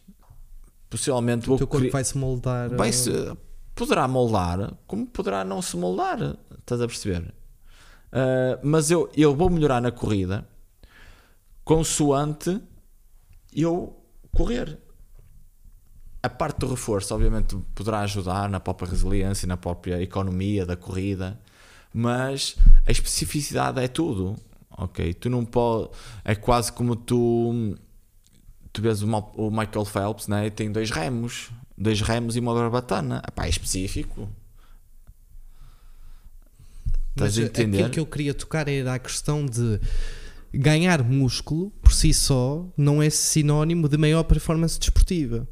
possivelmente 0.90 1.46
o 1.46 1.48
vou 1.50 1.58
teu 1.58 1.66
corpo 1.66 1.82
cri- 1.84 1.90
vai 1.90 2.04
se 2.04 2.16
moldar. 2.18 2.68
vai 2.76 2.90
uh, 2.90 2.92
-se, 2.92 3.36
poderá 3.74 4.06
moldar, 4.08 4.74
como 4.86 5.06
poderá 5.06 5.44
não 5.44 5.62
se 5.62 5.76
moldar, 5.76 6.36
estás 6.58 6.80
a 6.80 6.86
perceber? 6.86 7.32
Uh, 8.12 8.58
mas 8.62 8.90
eu, 8.90 9.10
eu 9.16 9.34
vou 9.34 9.50
melhorar 9.50 9.80
na 9.80 9.90
corrida 9.90 10.46
consoante 11.68 12.62
eu 13.54 13.94
correr. 14.32 14.78
A 16.22 16.30
parte 16.30 16.60
do 16.60 16.70
reforço, 16.70 17.14
obviamente, 17.14 17.54
poderá 17.74 18.00
ajudar 18.00 18.48
na 18.48 18.58
própria 18.58 18.88
resiliência, 18.88 19.46
na 19.46 19.58
própria 19.58 20.00
economia 20.02 20.64
da 20.64 20.76
corrida, 20.76 21.38
mas 21.92 22.56
a 22.86 22.90
especificidade 22.90 23.80
é 23.80 23.86
tudo. 23.86 24.34
Ok, 24.70 25.12
tu 25.12 25.28
não 25.28 25.44
pode. 25.44 25.90
É 26.24 26.34
quase 26.34 26.72
como 26.72 26.96
tu. 26.96 27.76
Tu 28.72 28.80
vês 28.80 29.02
o, 29.02 29.50
Michael 29.50 29.84
Phelps, 29.84 30.26
né? 30.26 30.48
tem 30.48 30.72
dois 30.72 30.90
remos, 30.90 31.50
dois 31.76 32.00
remos 32.00 32.34
e 32.34 32.40
uma 32.40 32.54
barbatana. 32.54 33.20
Epá, 33.28 33.44
é 33.44 33.50
específico. 33.50 34.26
Mas 37.20 37.36
Estás 37.36 37.38
a 37.38 37.42
entender? 37.62 37.76
aquilo 37.78 37.90
que 37.90 38.00
eu 38.00 38.06
queria 38.06 38.34
tocar 38.34 38.68
era 38.68 38.94
a 38.94 38.98
questão 38.98 39.44
de 39.46 39.80
ganhar 40.52 41.02
músculo 41.02 41.70
por 41.82 41.92
si 41.92 42.12
só 42.14 42.66
não 42.76 43.02
é 43.02 43.10
sinónimo 43.10 43.88
de 43.88 43.96
maior 43.96 44.22
performance 44.24 44.78
desportiva. 44.78 45.46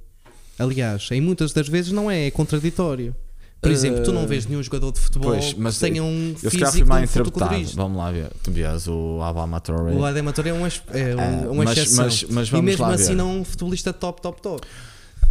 Aliás, 0.58 1.08
em 1.12 1.20
muitas 1.20 1.52
das 1.52 1.68
vezes 1.68 1.92
não 1.92 2.10
é, 2.10 2.26
é 2.26 2.30
contraditório. 2.30 3.14
Por 3.60 3.70
exemplo, 3.72 4.02
tu 4.04 4.12
não 4.12 4.26
vês 4.26 4.46
nenhum 4.46 4.62
jogador 4.62 4.92
de 4.92 5.00
futebol 5.00 5.32
Pois, 5.32 5.54
mas 5.54 5.74
que 5.74 5.80
tenha 5.80 6.02
um 6.04 6.34
Eu 6.42 6.50
físico 6.50 6.70
fui 6.70 6.84
mal 6.84 7.00
um 7.00 7.02
interpretado. 7.04 7.64
Vamos 7.74 7.98
lá 7.98 8.12
ver. 8.12 8.30
Vês 8.48 8.86
o 8.86 9.20
Abama 9.22 9.60
Traoré. 9.60 9.92
O 9.92 10.04
Ademator 10.04 10.46
é, 10.46 10.52
um, 10.52 10.64
é 10.66 10.68
um- 10.68 10.68
Ah, 10.68 11.50
uma 11.50 11.64
mas- 11.64 11.78
exceção. 11.78 12.04
mas- 12.04 12.24
mas 12.24 12.48
e 12.48 12.62
mesmo 12.62 12.84
assim 12.84 13.08
ver. 13.08 13.14
não 13.16 13.30
é 13.30 13.32
um 13.40 13.44
futebolista 13.44 13.92
top, 13.92 14.22
top, 14.22 14.40
top. 14.40 14.66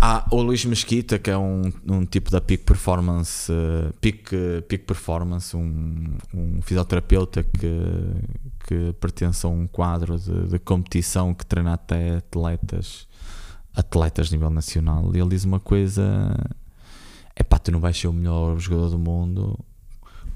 Há 0.08 0.24
o 0.30 0.39
Luís 0.39 0.64
Mesquita, 0.64 1.18
que 1.18 1.32
é 1.32 1.38
um, 1.38 1.64
um 1.89 2.06
tipo 2.06 2.30
da 2.30 2.39
peak 2.39 2.64
performance, 2.64 3.51
eh, 3.51 3.91
peak, 3.99 4.30
peak 4.68 4.86
performance, 4.86 5.58
um, 5.58 6.16
um 6.32 6.62
fisioterapeuta 6.62 7.41
que, 7.41 7.72
que 8.68 8.93
pertence 8.99 9.43
a 9.47 9.49
um 9.49 9.66
quadro 9.66 10.20
de, 10.20 10.49
de 10.49 10.60
competição 10.60 11.34
que 11.34 11.43
treina 11.43 11.74
até 11.74 12.18
atletas, 12.18 13.08
atletas 13.76 14.30
nível 14.30 14.51
nacional. 14.51 15.10
E 15.16 15.20
ele 15.20 15.30
diz 15.30 15.43
uma 15.43 15.60
coisa: 15.60 16.38
é 17.36 17.41
pá, 17.41 17.58
tu 17.58 17.72
não 17.72 17.80
vais 17.80 17.97
ser 17.97 18.08
o 18.08 18.14
melhor 18.14 18.60
jogador 18.60 18.91
do 18.91 18.99
mundo 18.99 19.60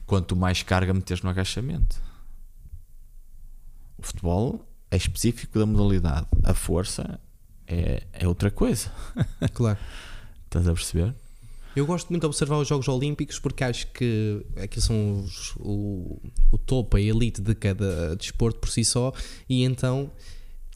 quanto 0.07 0.35
mais 0.35 0.63
carga 0.63 0.95
meteres 0.95 1.21
no 1.21 1.29
agachamento. 1.29 2.01
O 3.99 4.01
futebol 4.01 4.65
é 4.89 4.97
específico 4.97 5.59
da 5.59 5.67
modalidade, 5.67 6.25
a 6.43 6.55
força 6.55 7.19
é, 7.69 8.03
é 8.13 8.27
outra 8.27 8.49
coisa. 8.51 8.91
Claro. 9.53 9.77
Estás 10.45 10.67
a 10.67 10.73
perceber? 10.73 11.13
Eu 11.75 11.85
gosto 11.85 12.09
muito 12.09 12.21
de 12.21 12.25
observar 12.27 12.57
os 12.57 12.67
Jogos 12.67 12.87
Olímpicos 12.87 13.37
porque 13.39 13.63
acho 13.63 13.87
que 13.87 14.41
aqui 14.61 14.81
são 14.81 15.21
os- 15.23 15.53
o, 15.57 16.19
o 16.51 16.57
topo, 16.57 16.97
a 16.97 17.01
elite 17.01 17.41
de 17.41 17.53
cada 17.53 18.15
desporto 18.15 18.59
por 18.59 18.69
si 18.69 18.83
só, 18.83 19.13
e 19.47 19.63
então 19.63 20.09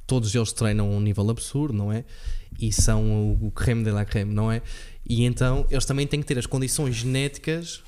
todos 0.06 0.34
eles 0.36 0.54
treinam 0.54 0.88
a 0.88 0.90
um 0.92 1.02
nível 1.02 1.30
absurdo, 1.30 1.74
não 1.74 1.92
é? 1.92 2.06
E 2.60 2.72
são 2.72 3.32
o 3.42 3.50
creme 3.52 3.84
de 3.84 3.90
la 3.92 4.06
creme, 4.06 4.34
não 4.34 4.52
é? 4.52 4.62
E 5.10 5.24
então 5.26 5.66
eles 5.72 5.86
também 5.86 6.06
têm 6.06 6.20
que 6.22 6.28
ter 6.28 6.38
as 6.38 6.46
condições 6.46 6.96
genéticas 6.96 7.82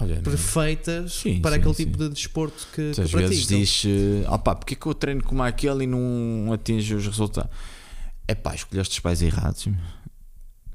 Olha, 0.00 0.20
perfeitas 0.20 1.12
Sim, 1.14 1.40
para 1.40 1.52
sim, 1.56 1.58
aquele 1.60 1.74
sim. 1.74 1.84
tipo 1.86 1.98
de 1.98 2.08
desporto 2.08 2.66
que, 2.72 2.92
que 2.92 3.00
às 3.00 3.10
vezes 3.10 3.44
praticam. 3.46 3.58
diz: 3.58 3.84
eh, 3.84 4.30
opá, 4.30 4.54
porque 4.54 4.74
é 4.74 4.76
que 4.76 4.86
eu 4.86 4.94
treino 4.94 5.22
como 5.24 5.42
aquele 5.42 5.84
e 5.84 5.86
não 5.86 6.52
atinge 6.52 6.94
os 6.94 7.04
resultados? 7.06 7.50
É 8.28 8.34
pá, 8.34 8.54
escolheste 8.54 8.94
os 8.94 9.00
pais 9.00 9.22
errados. 9.22 9.66
é? 9.66 9.72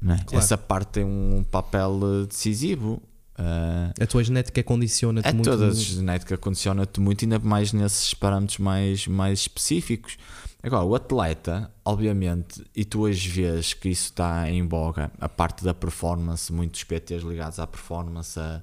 Claro. 0.04 0.24
Essa 0.32 0.56
parte 0.58 0.88
tem 0.90 1.04
um 1.04 1.44
papel 1.50 1.98
eh, 2.22 2.26
decisivo. 2.26 3.02
Ah, 3.36 3.92
A 4.00 4.06
tua 4.06 4.22
genética 4.24 4.62
condiciona-te 4.62 5.28
é 5.28 5.32
muito. 5.32 5.48
toda 5.48 5.68
a 5.68 5.72
genética 5.72 6.36
condiciona-te 6.36 7.00
muito, 7.00 7.24
ainda 7.24 7.38
mais 7.38 7.72
nesses 7.72 8.12
parâmetros 8.14 8.58
mais, 8.58 9.06
mais 9.06 9.40
específicos. 9.40 10.16
Agora, 10.60 10.84
o 10.84 10.92
atleta, 10.96 11.70
obviamente, 11.84 12.64
e 12.74 12.84
tu 12.84 13.02
hoje 13.02 13.28
vês 13.28 13.74
que 13.74 13.88
isso 13.90 14.06
está 14.06 14.50
em 14.50 14.64
boga, 14.66 15.10
a 15.20 15.28
parte 15.28 15.64
da 15.64 15.72
performance, 15.72 16.52
muitos 16.52 16.82
PTs 16.82 17.22
ligados 17.22 17.60
à 17.60 17.66
performance, 17.66 18.38
a, 18.40 18.60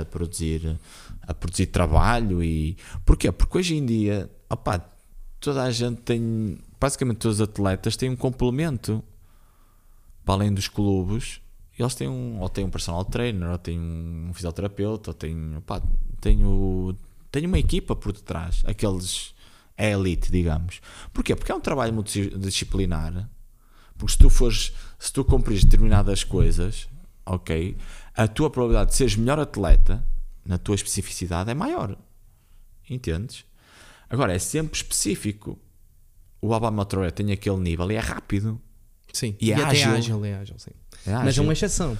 a 0.00 0.04
produzir, 0.06 0.76
a 1.22 1.32
produzir 1.32 1.66
trabalho 1.66 2.42
e. 2.42 2.76
Porquê? 3.06 3.30
Porque 3.30 3.58
hoje 3.58 3.76
em 3.76 3.86
dia, 3.86 4.28
opá, 4.50 4.84
toda 5.38 5.62
a 5.62 5.70
gente 5.70 6.00
tem. 6.00 6.58
Basicamente, 6.80 7.18
todos 7.18 7.40
os 7.40 7.48
atletas 7.48 7.96
têm 7.96 8.10
um 8.10 8.16
complemento 8.16 9.02
para 10.24 10.34
além 10.34 10.52
dos 10.52 10.68
clubes, 10.68 11.40
eles 11.78 11.94
têm 11.94 12.08
um, 12.08 12.40
ou 12.40 12.48
têm 12.48 12.64
um 12.64 12.70
personal 12.70 13.04
trainer, 13.04 13.50
ou 13.50 13.58
têm 13.58 13.78
um 13.78 14.32
fisioterapeuta, 14.32 15.10
ou 15.10 15.14
têm, 15.14 15.62
pá, 15.66 15.82
têm, 16.20 16.44
o, 16.44 16.94
têm 17.30 17.46
uma 17.46 17.58
equipa 17.58 17.96
por 17.96 18.12
detrás, 18.12 18.62
aqueles 18.64 19.34
elite, 19.76 20.30
digamos. 20.30 20.80
Porquê? 21.12 21.34
Porque 21.34 21.50
é 21.50 21.54
um 21.54 21.60
trabalho 21.60 21.92
multidisciplinar. 21.92 23.28
Porque 23.96 24.12
se 24.12 24.18
tu 24.18 24.30
fores, 24.30 24.72
se 24.98 25.12
tu 25.12 25.24
cumprires 25.24 25.64
determinadas 25.64 26.24
coisas, 26.24 26.88
ok, 27.24 27.76
a 28.14 28.28
tua 28.28 28.50
probabilidade 28.50 28.90
de 28.90 28.96
seres 28.96 29.16
melhor 29.16 29.38
atleta 29.38 30.04
na 30.44 30.58
tua 30.58 30.74
especificidade 30.74 31.50
é 31.50 31.54
maior. 31.54 31.96
Entendes? 32.88 33.44
Agora 34.08 34.34
é 34.34 34.38
sempre 34.38 34.76
específico. 34.76 35.58
O 36.44 36.50
Obama 36.52 36.84
Traoré 36.84 37.10
tem 37.10 37.32
aquele 37.32 37.56
nível 37.58 37.90
e 37.90 37.94
é 37.94 38.00
rápido. 38.00 38.60
Sim, 39.12 39.36
E 39.40 39.52
é 39.52 39.54
ágil. 39.54 39.90
ágil, 39.92 40.24
é 40.24 40.34
ágil, 40.34 40.56
sim. 40.58 40.70
É 41.06 41.12
Mas 41.12 41.24
é 41.26 41.28
ágil. 41.28 41.42
uma 41.44 41.52
exceção. 41.52 41.96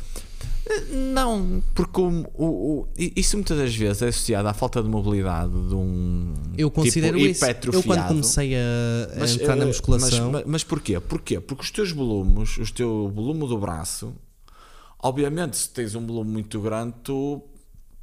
Não, 0.91 1.63
porque 1.75 2.01
o, 2.01 2.27
o- 2.35 2.81
o- 2.81 2.89
isso 2.97 3.37
muitas 3.37 3.57
das 3.59 3.75
vezes 3.75 4.03
é 4.03 4.09
associado 4.09 4.49
à 4.49 4.55
falta 4.55 4.83
de 4.83 4.89
mobilidade 4.89 5.51
de 5.53 5.75
um 5.75 6.33
Eu 6.57 6.71
considero 6.71 7.19
tipo 7.19 7.31
isso. 7.31 7.45
Eu 7.73 7.83
quando 7.83 8.09
comecei 8.09 8.55
a, 8.57 8.61
Mas, 9.19 9.35
entrar 9.35 9.57
na 9.57 9.65
eh, 9.65 9.67
musculação, 9.67 10.31
Mas, 10.33 10.45
mas 10.47 10.65
porquê? 10.65 10.99
Porquê? 11.01 11.39
Porque 11.41 11.63
os 11.63 11.71
teus 11.71 11.93
volumes, 11.93 12.57
o 12.59 12.73
teu 12.73 13.11
volume 13.15 13.47
do 13.47 13.59
braço, 13.59 14.15
obviamente, 14.99 15.57
se 15.57 15.69
tens 15.71 15.95
um 15.95 16.07
volume 16.07 16.31
muito 16.31 16.61
grande, 16.61 16.95
tu 17.03 17.43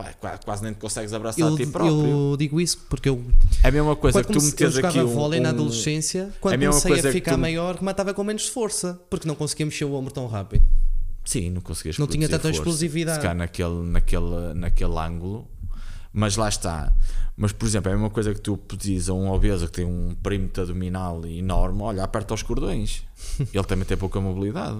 pá, 0.03 0.13
qua- 0.13 0.37
quase 0.37 0.63
nem 0.63 0.73
te 0.73 0.79
consegues 0.79 1.13
abraçar 1.13 1.39
eu, 1.47 1.53
a 1.53 1.57
ti 1.57 1.65
próprio. 1.65 2.05
eu 2.31 2.35
digo 2.37 2.59
isso 2.61 2.77
porque 2.89 3.09
eu 3.09 3.23
É 3.63 3.67
a 3.69 3.71
mesma 3.71 3.95
coisa 3.95 4.23
que 4.23 4.31
tu 4.31 4.37
eu 4.39 4.41
metes 4.43 4.73
jogava 4.73 4.99
aqui 4.99 5.07
um, 5.07 5.13
vôlei 5.13 5.39
na 5.39 5.49
um- 5.49 5.51
adolescência, 5.53 6.29
quando 6.39 6.53
é 6.61 6.67
comecei 6.67 6.93
a 6.99 7.01
que 7.01 7.11
ficar 7.11 7.33
tu- 7.33 7.39
maior, 7.39 7.75
rematava 7.75 8.13
com 8.13 8.23
menos 8.23 8.47
força, 8.47 8.99
porque 9.09 9.27
não 9.27 9.35
conseguia 9.35 9.65
mexer 9.65 9.85
o 9.85 9.93
ombro 9.93 10.13
tão 10.13 10.27
rápido. 10.27 10.63
Sim, 11.23 11.51
não 11.51 11.61
conseguias 11.61 11.97
Não 11.99 12.07
tinha 12.07 12.27
tanta 12.27 12.41
força. 12.43 12.57
explosividade. 12.57 13.19
Calhar 13.19 13.35
naquele, 13.35 13.83
naquele, 13.83 14.53
naquele 14.55 14.97
ângulo. 14.97 15.47
Mas 16.13 16.35
lá 16.35 16.49
está. 16.49 16.93
Mas, 17.37 17.51
por 17.53 17.65
exemplo, 17.65 17.89
é 17.89 17.93
a 17.93 17.95
mesma 17.95 18.09
coisa 18.09 18.33
que 18.33 18.41
tu 18.41 18.57
pedis 18.57 19.07
a 19.07 19.13
um 19.13 19.31
obeso 19.31 19.65
que 19.67 19.71
tem 19.71 19.85
um 19.85 20.13
perímetro 20.21 20.63
abdominal 20.63 21.25
enorme, 21.25 21.81
olha, 21.83 22.03
aperta 22.03 22.33
os 22.33 22.43
cordões. 22.43 23.03
Ele 23.53 23.63
também 23.63 23.85
tem 23.85 23.95
pouca 23.95 24.19
mobilidade. 24.19 24.79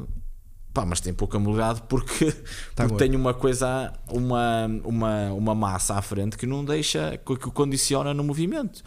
Pá, 0.73 0.85
mas 0.85 1.01
tem 1.01 1.13
pouca 1.13 1.37
mobilidade 1.37 1.81
porque, 1.89 2.31
Tá 2.73 2.87
porque 2.87 2.97
tem 2.97 3.15
uma 3.15 3.33
coisa, 3.33 3.93
uma, 4.09 4.67
uma, 4.85 5.33
uma 5.33 5.55
massa 5.55 5.95
à 5.95 6.01
frente 6.01 6.37
que 6.37 6.45
não 6.45 6.63
deixa, 6.63 7.17
que 7.17 7.33
o 7.33 7.51
condiciona 7.51 8.13
no 8.13 8.23
movimento. 8.23 8.81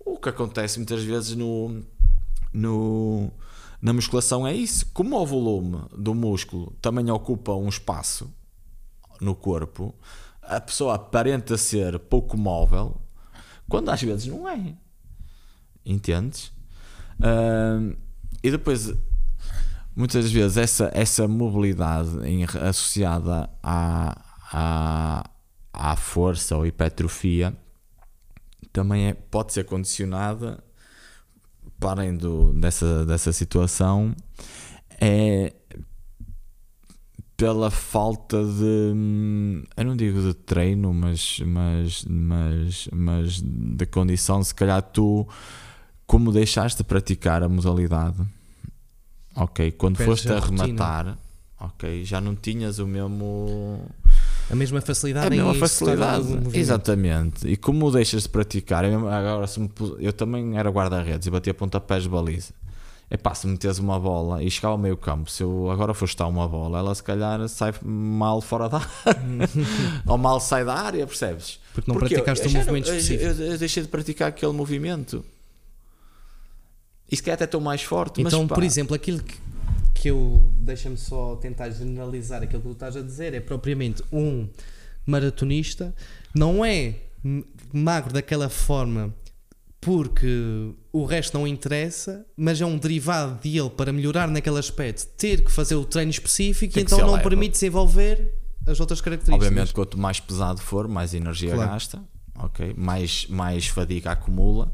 O 0.00 0.18
que 0.18 0.28
acontece 0.28 0.78
muitas 0.78 1.02
vezes 1.04 1.36
no, 1.36 1.80
no, 2.52 3.30
na 3.80 3.92
musculação 3.92 4.46
é 4.46 4.54
isso. 4.54 4.86
Como 4.92 5.16
o 5.16 5.26
volume 5.26 5.82
do 5.96 6.14
músculo 6.14 6.76
também 6.80 7.08
ocupa 7.10 7.52
um 7.52 7.68
espaço 7.68 8.32
no 9.20 9.34
corpo, 9.34 9.94
a 10.42 10.60
pessoa 10.60 10.94
aparenta 10.94 11.56
ser 11.56 11.98
pouco 11.98 12.36
móvel, 12.36 13.00
quando 13.68 13.90
às 13.90 14.02
vezes 14.02 14.26
não 14.26 14.48
é. 14.48 14.74
Entendes? 15.84 16.52
Ahm, 17.20 17.94
e 18.42 18.50
depois, 18.50 18.92
muitas 19.98 20.30
vezes, 20.30 20.56
essa, 20.56 20.90
essa 20.94 21.26
mobilidade 21.26 22.08
em- 22.24 22.44
associada 22.44 23.50
à, 23.60 24.16
à, 24.52 25.30
à 25.72 25.96
força 25.96 26.56
ou 26.56 26.64
hipertrofia 26.64 27.52
também 28.72 29.08
é, 29.08 29.14
pode 29.14 29.52
ser 29.52 29.64
condicionada, 29.64 30.62
para 31.80 32.02
além 32.02 32.16
do, 32.16 32.52
dessa, 32.52 33.04
dessa 33.04 33.32
situação, 33.32 34.14
é 35.00 35.52
pela 37.36 37.70
falta 37.70 38.44
de. 38.44 39.64
Eu 39.76 39.84
não 39.84 39.96
digo 39.96 40.20
de 40.20 40.34
treino, 40.34 40.92
mas, 40.92 41.40
mas, 41.40 42.04
mas, 42.08 42.88
mas 42.92 43.40
de 43.40 43.86
condição. 43.86 44.42
Se 44.42 44.54
calhar 44.54 44.82
tu, 44.82 45.26
como 46.06 46.32
deixaste 46.32 46.78
de 46.78 46.84
praticar 46.84 47.42
a 47.42 47.48
modalidade, 47.48 48.16
ok, 49.42 49.70
quando 49.72 49.96
Perdes 49.96 50.22
foste 50.22 50.32
a 50.32 50.38
rematar, 50.40 51.16
ok, 51.60 52.04
já 52.04 52.20
não 52.20 52.34
tinhas 52.34 52.78
o 52.78 52.86
mesmo. 52.86 53.84
A 54.50 54.54
mesma 54.56 54.80
facilidade 54.80 55.26
a 55.26 55.30
mesma 55.30 55.54
facilidade. 55.54 56.22
movimento. 56.24 56.56
Exatamente. 56.56 57.46
E 57.48 57.56
como 57.56 57.90
deixas 57.90 58.22
de 58.22 58.28
praticar, 58.30 58.84
eu, 58.84 59.06
agora 59.08 59.46
me 59.58 59.70
eu 59.98 60.12
também 60.12 60.56
era 60.58 60.70
guarda-redes 60.70 61.26
e 61.26 61.30
batia 61.30 61.52
pontapés 61.52 62.04
de 62.04 62.08
baliza. 62.08 62.52
Epá, 63.10 63.34
se 63.34 63.46
metes 63.46 63.78
uma 63.78 63.98
bola 63.98 64.42
e 64.42 64.50
chegava 64.50 64.72
ao 64.74 64.78
meio 64.78 64.96
campo, 64.96 65.30
se 65.30 65.42
eu 65.42 65.70
agora 65.70 65.94
for 65.94 66.06
chutar 66.06 66.26
uma 66.26 66.46
bola, 66.46 66.78
ela 66.78 66.94
se 66.94 67.02
calhar 67.02 67.46
sai 67.48 67.72
mal 67.82 68.40
fora 68.42 68.68
da 68.68 68.78
área, 68.78 69.48
ou 70.06 70.18
mal 70.18 70.38
sai 70.40 70.62
da 70.64 70.74
área, 70.74 71.06
percebes? 71.06 71.58
Porque 71.72 71.90
não 71.90 71.98
Porque 71.98 72.14
praticaste 72.14 72.44
eu, 72.44 72.50
um 72.50 72.52
já 72.52 72.58
não- 72.58 72.66
movimento 72.66 72.88
eu- 72.88 72.96
específico. 72.98 73.30
Eu, 73.42 73.52
eu 73.52 73.58
deixei 73.58 73.82
de 73.82 73.88
praticar 73.88 74.28
aquele 74.28 74.52
movimento. 74.52 75.24
E 77.10 77.16
se 77.16 77.22
calhar 77.22 77.34
até 77.36 77.44
estou 77.44 77.60
mais 77.60 77.82
forte, 77.82 78.20
Então, 78.20 78.42
mas 78.42 78.48
por 78.48 78.62
exemplo, 78.62 78.94
aquilo 78.94 79.22
que, 79.22 79.36
que 79.94 80.10
eu. 80.10 80.52
Deixa-me 80.58 80.96
só 80.96 81.36
tentar 81.36 81.70
generalizar 81.70 82.42
aquilo 82.42 82.60
que 82.60 82.68
tu 82.68 82.72
estás 82.72 82.96
a 82.96 83.02
dizer. 83.02 83.32
É 83.34 83.40
propriamente 83.40 84.02
um 84.12 84.48
maratonista, 85.06 85.94
não 86.34 86.62
é 86.64 86.96
magro 87.72 88.12
daquela 88.12 88.48
forma 88.48 89.14
porque 89.80 90.72
o 90.92 91.04
resto 91.04 91.38
não 91.38 91.46
interessa, 91.46 92.26
mas 92.36 92.60
é 92.60 92.66
um 92.66 92.76
derivado 92.76 93.40
de 93.40 93.58
ele 93.58 93.70
para 93.70 93.92
melhorar 93.92 94.28
naquele 94.28 94.58
aspecto, 94.58 95.06
ter 95.16 95.42
que 95.42 95.50
fazer 95.50 95.76
o 95.76 95.84
treino 95.84 96.10
específico 96.10 96.74
Tem 96.74 96.82
e 96.82 96.84
então 96.84 96.98
não 97.06 97.18
permite 97.20 97.52
desenvolver 97.52 98.34
as 98.66 98.80
outras 98.80 99.00
características. 99.00 99.46
Obviamente, 99.46 99.72
quanto 99.72 99.98
mais 99.98 100.20
pesado 100.20 100.60
for, 100.60 100.88
mais 100.88 101.14
energia 101.14 101.54
Claro. 101.54 101.70
gasta, 101.70 102.02
ok? 102.34 102.74
Mais, 102.76 103.26
mais 103.28 103.66
fadiga 103.68 104.10
acumula. 104.12 104.72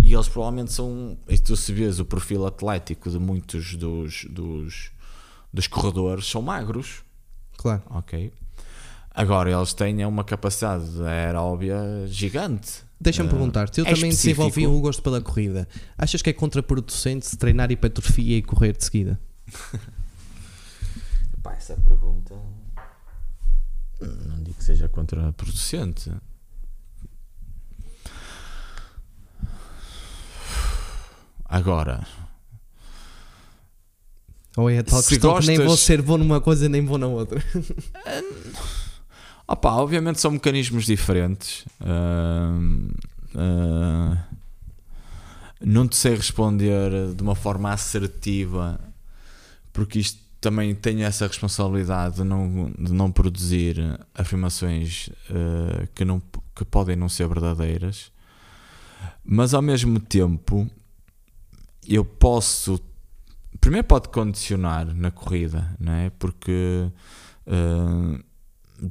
E 0.00 0.14
eles 0.14 0.28
provavelmente 0.28 0.72
são. 0.72 1.16
E 1.28 1.38
tu 1.38 1.56
se 1.56 1.72
vês 1.72 1.98
o 2.00 2.04
perfil 2.04 2.46
atlético 2.46 3.10
de 3.10 3.18
muitos 3.18 3.74
dos, 3.74 4.24
dos, 4.26 4.90
dos 5.52 5.66
corredores, 5.66 6.26
são 6.26 6.42
magros, 6.42 7.02
Claro. 7.56 7.82
ok? 7.90 8.32
Agora 9.14 9.50
eles 9.50 9.72
têm 9.74 10.04
uma 10.06 10.24
capacidade 10.24 10.84
aeróbia 11.02 12.06
gigante. 12.06 12.82
Deixa-me 13.00 13.28
Eh, 13.28 13.32
perguntar-te, 13.32 13.80
eu 13.80 13.86
é 13.86 13.92
também 13.94 14.10
específico. 14.10 14.48
desenvolvi 14.48 14.66
o 14.66 14.80
gosto 14.80 15.02
pela 15.02 15.20
corrida. 15.20 15.68
Achas 15.98 16.22
que 16.22 16.30
é 16.30 16.32
contraproducente 16.32 17.36
treinar 17.36 17.70
hipertrofia 17.70 18.38
e 18.38 18.42
correr 18.42 18.76
de 18.76 18.84
seguida? 18.84 19.20
Pá, 21.42 21.52
essa 21.54 21.74
pergunta. 21.76 22.34
Não 24.00 24.42
digo 24.42 24.56
que 24.56 24.64
seja 24.64 24.88
contraproducente. 24.88 26.10
Agora, 31.52 32.06
Ou 34.56 34.70
é 34.70 34.78
a 34.78 34.82
tal 34.82 35.02
Se 35.02 35.10
questão 35.10 35.38
que 35.38 35.46
nem 35.46 35.58
vou 35.58 35.66
gostas- 35.66 35.84
ser 35.86 36.00
bom 36.00 36.16
numa 36.16 36.40
coisa 36.40 36.66
nem 36.66 36.82
vou 36.84 36.96
na 36.96 37.06
outra? 37.06 37.42
Opa, 39.46 39.72
obviamente 39.72 40.18
são 40.18 40.30
mecanismos 40.30 40.86
diferentes. 40.86 41.66
Ahm, 41.80 42.88
ah, 43.34 44.24
não 45.60 45.86
te 45.86 45.94
sei 45.96 46.14
responder 46.14 47.14
de 47.14 47.22
uma 47.22 47.34
forma 47.34 47.70
assertiva, 47.70 48.80
porque 49.74 49.98
isto 49.98 50.18
também 50.40 50.74
tenho 50.74 51.02
essa 51.04 51.26
responsabilidade 51.26 52.16
de 52.16 52.24
não, 52.24 52.72
de 52.78 52.92
não 52.92 53.12
produzir 53.12 53.76
afirmações 54.14 55.10
ah, 55.30 55.86
que, 55.94 56.02
não, 56.04 56.20
que 56.56 56.64
podem 56.64 56.96
não 56.96 57.10
ser 57.10 57.28
verdadeiras, 57.28 58.10
mas 59.24 59.52
ao 59.52 59.60
mesmo 59.62 60.00
tempo 60.00 60.68
eu 61.86 62.04
posso. 62.04 62.80
Primeiro, 63.60 63.86
pode 63.86 64.08
condicionar 64.08 64.94
na 64.94 65.10
corrida, 65.10 65.74
não 65.78 65.92
é? 65.92 66.10
Porque. 66.10 66.90
ah, 67.46 68.18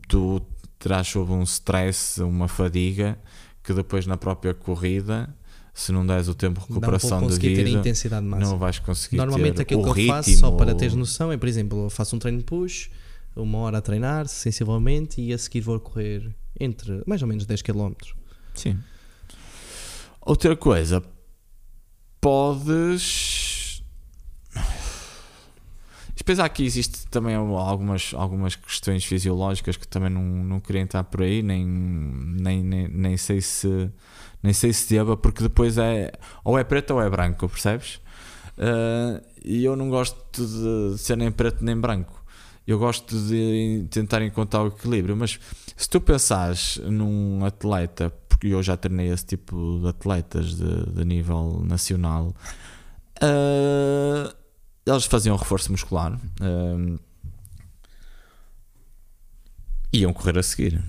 tu 0.07 0.41
terás 0.79 1.07
sob 1.07 1.31
um 1.31 1.43
stress, 1.43 2.21
uma 2.21 2.47
fadiga, 2.47 3.17
que 3.63 3.73
depois 3.73 4.07
na 4.07 4.17
própria 4.17 4.53
corrida, 4.53 5.33
se 5.73 5.91
não 5.91 6.05
des 6.05 6.27
o 6.27 6.33
tempo 6.33 6.59
de 6.59 6.67
Não 6.67 6.75
recuperação 6.75 7.19
conseguir 7.21 7.55
ter 7.55 7.61
a 7.61 7.63
devido, 7.63 7.79
intensidade 7.79 8.25
máxima. 8.25 8.51
não 8.51 8.57
vais 8.57 8.79
conseguir 8.79 9.17
Normalmente 9.17 9.55
ter 9.55 9.61
aquilo 9.63 9.87
o 9.87 9.93
que 9.93 10.01
eu 10.01 10.07
faço, 10.07 10.37
só 10.37 10.51
para 10.51 10.73
teres 10.73 10.95
noção, 10.95 11.31
é 11.31 11.37
por 11.37 11.47
exemplo, 11.47 11.85
eu 11.85 11.89
faço 11.89 12.15
um 12.15 12.19
treino 12.19 12.43
push, 12.43 12.89
uma 13.35 13.59
hora 13.59 13.77
a 13.77 13.81
treinar, 13.81 14.27
sensivelmente, 14.27 15.21
e 15.21 15.33
a 15.33 15.37
seguir 15.37 15.61
vou 15.61 15.79
correr 15.79 16.33
entre 16.59 17.03
mais 17.05 17.21
ou 17.21 17.27
menos 17.27 17.45
10 17.45 17.61
km. 17.61 17.93
Sim. 18.55 18.77
Outra 20.21 20.55
coisa, 20.55 21.01
podes. 22.21 23.83
Depois 26.15 26.39
aqui 26.39 26.63
existe 26.63 27.07
também 27.07 27.35
algumas, 27.35 28.13
algumas 28.13 28.55
questões 28.55 29.03
fisiológicas 29.03 29.75
que 29.75 29.87
também 29.87 30.09
não, 30.09 30.21
não 30.21 30.59
queria 30.59 30.81
entrar 30.81 31.03
por 31.03 31.23
aí, 31.23 31.41
nem, 31.41 31.65
nem, 31.65 32.63
nem, 32.63 32.87
nem 32.87 33.17
sei 33.17 33.41
se 33.41 33.91
nem 34.43 34.53
sei 34.53 34.71
se 34.71 34.89
deva, 34.93 35.17
porque 35.17 35.43
depois 35.43 35.77
é 35.77 36.11
ou 36.43 36.57
é 36.57 36.63
preto 36.63 36.91
ou 36.91 37.01
é 37.01 37.09
branco, 37.09 37.49
percebes? 37.49 37.99
Ah, 38.57 39.21
e 39.43 39.63
eu 39.65 39.75
não 39.75 39.89
gosto 39.89 40.15
de 40.31 40.97
ser 40.99 41.17
nem 41.17 41.31
preto 41.31 41.63
nem 41.65 41.75
branco. 41.75 42.23
Eu 42.67 42.77
gosto 42.77 43.17
de 43.17 43.87
tentar 43.89 44.21
encontrar 44.21 44.61
o 44.63 44.67
equilíbrio, 44.67 45.17
mas 45.17 45.39
se 45.75 45.89
tu 45.89 45.99
pensares 45.99 46.79
num 46.83 47.43
atleta, 47.43 48.13
porque 48.41 48.55
eu 48.55 48.63
já 48.63 48.75
treinei 48.75 49.11
esse 49.11 49.23
tipo 49.23 49.79
de 49.81 49.89
atletas 49.89 50.55
de, 50.55 50.85
de 50.87 51.05
nível 51.05 51.61
nacional, 51.63 52.35
ah, 53.21 54.35
eles 54.83 55.05
faziam 55.05 55.35
reforço 55.35 55.71
muscular, 55.71 56.19
ah, 56.41 56.99
iam 59.93 60.11
correr 60.11 60.39
a 60.39 60.43
seguir. 60.43 60.83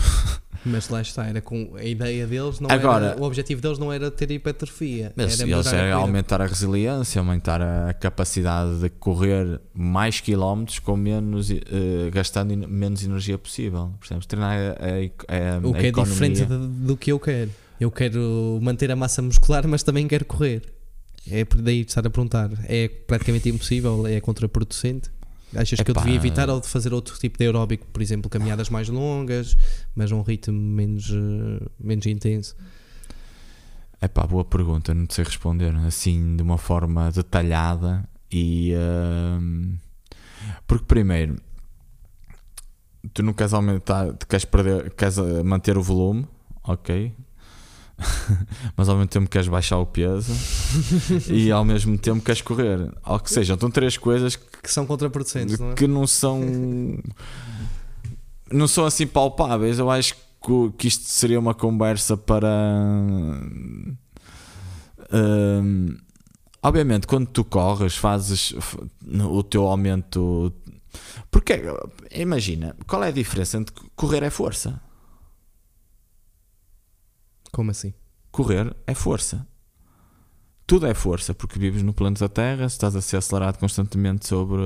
Mas 0.64 0.88
lá 0.88 1.00
está, 1.02 1.26
era 1.26 1.40
com 1.40 1.74
a 1.76 1.84
ideia 1.84 2.26
deles, 2.26 2.60
não 2.60 2.70
Agora- 2.70 3.06
era, 3.06 3.20
o 3.20 3.24
objetivo 3.24 3.60
deles 3.60 3.78
não 3.78 3.92
era 3.92 4.10
ter 4.10 4.30
hipertrofia, 4.30 5.12
Mas 5.16 5.40
era 5.40 5.50
eles 5.50 5.64
melhorar 5.66 5.74
a 5.84 5.86
é 5.88 5.92
aumentar 5.92 6.40
a 6.40 6.46
resiliência, 6.46 7.18
aumentar 7.18 7.60
a 7.60 7.92
capacidade 7.92 8.78
de 8.80 8.88
correr 8.88 9.60
mais 9.74 10.20
quilómetros 10.20 10.78
com 10.78 10.96
menos, 10.96 11.50
eh, 11.50 11.58
gastando 12.12 12.52
en- 12.52 12.66
menos 12.66 13.02
energia 13.04 13.36
possível. 13.36 13.92
Percebes? 13.98 14.26
Treinar 14.26 14.52
a, 14.56 14.62
a, 14.72 15.56
a, 15.56 15.66
O 15.66 15.70
a 15.70 15.78
que 15.78 15.86
é 15.86 15.88
economia. 15.88 16.12
diferente 16.12 16.44
de- 16.46 16.68
do 16.86 16.96
que 16.96 17.10
eu 17.10 17.18
quero. 17.18 17.50
Eu 17.80 17.90
quero 17.90 18.60
manter 18.62 18.90
a 18.92 18.96
massa 18.96 19.20
muscular, 19.20 19.66
mas 19.66 19.82
também 19.82 20.06
quero 20.06 20.24
correr. 20.24 20.62
É 21.28 21.44
por 21.44 21.60
daí 21.60 21.80
estar 21.80 22.06
a 22.06 22.10
perguntar. 22.10 22.50
É 22.68 22.88
praticamente 22.88 23.48
impossível, 23.48 24.06
é 24.06 24.20
contraproducente. 24.20 25.10
Achas 25.54 25.80
que 25.80 25.90
eu 25.90 25.92
Epá, 25.92 26.02
devia 26.02 26.16
evitar 26.16 26.48
ou 26.48 26.60
de 26.60 26.66
fazer 26.66 26.94
outro 26.94 27.18
tipo 27.18 27.38
de 27.38 27.44
aeróbico, 27.44 27.86
por 27.86 28.00
exemplo, 28.00 28.30
caminhadas 28.30 28.70
mais 28.70 28.88
longas, 28.88 29.56
mas 29.94 30.10
a 30.10 30.16
um 30.16 30.22
ritmo 30.22 30.58
menos, 30.58 31.10
eh, 31.10 31.66
menos 31.78 32.06
intenso? 32.06 32.56
É 34.00 34.08
pá, 34.08 34.26
boa 34.26 34.44
pergunta, 34.44 34.94
não 34.94 35.06
te 35.06 35.14
sei 35.14 35.24
responder 35.24 35.74
assim 35.86 36.36
de 36.36 36.42
uma 36.42 36.58
forma 36.58 37.10
detalhada 37.12 38.08
e 38.30 38.74
ahm, 38.74 39.74
porque 40.66 40.86
primeiro 40.86 41.36
tu 43.12 43.22
não 43.22 43.32
queres 43.32 43.52
aumentar, 43.52 44.12
tu 44.14 44.26
queres 44.26 44.44
perder, 44.44 44.90
queres 44.94 45.18
ah, 45.18 45.44
manter 45.44 45.76
o 45.76 45.82
volume, 45.82 46.26
ok? 46.64 47.14
Mas 48.76 48.88
ao 48.88 48.96
mesmo 48.96 49.08
tempo 49.08 49.30
queres 49.30 49.48
baixar 49.48 49.78
o 49.78 49.86
peso 49.86 50.32
e 51.28 51.50
ao 51.50 51.64
mesmo 51.64 51.96
tempo 51.98 52.22
queres 52.22 52.40
correr. 52.40 52.92
Ou 53.04 53.20
que 53.20 53.30
seja, 53.30 53.54
estão 53.54 53.70
três 53.70 53.96
coisas 53.96 54.36
que 54.36 54.44
Que 54.62 54.70
são 54.70 54.86
contraproducentes, 54.86 55.58
não 55.58 55.72
é? 55.72 55.74
que 55.74 55.86
não 55.86 56.06
são 56.06 56.40
não 58.50 58.68
são 58.68 58.84
assim 58.84 59.06
palpáveis. 59.06 59.78
Eu 59.78 59.90
acho 59.90 60.14
que, 60.14 60.72
que 60.76 60.88
isto 60.88 61.04
seria 61.04 61.38
uma 61.38 61.54
conversa 61.54 62.16
para 62.16 62.48
hum, 65.12 65.96
obviamente 66.62 67.06
quando 67.06 67.26
tu 67.26 67.44
corres 67.44 67.96
fazes 67.96 68.54
o 69.30 69.42
teu 69.42 69.66
aumento 69.66 70.52
porque 71.30 71.62
imagina 72.10 72.74
qual 72.86 73.04
é 73.04 73.08
a 73.08 73.12
diferença 73.12 73.56
entre 73.56 73.74
correr 73.94 74.22
é 74.22 74.30
força 74.30 74.80
Como 77.52 77.70
assim? 77.70 77.92
correr 78.30 78.74
é 78.86 78.94
força. 78.94 79.46
Tudo 80.66 80.86
é 80.86 80.94
força, 80.94 81.34
porque 81.34 81.58
vives 81.58 81.82
no 81.82 81.92
planeta 81.92 82.28
Terra, 82.28 82.64
estás 82.64 82.96
a 82.96 83.02
ser 83.02 83.18
acelerado 83.18 83.58
constantemente 83.58 84.26
sobre 84.26 84.62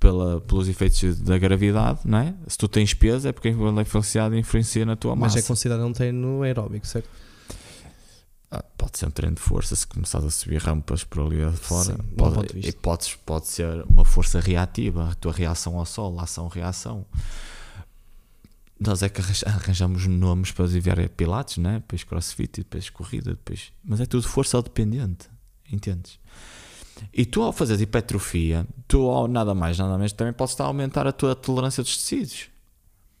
pela, 0.00 0.40
pelos 0.40 0.68
efeitos 0.68 1.20
da 1.20 1.38
gravidade, 1.38 2.00
não 2.04 2.18
é? 2.18 2.34
Se 2.46 2.58
tu 2.58 2.66
tens 2.68 2.94
peso 2.94 3.28
é 3.28 3.32
porque 3.32 3.48
a 3.48 3.82
influenciado 3.82 4.36
influencia 4.36 4.84
na 4.84 4.96
tua 4.96 5.14
Mas 5.14 5.34
massa. 5.34 5.38
é 5.38 5.42
considerado 5.42 5.84
um 5.86 5.92
treino 5.92 6.42
aeróbico, 6.42 6.86
certo? 6.86 7.08
Ah, 8.50 8.64
Pode 8.76 8.98
ser 8.98 9.06
um 9.06 9.10
treino 9.10 9.36
de 9.36 9.42
força 9.42 9.76
se 9.76 9.86
começares 9.86 10.26
a 10.26 10.30
subir 10.30 10.60
rampas 10.60 11.04
por 11.04 11.20
ali 11.26 11.38
fora. 11.56 11.96
Sim, 11.96 12.02
pode, 12.16 12.66
e 12.66 12.72
podes, 12.72 13.14
pode 13.26 13.46
ser 13.46 13.84
uma 13.84 14.04
força 14.04 14.40
reativa, 14.40 15.10
a 15.10 15.14
tua 15.14 15.32
reação 15.32 15.78
ao 15.78 15.84
sol, 15.84 16.18
ação-reação. 16.18 17.04
Nós 18.80 19.02
é 19.02 19.08
que 19.08 19.20
arranja- 19.20 19.46
arranjamos 19.46 20.06
nomes 20.06 20.52
para 20.52 20.66
desviar 20.66 21.00
a 21.00 21.08
pilates, 21.08 21.58
né? 21.58 21.74
depois 21.74 22.04
crossfit, 22.04 22.58
depois 22.58 22.88
corrida, 22.90 23.30
depois... 23.30 23.72
mas 23.84 24.00
é 24.00 24.06
tudo 24.06 24.28
força 24.28 24.62
dependente, 24.62 25.28
entendes? 25.70 26.18
E 27.12 27.24
tu 27.24 27.42
ao 27.42 27.52
fazer 27.52 27.80
hipertrofia, 27.80 28.66
tu 28.86 29.08
ao 29.08 29.28
nada 29.28 29.54
mais, 29.54 29.78
nada 29.78 29.96
menos, 29.96 30.12
também 30.12 30.32
podes 30.32 30.52
estar 30.54 30.64
a 30.64 30.66
aumentar 30.68 31.06
a 31.06 31.12
tua 31.12 31.34
tolerância 31.34 31.82
dos 31.82 31.96
tecidos. 31.96 32.48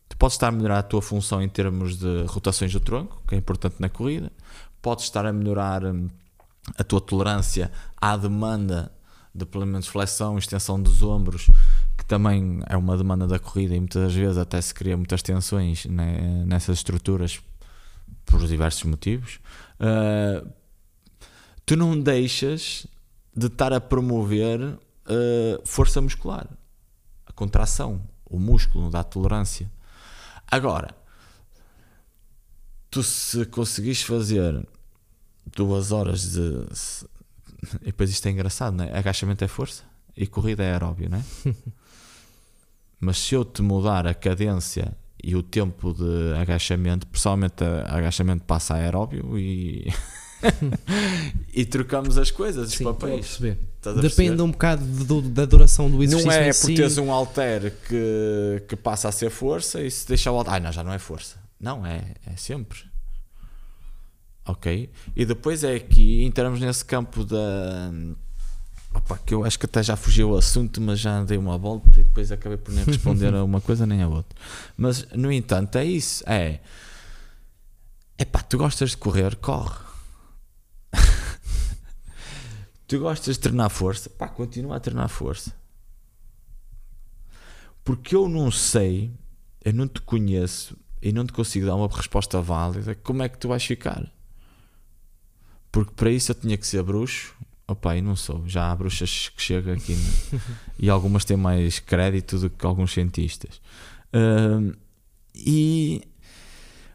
Tu 0.08 0.16
podes 0.16 0.34
estar 0.34 0.48
a 0.48 0.52
melhorar 0.52 0.78
a 0.78 0.82
tua 0.82 1.02
função 1.02 1.42
em 1.42 1.48
termos 1.48 1.96
de 1.96 2.24
rotações 2.26 2.72
do 2.72 2.80
tronco, 2.80 3.22
que 3.26 3.34
é 3.34 3.38
importante 3.38 3.76
na 3.78 3.88
corrida. 3.88 4.32
Podes 4.80 5.04
estar 5.04 5.26
a 5.26 5.32
melhorar 5.32 5.84
hum, 5.84 6.08
a 6.76 6.84
tua 6.84 7.00
tolerância 7.00 7.70
à 7.96 8.16
demanda 8.16 8.92
de 9.34 9.44
pelo 9.44 9.66
menos 9.66 9.86
flexão, 9.86 10.38
extensão 10.38 10.80
dos 10.80 11.02
ombros, 11.02 11.48
também 12.08 12.60
é 12.66 12.76
uma 12.76 12.96
demanda 12.96 13.26
da 13.26 13.38
corrida 13.38 13.76
e 13.76 13.78
muitas 13.78 14.14
vezes 14.14 14.38
até 14.38 14.60
se 14.60 14.72
cria 14.72 14.96
muitas 14.96 15.22
tensões 15.22 15.84
né, 15.84 16.42
nessas 16.46 16.78
estruturas 16.78 17.40
por 18.24 18.44
diversos 18.46 18.82
motivos. 18.84 19.38
Ah, 19.78 20.42
tu 21.66 21.76
não 21.76 22.00
deixas 22.00 22.86
de 23.36 23.46
estar 23.46 23.72
a 23.74 23.80
promover 23.80 24.78
ah, 25.06 25.60
força 25.64 26.00
muscular, 26.00 26.48
a 27.26 27.32
contração, 27.32 28.00
o 28.24 28.38
músculo 28.38 28.90
dá 28.90 29.04
tolerância. 29.04 29.70
Agora, 30.50 30.94
tu 32.90 33.02
se 33.02 33.44
conseguires 33.44 34.02
fazer 34.02 34.66
duas 35.44 35.92
horas 35.92 36.32
de. 36.32 36.66
E 37.82 37.86
depois 37.86 38.08
isto 38.08 38.26
é 38.26 38.30
engraçado, 38.30 38.74
não 38.74 38.84
é? 38.84 38.96
Agachamento 38.96 39.44
é 39.44 39.48
força 39.48 39.82
e 40.16 40.26
corrida 40.26 40.64
é 40.64 40.72
aeróbio, 40.72 41.10
não 41.10 41.18
é? 41.18 41.24
Mas 43.00 43.18
se 43.18 43.34
eu 43.34 43.44
te 43.44 43.62
mudar 43.62 44.06
a 44.06 44.14
cadência 44.14 44.96
e 45.22 45.34
o 45.36 45.42
tempo 45.42 45.92
de 45.94 46.34
agachamento, 46.40 47.06
pessoalmente 47.06 47.62
a- 47.62 47.86
agachamento 47.96 48.44
passa 48.44 48.74
a 48.74 48.78
aeróbio 48.78 49.38
e. 49.38 49.86
e 51.52 51.64
trocamos 51.64 52.16
as 52.18 52.30
coisas, 52.30 52.68
os 52.68 52.74
Sim, 52.74 52.84
papéis. 52.84 53.40
Depende 54.00 54.40
um 54.42 54.50
bocado 54.50 54.84
do- 55.04 55.22
da 55.22 55.44
duração 55.44 55.90
do 55.90 56.02
exercício. 56.02 56.26
Não 56.26 56.32
é 56.32 56.44
em 56.48 56.50
por 56.50 56.54
si. 56.54 56.74
teres 56.74 56.98
um 56.98 57.10
halter 57.12 57.74
que, 57.88 58.62
que 58.68 58.76
passa 58.76 59.08
a 59.08 59.12
ser 59.12 59.30
força 59.30 59.80
e 59.80 59.90
se 59.90 60.06
deixar 60.06 60.32
o 60.32 60.36
halter. 60.36 60.54
Ai, 60.54 60.60
não, 60.60 60.72
já 60.72 60.84
não 60.84 60.92
é 60.92 60.98
força. 60.98 61.36
Não, 61.60 61.84
é, 61.84 62.14
é 62.26 62.36
sempre. 62.36 62.78
Ok? 64.46 64.90
E 65.14 65.24
depois 65.26 65.62
é 65.64 65.78
que 65.78 66.24
entramos 66.24 66.60
nesse 66.60 66.84
campo 66.84 67.24
da. 67.24 67.90
Opa, 68.94 69.18
que 69.18 69.34
eu 69.34 69.44
acho 69.44 69.58
que 69.58 69.66
até 69.66 69.82
já 69.82 69.96
fugiu 69.96 70.30
o 70.30 70.36
assunto, 70.36 70.80
mas 70.80 70.98
já 70.98 71.22
dei 71.22 71.36
uma 71.36 71.58
volta 71.58 72.00
e 72.00 72.04
depois 72.04 72.32
acabei 72.32 72.56
por 72.56 72.72
nem 72.72 72.84
responder 72.84 73.34
a 73.34 73.42
uma 73.44 73.60
coisa 73.60 73.86
nem 73.86 74.02
a 74.02 74.08
outra. 74.08 74.38
Mas, 74.76 75.06
no 75.12 75.30
entanto, 75.30 75.76
é 75.76 75.84
isso. 75.84 76.24
É. 76.26 76.60
Epá, 78.18 78.42
tu 78.42 78.58
gostas 78.58 78.90
de 78.90 78.96
correr, 78.96 79.36
corre. 79.36 79.78
tu 82.88 82.98
gostas 82.98 83.36
de 83.36 83.40
treinar 83.40 83.70
força, 83.70 84.10
pá, 84.10 84.28
continua 84.28 84.76
a 84.76 84.80
treinar 84.80 85.08
força. 85.08 85.54
Porque 87.84 88.14
eu 88.14 88.28
não 88.28 88.50
sei, 88.50 89.12
eu 89.64 89.72
não 89.72 89.86
te 89.88 90.00
conheço 90.00 90.76
e 91.00 91.12
não 91.12 91.24
te 91.24 91.32
consigo 91.32 91.66
dar 91.66 91.74
uma 91.74 91.88
resposta 91.88 92.40
válida 92.40 92.94
como 92.96 93.22
é 93.22 93.28
que 93.28 93.38
tu 93.38 93.48
vais 93.48 93.64
ficar. 93.64 94.12
Porque 95.70 95.92
para 95.94 96.10
isso 96.10 96.32
eu 96.32 96.34
tinha 96.34 96.56
que 96.56 96.66
ser 96.66 96.82
bruxo. 96.82 97.34
Opa, 97.68 97.94
e 97.94 98.00
não 98.00 98.16
sou. 98.16 98.48
Já 98.48 98.70
há 98.70 98.74
bruxas 98.74 99.28
que 99.28 99.42
chegam 99.42 99.74
aqui 99.74 99.92
né? 99.92 100.40
e 100.80 100.88
algumas 100.88 101.26
têm 101.26 101.36
mais 101.36 101.78
crédito 101.78 102.38
do 102.38 102.48
que 102.48 102.64
alguns 102.64 102.92
cientistas. 102.92 103.60
Ahm, 104.10 104.72
e 105.34 106.02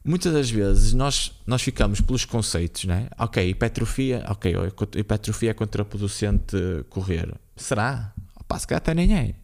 muitas 0.04 0.34
das 0.34 0.50
vezes 0.50 0.94
nós, 0.94 1.32
nós 1.46 1.62
ficamos 1.62 2.02
pelos 2.02 2.26
conceitos, 2.26 2.86
né? 2.86 3.08
Ok, 3.20 3.48
hipertrofia, 3.48 4.26
ok, 4.28 4.56
hipertrofia 4.98 5.52
é 5.52 5.54
contraproducente 5.54 6.58
correr. 6.90 7.32
Será? 7.56 8.12
Opa, 8.36 8.58
se 8.58 8.66
calhar 8.66 8.80
até 8.80 8.96
nem 8.96 9.16
é. 9.16 9.36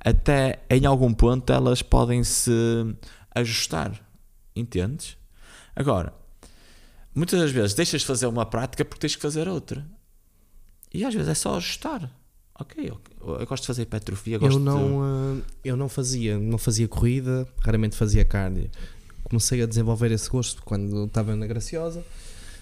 Até 0.00 0.58
em 0.68 0.84
algum 0.86 1.14
ponto 1.14 1.52
elas 1.52 1.82
podem 1.82 2.24
se 2.24 2.50
ajustar, 3.32 3.92
entendes? 4.56 5.16
Agora, 5.76 6.12
muitas 7.14 7.38
das 7.38 7.52
vezes 7.52 7.74
deixas 7.74 8.00
de 8.00 8.06
fazer 8.08 8.26
uma 8.26 8.44
prática 8.44 8.84
porque 8.84 9.02
tens 9.02 9.14
que 9.14 9.22
fazer 9.22 9.46
outra. 9.46 9.86
E 10.98 11.04
às 11.04 11.14
vezes 11.14 11.28
é 11.28 11.34
só 11.34 11.56
ajustar. 11.56 12.10
Ok, 12.58 12.90
ok, 12.90 13.16
eu 13.40 13.46
gosto 13.46 13.62
de 13.62 13.66
fazer 13.68 13.82
hipertrofia, 13.82 14.36
gosto 14.36 14.58
Eu 14.58 14.58
não, 14.58 15.00
ah, 15.00 15.36
eu 15.64 15.76
não 15.76 15.88
fazia, 15.88 16.36
não 16.36 16.58
fazia 16.58 16.88
corrida, 16.88 17.46
raramente 17.60 17.96
fazia 17.96 18.24
cardio. 18.24 18.68
Comecei 19.22 19.62
a 19.62 19.66
desenvolver 19.66 20.10
esse 20.10 20.28
gosto 20.28 20.60
quando 20.64 21.04
estava 21.04 21.36
na 21.36 21.46
Graciosa. 21.46 22.04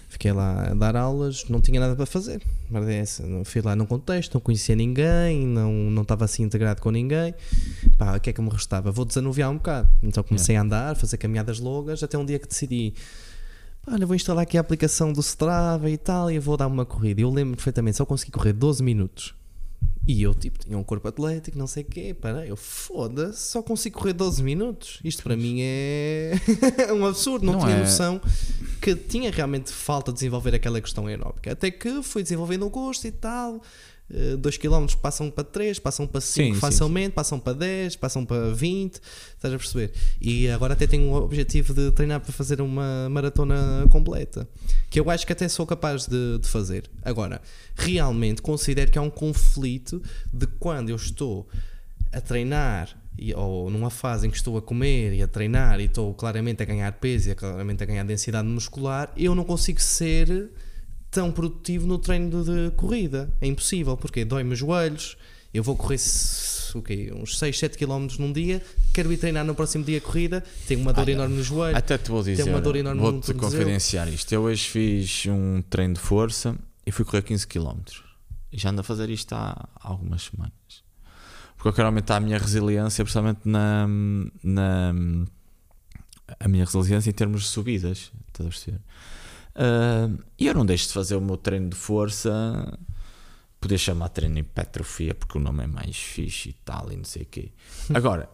Fiquei 0.07 0.31
lá 0.31 0.67
a 0.69 0.73
dar 0.75 0.95
aulas, 0.95 1.45
não 1.49 1.59
tinha 1.59 1.79
nada 1.79 1.95
para 1.95 2.05
fazer. 2.05 2.43
É 2.71 3.43
fui 3.43 3.61
lá 3.61 3.75
num 3.75 3.87
contexto, 3.87 4.35
não 4.35 4.41
conhecia 4.41 4.75
ninguém, 4.75 5.47
não, 5.47 5.73
não 5.73 6.03
estava 6.03 6.25
assim 6.25 6.43
integrado 6.43 6.79
com 6.79 6.91
ninguém. 6.91 7.33
Pá, 7.97 8.17
o 8.17 8.19
que 8.19 8.29
é 8.29 8.33
que 8.33 8.41
me 8.41 8.49
restava? 8.49 8.91
Vou 8.91 9.03
desanuviar 9.03 9.49
um 9.49 9.55
bocado. 9.55 9.89
Então 10.03 10.23
comecei 10.23 10.55
a 10.55 10.61
andar, 10.61 10.95
fazer 10.95 11.17
caminhadas 11.17 11.59
longas, 11.59 12.03
até 12.03 12.15
um 12.19 12.25
dia 12.25 12.37
que 12.37 12.47
decidi. 12.47 12.93
"Pá, 13.87 13.93
Olha, 13.93 14.05
vou 14.05 14.15
instalar 14.15 14.43
aqui 14.43 14.57
a 14.57 14.61
aplicação 14.61 15.13
do 15.13 15.21
Strava 15.21 15.89
e 15.89 15.97
tal, 15.97 16.29
e 16.29 16.37
vou 16.37 16.57
dar 16.57 16.67
uma 16.67 16.85
corrida. 16.85 17.21
Eu 17.21 17.29
lembro 17.29 17.55
perfeitamente, 17.55 17.97
só 17.97 18.05
consegui 18.05 18.31
correr 18.31 18.53
12 18.53 18.83
minutos. 18.83 19.33
E 20.05 20.21
eu, 20.23 20.33
tipo, 20.33 20.59
tinha 20.59 20.77
um 20.77 20.83
corpo 20.83 21.07
atlético, 21.07 21.57
não 21.57 21.67
sei 21.67 21.83
o 21.83 21.85
quê. 21.85 22.13
Para, 22.13 22.45
eu, 22.45 22.55
foda-se, 22.55 23.51
só 23.51 23.61
consigo 23.61 23.99
correr 23.99 24.13
12 24.13 24.41
minutos. 24.41 24.99
Isto 25.03 25.21
para 25.23 25.35
mim 25.35 25.57
é 25.61 26.31
um 26.95 27.05
absurdo. 27.05 27.45
Não, 27.45 27.53
Não 27.53 27.59
tinha 27.59 27.75
é. 27.75 27.79
noção 27.81 28.21
que 28.81 28.95
tinha 28.95 29.29
realmente 29.31 29.71
falta 29.71 30.11
de 30.11 30.15
desenvolver 30.15 30.55
aquela 30.55 30.79
questão 30.79 31.07
aeróbica. 31.07 31.51
Até 31.51 31.71
que 31.71 32.01
fui 32.03 32.23
desenvolvendo 32.23 32.65
o 32.65 32.69
gosto 32.69 33.05
e 33.05 33.11
tal. 33.11 33.61
2 34.09 34.57
km 34.57 34.85
passam 35.01 35.29
para 35.29 35.43
3, 35.43 35.79
passam 35.79 36.07
para 36.07 36.21
5 36.21 36.47
Sim, 36.47 36.53
sim, 36.53 36.59
facilmente, 36.59 37.11
passam 37.11 37.39
para 37.39 37.53
10, 37.53 37.97
passam 37.97 38.25
para 38.25 38.53
20. 38.53 38.95
Estás 39.35 39.53
a 39.53 39.57
perceber? 39.57 39.91
E 40.21 40.47
agora 40.49 40.73
até 40.73 40.87
tenho 40.87 41.09
o 41.09 41.15
objetivo 41.15 41.73
de 41.73 41.91
treinar 41.91 42.21
para 42.21 42.31
fazer 42.31 42.61
uma 42.61 43.09
maratona 43.09 43.85
completa. 43.89 44.47
Que 44.89 44.99
eu 44.99 45.09
acho 45.09 45.25
que 45.27 45.33
até 45.33 45.49
sou 45.49 45.65
capaz 45.65 46.07
de, 46.07 46.39
de 46.39 46.47
fazer. 46.47 46.89
Agora, 47.03 47.41
realmente 47.75 48.41
considero 48.41 48.89
que 48.89 48.97
há 48.97 49.01
um 49.01 49.09
conflito 49.09 50.01
de 50.33 50.47
quando 50.47 50.89
eu 50.89 50.95
estou 50.95 51.47
a 52.13 52.21
treinar 52.21 52.97
ou 53.35 53.69
numa 53.69 53.89
fase 53.89 54.27
em 54.27 54.29
que 54.29 54.37
estou 54.37 54.57
a 54.57 54.61
comer 54.61 55.13
e 55.13 55.23
a 55.23 55.27
treinar 55.27 55.79
e 55.79 55.85
estou 55.85 56.13
claramente 56.13 56.61
a 56.61 56.65
ganhar 56.65 56.91
peso 56.93 57.31
e 57.31 57.35
claramente 57.35 57.83
a 57.83 57.85
ganhar 57.85 58.03
densidade 58.03 58.47
muscular, 58.47 59.11
eu 59.17 59.33
não 59.33 59.43
consigo 59.43 59.81
ser 59.81 60.51
tão 61.11 61.31
produtivo 61.31 61.85
no 61.87 61.97
treino 61.97 62.43
de, 62.43 62.69
de 62.69 62.71
corrida. 62.75 63.29
É 63.41 63.47
impossível, 63.47 63.95
porque 63.97 64.23
dói-me 64.25 64.53
os 64.53 64.59
joelhos, 64.59 65.17
eu 65.53 65.63
vou 65.63 65.75
correr 65.75 65.95
s- 65.95 66.77
o 66.77 66.81
quê? 66.81 67.11
uns 67.15 67.39
6, 67.39 67.57
7 67.57 67.77
km 67.77 68.07
num 68.19 68.31
dia, 68.33 68.61
quero 68.93 69.11
ir 69.11 69.17
treinar 69.17 69.45
no 69.45 69.55
próximo 69.55 69.83
dia 69.83 69.97
a 69.99 70.01
corrida, 70.01 70.43
tenho 70.67 70.81
uma 70.81 70.91
dor 70.93 71.03
Olha, 71.03 71.11
enorme 71.13 71.37
no 71.37 71.43
joelho. 71.43 71.77
Até 71.77 71.97
te 71.97 72.09
vou 72.11 72.21
dizer, 72.21 72.43
uma 72.43 72.59
dor 72.61 72.75
enorme 72.75 73.01
no 73.01 73.11
vou-te 73.11 73.25
tornozelo. 73.27 73.63
confidenciar 73.63 74.07
isto. 74.09 74.31
Eu 74.33 74.41
hoje 74.43 74.67
fiz 74.67 75.25
um 75.27 75.61
treino 75.69 75.93
de 75.93 75.99
força 75.99 76.55
e 76.85 76.91
fui 76.91 77.05
correr 77.05 77.21
15 77.23 77.47
km. 77.47 77.79
E 78.51 78.57
já 78.57 78.69
ando 78.69 78.81
a 78.81 78.83
fazer 78.83 79.09
isto 79.09 79.33
há 79.33 79.67
algumas 79.79 80.23
semanas. 80.23 80.51
Porque 81.55 81.69
eu 81.69 81.73
quero 81.73 81.87
aumentar 81.87 82.17
a 82.17 82.19
minha 82.19 82.37
resiliência, 82.37 83.03
principalmente 83.03 83.39
na, 83.45 83.87
na 84.43 84.93
a 86.39 86.47
minha 86.47 86.65
resiliência 86.65 87.09
em 87.09 87.13
termos 87.13 87.43
de 87.43 87.47
subidas. 87.47 88.11
Estás 88.27 88.45
a 88.47 88.49
perceber? 88.49 88.79
Ah, 89.57 90.09
E 90.39 90.47
eu 90.47 90.53
não 90.53 90.65
deixo 90.65 90.87
de 90.87 90.93
fazer 90.93 91.15
o 91.15 91.21
meu 91.21 91.35
treino 91.37 91.69
de 91.69 91.75
força. 91.75 92.31
Poder 93.59 93.77
chamar 93.79 94.09
treino 94.09 94.35
de 94.35 94.41
hipertrofia 94.41 95.15
porque 95.15 95.37
o 95.37 95.41
nome 95.41 95.63
é 95.63 95.67
mais 95.67 95.97
fixe 95.97 96.49
e 96.49 96.53
tal, 96.53 96.91
e 96.91 96.95
não 96.95 97.03
sei 97.03 97.23
o 97.23 97.25
quê. 97.25 97.51
Agora, 97.93 98.29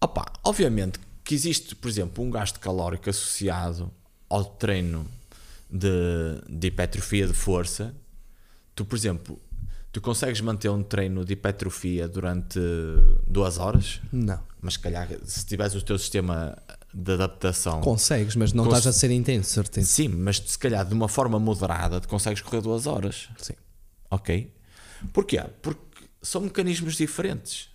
opa, 0.00 0.32
obviamente 0.42 0.98
que 1.24 1.34
existe, 1.34 1.76
por 1.76 1.88
exemplo, 1.88 2.24
um 2.24 2.30
gasto 2.30 2.58
calórico 2.58 3.08
associado 3.10 3.92
ao 4.30 4.44
treino 4.44 5.06
de, 5.70 5.88
de 6.48 6.68
hipertrofia 6.68 7.26
de 7.26 7.34
força. 7.34 7.94
Tu, 8.74 8.84
por 8.84 8.96
exemplo, 8.96 9.38
tu 9.92 10.00
consegues 10.00 10.40
manter 10.40 10.70
um 10.70 10.82
treino 10.82 11.22
de 11.24 11.34
hipertrofia 11.34 12.08
durante 12.08 12.58
duas 13.26 13.58
horas, 13.58 14.00
Não. 14.10 14.42
mas 14.60 14.72
se 14.74 14.78
calhar 14.80 15.06
se 15.24 15.44
tiveres 15.46 15.74
o 15.74 15.82
teu 15.82 15.98
sistema 15.98 16.56
de 16.94 17.12
adaptação. 17.12 17.80
Consegues, 17.80 18.36
mas 18.36 18.52
não 18.52 18.64
Cons- 18.64 18.78
estás 18.78 18.94
a 18.96 18.98
ser 18.98 19.10
intenso, 19.10 19.50
certeza. 19.50 19.86
Sim, 19.86 20.08
mas 20.08 20.36
se 20.38 20.58
calhar 20.58 20.84
de 20.84 20.92
uma 20.94 21.08
forma 21.08 21.38
moderada 21.38 22.00
tu 22.00 22.08
consegues 22.08 22.40
correr 22.42 22.60
duas 22.60 22.86
horas. 22.86 23.28
Sim. 23.38 23.54
Ok? 24.10 24.52
Porquê? 25.12 25.42
Porque 25.62 25.80
são 26.22 26.42
mecanismos 26.42 26.96
diferentes. 26.96 27.68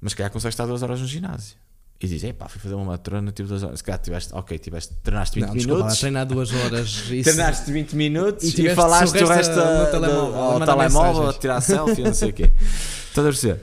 Mas 0.00 0.12
se 0.12 0.16
calhar 0.16 0.30
consegues 0.30 0.52
estar 0.54 0.66
duas 0.66 0.82
horas 0.82 1.00
no 1.00 1.06
ginásio. 1.06 1.56
e 1.98 2.06
diz: 2.06 2.22
Epá, 2.22 2.46
fui 2.48 2.60
fazer 2.60 2.74
uma 2.74 2.84
maratona, 2.84 3.32
tive 3.32 3.48
duas 3.48 3.62
horas. 3.62 3.78
Se 3.78 3.84
calhar 3.84 3.98
tiveste, 4.00 4.34
ok, 4.34 4.58
tiveste, 4.58 4.94
treinaste 5.02 5.34
20 5.40 5.46
Não, 5.48 5.54
desculpa, 5.54 5.78
minutos. 5.80 5.98
treinar 5.98 6.26
duas 6.26 6.52
horas. 6.52 6.88
Isso, 7.10 7.24
Treinaste 7.24 7.72
20 7.72 7.96
minutos 7.96 8.44
E 8.44 8.48
e, 8.48 8.52
tiveste 8.52 8.76
falaste 8.76 9.16
o 9.18 9.24
o 9.24 9.28
resto 9.28 9.50
resto 9.54 9.54
no 9.56 9.90
telemóvel, 9.90 10.34
a 10.34 10.38
ao 10.52 10.60
telemóvel, 10.60 11.28
a 11.30 11.32
tirar 11.32 11.60
selfie, 11.62 12.02
não 12.02 12.14
sei 12.14 12.30
o 12.30 12.32
quê. 12.34 12.52
Estás 13.08 13.26
a 13.26 13.30
perceber? 13.30 13.62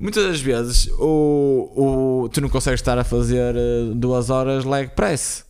Muitas 0.00 0.24
das 0.24 0.40
vezes 0.40 0.88
o, 0.98 2.24
o, 2.24 2.28
tu 2.30 2.40
não 2.40 2.48
consegues 2.48 2.80
estar 2.80 2.96
a 2.96 3.04
fazer 3.04 3.54
eh, 3.54 3.92
duas 3.94 4.30
horas 4.30 4.64
leg 4.64 4.88
press. 4.96 5.44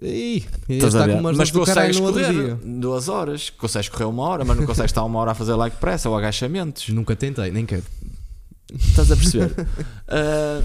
Ih, 0.00 0.44
está 0.68 1.08
com 1.08 1.20
mas 1.20 1.50
consegues 1.50 1.98
correr 1.98 2.54
duas 2.62 3.08
horas. 3.08 3.50
Consegues 3.50 3.88
correr 3.88 4.04
uma 4.04 4.22
hora, 4.22 4.44
mas 4.44 4.56
não 4.56 4.64
consegues 4.64 4.90
estar 4.90 5.02
uma 5.02 5.18
hora 5.18 5.32
a 5.32 5.34
fazer 5.34 5.56
leg 5.56 5.72
press 5.80 6.06
ou 6.06 6.16
agachamentos. 6.16 6.88
Nunca 6.90 7.16
tentei, 7.16 7.50
nem 7.50 7.66
quero. 7.66 7.82
Estás 8.72 9.10
a 9.10 9.16
perceber? 9.16 9.52
Ah, 10.06 10.62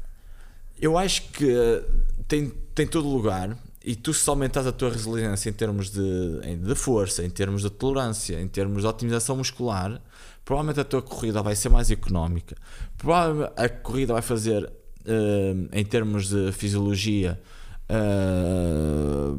eu 0.80 0.96
acho 0.96 1.22
que 1.32 1.82
tem, 2.26 2.50
tem 2.74 2.86
todo 2.86 3.08
lugar 3.08 3.56
e 3.84 3.94
tu 3.94 4.14
se 4.14 4.28
aumentares 4.30 4.66
a 4.66 4.72
tua 4.72 4.90
resiliência 4.90 5.50
em 5.50 5.52
termos 5.52 5.90
de, 5.90 6.56
de 6.56 6.74
força, 6.74 7.22
em 7.24 7.30
termos 7.30 7.60
de 7.60 7.68
tolerância, 7.68 8.40
em 8.40 8.48
termos 8.48 8.82
de 8.82 8.88
otimização 8.88 9.36
muscular, 9.36 10.00
provavelmente 10.44 10.80
a 10.80 10.84
tua 10.84 11.02
corrida 11.02 11.42
vai 11.42 11.54
ser 11.54 11.68
mais 11.68 11.90
económica. 11.90 12.56
Provavelmente 12.98 13.52
a 13.56 13.68
corrida 13.68 14.12
vai 14.12 14.22
fazer, 14.22 14.70
ah, 15.06 15.68
em 15.72 15.84
termos 15.84 16.28
de 16.28 16.52
fisiologia, 16.52 17.40
ah, 17.88 19.36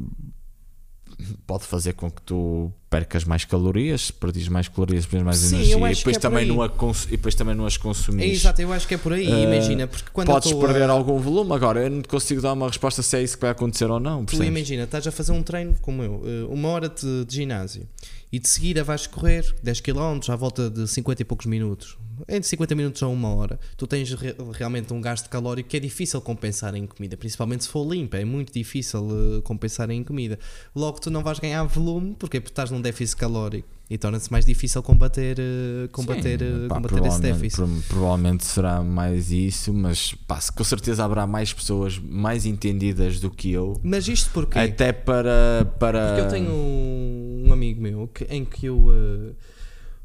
pode 1.45 1.63
fazer 1.65 1.93
com 1.93 2.09
que 2.09 2.21
tu 2.21 2.71
percas 2.89 3.23
mais 3.23 3.45
calorias, 3.45 4.11
perdes 4.11 4.47
mais 4.47 4.67
calorias, 4.67 5.05
perdes 5.05 5.25
mais 5.25 5.37
Sim, 5.37 5.55
energia 5.55 5.75
e 5.75 5.95
depois, 5.95 6.17
é 6.17 6.19
também 6.19 6.45
não 6.45 6.61
a 6.61 6.67
e 6.67 7.11
depois 7.11 7.35
também 7.35 7.55
não 7.55 7.65
as 7.65 7.75
É 7.75 7.79
consumires. 7.79 8.33
exato, 8.33 8.61
eu 8.61 8.71
acho 8.71 8.87
que 8.87 8.93
é 8.93 8.97
por 8.97 9.13
aí. 9.13 9.31
Ah, 9.31 9.39
imagina, 9.39 9.87
porque 9.87 10.09
quando 10.11 10.27
Podes 10.27 10.53
perder 10.53 10.89
a, 10.89 10.91
algum 10.91 11.17
volume 11.19 11.53
agora, 11.53 11.83
eu 11.83 11.89
não 11.89 12.01
te 12.01 12.07
consigo 12.07 12.41
dar 12.41 12.53
uma 12.53 12.67
resposta 12.67 13.01
se 13.01 13.17
é 13.17 13.23
isso 13.23 13.35
que 13.35 13.41
vai 13.41 13.51
acontecer 13.51 13.85
ou 13.89 13.99
não. 13.99 14.23
Tu 14.25 14.31
percebes? 14.31 14.47
imagina, 14.47 14.83
estás 14.83 15.07
a 15.07 15.11
fazer 15.11 15.31
um 15.31 15.41
treino 15.41 15.75
como 15.81 16.03
eu, 16.03 16.47
uma 16.49 16.69
hora 16.69 16.89
de, 16.89 17.25
de 17.25 17.35
ginásio 17.35 17.87
e 18.33 18.39
de 18.39 18.49
seguida 18.49 18.83
vais 18.83 19.05
correr 19.07 19.45
10 19.61 19.79
km 19.81 20.19
à 20.29 20.35
volta 20.35 20.67
de 20.69 20.87
50 20.87 21.21
e 21.21 21.25
poucos 21.25 21.45
minutos, 21.45 21.97
entre 22.27 22.43
50 22.47 22.73
minutos 22.75 23.03
a 23.03 23.07
uma 23.07 23.33
hora. 23.35 23.59
Tu 23.77 23.85
tens 23.85 24.11
re- 24.13 24.35
realmente 24.53 24.91
um 24.91 24.99
gasto 24.99 25.29
calórico 25.29 25.69
que 25.69 25.77
é 25.77 25.79
difícil 25.79 26.19
compensar 26.19 26.73
em 26.73 26.85
comida, 26.87 27.15
principalmente 27.15 27.63
se 27.65 27.69
for 27.69 27.87
limpa, 27.87 28.17
é 28.17 28.25
muito 28.25 28.51
difícil 28.51 29.07
eh, 29.37 29.41
compensar 29.43 29.89
em 29.91 30.03
comida. 30.03 30.39
Logo, 30.75 30.99
tu 30.99 31.11
não 31.11 31.21
vais 31.23 31.37
ganhar 31.37 31.63
volume 31.65 32.15
porque 32.17 32.37
estás 32.37 32.71
num 32.71 32.81
déficit 32.81 33.17
calórico 33.17 33.67
e 33.89 33.97
torna-se 33.97 34.31
mais 34.31 34.45
difícil 34.45 34.81
combater, 34.81 35.37
eh, 35.39 35.87
combater, 35.91 36.39
Sim, 36.39 36.65
eh, 36.65 36.67
pá, 36.69 36.75
combater 36.75 37.05
esse 37.05 37.21
déficit. 37.21 37.55
pro- 37.57 37.83
provavelmente 37.87 38.45
será 38.45 38.81
mais 38.81 39.31
isso, 39.31 39.71
mas 39.73 40.15
pá, 40.27 40.39
com 40.55 40.63
certeza 40.63 41.03
haverá 41.05 41.27
mais 41.27 41.53
pessoas 41.53 41.99
mais 41.99 42.45
entendidas 42.47 43.19
do 43.19 43.29
que 43.29 43.51
eu, 43.51 43.79
Mas 43.83 44.07
isto 44.07 44.31
porquê? 44.31 44.57
até 44.57 44.91
para. 44.91 45.65
para 45.79 46.07
Porque 46.07 46.21
eu 46.21 46.29
tenho 46.29 46.51
um 46.51 47.42
amigo 47.63 47.81
meu 47.81 48.07
que, 48.07 48.25
em 48.25 48.43
que 48.43 48.65
eu, 48.65 48.85
eh, 48.91 49.33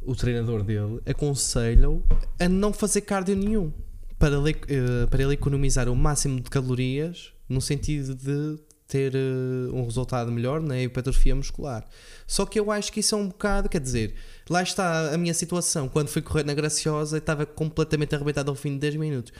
o 0.02 0.14
treinador 0.14 0.62
dele 0.62 1.00
aconselha-o 1.04 2.02
a 2.38 2.48
não 2.48 2.72
fazer 2.72 3.00
cardio 3.00 3.36
nenhum 3.36 3.72
para 4.18 4.36
ele, 4.36 4.56
eh, 4.68 5.06
para 5.10 5.22
ele 5.22 5.34
economizar 5.34 5.88
o 5.88 5.96
máximo 5.96 6.40
de 6.40 6.48
calorias 6.48 7.32
no 7.48 7.60
sentido 7.60 8.14
de 8.14 8.58
ter 8.86 9.14
eh, 9.14 9.70
um 9.72 9.84
resultado 9.84 10.30
melhor 10.30 10.60
na 10.60 10.80
hipertrofia 10.80 11.34
muscular. 11.34 11.84
Só 12.26 12.46
que 12.46 12.58
eu 12.58 12.70
acho 12.70 12.92
que 12.92 13.00
isso 13.00 13.14
é 13.14 13.18
um 13.18 13.28
bocado, 13.28 13.68
quer 13.68 13.80
dizer, 13.80 14.14
lá 14.48 14.62
está 14.62 15.12
a 15.12 15.18
minha 15.18 15.34
situação. 15.34 15.88
Quando 15.88 16.08
fui 16.08 16.22
correr 16.22 16.44
na 16.44 16.54
Graciosa, 16.54 17.18
estava 17.18 17.44
completamente 17.44 18.14
arrebentado 18.14 18.50
ao 18.50 18.54
fim 18.54 18.72
de 18.72 18.78
10 18.78 18.96
minutos. 18.96 19.32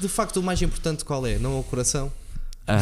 De 0.00 0.08
facto, 0.08 0.38
o 0.38 0.42
mais 0.42 0.62
importante 0.62 1.04
qual 1.04 1.26
é? 1.26 1.38
Não 1.38 1.56
é 1.56 1.60
o 1.60 1.62
coração? 1.64 2.10
Ah, 2.66 2.78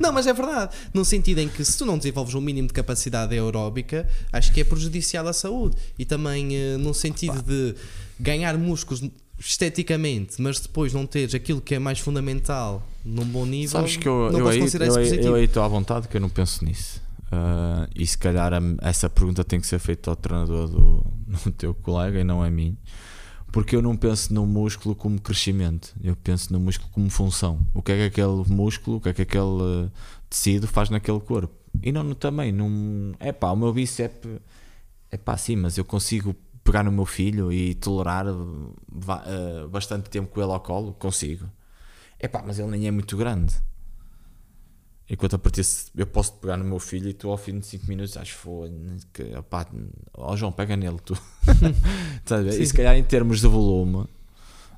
Não, 0.00 0.12
mas 0.12 0.26
é 0.26 0.32
verdade. 0.32 0.74
No 0.94 1.04
sentido 1.04 1.38
em 1.40 1.48
que 1.48 1.64
se 1.64 1.76
tu 1.76 1.84
não 1.84 1.98
desenvolves 1.98 2.34
um 2.34 2.40
mínimo 2.40 2.68
de 2.68 2.74
capacidade 2.74 3.34
aeróbica, 3.34 4.08
acho 4.32 4.52
que 4.52 4.60
é 4.60 4.64
prejudicial 4.64 5.26
à 5.28 5.32
saúde. 5.32 5.76
E 5.98 6.04
também 6.04 6.76
no 6.78 6.94
sentido 6.94 7.42
de 7.42 7.74
ganhar 8.18 8.56
músculos 8.56 9.02
esteticamente, 9.38 10.40
mas 10.40 10.60
depois 10.60 10.92
não 10.92 11.06
teres 11.06 11.34
aquilo 11.34 11.60
que 11.60 11.74
é 11.74 11.78
mais 11.78 11.98
fundamental 11.98 12.86
num 13.04 13.24
bom 13.24 13.44
nível, 13.44 13.70
sabes 13.70 13.96
que 13.96 14.06
eu, 14.08 14.30
não 14.30 14.38
eu, 14.40 14.48
aí, 14.48 14.58
eu, 14.60 14.64
isso 14.66 14.80
aí- 14.82 14.88
positivo. 14.88 15.26
eu 15.28 15.34
aí 15.34 15.44
estou 15.44 15.62
à 15.62 15.68
vontade 15.68 16.06
que 16.08 16.16
eu 16.16 16.20
não 16.20 16.28
penso 16.28 16.64
nisso. 16.64 17.02
Ah, 17.30 17.88
e 17.96 18.06
se 18.06 18.16
calhar 18.16 18.52
a- 18.54 18.60
essa 18.82 19.10
pergunta 19.10 19.42
tem 19.42 19.60
que 19.60 19.66
ser 19.66 19.78
feita 19.80 20.10
ao 20.10 20.16
treinador 20.16 20.68
do, 20.68 21.04
do 21.44 21.50
teu 21.52 21.74
colega 21.74 22.20
e 22.20 22.24
não 22.24 22.40
a 22.42 22.50
mim. 22.50 22.76
Porque 23.52 23.76
eu 23.76 23.82
não 23.82 23.94
penso 23.94 24.32
no 24.32 24.46
músculo 24.46 24.96
como 24.96 25.20
crescimento, 25.20 25.94
eu 26.02 26.16
penso 26.16 26.50
no 26.52 26.58
músculo 26.58 26.90
como 26.90 27.10
função. 27.10 27.60
O 27.74 27.82
que 27.82 27.92
é 27.92 27.96
que 27.96 28.04
aquele 28.04 28.50
músculo, 28.50 28.96
o 28.96 29.00
que 29.00 29.10
é 29.10 29.12
que 29.12 29.22
aquele 29.22 29.84
eh, 29.86 29.90
tecido 30.28 30.66
faz 30.66 30.88
naquele 30.88 31.20
corpo? 31.20 31.54
E 31.82 31.92
não 31.92 32.02
no 32.02 32.14
também, 32.14 32.50
não. 32.50 33.14
É 33.20 33.30
pá, 33.30 33.50
o 33.50 33.56
meu 33.56 33.70
bíceps 33.70 34.40
é 35.10 35.18
pá, 35.18 35.36
sim, 35.36 35.56
mas 35.56 35.76
eu 35.76 35.84
consigo 35.84 36.34
pegar 36.64 36.82
no 36.82 36.90
meu 36.90 37.04
filho 37.04 37.52
e 37.52 37.74
tolerar 37.74 38.26
eh, 38.26 39.66
bastante 39.68 40.08
tempo 40.08 40.32
com 40.32 40.42
ele 40.42 40.50
ao 40.50 40.60
colo? 40.60 40.94
Consigo. 40.98 41.46
É 42.18 42.26
pá, 42.28 42.42
mas 42.46 42.58
ele 42.58 42.70
nem 42.70 42.86
é 42.86 42.90
muito 42.90 43.16
grande. 43.18 43.54
Enquanto 45.12 45.36
a 45.36 45.38
partir 45.38 45.62
eu 45.94 46.06
posso 46.06 46.32
pegar 46.32 46.56
no 46.56 46.64
meu 46.64 46.78
filho 46.78 47.10
e 47.10 47.12
tu 47.12 47.28
ao 47.28 47.36
fim 47.36 47.58
de 47.58 47.66
5 47.66 47.86
minutos 47.86 48.16
acho 48.16 48.34
que 49.12 49.22
opá, 49.36 49.66
ó 50.14 50.34
João, 50.34 50.50
pega 50.50 50.74
nele 50.74 50.96
tu. 51.04 51.12
Estás. 52.16 52.58
E 52.58 52.66
se 52.66 52.72
calhar 52.72 52.96
em 52.96 53.04
termos 53.04 53.42
de 53.42 53.46
volume 53.46 54.06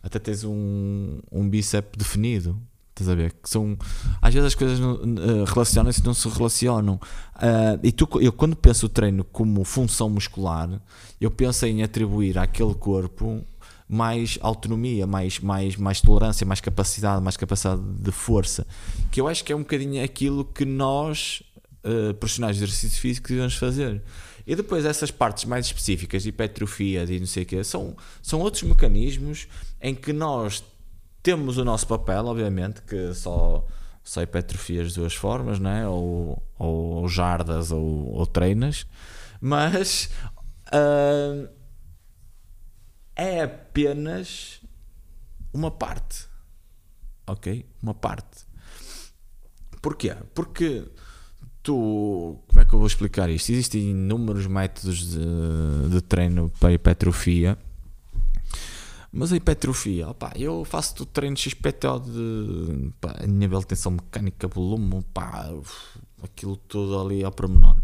até 0.03 0.19
tens 0.19 0.43
um, 0.43 1.21
um 1.31 1.49
bíceps 1.49 1.97
definido. 1.97 2.61
Estás 2.91 3.09
a 3.09 3.15
ver? 3.15 3.33
Que 3.33 3.49
são, 3.49 3.77
às 4.21 4.35
vezes 4.35 4.49
as 4.49 4.55
coisas 4.57 4.81
eh, 4.81 5.45
relacionam-se 5.47 6.01
e 6.01 6.05
não 6.05 6.15
se 6.15 6.29
relacionam. 6.29 7.01
Ah, 7.37 7.79
e 7.83 7.93
tu, 7.93 8.09
eu 8.21 8.33
quando 8.33 8.57
penso 8.57 8.87
o 8.87 8.89
treino 8.89 9.23
como 9.25 9.65
função 9.65 10.11
muscular, 10.11 10.81
eu 11.21 11.31
penso 11.31 11.65
em 11.65 11.83
atribuir 11.83 12.39
àquele 12.39 12.75
corpo 12.75 13.41
mais 13.89 14.39
autonomia, 14.41 15.07
mais, 15.07 15.39
mais, 15.41 15.77
mais 15.77 16.01
tolerância, 16.01 16.47
mais 16.47 16.61
capacidade, 16.61 17.23
mais 17.23 17.37
capacidade 17.37 17.83
de 17.83 18.11
força. 18.11 18.67
Que 19.11 19.21
eu 19.21 19.29
acho 19.29 19.45
que 19.45 19.53
é 19.53 19.57
um 19.57 19.61
bocadinho 19.61 20.03
aquilo 20.03 20.45
que 20.45 20.65
nós, 20.65 21.43
eh, 21.83 22.13
profissionais 22.15 22.57
de 22.57 22.65
exercício 22.65 23.01
físico, 23.01 23.29
devemos 23.29 23.55
fazer. 23.55 24.03
E 24.47 24.55
depois 24.55 24.85
essas 24.85 25.11
partes 25.11 25.45
mais 25.45 25.67
específicas 25.67 26.23
de 26.23 26.31
hipertrofia 26.31 27.05
e 27.05 27.19
não 27.19 27.27
sei 27.27 27.45
o 27.45 27.47
quê, 27.47 27.65
são, 27.65 27.97
são 28.23 28.41
outros 28.41 28.63
mecanismos 28.63 29.47
em 29.81 29.95
que 29.95 30.13
nós 30.13 30.65
temos 31.23 31.57
o 31.57 31.65
nosso 31.65 31.87
papel, 31.87 32.27
obviamente, 32.27 32.83
que 32.83 33.15
só, 33.15 33.67
só 34.03 34.23
hipertrofia 34.23 34.83
as 34.83 34.93
duas 34.93 35.15
formas, 35.15 35.59
né? 35.59 35.89
ou, 35.89 36.43
ou 36.59 37.09
jardas 37.09 37.71
ou, 37.71 38.13
ou 38.13 38.27
treinas, 38.27 38.87
mas 39.41 40.11
ah, 40.71 41.49
é 43.17 43.43
apenas 43.43 44.61
uma 45.53 45.71
parte, 45.71 46.27
ok? 47.27 47.65
Uma 47.83 47.95
parte. 47.95 48.45
Porquê? 49.81 50.17
Porque 50.35 50.85
tu, 51.63 52.39
como 52.49 52.61
é 52.61 52.65
que 52.65 52.75
eu 52.75 52.79
vou 52.79 52.87
explicar 52.87 53.29
isto? 53.31 53.51
Existem 53.51 53.91
inúmeros 53.91 54.47
métodos 54.47 55.11
de, 55.11 55.91
de 55.91 56.01
treino 56.01 56.51
para 56.59 56.73
hipertrofia. 56.73 57.59
Mas 59.13 59.33
a 59.33 59.37
hipertrofia, 59.37 60.09
opá, 60.09 60.33
eu 60.35 60.65
faço 60.65 61.07
treino 61.07 61.37
XPTO 61.37 62.01
de 62.01 62.91
pá, 63.01 63.15
nível 63.29 63.61
de 63.61 63.67
tensão 63.67 63.93
mecânica, 63.93 64.49
volume, 64.49 65.05
pá, 65.15 65.49
aquilo 66.23 66.57
tudo 66.57 67.01
ali 67.01 67.23
ao 67.23 67.31
pormenor. 67.31 67.77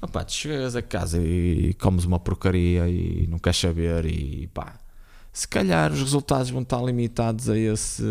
Opá, 0.00 0.24
tu 0.24 0.32
chegas 0.32 0.76
a 0.76 0.82
casa 0.82 1.20
e 1.20 1.74
comes 1.74 2.04
uma 2.04 2.20
porcaria 2.20 2.88
e 2.88 3.26
não 3.28 3.38
queres 3.38 3.58
saber 3.58 4.06
e 4.06 4.46
pá, 4.48 4.78
se 5.32 5.46
calhar 5.48 5.92
os 5.92 6.00
resultados 6.00 6.50
vão 6.50 6.62
estar 6.62 6.80
limitados 6.80 7.48
a 7.48 7.58
esse, 7.58 8.04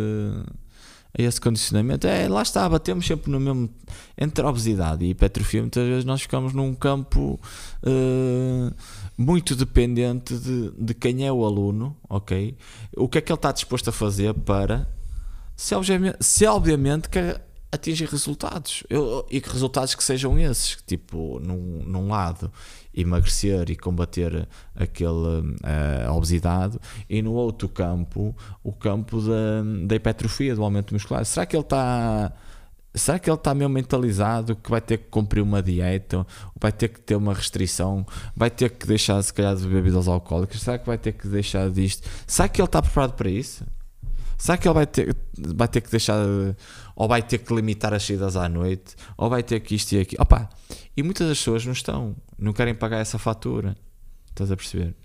a 1.17 1.21
esse 1.21 1.39
condicionamento. 1.39 2.05
É, 2.05 2.27
lá 2.27 2.41
está, 2.41 2.67
batemos 2.67 3.07
sempre 3.07 3.31
no 3.31 3.39
mesmo, 3.39 3.69
entre 4.17 4.45
obesidade 4.45 5.05
e 5.05 5.11
hipertrofia, 5.11 5.61
muitas 5.61 5.87
vezes 5.87 6.03
nós 6.03 6.21
ficamos 6.21 6.51
num 6.53 6.75
campo 6.75 7.39
eh, 7.83 8.73
muito 9.17 9.55
dependente 9.55 10.37
de, 10.37 10.71
de 10.71 10.93
quem 10.93 11.25
é 11.25 11.31
o 11.31 11.45
aluno, 11.45 11.95
ok? 12.09 12.57
O 12.97 13.07
que 13.07 13.17
é 13.17 13.21
que 13.21 13.31
ele 13.31 13.37
está 13.37 13.53
disposto 13.53 13.89
a 13.89 13.93
fazer 13.93 14.33
para, 14.33 14.89
se 15.55 15.73
obviamente, 15.73 16.17
se 16.19 16.45
obviamente 16.45 17.07
quer 17.07 17.46
atingir 17.71 18.05
resultados, 18.09 18.83
Eu- 18.89 19.25
e 19.29 19.41
que 19.41 19.49
resultados 19.49 19.93
que 19.95 20.03
sejam 20.03 20.37
esses, 20.39 20.77
tipo, 20.87 21.39
num, 21.39 21.83
num 21.85 22.07
lado 22.07 22.51
emagrecer 22.95 23.69
e 23.69 23.75
combater 23.75 24.47
aquele, 24.75 25.55
eh, 25.63 26.09
obesidade 26.09 26.79
e 27.09 27.21
no 27.21 27.33
outro 27.33 27.69
campo, 27.69 28.35
o 28.63 28.71
campo 28.71 29.21
da, 29.21 29.61
da 29.85 29.95
hipertrofia, 29.95 30.55
do 30.55 30.63
aumento 30.63 30.93
muscular. 30.93 31.25
Será 31.25 31.45
que 31.45 31.55
ele 31.55 31.63
está 31.63 32.31
Será 32.95 33.19
que 33.19 33.29
ele 33.29 33.37
está 33.37 33.53
meio 33.53 33.69
mentalizado 33.69 34.55
que 34.55 34.71
vai 34.71 34.81
ter 34.81 34.97
que 34.97 35.03
cumprir 35.11 35.41
uma 35.41 35.61
dieta, 35.61 36.25
vai 36.59 36.71
ter 36.71 36.87
que 36.87 36.99
ter 36.99 37.15
uma 37.15 37.31
restrição, 37.31 38.03
vai 38.35 38.49
ter 38.49 38.71
que 38.71 38.87
deixar 38.87 39.21
se 39.21 39.31
calhar 39.31 39.55
de 39.55 39.67
bebidas 39.67 40.07
alcoólicas? 40.07 40.61
Será 40.61 40.79
que 40.79 40.87
vai 40.87 40.97
ter 40.97 41.11
que 41.11 41.27
deixar 41.27 41.69
disto? 41.69 42.07
Será 42.25 42.47
que 42.49 42.59
ele 42.59 42.65
está 42.65 42.81
preparado 42.81 43.13
para 43.13 43.29
isso? 43.29 43.63
Será 44.35 44.57
que 44.57 44.67
ele 44.67 44.73
vai 44.73 44.87
ter, 44.87 45.15
vai 45.37 45.67
ter 45.67 45.81
que 45.81 45.91
deixar, 45.91 46.17
ou 46.97 47.07
vai 47.07 47.21
ter 47.21 47.37
que 47.37 47.53
limitar 47.53 47.93
as 47.93 48.03
saídas 48.03 48.35
à 48.35 48.49
noite, 48.49 48.95
ou 49.15 49.29
vai 49.29 49.43
ter 49.43 49.59
que 49.59 49.75
isto 49.75 49.91
e 49.93 49.99
aquilo? 49.99 50.19
Opa, 50.19 50.49
e 50.97 51.03
muitas 51.03 51.27
das 51.27 51.37
pessoas 51.37 51.63
não 51.63 51.71
estão, 51.71 52.15
não 52.39 52.51
querem 52.51 52.73
pagar 52.73 52.97
essa 52.97 53.19
fatura. 53.19 53.77
Estás 54.29 54.51
a 54.51 54.57
perceber? 54.57 54.95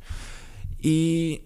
E 0.83 1.43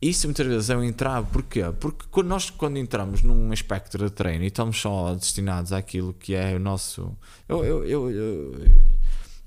isso 0.00 0.28
muitas 0.28 0.46
vezes 0.46 0.70
é 0.70 0.76
um 0.76 0.84
entrave. 0.84 1.26
Porquê? 1.32 1.64
Porque 1.80 2.06
quando 2.08 2.28
nós, 2.28 2.50
quando 2.50 2.76
entramos 2.76 3.22
num 3.22 3.52
espectro 3.52 4.04
de 4.08 4.12
treino 4.12 4.44
e 4.44 4.46
estamos 4.46 4.80
só 4.80 5.12
destinados 5.12 5.72
àquilo 5.72 6.14
que 6.14 6.36
é 6.36 6.54
o 6.54 6.60
nosso. 6.60 7.12
Eu, 7.48 7.64
eu, 7.64 7.84
eu, 7.84 8.10
eu, 8.12 8.54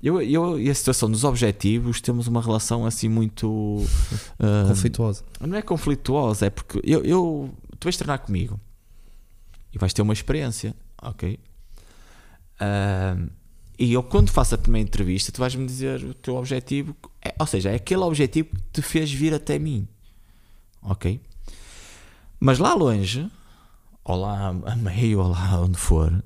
eu, 0.02 0.20
eu 0.20 0.60
e 0.60 0.68
a 0.68 0.74
situação 0.74 1.10
dos 1.10 1.24
objetivos 1.24 2.02
temos 2.02 2.26
uma 2.26 2.42
relação 2.42 2.84
assim 2.84 3.08
muito. 3.08 3.48
Uh, 3.48 4.68
Conflituosa. 4.68 5.24
Não 5.40 5.56
é 5.56 5.62
conflituosa, 5.62 6.46
é 6.46 6.50
porque 6.50 6.82
eu, 6.84 7.02
eu, 7.02 7.50
tu 7.80 7.84
vais 7.84 7.96
treinar 7.96 8.18
comigo 8.18 8.60
e 9.74 9.78
vais 9.78 9.92
ter 9.92 10.02
uma 10.02 10.12
experiência, 10.12 10.74
ok? 11.02 11.38
Uh, 12.60 13.30
e 13.78 13.92
eu, 13.92 14.02
quando 14.02 14.30
faço 14.30 14.54
a 14.54 14.58
primeira 14.58 14.86
entrevista, 14.86 15.32
tu 15.32 15.40
vais-me 15.40 15.66
dizer 15.66 16.02
o 16.04 16.14
teu 16.14 16.36
objetivo, 16.36 16.94
é, 17.20 17.34
ou 17.38 17.46
seja, 17.46 17.70
é 17.70 17.74
aquele 17.74 18.02
objetivo 18.02 18.50
que 18.50 18.62
te 18.72 18.82
fez 18.82 19.12
vir 19.12 19.34
até 19.34 19.58
mim, 19.58 19.88
ok? 20.80 21.20
Mas 22.38 22.58
lá 22.58 22.74
longe, 22.74 23.28
ou 24.04 24.16
lá 24.16 24.48
a 24.48 24.76
meio, 24.76 25.20
ou 25.20 25.28
lá 25.28 25.60
onde 25.60 25.78
for, 25.78 26.22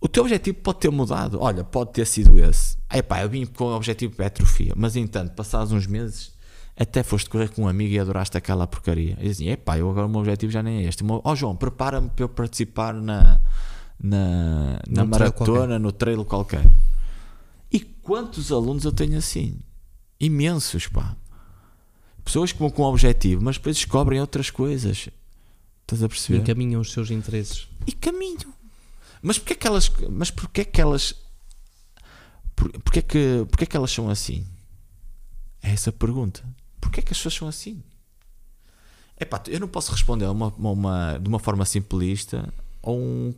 o 0.00 0.08
teu 0.08 0.22
objetivo 0.22 0.58
pode 0.58 0.80
ter 0.80 0.90
mudado. 0.90 1.38
Olha, 1.40 1.62
pode 1.62 1.92
ter 1.92 2.06
sido 2.06 2.38
esse. 2.38 2.76
Aí 2.88 3.02
pá, 3.02 3.22
eu 3.22 3.28
vim 3.28 3.46
com 3.46 3.64
o 3.64 3.76
objetivo 3.76 4.16
de 4.16 4.24
atrofia, 4.24 4.72
mas 4.76 4.96
entanto, 4.96 5.32
passados 5.34 5.72
uns 5.72 5.86
meses, 5.86 6.32
até 6.76 7.02
foste 7.02 7.28
correr 7.28 7.50
com 7.50 7.62
um 7.62 7.68
amigo 7.68 7.92
e 7.92 7.98
adoraste 7.98 8.36
aquela 8.36 8.66
porcaria. 8.66 9.16
E 9.20 9.28
dizia, 9.28 9.52
epá, 9.52 9.78
eu 9.78 9.90
agora 9.90 10.06
o 10.06 10.08
meu 10.08 10.20
objetivo 10.20 10.50
já 10.50 10.62
nem 10.62 10.84
é 10.84 10.88
este. 10.88 11.04
Ó 11.06 11.20
oh, 11.24 11.36
João, 11.36 11.54
prepara-me 11.54 12.08
para 12.08 12.24
eu 12.24 12.28
participar 12.28 12.94
na 12.94 13.40
na, 14.02 14.80
na 14.88 15.04
maratona, 15.04 15.78
no 15.78 15.92
trail 15.92 16.24
qualquer. 16.24 16.68
E 17.70 17.78
quantos 17.78 18.50
alunos 18.50 18.84
eu 18.84 18.92
tenho 18.92 19.16
assim? 19.16 19.60
Imensos, 20.18 20.88
pá. 20.88 21.16
Pessoas 22.24 22.52
que 22.52 22.58
vão 22.58 22.70
com 22.70 22.82
um 22.82 22.86
objetivo, 22.86 23.42
mas 23.42 23.56
depois 23.56 23.76
descobrem 23.76 24.20
outras 24.20 24.50
coisas. 24.50 25.08
Estás 25.82 26.02
a 26.02 26.08
perceber? 26.08 26.40
E 26.40 26.44
caminham 26.44 26.80
os 26.80 26.92
seus 26.92 27.10
interesses. 27.10 27.68
E 27.86 27.92
caminham. 27.92 28.52
Mas 29.20 29.38
porquê 29.38 29.54
que 29.54 29.66
elas. 29.66 29.90
Mas 30.10 30.30
porquê 30.30 30.64
que 30.64 30.80
elas. 30.80 31.14
Por, 32.54 32.70
porquê, 32.80 33.02
que, 33.02 33.46
porquê 33.48 33.66
que 33.66 33.76
elas 33.76 33.90
são 33.90 34.10
assim? 34.10 34.46
É 35.62 35.70
essa 35.70 35.90
a 35.90 35.92
pergunta. 35.92 36.44
Porquê 36.92 37.00
que 37.00 37.12
as 37.12 37.16
pessoas 37.16 37.34
são 37.34 37.48
assim? 37.48 37.82
Epá, 39.18 39.42
eu 39.48 39.58
não 39.58 39.66
posso 39.66 39.90
responder 39.90 40.26
uma, 40.26 40.48
uma, 40.58 41.18
de 41.18 41.26
uma 41.26 41.38
forma 41.38 41.64
simplista 41.64 42.52
a 42.82 42.90
um 42.90 43.34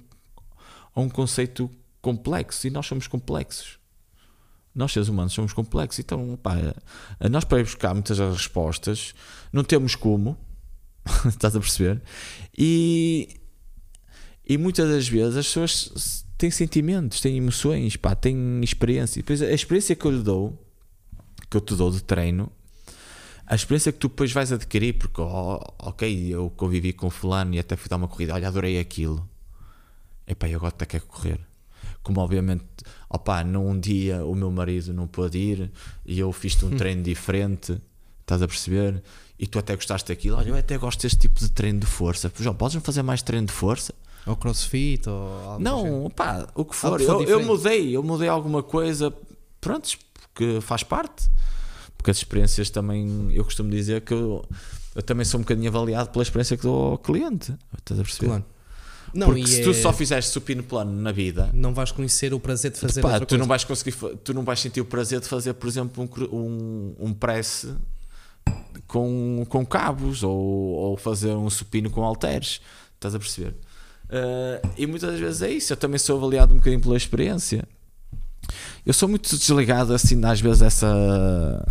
a 0.93 1.01
um 1.01 1.09
conceito 1.09 1.71
complexo 2.03 2.67
e 2.67 2.71
nós 2.71 2.85
somos 2.85 3.07
complexos. 3.07 3.79
Nós, 4.75 4.93
seres 4.93 5.09
humanos, 5.09 5.33
somos 5.33 5.53
complexos. 5.53 6.01
Então, 6.01 6.37
pá, 6.43 6.57
nós 7.31 7.45
para 7.45 7.61
ir 7.61 7.65
buscar 7.65 7.95
muitas 7.95 8.19
respostas 8.19 9.15
não 9.53 9.63
temos 9.63 9.95
como, 9.95 10.37
estás 11.27 11.55
a 11.55 11.61
perceber? 11.61 12.03
E, 12.59 13.37
e 14.45 14.59
muitas 14.59 14.89
das 14.89 15.07
vezes 15.07 15.37
as 15.37 15.47
pessoas 15.47 16.27
têm 16.37 16.51
sentimentos, 16.51 17.21
têm 17.21 17.37
emoções, 17.37 17.97
pá, 17.97 18.17
têm 18.17 18.61
experiência. 18.65 19.21
E 19.21 19.23
depois 19.23 19.41
a 19.43 19.53
experiência 19.53 19.95
que 19.95 20.05
eu 20.05 20.11
lhe 20.11 20.23
dou, 20.23 20.61
que 21.49 21.57
eu 21.57 21.61
te 21.61 21.77
dou 21.77 21.93
de 21.93 22.03
treino, 22.03 22.51
a 23.47 23.55
experiência 23.55 23.93
que 23.93 23.99
tu 23.99 24.09
depois 24.09 24.33
vais 24.33 24.53
adquirir, 24.53 24.95
porque, 24.95 25.21
oh, 25.21 25.61
ok, 25.79 26.29
eu 26.35 26.51
convivi 26.57 26.93
com 26.93 27.11
fulano 27.11 27.55
e 27.55 27.59
até 27.59 27.77
fui 27.77 27.89
dar 27.89 27.97
uma 27.97 28.09
corrida, 28.09 28.35
olha, 28.35 28.49
adorei 28.49 28.79
aquilo 28.79 29.29
epá, 30.27 30.49
eu 30.49 30.57
agora 30.57 30.75
até 30.75 30.87
quero 30.87 31.07
correr. 31.07 31.41
Como 32.03 32.21
obviamente, 32.21 32.65
opá, 33.09 33.43
num 33.45 33.79
dia 33.79 34.25
o 34.25 34.35
meu 34.35 34.51
marido 34.51 34.93
não 34.93 35.07
pôde 35.07 35.39
ir 35.39 35.73
e 36.05 36.19
eu 36.19 36.33
fiz-te 36.33 36.65
um 36.65 36.69
hum. 36.69 36.77
treino 36.77 37.03
diferente, 37.03 37.81
estás 38.21 38.43
a 38.43 38.49
perceber? 38.49 39.03
E 39.39 39.47
tu 39.47 39.59
até 39.59 39.75
gostaste 39.75 40.09
daquilo, 40.09 40.37
olha, 40.37 40.51
eu 40.51 40.57
até 40.57 40.79
gosto 40.79 41.03
deste 41.03 41.19
tipo 41.19 41.41
de 41.41 41.51
treino 41.51 41.81
de 41.81 41.87
força. 41.87 42.31
João, 42.39 42.55
podes-me 42.55 42.83
fazer 42.83 43.03
mais 43.03 43.23
treino 43.23 43.47
de 43.47 43.53
força? 43.53 43.95
Ou 44.27 44.37
crossfit, 44.37 45.07
ou 45.09 45.59
Não, 45.61 46.11
pá, 46.11 46.47
o 46.55 46.65
que 46.65 46.75
for. 46.75 47.01
Eu, 47.01 47.23
eu, 47.23 47.45
mudei, 47.45 47.95
eu 47.95 48.03
mudei 48.03 48.29
alguma 48.29 48.63
coisa, 48.63 49.13
pronto, 49.61 49.91
porque 50.13 50.61
faz 50.63 50.83
parte. 50.83 51.29
Porque 52.05 52.11
as 52.11 52.19
experiências 52.19 52.69
também, 52.69 53.31
eu 53.33 53.43
costumo 53.43 53.71
dizer 53.71 54.03
que 54.03 54.13
eu, 54.13 54.45
eu 54.95 55.03
também 55.03 55.25
sou 55.25 55.41
um 55.41 55.43
bocadinho 55.43 55.71
avaliado 55.71 56.11
pela 56.11 56.23
experiência 56.23 56.55
que 56.55 56.63
dou 56.63 56.91
ao 56.91 56.99
cliente. 56.99 57.55
Estás 57.79 57.99
a 57.99 58.03
perceber? 58.03 58.27
Claro. 58.27 58.45
Não, 59.15 59.29
Porque 59.29 59.47
se 59.47 59.63
é... 59.63 59.65
tu 59.65 59.73
só 59.73 59.91
fizeres 59.91 60.27
supino 60.27 60.63
plano 60.63 60.93
na 61.01 61.11
vida, 61.13 61.49
não 61.55 61.73
vais 61.73 61.93
conhecer 61.93 62.35
o 62.35 62.39
prazer 62.39 62.73
de 62.73 62.79
fazer 62.79 63.01
pá, 63.01 63.21
tu 63.21 63.29
coisa. 63.29 63.39
não 63.39 63.47
vais 63.47 63.65
conseguir, 63.65 63.97
tu 64.23 64.35
não 64.35 64.43
vais 64.43 64.61
sentir 64.61 64.83
o 64.83 64.85
prazer 64.85 65.19
de 65.19 65.27
fazer, 65.27 65.55
por 65.55 65.67
exemplo, 65.67 66.07
um, 66.31 66.37
um, 66.37 66.95
um 66.99 67.15
press 67.15 67.69
com, 68.87 69.47
com 69.49 69.65
cabos 69.65 70.23
ou, 70.23 70.37
ou 70.37 70.97
fazer 70.99 71.31
um 71.31 71.49
supino 71.49 71.89
com 71.89 72.05
halteres. 72.05 72.61
Estás 72.97 73.15
a 73.15 73.19
perceber? 73.19 73.55
Uh, 74.11 74.69
e 74.77 74.87
muitas 74.87 75.19
vezes 75.19 75.41
é 75.41 75.51
isso. 75.51 75.73
Eu 75.73 75.77
também 75.79 75.99
sou 75.99 76.19
avaliado 76.19 76.53
um 76.53 76.59
bocadinho 76.59 76.83
pela 76.83 76.99
experiência. 76.99 77.67
Eu 78.85 78.93
sou 78.93 79.09
muito 79.09 79.35
desligado 79.39 79.95
assim, 79.95 80.23
às 80.23 80.39
vezes, 80.39 80.59
dessa 80.59 81.65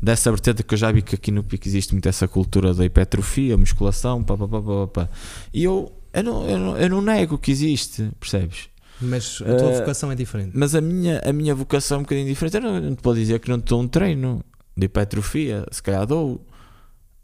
dessa 0.00 0.30
vertente 0.30 0.62
que 0.62 0.74
eu 0.74 0.78
já 0.78 0.90
vi 0.92 1.02
que 1.02 1.14
aqui 1.14 1.30
no 1.30 1.42
Pico 1.42 1.66
existe 1.66 1.92
muito 1.92 2.08
essa 2.08 2.28
cultura 2.28 2.74
da 2.74 2.84
hipertrofia, 2.84 3.56
musculação, 3.56 4.22
pá, 4.22 4.36
pá, 4.36 4.48
pá, 4.48 4.62
pá, 4.62 4.86
pá. 4.86 5.08
e 5.52 5.64
eu 5.64 5.92
eu 6.14 6.22
não, 6.22 6.48
eu 6.48 6.58
não, 6.58 6.78
eu 6.78 6.88
não 6.88 7.02
nego 7.02 7.36
que 7.36 7.50
existe, 7.50 8.08
percebes? 8.20 8.68
Mas 9.00 9.42
a 9.42 9.56
tua 9.56 9.70
uh, 9.70 9.78
vocação 9.78 10.12
é 10.12 10.14
diferente. 10.14 10.52
Mas 10.54 10.76
a 10.76 10.80
minha, 10.80 11.20
a 11.24 11.32
minha 11.32 11.52
vocação 11.54 11.96
é 11.96 11.98
um 11.98 12.02
bocadinho 12.04 12.28
diferente. 12.28 12.56
Eu 12.56 12.60
não, 12.60 12.80
não 12.80 12.94
te 12.94 13.02
posso 13.02 13.16
dizer 13.18 13.40
que 13.40 13.48
não 13.48 13.56
estou 13.56 13.82
um 13.82 13.88
treino 13.88 14.44
de 14.76 14.86
hipertrofia, 14.86 15.66
se 15.72 15.82
calhar 15.82 16.06
dou. 16.06 16.46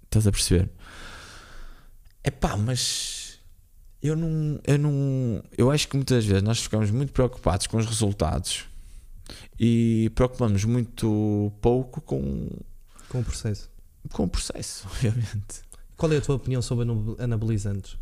Estás 0.05 0.27
a 0.27 0.33
perceber? 0.33 0.69
É 2.25 2.33
pá, 2.33 2.57
mas 2.57 3.39
eu 4.03 4.17
não, 4.17 4.59
eu 4.67 4.77
não. 4.77 5.43
Eu 5.57 5.71
acho 5.71 5.87
que 5.87 5.95
muitas 5.95 6.25
vezes 6.25 6.43
nós 6.43 6.59
ficamos 6.59 6.91
muito 6.91 7.13
preocupados 7.13 7.69
com 7.69 7.77
os 7.77 7.87
resultados 7.87 8.65
e 9.59 10.11
preocupamos 10.15 10.65
muito 10.65 11.53
pouco 11.61 12.01
com. 12.01 12.49
Com 13.09 13.21
o 13.21 13.25
processo. 13.25 13.71
Com 14.13 14.25
o 14.25 14.29
processo, 14.29 14.87
obviamente. 14.91 15.63
Qual 15.97 16.11
é 16.13 16.17
a 16.17 16.21
tua 16.21 16.37
opinião 16.37 16.63
sobre 16.63 16.87
anabolizantes? 17.19 17.99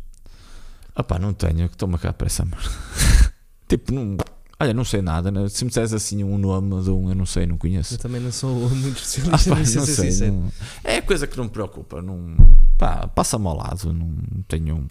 Ah 0.95 1.03
pá, 1.03 1.19
não 1.19 1.33
tenho, 1.33 1.67
que 1.67 1.75
estou-me 1.75 1.97
cá 1.97 2.13
para 2.13 2.27
essa 2.27 2.45
merda. 2.45 2.69
tipo, 3.67 3.93
não, 3.93 4.17
olha, 4.59 4.73
não 4.73 4.83
sei 4.83 5.01
nada. 5.01 5.31
Né? 5.31 5.47
Se 5.49 5.63
me 5.63 5.69
disseres 5.69 5.93
assim 5.93 6.23
um 6.23 6.37
nome 6.37 6.81
de 6.83 6.89
um, 6.89 7.09
eu 7.09 7.15
não 7.15 7.25
sei, 7.25 7.45
não 7.45 7.57
conheço. 7.57 7.95
Eu 7.95 7.97
também 7.97 8.21
não 8.21 8.31
sou 8.31 8.53
muito 8.69 8.97
especialista 8.97 9.51
ah, 9.51 9.55
pá, 9.55 9.59
não 9.59 9.85
sei, 9.85 10.31
não, 10.31 10.51
É 10.83 11.01
coisa 11.01 11.27
que 11.27 11.37
não 11.37 11.45
me 11.45 11.49
preocupa. 11.49 12.01
Não, 12.01 12.35
pá, 12.77 13.07
passa-me 13.07 13.47
ao 13.47 13.57
lado. 13.57 13.93
Não 13.93 14.43
tenho. 14.47 14.85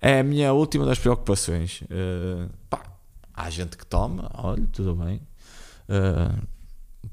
É 0.00 0.20
a 0.20 0.24
minha 0.24 0.52
última 0.52 0.84
das 0.84 0.98
preocupações. 0.98 1.82
Uh, 1.82 2.50
pá, 2.68 2.82
há 3.32 3.50
gente 3.50 3.76
que 3.76 3.86
toma, 3.86 4.30
olha, 4.34 4.66
tudo 4.72 4.94
bem. 4.94 5.20
Uh, 5.88 6.46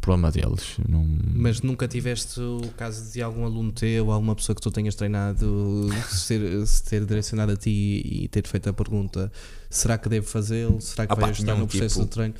problema 0.02 0.31
deles. 0.31 0.77
Não... 0.88 1.06
Mas 1.06 1.61
nunca 1.61 1.88
tiveste 1.88 2.39
o 2.39 2.61
caso 2.76 3.11
de 3.11 3.22
algum 3.22 3.45
aluno 3.45 3.72
teu, 3.72 4.11
alguma 4.11 4.35
pessoa 4.35 4.56
que 4.56 4.61
tu 4.61 4.72
tenhas 4.72 4.95
treinado, 4.95 5.89
ser, 6.10 6.65
se 6.65 6.84
ter 6.84 7.06
direcionado 7.06 7.52
a 7.52 7.56
ti 7.56 8.02
e 8.03 8.27
ter 8.27 8.45
feito 8.48 8.69
a 8.69 8.73
pergunta: 8.73 9.31
será 9.69 9.98
que 9.98 10.10
devo 10.10 10.27
fazê-lo? 10.27 10.81
Será 10.81 11.06
que 11.06 11.14
ah, 11.14 11.15
vai 11.15 11.26
pá, 11.26 11.30
ajudar 11.31 11.56
no 11.56 11.68
processo 11.68 11.95
tipo, 11.95 12.06
de 12.06 12.11
treino? 12.11 12.34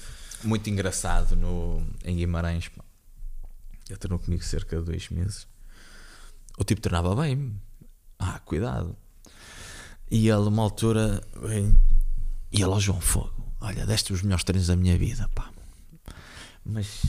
Muito 0.44 0.70
engraçado 0.70 1.36
no, 1.36 1.86
em 2.04 2.16
Guimarães. 2.16 2.68
Pá. 2.70 2.84
Ele 3.88 3.98
treinou 3.98 4.20
comigo 4.20 4.44
cerca 4.44 4.78
de 4.78 4.84
dois 4.84 5.10
meses. 5.10 5.48
O 6.58 6.64
tipo 6.64 6.82
treinava 6.82 7.16
bem. 7.16 7.54
Ah, 8.18 8.40
cuidado. 8.40 8.96
E 10.10 10.28
ele, 10.28 10.48
uma 10.48 10.64
altura, 10.64 11.22
bem, 11.42 11.74
e 12.52 12.62
ele 12.62 12.72
ao 12.72 12.80
João 12.80 13.00
Fogo. 13.00 13.34
Olha, 13.62 13.86
deste 13.86 14.12
os 14.12 14.22
melhores 14.22 14.44
treinos 14.44 14.68
da 14.68 14.76
minha 14.76 14.98
vida, 14.98 15.30
pá. 15.34 15.51
Mas 16.66 17.02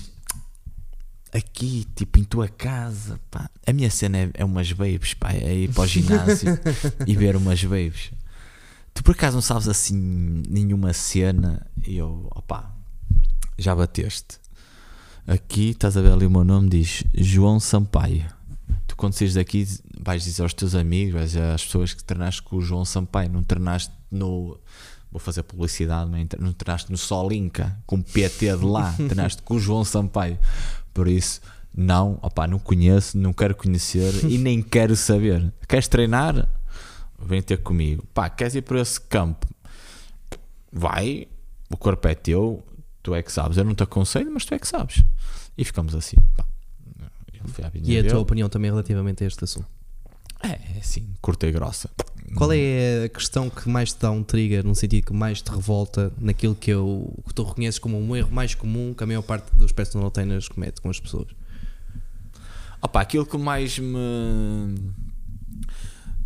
aqui, 1.33 1.87
tipo, 1.95 2.19
em 2.19 2.25
tua 2.25 2.49
casa, 2.49 3.21
pá. 3.31 3.49
A 3.67 3.73
minha 3.73 3.91
cena 3.91 4.19
é, 4.19 4.31
é 4.35 4.45
umas 4.45 4.71
babes, 4.73 5.15
pá, 5.15 5.33
é 5.33 5.55
ir 5.55 5.73
para 5.73 5.83
o 5.83 5.87
ginásio 5.87 6.59
e 7.07 7.17
ver 7.17 7.37
umas 7.37 7.63
babes. 7.65 8.13
Tu 8.95 9.03
por 9.03 9.13
acaso 9.13 9.37
não 9.37 9.43
sabes 9.43 9.69
assim 9.69 9.97
nenhuma 10.49 10.93
cena? 10.93 11.67
E 11.87 11.97
eu, 11.97 12.29
opá, 12.35 12.75
já 13.59 13.75
bateste. 13.75 14.41
Aqui, 15.27 15.71
estás 15.71 15.97
a 15.97 16.03
ver 16.03 16.13
ali 16.13 16.27
o 16.27 16.31
meu 16.31 16.45
nome, 16.45 16.69
diz 16.69 17.05
João 17.15 17.59
Sampaio. 17.59 18.27
Tu 18.87 18.97
quando 18.97 19.15
saís 19.15 19.35
daqui 19.35 19.67
vais 19.99 20.25
dizer 20.25 20.43
aos 20.43 20.53
teus 20.53 20.75
amigos, 20.75 21.37
às 21.37 21.65
pessoas 21.65 21.95
que 21.95 22.05
treinaste 22.05 22.43
com 22.43 22.57
o 22.57 22.61
João 22.61 22.85
Sampaio, 22.85 23.31
não 23.31 23.43
treinaste 23.43 23.93
no. 24.11 24.59
Vou 25.13 25.21
fazer 25.21 25.43
publicidade, 25.43 26.11
não 26.41 26.53
treinaste 26.53 26.91
no 26.91 26.97
Solinca 26.97 27.77
com 27.87 27.97
o 27.97 28.03
PT 28.03 28.57
de 28.57 28.65
lá, 28.65 28.93
treinaste 28.97 29.43
com 29.43 29.55
o 29.55 29.61
João 29.61 29.85
Sampaio. 29.85 30.39
Por 30.93 31.07
isso, 31.07 31.41
não, 31.75 32.19
opá, 32.23 32.47
não 32.47 32.59
conheço, 32.59 33.19
não 33.19 33.33
quero 33.33 33.55
conhecer 33.55 34.25
e 34.25 34.39
nem 34.39 34.61
quero 34.65 34.97
saber. 34.97 35.53
Queres 35.69 35.87
treinar? 35.87 36.49
vem 37.25 37.41
ter 37.41 37.59
comigo. 37.59 38.05
Pá, 38.13 38.29
queres 38.29 38.55
ir 38.55 38.63
por 38.63 38.77
esse 38.77 39.01
campo? 39.01 39.47
Vai, 40.71 41.29
o 41.71 41.77
corpo 41.77 42.09
é 42.09 42.15
teu, 42.15 42.63
tu 43.03 43.15
é 43.15 43.23
que 43.23 43.31
sabes. 43.31 43.57
Eu 43.57 43.65
não 43.65 43.75
te 43.75 43.83
aconselho, 43.83 44.31
mas 44.33 44.45
tu 44.45 44.55
é 44.55 44.59
que 44.59 44.67
sabes. 44.67 45.05
E 45.57 45.65
ficamos 45.65 45.95
assim. 45.95 46.17
Pá. 46.37 46.45
E 47.75 47.99
a 47.99 48.03
dele. 48.03 48.09
tua 48.09 48.21
opinião 48.21 48.49
também 48.49 48.71
relativamente 48.71 49.25
a 49.25 49.27
este 49.27 49.45
assunto? 49.45 49.67
É, 50.43 50.77
é 50.77 50.79
assim, 50.81 51.09
curta 51.21 51.47
e 51.47 51.53
grossa. 51.53 51.91
Qual 52.37 52.51
é 52.53 53.05
a 53.05 53.09
questão 53.09 53.51
que 53.51 53.69
mais 53.69 53.93
te 53.93 54.01
dá 54.01 54.11
um 54.11 54.23
trigger, 54.23 54.65
no 54.65 54.75
sentido 54.75 55.07
que 55.07 55.13
mais 55.13 55.43
te 55.43 55.51
revolta 55.51 56.13
naquilo 56.19 56.55
que, 56.55 56.71
eu, 56.71 57.13
que 57.27 57.35
tu 57.35 57.43
reconheces 57.43 57.79
como 57.79 57.99
um 57.99 58.17
erro 58.17 58.33
mais 58.33 58.55
comum 58.55 58.95
que 58.95 59.05
a 59.05 59.07
maior 59.07 59.23
parte 59.23 59.55
dos 59.55 59.71
personal 59.71 60.11
trainers 60.11 60.49
comete 60.49 60.81
com 60.81 60.89
as 60.89 60.99
pessoas? 60.99 61.29
Opa, 62.81 63.01
aquilo 63.01 63.27
que 63.27 63.37
mais 63.39 63.79
me. 63.79 64.75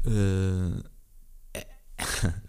eh, 0.06 0.82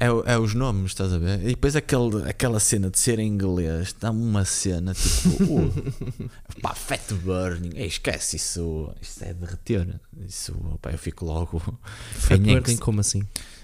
é, 0.00 0.06
é 0.06 0.32
é 0.34 0.38
os 0.38 0.54
nomes, 0.54 0.92
estás 0.92 1.12
a 1.12 1.18
ver? 1.18 1.40
E 1.42 1.48
depois 1.50 1.76
aquele, 1.76 2.28
aquela 2.28 2.58
cena 2.58 2.88
de 2.90 2.98
ser 2.98 3.18
em 3.18 3.28
inglês, 3.28 3.94
dá-me 4.00 4.22
uma 4.22 4.44
cena 4.46 4.94
tipo. 4.94 5.54
uh, 5.60 6.30
pá, 6.62 6.74
fat 6.74 7.12
burning. 7.22 7.72
Ei, 7.76 7.86
esquece 7.86 8.36
isso. 8.36 8.92
Isso 9.00 9.22
é 9.22 9.34
derreter. 9.34 10.00
Isso, 10.26 10.56
opá, 10.72 10.90
eu 10.90 10.98
fico 10.98 11.24
logo. 11.24 11.60
Fat 12.16 12.38
em 12.38 12.42
burning, 12.42 12.70
ex- 12.70 12.80
como 12.80 13.00
assim? 13.00 13.22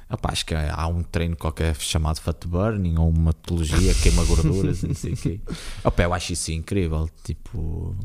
Opá, 0.08 0.30
acho 0.30 0.46
que 0.46 0.54
há 0.54 0.86
um 0.86 1.02
treino 1.02 1.34
qualquer 1.34 1.74
chamado 1.76 2.20
fat 2.20 2.46
burning 2.46 2.96
ou 2.96 3.08
uma 3.08 3.34
metodologia 3.34 3.92
queima 3.94 4.24
gorduras, 4.24 4.80
não 4.84 4.94
sei 4.94 5.14
o 5.14 5.16
quê. 5.16 5.40
Opá, 5.82 6.04
eu 6.04 6.14
acho 6.14 6.32
isso 6.32 6.52
incrível. 6.52 7.10
Tipo, 7.24 7.96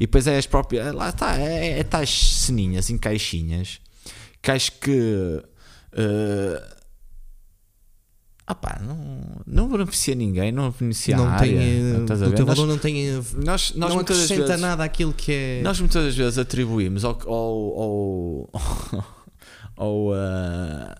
e 0.00 0.06
depois 0.06 0.26
é 0.26 0.38
as 0.38 0.46
próprias. 0.46 0.94
Lá 0.94 1.10
está, 1.10 1.36
é, 1.36 1.80
é 1.80 1.84
tais 1.84 2.08
ceninhas 2.10 2.88
em 2.88 2.96
caixinhas 2.96 3.80
que 4.40 4.50
acho 4.50 4.72
que. 4.78 5.42
Eh, 8.46 8.52
opá, 8.52 8.80
não, 8.82 9.40
não 9.46 9.68
beneficia 9.68 10.14
ninguém, 10.14 10.50
não 10.52 10.70
beneficia 10.70 11.14
a 11.14 11.18
não 11.18 11.28
área. 11.28 11.38
tem, 11.48 11.58
eh, 11.58 11.98
estás 12.02 12.22
a 12.22 12.26
o 12.28 12.32
teu 12.32 12.44
Nós- 12.46 12.56
valor 12.58 12.68
não 12.70 12.78
tem. 12.78 13.08
eh, 13.08 13.20
nós, 13.44 13.72
nós 13.74 13.92
não 13.94 14.00
acrescenta 14.00 14.44
vezes- 14.46 14.60
nada 14.60 14.84
àquilo 14.84 15.12
que 15.12 15.32
é. 15.32 15.62
nós 15.62 15.78
muitas 15.80 16.04
das 16.04 16.16
vezes 16.16 16.38
atribuímos 16.38 17.04
ao, 17.04 17.18
ao, 17.28 17.80
ao, 17.82 18.50
ao, 19.76 20.12
ah, 20.14 20.96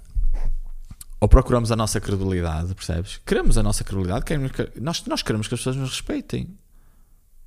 ou 1.21 1.29
procuramos 1.29 1.71
a 1.71 1.77
nossa 1.77 2.01
credibilidade, 2.01 2.75
percebes? 2.75 3.21
Queremos 3.25 3.57
a 3.59 3.63
nossa 3.63 3.85
credibilidade, 3.85 4.25
queremos 4.25 4.51
que- 4.53 4.73
nós, 4.81 5.05
nós 5.07 5.23
queremos 5.23 5.47
que 5.49 5.55
as 5.55 5.61
pessoas 5.61 5.77
nos 5.77 5.91
respeitem, 5.91 6.49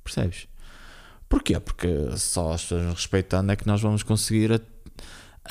percebes? 0.04 0.46
Porquê? 1.28 1.58
Porque 1.58 1.88
só 2.16 2.52
as 2.52 2.62
pessoas 2.62 2.82
nos 2.84 2.94
respeitando 2.94 3.50
é 3.52 3.56
que 3.56 3.66
nós 3.66 3.80
vamos 3.82 4.02
conseguir 4.02 4.52
a- 4.52 4.60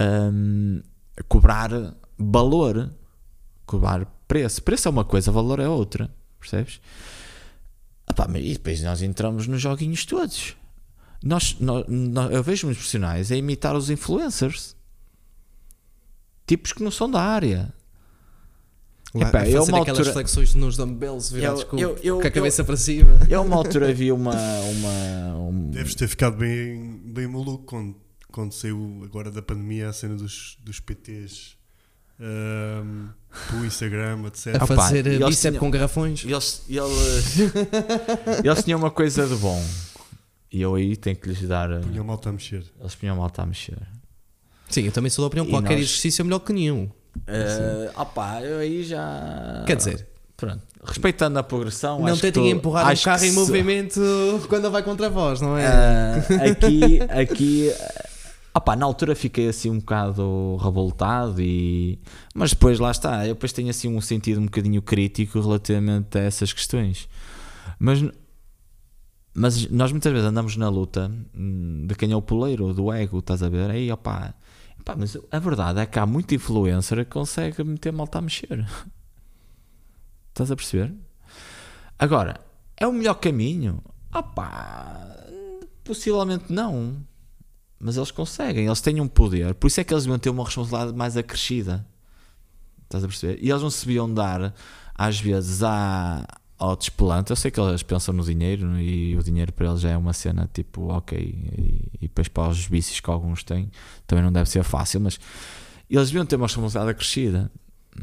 ahm, 0.03 0.79
cobrar 1.27 1.69
valor, 2.17 2.89
cobrar 3.65 4.07
preço. 4.27 4.61
Preço 4.63 4.87
é 4.87 4.91
uma 4.91 5.05
coisa, 5.05 5.31
valor 5.31 5.59
é 5.59 5.67
outra, 5.67 6.13
percebes? 6.39 6.79
Ah 8.07 8.13
pá, 8.13 8.27
mas 8.29 8.43
e 8.43 8.53
depois 8.53 8.81
nós 8.83 9.01
entramos 9.01 9.47
nos 9.47 9.61
joguinhos 9.61 10.05
todos. 10.05 10.55
Nós, 11.23 11.55
nó- 11.59 11.83
nó- 11.87 12.29
eu 12.29 12.43
vejo 12.43 12.67
muitos 12.67 12.81
profissionais 12.81 13.31
a 13.31 13.35
imitar 13.35 13.75
os 13.75 13.89
influencers. 13.89 14.75
Tipos 16.45 16.71
que 16.73 16.83
não 16.83 16.91
são 16.91 17.09
da 17.09 17.21
área. 17.21 17.73
Lá, 19.13 19.29
Epá, 19.29 19.47
eu 19.47 19.63
uma 19.63 19.79
aquelas 19.81 19.99
altura- 19.99 20.13
flexões 20.13 20.53
nos 20.53 20.75
dumbbells 20.77 21.31
virados 21.33 21.61
Eu- 21.61 21.67
com, 21.67 21.77
eu- 21.79 21.97
eu- 22.03 22.15
com 22.17 22.23
a 22.23 22.27
eu- 22.27 22.31
cabeça 22.33 22.63
para 22.63 22.75
cima. 22.77 23.17
Eu, 23.29 23.41
uma 23.43 23.55
altura, 23.55 23.91
vi 23.93 24.11
uma. 24.11 24.33
uma 24.35 25.35
um- 25.39 25.69
Deves 25.71 25.95
ter 25.95 26.07
ficado 26.07 26.35
bem, 26.37 26.99
bem 27.05 27.25
maluco 27.25 27.63
quando, 27.63 27.95
quando 28.29 28.51
saiu 28.53 29.01
agora 29.05 29.31
da 29.31 29.41
pandemia 29.41 29.87
a 29.89 29.93
cena 29.93 30.15
dos, 30.15 30.57
dos 30.61 30.79
PTs 30.81 31.55
ahm, 32.19 33.07
pelo 33.49 33.65
Instagram, 33.65 34.25
etc. 34.27 34.55
A 34.59 34.63
Opa, 34.63 34.75
fazer 34.75 35.05
eh, 35.07 35.13
eles 35.15 35.27
bíceps 35.27 35.59
com 35.59 35.69
garrafões. 35.71 36.23
E 36.23 36.31
eles, 36.31 36.63
e 36.69 36.77
eles, 36.77 37.37
eles 38.43 38.63
tinham 38.63 38.79
uma 38.79 38.91
coisa 38.91 39.27
de 39.27 39.35
bom. 39.35 39.63
E 40.51 40.61
eu 40.61 40.75
aí 40.75 40.95
tenho 40.95 41.15
que 41.17 41.27
lhes 41.29 41.41
dar. 41.47 41.69
uh, 41.71 41.81
Punha 41.81 42.03
malta 42.03 42.29
a 42.29 42.31
mexer. 42.31 42.63
Eles 42.79 42.95
punham 42.95 43.15
malta 43.17 43.41
a 43.41 43.45
mexer. 43.45 43.77
Sim, 44.69 44.83
eu 44.85 44.91
também 44.91 45.09
sou 45.09 45.23
da 45.23 45.27
opinião. 45.27 45.45
E 45.47 45.49
Qualquer 45.51 45.71
nós- 45.75 45.81
exercício 45.85 46.21
é 46.21 46.23
melhor 46.23 46.39
que 46.39 46.53
nenhum. 46.53 46.89
Uh, 47.17 47.99
opá, 48.01 48.41
eu 48.41 48.59
aí 48.59 48.83
já. 48.83 49.63
Quer 49.65 49.75
dizer, 49.77 50.07
Pronto. 50.37 50.61
Respeitando 50.83 51.39
a 51.39 51.43
progressão. 51.43 51.99
não 51.99 52.07
acho 52.07 52.15
que 52.21 52.21
tentem 52.31 52.51
empurrar 52.51 52.85
um 52.85 52.89
acho 52.89 53.03
carro 53.05 53.23
em 53.23 53.29
se- 53.29 53.35
movimento 53.35 53.99
quando 54.49 54.69
vai 54.69 54.83
contra 54.83 55.09
vós, 55.09 55.39
não 55.41 55.57
é? 55.57 55.65
Ah, 55.65 56.17
aqui, 56.51 56.99
aqui, 57.09 57.71
opá, 58.55 58.75
na 58.75 58.85
altura 58.85 59.15
fiquei 59.15 59.49
assim 59.49 59.69
um 59.69 59.79
bocado 59.79 60.57
revoltado 60.61 61.41
e 61.41 61.99
mas 62.33 62.51
depois 62.51 62.79
lá 62.79 62.89
está, 62.89 63.27
eu 63.27 63.33
depois 63.33 63.51
tenho 63.51 63.69
assim 63.69 63.89
um 63.89 63.99
sentido 63.99 64.39
um 64.39 64.45
bocadinho 64.45 64.81
crítico 64.81 65.39
relativamente 65.41 66.17
a 66.17 66.21
essas 66.21 66.53
questões. 66.53 67.09
Mas 67.77 68.01
mas 69.37 69.69
nós 69.69 69.91
muitas 69.91 70.13
vezes 70.13 70.25
andamos 70.25 70.55
na 70.55 70.69
luta 70.69 71.11
hum, 71.35 71.85
de 71.85 71.93
quem 71.95 72.09
é 72.11 72.15
o 72.15 72.21
poleiro, 72.21 72.73
do 72.73 72.91
ego, 72.93 73.19
estás 73.19 73.43
a 73.43 73.49
ver? 73.49 73.69
Aí, 73.69 73.91
opá, 73.91 74.33
opá, 74.79 74.95
mas 74.97 75.17
a 75.29 75.39
verdade 75.39 75.81
é 75.81 75.85
que 75.85 75.99
há 75.99 76.05
muito 76.05 76.33
influencer 76.33 76.99
que 76.99 77.11
consegue 77.11 77.61
meter 77.61 77.91
malta 77.91 78.19
a 78.19 78.21
mexer. 78.21 78.65
Estás 80.29 80.51
a 80.51 80.55
perceber? 80.55 80.93
Agora, 81.99 82.39
é 82.77 82.87
o 82.87 82.93
melhor 82.93 83.15
caminho? 83.15 83.83
Opá, 84.13 85.17
possivelmente 85.83 86.51
não. 86.53 87.05
Mas 87.85 87.97
eles 87.97 88.09
conseguem, 88.09 88.65
eles 88.65 88.81
têm 88.81 88.99
um 88.99 89.07
poder. 89.07 89.53
Por 89.53 89.67
isso 89.67 89.79
é 89.79 89.83
que 89.83 89.93
eles 89.93 90.05
deviam 90.05 90.17
ter 90.17 90.31
uma 90.31 90.43
responsabilidade 90.43 90.97
mais 90.97 91.15
acrescida. 91.15 91.85
Estás 92.83 93.03
a 93.03 93.07
perceber? 93.07 93.37
E 93.39 93.51
eles 93.51 93.61
não 93.61 93.69
se 93.69 93.85
deviam 93.85 94.11
dar, 94.11 94.55
às 94.95 95.19
vezes, 95.19 95.61
à, 95.61 96.25
ao 96.57 96.75
desplante. 96.75 97.29
Eu 97.29 97.35
sei 97.35 97.51
que 97.51 97.59
eles 97.59 97.83
pensam 97.83 98.11
no 98.11 98.23
dinheiro 98.23 98.79
e 98.79 99.15
o 99.15 99.21
dinheiro 99.21 99.53
para 99.53 99.67
eles 99.67 99.81
já 99.81 99.91
é 99.91 99.97
uma 99.97 100.13
cena 100.13 100.49
tipo, 100.51 100.87
ok. 100.87 101.15
E, 101.15 101.87
e 102.01 102.07
depois 102.07 102.27
para 102.27 102.49
os 102.49 102.65
vícios 102.65 102.99
que 102.99 103.07
alguns 103.07 103.43
têm, 103.43 103.69
também 104.07 104.25
não 104.25 104.31
deve 104.33 104.49
ser 104.49 104.63
fácil. 104.63 104.99
Mas 105.01 105.19
eles 105.87 106.07
deviam 106.07 106.25
ter 106.25 106.37
uma 106.37 106.47
responsabilidade 106.47 106.89
acrescida. 106.89 107.51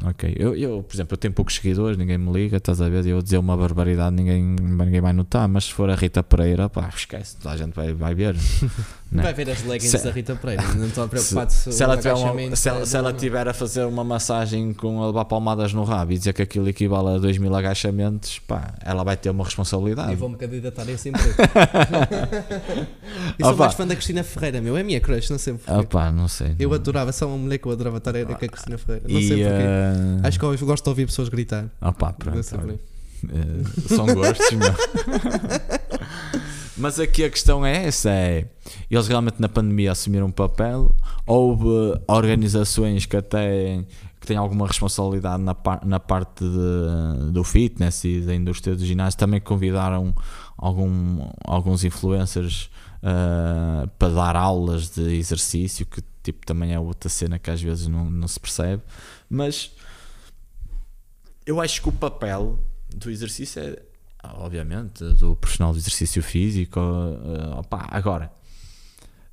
Ok, 0.01 0.33
eu, 0.39 0.55
eu, 0.55 0.81
por 0.81 0.95
exemplo, 0.95 1.13
eu 1.13 1.17
tenho 1.17 1.33
poucos 1.33 1.55
seguidores, 1.55 1.97
ninguém 1.97 2.17
me 2.17 2.31
liga, 2.31 2.57
estás 2.57 2.81
a 2.81 2.89
ver? 2.89 3.05
Eu 3.05 3.21
dizer 3.21 3.37
uma 3.37 3.55
barbaridade, 3.55 4.15
ninguém, 4.15 4.41
ninguém 4.41 5.01
vai 5.01 5.13
notar, 5.13 5.47
mas 5.47 5.65
se 5.65 5.73
for 5.73 5.87
a 5.89 5.93
Rita 5.93 6.23
Pereira, 6.23 6.67
pá, 6.67 6.89
esquece, 6.95 7.37
toda 7.37 7.53
a 7.53 7.57
gente 7.57 7.73
vai, 7.73 7.93
vai 7.93 8.15
ver. 8.15 8.35
né? 9.13 9.23
Vai 9.23 9.33
ver 9.33 9.49
as 9.49 9.63
leggings 9.63 9.97
Se- 9.97 10.03
da 10.03 10.11
Rita 10.11 10.35
Pereira. 10.35 10.63
Não 10.75 10.87
estou 10.87 11.07
preocupado 11.07 11.51
se, 11.53 11.71
se 11.71 11.83
ela 11.83 11.95
tiver 11.97 12.13
uma- 12.13 12.19
agachamento 12.23 12.55
se 12.55 12.69
ela, 12.69 12.81
é 12.81 12.85
se 12.85 12.97
ela 12.97 13.13
tiver 13.13 13.47
a 13.47 13.53
fazer 13.53 13.83
uma 13.85 14.03
massagem 14.03 14.73
com 14.73 15.01
a 15.03 15.07
levar 15.07 15.25
palmadas 15.25 15.71
no 15.73 15.83
rabo 15.83 16.11
e 16.13 16.17
dizer 16.17 16.33
que 16.33 16.41
aquilo 16.41 16.67
equivale 16.67 17.15
a 17.15 17.17
2 17.19 17.37
mil 17.37 17.53
agachamentos, 17.55 18.39
pá, 18.39 18.73
ela 18.83 19.03
vai 19.03 19.15
ter 19.15 19.29
uma 19.29 19.43
responsabilidade. 19.43 20.11
E 20.13 20.15
vou-me 20.15 20.35
candidatar 20.35 20.83
a 20.87 20.91
esse 20.91 21.09
emprego. 21.09 21.35
eu 23.39 23.45
sou 23.45 23.53
Opa. 23.53 23.63
mais 23.65 23.73
fã 23.75 23.85
da 23.87 23.95
Cristina 23.95 24.23
Ferreira, 24.23 24.61
meu. 24.61 24.75
É 24.77 24.81
a 24.81 24.83
minha 24.83 24.99
crush, 24.99 25.29
não 25.29 25.37
sei 25.37 25.53
porquê. 25.53 25.71
Ah, 25.71 25.83
pá, 25.83 26.11
não 26.11 26.27
sei. 26.27 26.55
Eu 26.59 26.69
não- 26.69 26.75
adorava, 26.75 27.11
só 27.11 27.27
uma 27.27 27.37
mulher 27.37 27.57
que 27.57 27.67
eu 27.67 27.71
adorava 27.71 27.97
estar 27.97 28.15
era 28.15 28.25
com 28.25 28.33
a 28.45 28.47
Cristina 28.47 28.77
Ferreira. 28.77 29.05
Não 29.07 29.19
E, 29.19 29.27
sei 29.27 29.37
porquê. 29.43 29.63
eh, 29.63 30.27
Acho 30.27 30.39
que 30.39 30.45
eu 30.45 30.57
gosto 30.59 30.83
de 30.83 30.89
ouvir 30.89 31.05
pessoas 31.05 31.29
gritar. 31.29 31.65
ah, 31.81 31.91
pá, 31.91 32.11
pronto, 32.13 32.35
Não 32.35 32.43
sei. 32.43 32.59
Eh, 32.59 33.95
são 33.95 34.05
gostos, 34.07 34.51
meu. 34.51 34.73
Mas 36.75 36.99
aqui 36.99 37.23
a 37.23 37.29
questão 37.29 37.65
é 37.65 37.85
essa: 37.85 38.09
é 38.09 38.47
eles 38.89 39.07
realmente 39.07 39.39
na 39.39 39.47
pandemia 39.49 39.91
assumiram 39.91 40.27
um 40.27 40.31
papel. 40.31 40.93
Houve 41.25 41.99
organizações 42.07 43.05
que 43.05 43.15
até 43.15 43.83
que 44.19 44.27
têm 44.27 44.37
alguma 44.37 44.65
responsabilidade 44.65 45.43
na, 45.43 45.53
par- 45.53 45.85
na 45.85 45.99
parte 45.99 46.43
de- 46.45 47.31
do 47.31 47.43
fitness 47.43 48.03
e 48.05 48.21
da 48.21 48.33
indústria 48.33 48.73
do 48.75 48.85
ginásio 48.85 49.19
também 49.19 49.41
convidaram 49.41 50.15
algum, 50.57 51.29
alguns 51.43 51.83
influencers 51.83 52.69
ah, 53.03 53.85
para 53.99 54.13
dar 54.13 54.35
aulas 54.37 54.89
de 54.89 55.01
exercício, 55.15 55.85
que 55.85 56.01
tipo 56.23 56.45
também 56.45 56.73
é 56.73 56.79
outra 56.79 57.09
cena 57.09 57.37
que 57.37 57.51
às 57.51 57.61
vezes 57.61 57.87
não, 57.87 58.09
não 58.09 58.27
se 58.29 58.39
percebe. 58.39 58.81
Mas 59.29 59.71
eu 61.45 61.59
acho 61.59 61.81
que 61.81 61.89
o 61.89 61.91
papel 61.91 62.57
do 62.95 63.11
exercício 63.11 63.61
é, 63.61 63.77
obviamente, 64.23 65.03
do 65.15 65.35
profissional 65.35 65.73
de 65.73 65.79
exercício 65.79 66.21
físico. 66.23 66.79
eh, 66.79 67.59
opá, 67.59 67.87
agora, 67.91 68.31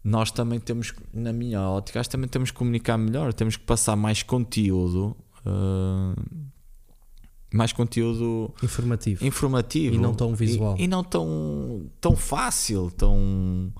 nós 0.03 0.31
também 0.31 0.59
temos, 0.59 0.93
na 1.13 1.33
minha 1.33 1.61
ótica, 1.69 2.01
acho 2.01 2.09
que 2.09 2.13
também 2.17 2.29
temos 2.29 2.51
que 2.51 2.57
comunicar 2.57 2.97
melhor, 2.99 3.33
temos 3.33 3.57
que 3.57 3.65
passar 3.65 3.97
mais 3.97 4.23
conteúdo. 4.23 5.17
eh, 5.47 6.15
mais 7.53 7.73
conteúdo 7.73 8.55
Informativo. 8.63 9.27
informativo 9.27 9.95
E 9.97 9.99
não 9.99 10.15
tão 10.15 10.35
visual. 10.37 10.77
e, 10.79 10.85
e 10.85 10.87
não 10.89 11.03
tão, 11.03 11.91
tão 12.01 12.15
fácil, 12.15 12.91
tão 12.93 13.73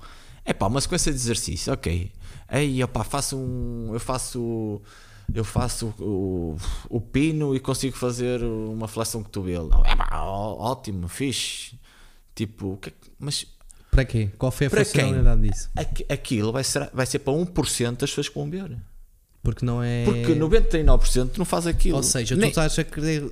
é 0.43 0.51
pá, 0.53 0.67
uma 0.67 0.81
sequência 0.81 1.11
de 1.11 1.17
exercício, 1.17 1.71
ok. 1.71 2.11
Aí, 2.47 2.83
opá, 2.83 3.03
faço 3.03 3.37
um. 3.37 3.91
Eu 3.93 3.99
faço. 3.99 4.81
Eu 5.33 5.43
faço 5.43 5.93
o, 5.99 6.57
o 6.89 6.99
pino 6.99 7.55
e 7.55 7.59
consigo 7.59 7.95
fazer 7.95 8.41
uma 8.43 8.87
flexão 8.87 9.21
de 9.21 9.25
cotovelo. 9.25 9.71
É 9.85 10.15
ótimo, 10.15 11.07
fixe. 11.07 11.79
Tipo, 12.35 12.67
o 12.67 12.79
é 12.87 12.91
mas 13.19 13.45
Para 13.91 14.05
quê? 14.05 14.29
Qual 14.37 14.51
foi 14.51 14.67
a 14.67 14.69
funcionalidade 14.69 15.41
disso? 15.41 15.69
aqui- 15.75 16.05
aquilo 16.09 16.51
vai 16.51 16.63
ser, 16.63 16.89
vai 16.93 17.05
ser 17.05 17.19
para 17.19 17.33
1% 17.33 17.97
das 17.97 18.09
pessoas 18.09 18.29
que 18.29 18.35
vão 18.35 18.49
ver. 18.49 18.77
Porque 19.43 19.65
não 19.65 19.81
é. 19.81 20.05
Porque 20.05 20.33
99% 20.35 21.37
não 21.37 21.45
faz 21.45 21.65
aquilo. 21.67 21.97
Ou 21.97 22.03
seja, 22.03 22.35
Nem- 22.35 22.45
tu 22.45 22.49
estás 22.49 22.77
a 22.79 22.83
querer. 22.83 23.31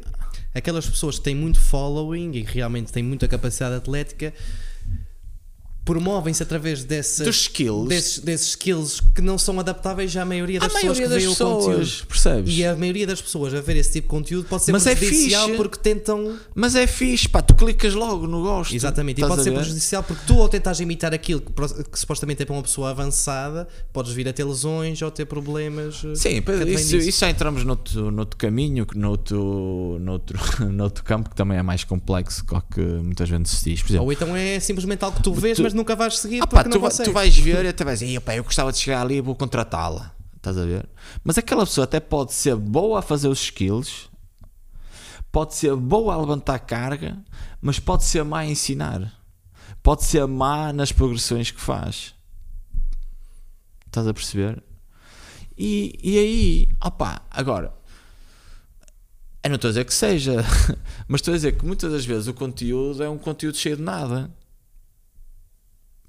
Aquelas 0.53 0.89
pessoas 0.89 1.17
que 1.19 1.23
têm 1.25 1.35
muito 1.35 1.59
following 1.61 2.31
e 2.33 2.41
realmente 2.43 2.91
têm 2.91 3.03
muita 3.03 3.27
capacidade 3.27 3.75
atlética 3.75 4.33
promovem-se 5.93 6.43
através 6.43 6.83
dessas, 6.83 7.25
dos 7.25 7.41
skills. 7.41 7.87
desses, 7.89 8.19
desses 8.19 8.49
skills 8.49 8.99
que 9.15 9.21
não 9.23 9.37
são 9.39 9.59
adaptáveis 9.59 10.15
à 10.15 10.23
maioria 10.23 10.59
das 10.59 10.71
pessoas 10.71 10.83
maioria 10.99 11.07
que 11.17 11.23
veem 11.23 11.27
o 11.33 11.35
conteúdo. 11.35 12.05
percebes? 12.07 12.53
E 12.57 12.63
a 12.65 12.75
maioria 12.75 13.07
das 13.07 13.21
pessoas 13.21 13.53
a 13.55 13.59
ver 13.61 13.75
esse 13.75 13.93
tipo 13.93 14.07
de 14.07 14.09
conteúdo 14.09 14.47
pode 14.47 14.63
ser 14.63 14.71
Mas 14.71 14.85
é 14.85 14.95
prejudicial 14.95 15.45
fixe. 15.45 15.57
porque 15.57 15.77
tentam. 15.79 16.37
Mas 16.53 16.75
é 16.75 16.85
fixe, 16.85 17.27
pá, 17.27 17.41
tu 17.41 17.55
clicas 17.55 17.95
logo 17.95 18.27
no 18.27 18.41
gosto. 18.43 18.75
Exatamente, 18.75 19.19
e 19.21 19.27
pode 19.27 19.41
ser 19.43 19.49
ver? 19.49 19.55
prejudicial 19.57 20.03
porque 20.03 20.21
tu, 20.27 20.39
ao 20.39 20.47
tentares 20.47 20.79
imitar 20.79 21.11
aquilo 21.13 21.41
que, 21.41 21.51
que 21.83 21.99
supostamente 21.99 22.43
é 22.43 22.45
para 22.45 22.53
uma 22.55 22.61
pessoa 22.63 22.91
avançada, 22.91 23.67
podes 23.91 24.11
vir 24.13 24.27
a 24.27 24.33
ter 24.33 24.43
lesões 24.43 25.01
ou 25.01 25.09
ter 25.09 25.25
problemas. 25.25 26.03
eh, 26.05 26.13
Sim, 26.15 26.43
isso, 26.67 26.97
isso 26.97 27.19
já 27.19 27.29
entramos 27.31 27.63
noutro, 27.65 28.11
noutro 28.11 28.37
caminho, 28.37 28.85
noutro, 28.95 29.97
noutro, 29.99 30.39
noutro 30.71 31.03
campo 31.03 31.29
que 31.29 31.35
também 31.35 31.57
é 31.57 31.63
mais 31.63 31.83
complexo 31.83 32.45
que 32.73 32.81
muitas 32.81 33.27
vezes 33.29 33.49
se 33.49 33.63
diz. 33.71 33.83
Exemplo, 33.83 34.05
Ou 34.05 34.11
então 34.11 34.35
é 34.35 34.59
simplesmente 34.59 35.03
algo 35.03 35.17
que 35.17 35.23
tu 35.23 35.33
vês, 35.33 35.57
Tu- 35.57 35.63
mas 35.63 35.73
nunca 35.79 35.95
vais 35.95 36.19
seguir 36.19 36.41
ah, 36.43 36.47
pá, 36.47 36.63
tu, 36.63 36.79
tu 37.03 37.11
vais 37.11 37.37
ver 37.37 37.65
e 37.65 37.69
até 37.69 37.83
vais 37.83 37.99
dizer, 37.99 38.21
eu 38.35 38.43
gostava 38.43 38.71
de 38.71 38.77
chegar 38.77 39.01
ali 39.01 39.15
e 39.15 39.21
vou 39.21 39.35
contratá-la. 39.35 40.13
Estás 40.35 40.57
a 40.57 40.65
ver? 40.65 40.87
Mas 41.23 41.37
aquela 41.37 41.65
pessoa 41.65 41.83
até 41.83 41.99
pode 41.99 42.33
ser 42.33 42.55
boa 42.55 42.99
a 42.99 43.01
fazer 43.01 43.27
os 43.27 43.41
skills, 43.41 44.09
pode 45.31 45.55
ser 45.55 45.75
boa 45.75 46.13
a 46.13 46.17
levantar 46.17 46.59
carga, 46.59 47.17
mas 47.61 47.79
pode 47.79 48.05
ser 48.05 48.23
má 48.23 48.39
a 48.39 48.45
ensinar. 48.45 49.13
Pode 49.81 50.03
ser 50.03 50.25
má 50.27 50.71
nas 50.73 50.91
progressões 50.91 51.51
que 51.51 51.59
faz. 51.59 52.13
Estás 53.85 54.07
a 54.07 54.13
perceber? 54.13 54.61
E, 55.57 55.97
e 56.01 56.17
aí, 56.17 56.69
opá, 56.85 57.21
agora, 57.29 57.73
eu 59.43 59.49
não 59.49 59.55
estou 59.55 59.69
a 59.69 59.71
dizer 59.71 59.85
que 59.85 59.93
seja, 59.93 60.37
mas 61.07 61.19
estou 61.19 61.33
a 61.33 61.37
dizer 61.37 61.57
que 61.57 61.65
muitas 61.65 61.91
das 61.91 62.05
vezes 62.05 62.27
o 62.27 62.33
conteúdo 62.33 63.03
é 63.03 63.09
um 63.09 63.17
conteúdo 63.17 63.57
cheio 63.57 63.75
de 63.75 63.81
nada. 63.81 64.31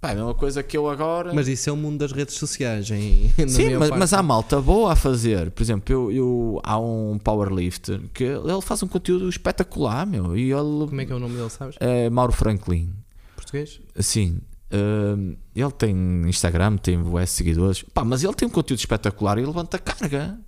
Pá, 0.00 0.12
a 0.12 0.14
mesma 0.14 0.34
coisa 0.34 0.62
que 0.62 0.76
eu 0.76 0.88
agora. 0.88 1.34
Mas 1.34 1.46
isso 1.46 1.68
é 1.68 1.72
o 1.72 1.76
mundo 1.76 1.98
das 1.98 2.10
redes 2.12 2.34
sociais. 2.36 2.90
Em, 2.90 3.30
Sim, 3.48 3.76
mas, 3.76 3.90
mas 3.90 4.12
há 4.14 4.22
malta 4.22 4.58
boa 4.60 4.92
a 4.92 4.96
fazer. 4.96 5.50
Por 5.50 5.62
exemplo, 5.62 5.92
eu, 5.92 6.10
eu- 6.10 6.60
há 6.64 6.78
um 6.78 7.18
powerlifter 7.22 8.00
que 8.14 8.24
ele 8.24 8.60
faz 8.62 8.82
um 8.82 8.88
conteúdo 8.88 9.28
espetacular, 9.28 10.06
meu. 10.06 10.34
E 10.36 10.50
ele 10.52 10.86
Como 10.88 11.00
é 11.00 11.04
que 11.04 11.12
é 11.12 11.14
o 11.14 11.18
nome 11.18 11.36
dele, 11.36 11.50
sabes? 11.50 11.76
é 11.80 12.08
Mauro 12.08 12.32
Franklin. 12.32 12.94
Português? 13.36 13.78
Assim, 13.98 14.40
hum, 14.72 15.36
ele 15.54 15.70
tem 15.72 15.94
Instagram, 16.26 16.76
tem 16.78 16.96
US 16.98 17.30
seguidores, 17.30 17.82
pá, 17.82 18.02
mas 18.02 18.24
ele 18.24 18.32
tem 18.34 18.48
um 18.48 18.50
conteúdo 18.50 18.78
espetacular 18.80 19.36
e 19.38 19.44
levanta 19.44 19.78
carga. 19.78 20.38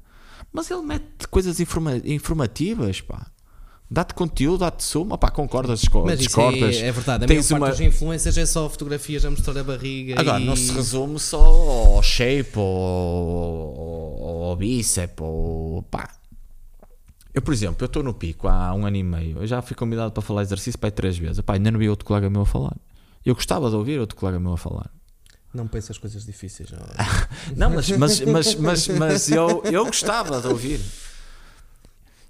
Mas 0.50 0.70
ele 0.70 0.82
mete 0.82 1.26
coisas 1.30 1.60
informa- 1.60 1.96
informativas, 2.04 3.00
pá. 3.00 3.26
Dá-te 3.92 4.14
conteúdo, 4.14 4.60
dá-te 4.60 4.82
suma, 4.82 5.18
pá, 5.18 5.30
concordas, 5.30 5.82
Mas 6.04 6.14
isso 6.18 6.28
discordas. 6.28 6.76
é, 6.76 6.86
é 6.86 6.92
verdade. 6.92 7.24
A 7.26 7.28
Tens 7.28 7.50
maior 7.50 7.60
uma- 7.60 7.66
parte 7.66 7.84
dos 7.84 7.94
influencers 7.94 8.38
é 8.38 8.46
só 8.46 8.66
fotografias 8.70 9.22
a 9.22 9.30
mostrar 9.30 9.58
a 9.58 9.62
barriga. 9.62 10.18
Agora, 10.18 10.40
e... 10.40 10.46
não 10.46 10.56
se 10.56 10.72
resume 10.72 11.18
só 11.20 11.44
ao 11.44 12.02
shape, 12.02 12.58
ou 12.58 14.44
ao, 14.48 14.56
bíceps, 14.56 15.14
ou 15.20 15.82
pá. 15.82 16.08
Eu, 17.34 17.42
por 17.42 17.52
exemplo, 17.52 17.84
eu 17.84 17.86
estou 17.86 18.02
no 18.02 18.14
pico 18.14 18.48
há 18.48 18.72
um 18.72 18.86
ano 18.86 18.96
e 18.96 19.02
meio. 19.02 19.40
Eu 19.40 19.46
já 19.46 19.60
fui 19.60 19.76
convidado 19.76 20.10
para 20.10 20.22
falar 20.22 20.40
exercício 20.40 20.80
para 20.80 20.86
aí 20.86 20.92
três 20.92 21.18
vezes. 21.18 21.42
Pá, 21.42 21.52
ainda 21.52 21.70
não 21.70 21.78
vi 21.78 21.90
outro 21.90 22.06
colega 22.06 22.30
meu 22.30 22.42
a 22.42 22.46
falar. 22.46 22.78
Eu 23.26 23.34
gostava 23.34 23.68
de 23.68 23.76
ouvir 23.76 24.00
outro 24.00 24.16
colega 24.16 24.40
meu 24.40 24.54
a 24.54 24.56
falar. 24.56 24.90
Não 25.52 25.66
pensas 25.68 25.98
coisas 25.98 26.24
difíceis. 26.24 26.70
ó. 26.72 26.78
Não, 27.54 27.68
mas, 27.68 27.90
mas, 27.90 28.22
mas, 28.22 28.54
mas, 28.54 28.88
mas 28.88 29.30
eu, 29.30 29.62
eu 29.70 29.84
gostava 29.84 30.40
de 30.40 30.46
ouvir. 30.48 30.80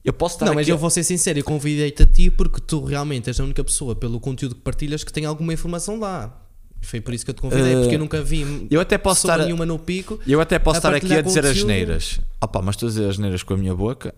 Eu 0.05 0.13
posso 0.13 0.35
estar 0.35 0.47
Não, 0.47 0.55
mas 0.55 0.63
aqui. 0.65 0.73
eu 0.73 0.79
vou 0.79 0.91
ser 0.91 1.05
sincero, 1.05 1.39
eu 1.39 1.45
convidei-te 1.45 2.03
a 2.03 2.07
ti 2.07 2.29
porque 2.31 2.61
tu 2.61 2.83
realmente 2.85 3.29
és 3.31 3.39
a 3.39 3.45
única 3.45 3.63
pessoa 3.63 3.95
pelo 3.95 4.19
conteúdo 4.19 4.55
que 4.57 4.61
partilhas 4.61 5.05
que 5.05 5.13
tem 5.13 5.25
alguma 5.25 5.53
informação 5.53 5.99
lá. 6.01 6.39
Foi 6.81 7.01
por 7.01 7.15
isso 7.15 7.25
que 7.25 7.31
eu 7.31 7.35
te 7.35 7.41
convidei, 7.41 7.75
Eh, 7.75 7.81
porque 7.81 7.95
eu 7.95 7.99
nunca 8.01 8.21
vi 8.21 8.67
Eu 8.69 8.81
até 8.81 8.99
posso 8.99 9.29
estar. 9.29 9.39
nenhuma 9.39 9.65
no 9.65 9.79
pico. 9.79 10.19
Eu 10.27 10.41
até 10.41 10.59
posso 10.59 10.79
estar 10.79 10.93
aqui 10.93 11.15
a 11.15 11.21
dizer 11.23 11.41
as 11.45 11.51
conteúdo. 11.51 11.69
neiras. 11.69 12.21
Opa, 12.41 12.61
mas 12.61 12.75
estou 12.75 12.89
a 12.89 12.91
dizer 12.91 13.09
as 13.09 13.19
neiras 13.19 13.45
com 13.45 13.55
a 13.55 13.57
minha 13.57 13.75
boca. 13.75 14.13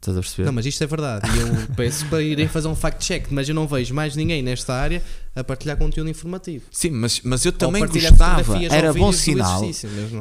Estás 0.00 0.16
a 0.16 0.20
perceber? 0.20 0.46
Não, 0.46 0.52
mas 0.54 0.64
isto 0.64 0.82
é 0.82 0.86
verdade. 0.86 1.28
E 1.36 1.40
eu 1.40 1.66
peço 1.76 2.06
para 2.06 2.22
irem 2.22 2.48
fazer 2.48 2.68
um 2.68 2.74
fact-check, 2.74 3.26
mas 3.30 3.46
eu 3.50 3.54
não 3.54 3.68
vejo 3.68 3.92
mais 3.94 4.16
ninguém 4.16 4.42
nesta 4.42 4.72
área 4.72 5.02
a 5.36 5.44
partilhar 5.44 5.76
conteúdo 5.76 6.08
informativo. 6.08 6.64
Sim, 6.70 6.90
mas, 6.90 7.20
mas 7.22 7.44
eu 7.44 7.52
também 7.52 7.82
gostava. 8.08 8.56
Era 8.74 8.92
bom 8.94 9.10
do 9.10 9.16
sinal. 9.16 9.60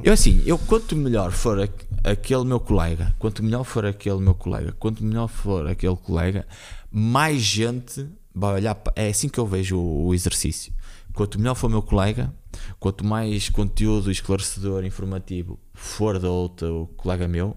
Eu 0.04 0.12
assim, 0.12 0.44
eu 0.46 0.58
quanto 0.58 0.98
melhor 0.98 1.32
for 1.32 1.62
aqu- 1.62 1.86
aquele 2.04 2.44
meu 2.44 2.60
colega, 2.60 3.16
quanto 3.18 3.42
melhor 3.42 3.64
for 3.64 3.86
aquele 3.86 4.20
meu 4.20 4.34
colega, 4.36 4.74
quanto 4.78 5.02
melhor 5.02 5.30
for 5.30 5.66
aquele 5.66 5.96
colega, 5.96 6.46
mais 6.92 7.42
gente 7.42 8.06
vai 8.36 8.56
olhar. 8.56 8.78
É 8.98 9.08
assim 9.08 9.30
que 9.30 9.40
eu 9.40 9.46
vejo 9.48 9.78
o, 9.78 10.08
o 10.08 10.14
exercício. 10.14 10.74
Quanto 11.14 11.40
melhor 11.40 11.56
for 11.56 11.68
o 11.68 11.70
meu 11.70 11.82
colega, 11.82 12.34
quanto 12.82 13.06
mais 13.06 13.48
conteúdo 13.50 14.12
esclarecedor, 14.12 14.84
informativo 14.84 15.58
for 15.74 16.20
da 16.20 16.30
outro 16.30 16.90
colega 16.98 17.28
meu, 17.30 17.56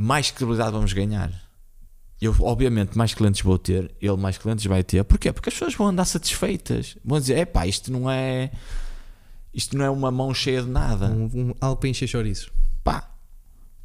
mais 0.00 0.30
credibilidade 0.30 0.70
vamos 0.70 0.92
ganhar. 0.92 1.32
Eu, 2.20 2.32
obviamente, 2.38 2.96
mais 2.96 3.14
clientes 3.14 3.42
vou 3.42 3.58
ter, 3.58 3.92
ele 4.00 4.16
mais 4.16 4.38
clientes 4.38 4.64
vai 4.64 4.84
ter. 4.84 5.02
Porquê? 5.02 5.32
Porque 5.32 5.48
as 5.48 5.54
pessoas 5.54 5.74
vão 5.74 5.88
andar 5.88 6.04
satisfeitas. 6.04 6.96
Vão 7.04 7.18
dizer: 7.18 7.36
epá, 7.38 7.66
isto 7.66 7.90
não 7.90 8.08
é. 8.08 8.52
Isto 9.52 9.76
não 9.76 9.84
é 9.84 9.90
uma 9.90 10.12
mão 10.12 10.32
cheia 10.32 10.62
de 10.62 10.68
nada. 10.68 11.06
Um, 11.06 11.24
um, 11.24 11.54
algo 11.60 11.80
para 11.80 11.88
encher 11.88 12.06
chouriços. 12.06 12.48
Pá, 12.84 13.10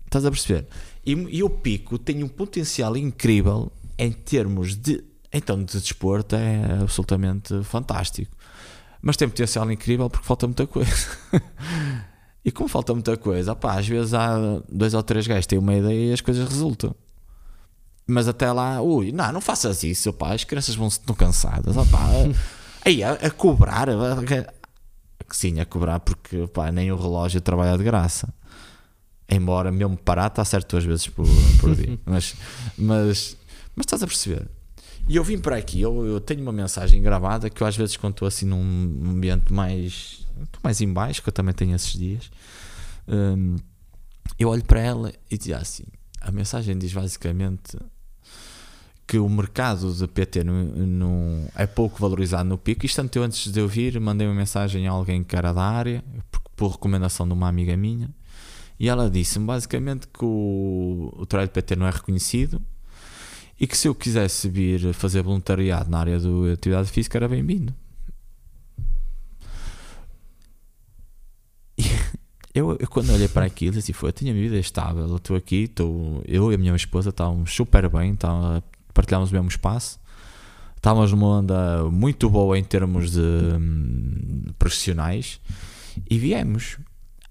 estás 0.06 0.24
a 0.24 0.30
perceber? 0.30 0.68
E, 1.04 1.14
e 1.14 1.42
o 1.42 1.50
Pico 1.50 1.98
tem 1.98 2.24
um 2.24 2.28
potencial 2.28 2.96
incrível 2.96 3.72
em 3.98 4.12
termos 4.12 4.76
de. 4.76 5.04
Então, 5.32 5.64
de 5.64 5.80
desporto 5.80 6.36
é 6.36 6.78
absolutamente 6.80 7.64
fantástico. 7.64 8.38
Mas 9.02 9.18
tem 9.18 9.28
potencial 9.28 9.70
incrível 9.72 10.12
porque 10.12 10.28
falta 10.28 10.46
muita 10.46 10.68
coisa. 10.68 10.94
e 12.46 12.52
como 12.52 12.68
falta 12.68 12.94
muita 12.94 13.16
coisa, 13.18 13.56
pá, 13.56 13.80
às 13.80 13.88
vezes 13.88 14.14
há 14.14 14.62
dois 14.70 14.94
ou 14.94 15.02
três 15.04 15.26
gajos 15.28 15.46
que 15.46 15.50
têm 15.50 15.60
uma 15.60 15.74
ideia 15.76 16.10
e 16.10 16.14
as 16.14 16.22
coisas 16.22 16.48
resultam. 16.48 16.94
Mas 18.06 18.28
até 18.28 18.52
lá, 18.52 18.82
ui, 18.82 19.12
não, 19.14 19.32
não 19.32 19.42
faças 19.42 19.84
isso, 19.84 20.12
pá, 20.12 20.34
as 20.34 20.44
crianças 20.44 20.76
vão 20.76 20.90
se 20.90 21.00
tão 21.00 21.16
cansadas, 21.16 21.78
ó, 21.78 21.86
pá, 21.86 22.06
aí 22.84 23.02
a, 23.04 23.14
a 23.14 23.32
cobrar, 23.32 23.90
a- 23.90 23.94
a- 23.94 24.54
sim, 25.32 25.60
a 25.62 25.66
cobrar 25.66 26.00
porque 26.02 26.46
pá, 26.48 26.72
nem 26.72 26.92
o 26.92 26.98
relógio 26.98 27.40
trabalha 27.40 27.78
de 27.78 27.84
graça. 27.84 28.34
Embora 29.30 29.72
mesmo 29.72 29.96
parar 29.98 30.28
está 30.28 30.44
certo 30.44 30.72
duas 30.72 30.84
vezes 30.84 31.08
por, 31.08 31.26
por 31.60 31.74
dia. 31.76 31.98
Mas, 32.06 32.36
mas, 32.78 33.38
mas 33.76 33.86
estás 33.86 34.04
a 34.04 34.06
perceber? 34.08 34.48
E 35.08 35.16
eu 35.16 35.24
vim 35.24 35.40
para 35.40 35.56
aqui, 35.56 35.82
eu, 35.82 36.06
eu 36.06 36.20
tenho 36.20 36.42
uma 36.42 36.52
mensagem 36.52 37.02
gravada 37.02 37.50
que 37.50 37.64
eu 37.64 37.66
às 37.68 37.76
vezes 37.76 37.96
quando 37.98 38.14
estou 38.14 38.28
assim 38.28 38.46
num 38.46 38.62
ambiente 39.12 39.52
mais, 39.52 40.23
estou 40.44 40.60
mais 40.64 40.82
em 40.82 40.92
baixo, 40.92 41.22
que 41.22 41.30
eu 41.30 41.34
também 41.34 41.54
tenho 41.54 41.76
esses 41.76 41.94
dias, 41.94 42.30
hum, 43.08 43.56
eu 44.40 44.50
olho 44.50 44.64
para 44.64 44.80
ela 44.82 45.14
e 45.30 45.38
digo 45.38 45.56
assim, 45.56 45.84
a 46.22 46.32
mensagem 46.32 46.78
diz 46.78 46.94
basicamente 46.94 47.78
que 49.06 49.18
o 49.18 49.28
mercado 49.30 49.94
de 49.94 50.08
PT 50.08 50.44
não, 50.44 50.64
não- 50.64 51.48
é 51.56 51.68
pouco 51.68 52.00
valorizado 52.00 52.48
no 52.48 52.58
pico. 52.58 52.86
Isto 52.86 52.96
tanto 52.98 53.18
eu 53.18 53.24
antes 53.24 53.52
de 53.52 53.60
eu 53.60 53.68
vir, 53.68 54.00
mandei 54.00 54.26
uma 54.26 54.34
mensagem 54.34 54.88
a 54.88 54.92
alguém 54.92 55.24
que 55.24 55.36
era 55.36 55.52
da 55.54 55.62
área, 55.64 56.04
por, 56.32 56.42
por 56.56 56.72
recomendação 56.72 57.28
de 57.28 57.34
uma 57.34 57.48
amiga 57.50 57.76
minha, 57.76 58.10
e 58.80 58.88
ela 58.90 59.10
disse-me 59.10 59.46
basicamente 59.46 60.08
que 60.08 60.24
o, 60.26 61.14
o 61.18 61.26
trabalho 61.26 61.50
de 61.50 61.54
PT 61.54 61.76
não 61.76 61.86
é 61.86 61.92
reconhecido 61.92 62.62
e 63.60 63.68
que 63.68 63.78
se 63.78 63.88
eu 63.88 63.94
quisesse 63.94 64.50
vir 64.50 64.94
fazer 64.94 65.22
voluntariado 65.22 65.90
na 65.92 66.00
área 66.00 66.20
da 66.20 66.54
atividade 66.54 66.90
física 66.90 67.18
era 67.18 67.28
bem-vindo. 67.28 67.74
E 71.78 71.84
Eu, 72.54 72.78
eu 72.80 72.88
quando 72.88 73.12
olhei 73.12 73.28
para 73.28 73.46
aquilo, 73.46 73.74
disse, 73.74 73.94
foi, 73.94 74.10
eu 74.10 74.14
tenho 74.14 74.32
a 74.32 74.34
minha 74.36 74.48
vida 74.48 74.60
estável, 74.60 75.08
eu 75.08 75.16
estou 75.16 75.36
aqui, 75.36 75.64
estou, 75.64 76.22
eu 76.28 76.52
e 76.52 76.56
a 76.56 76.58
minha 76.58 76.76
esposa 76.76 77.10
estávamos 77.10 77.52
super 77.52 77.90
bem, 77.90 78.16
tá, 78.16 78.62
partilhámos 78.94 79.32
o 79.32 79.34
mesmo 79.34 79.48
espaço, 79.48 80.00
estávamos 80.76 81.12
numa 81.12 81.40
onda 81.40 81.90
muito 81.90 82.30
boa 82.30 82.58
em 82.58 82.64
termos 82.64 83.12
de 83.12 83.20
hum, 83.20 84.44
profissionais 84.60 85.42
e 86.08 86.20
viemos. 86.20 86.78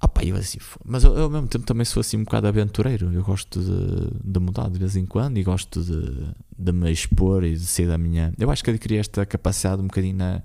Ah, 0.00 0.08
pá, 0.08 0.24
eu 0.24 0.34
assim, 0.34 0.58
mas 0.84 1.04
eu, 1.04 1.14
eu 1.16 1.22
ao 1.24 1.30
mesmo 1.30 1.46
tempo 1.46 1.64
também 1.64 1.84
sou 1.84 2.00
assim 2.00 2.16
um 2.16 2.24
bocado 2.24 2.48
aventureiro, 2.48 3.12
eu 3.12 3.22
gosto 3.22 3.60
de, 3.60 4.32
de 4.32 4.40
mudar 4.40 4.68
de 4.68 4.76
vez 4.76 4.96
em 4.96 5.06
quando 5.06 5.38
e 5.38 5.44
gosto 5.44 5.80
de, 5.80 6.34
de 6.58 6.72
me 6.72 6.90
expor 6.90 7.44
e 7.44 7.52
de 7.52 7.64
ser 7.64 7.86
da 7.86 7.96
minha. 7.96 8.34
Eu 8.36 8.50
acho 8.50 8.64
que 8.64 8.70
adquiri 8.70 8.96
esta 8.96 9.24
capacidade 9.24 9.80
um 9.80 9.86
bocadinho 9.86 10.16
na, 10.16 10.42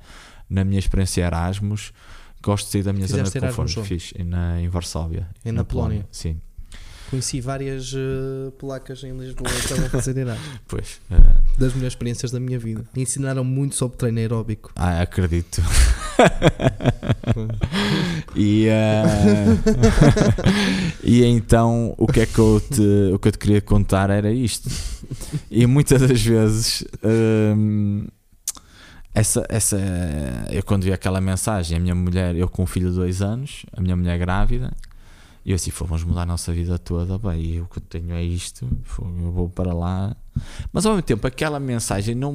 na 0.47 0.63
minha 0.63 0.77
experiência 0.77 1.23
Erasmus. 1.23 1.91
Gosto 2.43 2.65
de 2.67 2.71
sair 2.71 2.83
da 2.83 2.93
minha 2.93 3.07
Fizeste 3.07 3.39
zona 3.39 3.51
de 3.51 3.55
conforto. 3.55 3.83
Fiz 3.87 4.13
na, 4.25 4.61
em 4.61 4.69
Varsóvia. 4.69 5.27
É 5.43 5.51
na 5.51 5.63
Polónia? 5.63 6.07
Sim, 6.11 6.39
Conheci 7.09 7.39
várias 7.39 7.93
eh, 7.95 8.51
polacas 8.59 9.01
em 9.01 9.17
Lisboa 9.17 9.49
que 9.49 9.55
estavam 9.59 9.85
a 9.85 9.89
fazer 9.89 10.15
Erasmus. 10.17 10.59
pois. 10.67 10.99
eh, 11.09 11.15
Das 11.57 11.73
melhores 11.73 11.93
experiências 11.93 12.31
da 12.31 12.39
minha 12.39 12.59
vida. 12.59 12.83
Ensinaram 12.97 13.45
muito 13.45 13.75
sobre 13.75 13.97
treino 13.97 14.19
aeróbico. 14.19 14.73
ah, 14.75 15.01
acredito. 15.01 15.61
e, 18.35 18.67
eh, 18.67 19.03
e 21.03 21.23
então 21.23 21.93
o 21.97 22.07
que 22.07 22.21
é 22.21 22.25
que 22.25 22.39
eu 22.39 22.59
te, 22.61 23.11
o 23.13 23.19
que 23.19 23.27
eu 23.27 23.31
te 23.31 23.37
queria 23.37 23.61
contar 23.61 24.09
era 24.09 24.31
isto. 24.31 24.69
E 25.49 25.65
muitas 25.65 26.01
das 26.01 26.21
vezes 26.21 26.83
hum, 27.03 28.07
essa, 29.19 29.45
essa 29.49 29.77
eu 30.51 30.61
quando 30.63 30.83
vi 30.83 30.93
aquela 30.93 31.19
mensagem, 31.19 31.75
a 31.75 31.79
minha 31.79 31.95
mulher, 31.95 32.35
eu 32.35 32.47
com 32.47 32.61
um 32.63 32.65
filho 32.67 32.91
de 32.91 32.95
dois 32.95 33.19
anos, 33.19 33.65
a 33.75 33.81
minha 33.81 33.95
mulher 33.95 34.19
grávida, 34.19 34.71
e 35.43 35.51
eu 35.51 35.55
assim, 35.55 35.71
"Fô, 35.71 35.85
vamos 35.85 36.03
mudar 36.03 36.21
a 36.21 36.25
nossa 36.25 36.53
vida 36.53 36.77
toda, 36.77 37.17
bem, 37.17 37.41
e 37.41 37.61
o 37.61 37.65
que 37.65 37.79
eu 37.79 37.81
tenho 37.81 38.13
é 38.13 38.23
isto, 38.23 38.67
eu 38.99 39.31
vou 39.31 39.49
para 39.49 39.73
lá. 39.73 40.15
Mas 40.71 40.85
ao 40.85 40.91
mesmo 40.91 41.01
tempo, 41.01 41.25
aquela 41.25 41.59
mensagem 41.59 42.13
não, 42.13 42.31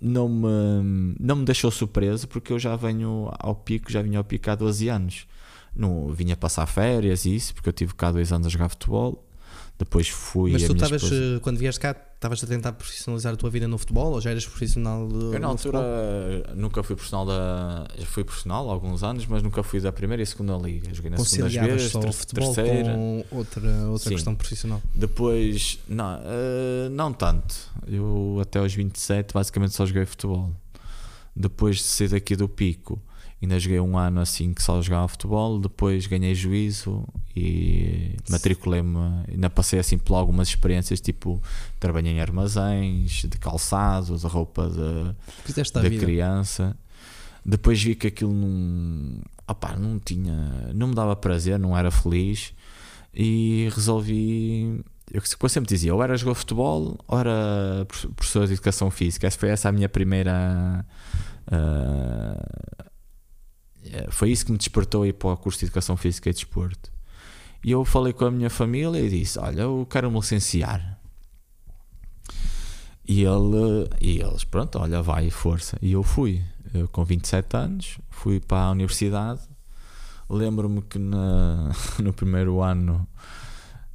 não, 0.00 0.28
me, 0.28 1.16
não 1.18 1.36
me 1.36 1.44
deixou 1.44 1.72
surpreso, 1.72 2.28
porque 2.28 2.52
eu 2.52 2.58
já 2.58 2.76
venho 2.76 3.28
ao 3.38 3.56
pico, 3.56 3.90
já 3.90 4.00
vinha 4.00 4.18
ao 4.18 4.24
pico 4.24 4.48
há 4.48 4.54
12 4.54 4.88
anos. 4.88 5.26
Não, 5.74 6.12
vinha 6.12 6.36
passar 6.36 6.66
férias 6.66 7.24
e 7.24 7.34
isso, 7.34 7.52
porque 7.52 7.68
eu 7.68 7.72
tive 7.72 7.94
cá 7.94 8.12
dois 8.12 8.32
anos 8.32 8.46
a 8.46 8.50
jogar 8.50 8.68
futebol. 8.68 9.24
Depois 9.84 10.08
fui. 10.08 10.52
Mas 10.52 10.62
tu 10.62 10.72
estavas, 10.74 11.02
esposa- 11.02 11.36
eh, 11.36 11.40
quando 11.40 11.58
vieste 11.58 11.80
cá, 11.80 11.90
estavas 12.14 12.42
a 12.44 12.46
tentar 12.46 12.72
profissionalizar 12.72 13.34
a 13.34 13.36
tua 13.36 13.50
vida 13.50 13.66
no 13.66 13.76
futebol 13.76 14.12
ou 14.12 14.20
já 14.20 14.30
eras 14.30 14.46
profissional 14.46 15.08
eh, 15.10 15.36
Eu 15.36 15.40
na 15.40 15.48
altura 15.48 15.78
futebol? 15.80 16.56
nunca 16.56 16.82
fui 16.82 16.94
profissional 16.94 17.26
da. 17.26 17.88
já 17.98 18.06
Fui 18.06 18.22
profissional 18.22 18.68
há 18.68 18.72
alguns 18.72 19.02
anos, 19.02 19.26
mas 19.26 19.42
nunca 19.42 19.62
fui 19.62 19.80
da 19.80 19.90
primeira 19.90 20.22
e 20.22 20.26
segunda 20.26 20.56
liga. 20.56 20.92
Joguei 20.94 21.10
na 21.10 21.18
segunda 21.18 21.48
vez, 21.48 21.82
só 21.90 21.98
o 21.98 22.02
ter- 22.02 22.12
futebol 22.12 22.54
terceira. 22.54 22.94
com 22.94 23.24
outra, 23.32 23.68
outra 23.88 24.08
Sim. 24.08 24.14
questão 24.14 24.34
profissional? 24.36 24.80
Depois, 24.94 25.78
não, 25.88 26.14
eh, 26.24 26.88
não 26.90 27.12
tanto. 27.12 27.54
Eu 27.88 28.38
até 28.40 28.58
aos 28.60 28.72
27 28.72 29.34
basicamente 29.34 29.74
só 29.74 29.84
joguei 29.84 30.06
futebol. 30.06 30.50
Depois 31.34 31.76
de 31.78 31.82
sair 31.84 32.08
daqui 32.08 32.36
do 32.36 32.48
pico, 32.48 33.00
ainda 33.42 33.58
joguei 33.58 33.80
um 33.80 33.98
ano 33.98 34.20
assim 34.20 34.54
que 34.54 34.62
só 34.62 34.80
jogava 34.80 35.08
futebol. 35.08 35.58
Depois 35.58 36.06
ganhei 36.06 36.34
juízo 36.34 37.04
e 37.36 38.16
matriculei-me. 38.30 38.96
Ainda 39.28 39.50
passei 39.50 39.78
assim 39.78 39.98
por 39.98 40.14
algumas 40.14 40.48
experiências, 40.48 41.00
tipo 41.00 41.42
trabalhei 41.80 42.12
em 42.12 42.20
armazéns, 42.20 43.24
de 43.28 43.38
calçado, 43.38 44.16
de 44.16 44.26
roupa 44.26 44.68
de, 44.68 45.14
da 45.72 45.80
vida. 45.90 46.04
criança. 46.04 46.76
Depois 47.44 47.82
vi 47.82 47.94
que 47.96 48.06
aquilo 48.06 48.32
não, 48.32 49.18
opá, 49.48 49.74
não 49.76 49.98
tinha, 49.98 50.70
não 50.74 50.88
me 50.88 50.94
dava 50.94 51.16
prazer, 51.16 51.58
não 51.58 51.76
era 51.76 51.90
feliz 51.90 52.52
e 53.12 53.68
resolvi. 53.74 54.80
Eu 55.12 55.48
sempre 55.48 55.68
dizia, 55.68 55.92
ou 55.94 56.02
era 56.02 56.16
jogar 56.16 56.34
futebol 56.36 56.96
ou 57.06 57.18
era 57.18 57.84
prof- 57.86 58.08
professor 58.14 58.46
de 58.46 58.52
educação 58.54 58.90
física. 58.90 59.26
Essa 59.26 59.38
foi 59.38 59.48
essa 59.50 59.68
a 59.68 59.72
minha 59.72 59.88
primeira. 59.88 60.86
eh, 61.50 62.84
foi 64.10 64.30
isso 64.30 64.46
que 64.46 64.52
me 64.52 64.58
despertou 64.58 65.02
a 65.02 65.08
ir 65.08 65.14
para 65.14 65.30
o 65.30 65.36
curso 65.36 65.58
de 65.60 65.66
educação 65.66 65.96
física 65.96 66.30
e 66.30 66.32
desporto. 66.32 66.90
E 67.64 67.70
eu 67.70 67.84
falei 67.84 68.12
com 68.12 68.24
a 68.24 68.30
minha 68.30 68.50
família 68.50 69.00
e 69.00 69.08
disse: 69.08 69.38
Olha, 69.38 69.62
eu 69.62 69.86
quero 69.88 70.10
me 70.10 70.18
licenciar. 70.18 70.98
E, 73.06 73.24
ele, 73.24 73.88
e 74.00 74.20
eles, 74.20 74.44
pronto, 74.44 74.78
olha, 74.78 75.02
vai, 75.02 75.28
força. 75.30 75.76
E 75.82 75.92
eu 75.92 76.02
fui, 76.02 76.42
eu, 76.72 76.88
com 76.88 77.04
27 77.04 77.56
anos, 77.56 77.98
fui 78.10 78.40
para 78.40 78.62
a 78.62 78.70
universidade. 78.70 79.40
Lembro-me 80.28 80.82
que 80.82 80.98
na, 80.98 81.70
no 82.02 82.12
primeiro 82.12 82.62
ano, 82.62 83.06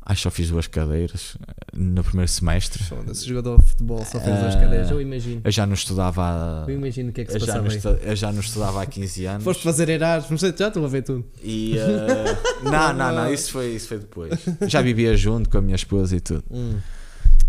acho 0.10 0.16
que 0.20 0.24
só 0.24 0.32
fiz 0.32 0.50
duas 0.50 0.68
cadeiras, 0.68 1.36
no 1.76 2.02
primeiro 2.04 2.32
semestre. 2.32 2.82
Foda-se, 2.84 3.28
jogador 3.28 3.60
de 3.60 3.66
futebol 3.68 3.98
só 4.06 4.20
fez 4.20 4.40
duas 4.40 4.56
Ah, 4.56 4.60
cadeiras, 4.60 4.90
eu 4.90 5.02
imagino. 5.02 5.42
Eu 5.44 5.52
já 5.52 5.66
não 5.66 5.74
estudava 5.74 6.24
há, 6.24 6.66
Eu 6.68 6.76
imagino 6.76 7.10
o 7.10 7.14
que 7.14 7.22
é 7.22 7.26
que 7.26 7.32
se 7.34 7.40
já, 7.40 7.46
passava 7.46 7.68
estu- 7.68 7.90
eu 8.02 8.16
já 8.16 8.32
não 8.32 8.40
estudava 8.40 8.82
há 8.82 8.86
15 8.86 9.26
anos. 9.26 9.44
Foste 9.44 9.64
fazer 9.64 9.90
Erasmus, 9.90 10.42
já 10.42 10.48
estou 10.68 10.86
a 10.86 10.88
ver 10.88 11.02
tudo. 11.04 11.26
E 11.44 11.78
eh, 11.78 12.38
não, 12.64 12.94
não, 12.94 13.14
não, 13.14 13.34
isso 13.34 13.52
foi, 13.52 13.76
isso 13.76 13.90
foi 13.90 14.00
depois. 14.00 14.34
Já 14.68 14.82
vivia 14.82 15.16
junto 15.18 15.50
com 15.50 15.58
a 15.58 15.62
minha 15.62 15.76
esposa 15.76 16.16
e 16.16 16.20
tudo. 16.22 16.44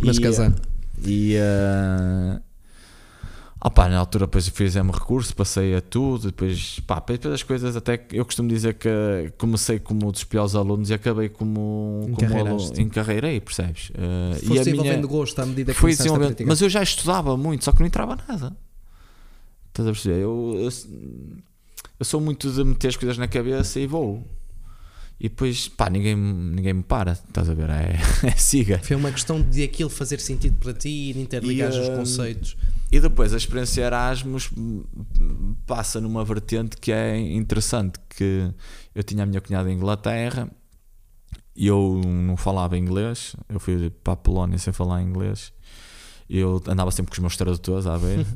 Mas 0.00 0.16
E, 0.16 0.20
casado. 0.20 0.60
E 1.04 1.36
uh, 1.36 2.40
opá, 3.60 3.88
na 3.88 3.98
altura 3.98 4.26
depois 4.26 4.48
fizemos 4.48 4.96
recurso, 4.96 5.34
passei 5.34 5.74
a 5.74 5.80
tudo, 5.80 6.28
depois, 6.28 6.80
pá, 6.80 7.00
depois 7.00 7.34
as 7.34 7.42
coisas 7.42 7.76
até 7.76 8.06
eu 8.12 8.24
costumo 8.24 8.48
dizer 8.48 8.74
que 8.74 8.88
comecei 9.36 9.78
como 9.78 10.10
dos 10.12 10.24
piores 10.24 10.54
alunos 10.54 10.90
e 10.90 10.94
acabei 10.94 11.28
como, 11.28 12.08
como 12.14 12.38
aluno, 12.38 12.80
encarreirei, 12.80 13.40
percebes? 13.40 13.90
Uh, 13.90 14.34
Foste 14.34 14.44
e 14.44 14.46
a 14.46 14.50
minha 14.50 14.64
desenvolvendo 14.64 15.08
gosto 15.08 15.38
à 15.40 15.46
medida 15.46 15.72
que 15.72 15.80
foi 15.80 15.90
desenvolvendo, 15.90 16.28
praticar. 16.28 16.48
mas 16.48 16.60
eu 16.60 16.68
já 16.68 16.82
estudava 16.82 17.36
muito, 17.36 17.64
só 17.64 17.72
que 17.72 17.80
não 17.80 17.86
entrava 17.86 18.16
nada. 18.28 18.56
Estás 19.68 19.88
a 19.88 19.92
perceber? 19.92 20.22
Eu, 20.22 20.54
eu, 20.56 20.70
eu 22.00 22.04
sou 22.04 22.20
muito 22.20 22.50
de 22.50 22.64
meter 22.64 22.88
as 22.88 22.96
coisas 22.96 23.18
na 23.18 23.28
cabeça 23.28 23.78
e 23.80 23.86
vou. 23.86 24.24
E 25.20 25.28
depois, 25.28 25.66
pá, 25.66 25.90
ninguém, 25.90 26.14
ninguém 26.16 26.72
me 26.72 26.82
para, 26.82 27.12
estás 27.12 27.50
a 27.50 27.54
ver? 27.54 27.68
É, 27.70 27.98
é 28.26 28.30
siga. 28.36 28.78
Foi 28.78 28.94
uma 28.94 29.10
questão 29.10 29.42
de 29.42 29.64
aquilo 29.64 29.90
fazer 29.90 30.20
sentido 30.20 30.56
para 30.58 30.72
ti 30.72 30.88
e 30.88 31.20
interligar 31.20 31.70
os 31.70 31.88
hum, 31.88 31.96
conceitos. 31.96 32.56
E 32.90 33.00
depois 33.00 33.34
a 33.34 33.36
experiência 33.36 33.82
Erasmus 33.82 34.50
passa 35.66 36.00
numa 36.00 36.24
vertente 36.24 36.76
que 36.76 36.90
é 36.90 37.18
interessante, 37.18 37.98
que 38.08 38.50
eu 38.94 39.02
tinha 39.02 39.24
a 39.24 39.26
minha 39.26 39.40
cunhada 39.40 39.70
em 39.70 39.74
Inglaterra 39.74 40.50
e 41.54 41.66
eu 41.66 42.00
não 42.04 42.36
falava 42.36 42.78
inglês, 42.78 43.36
eu 43.48 43.60
fui 43.60 43.90
para 43.90 44.14
a 44.14 44.16
Polónia 44.16 44.58
sem 44.58 44.72
falar 44.72 45.02
inglês, 45.02 45.52
eu 46.30 46.62
andava 46.66 46.90
sempre 46.90 47.10
com 47.10 47.14
os 47.14 47.18
meus 47.18 47.36
tradutores 47.36 47.86
a 47.86 47.96
ver, 47.96 48.26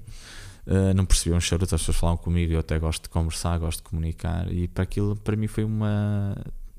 Uh, 0.64 0.94
não 0.94 1.04
percebia 1.04 1.36
um 1.36 1.40
charuto, 1.40 1.74
as 1.74 1.80
pessoas 1.80 1.96
falavam 1.96 2.22
comigo, 2.22 2.52
eu 2.52 2.60
até 2.60 2.78
gosto 2.78 3.02
de 3.02 3.08
conversar, 3.08 3.58
gosto 3.58 3.78
de 3.78 3.82
comunicar 3.82 4.48
e 4.52 4.68
para 4.68 4.84
aquilo, 4.84 5.16
para 5.16 5.34
mim 5.34 5.48
foi 5.48 5.64
uma... 5.64 6.36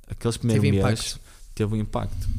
Aqueles 0.08 0.38
primeiros 0.38 0.64
Teve 0.64 0.78
meses 0.78 1.12
impacto. 1.12 1.22
teve 1.54 1.76
um 1.76 1.78
impacto. 1.78 2.30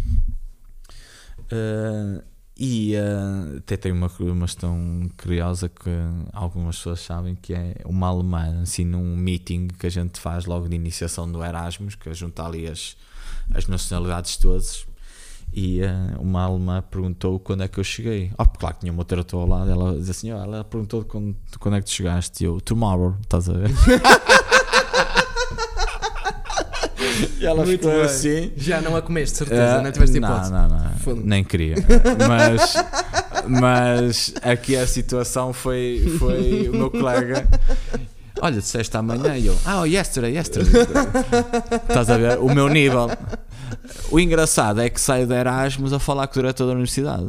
Uh, 1.52 2.22
e 2.56 2.94
uh, 2.94 3.58
até 3.58 3.76
tem 3.76 3.90
uma, 3.90 4.08
questão 4.08 5.10
curiosa 5.20 5.68
que 5.68 5.90
algumas 6.32 6.76
pessoas 6.76 7.00
sabem 7.00 7.34
que 7.34 7.52
é 7.52 7.74
uma 7.84 8.06
alemã, 8.06 8.62
assim, 8.62 8.84
num 8.84 9.16
meeting 9.16 9.66
que 9.66 9.86
a 9.86 9.90
gente 9.90 10.20
faz 10.20 10.44
logo 10.44 10.68
de 10.68 10.76
iniciação 10.76 11.30
do 11.30 11.42
Erasmus, 11.42 11.96
que 11.96 12.14
junta 12.14 12.44
ali 12.44 12.68
as, 12.68 12.96
as 13.52 13.66
nacionalidades 13.66 14.36
todas. 14.36 14.86
E 15.52 15.80
uh, 15.82 16.20
uma 16.20 16.44
alemã 16.44 16.80
perguntou 16.82 17.40
quando 17.40 17.64
é 17.64 17.68
que 17.68 17.78
eu 17.78 17.84
cheguei. 17.84 18.30
Oh, 18.38 18.46
claro 18.46 18.74
que 18.76 18.82
tinha 18.82 18.92
uma 18.92 19.04
trator 19.04 19.42
ao 19.42 19.48
lado. 19.48 19.70
Ela 19.70 19.96
diz 19.96 20.10
assim: 20.10 20.32
oh, 20.32 20.36
ela 20.36 20.64
perguntou 20.64 21.04
quando, 21.04 21.36
quando 21.58 21.76
é 21.76 21.80
que 21.80 21.86
tu 21.86 21.92
chegaste. 21.92 22.42
E 22.42 22.46
eu, 22.46 22.60
tomorrow, 22.60 23.16
estás 23.22 23.48
a 23.48 23.52
ver? 23.52 23.70
e 27.40 27.46
ela 27.46 27.64
Muito 27.64 27.70
ficou 27.70 27.92
bem. 27.92 28.02
assim. 28.02 28.52
Já 28.56 28.80
não 28.80 28.96
a 28.96 29.02
comeste, 29.02 29.38
certeza, 29.38 29.76
Ah, 29.78 29.82
não 29.82 29.92
tiveste 29.92 30.18
não, 30.20 30.28
hipótese. 30.30 30.52
não, 30.52 30.68
não, 30.68 30.90
Foda-se. 30.98 31.26
nem 31.26 31.44
queria. 31.44 31.76
Mas, 32.28 32.74
mas 33.48 34.34
aqui 34.42 34.76
a 34.76 34.86
situação 34.86 35.52
foi, 35.52 36.16
foi 36.18 36.68
o 36.68 36.72
meu 36.72 36.90
colega. 36.90 37.46
Olha, 38.40 38.60
disseste 38.60 38.96
amanhã 38.96 39.36
e 39.36 39.46
eu, 39.46 39.56
ah, 39.64 39.80
oh, 39.80 39.84
yesterday, 39.84 40.34
yesterday. 40.36 40.72
Estás 41.88 42.10
a 42.10 42.18
ver? 42.18 42.38
O 42.38 42.52
meu 42.52 42.68
nível. 42.68 43.08
O 44.10 44.18
engraçado 44.18 44.80
é 44.80 44.90
que 44.90 45.00
saio 45.00 45.26
da 45.26 45.36
Erasmus 45.36 45.92
a 45.92 45.98
falar 45.98 46.26
com 46.26 46.38
o 46.38 46.42
diretor 46.42 46.66
da 46.66 46.72
universidade. 46.72 47.26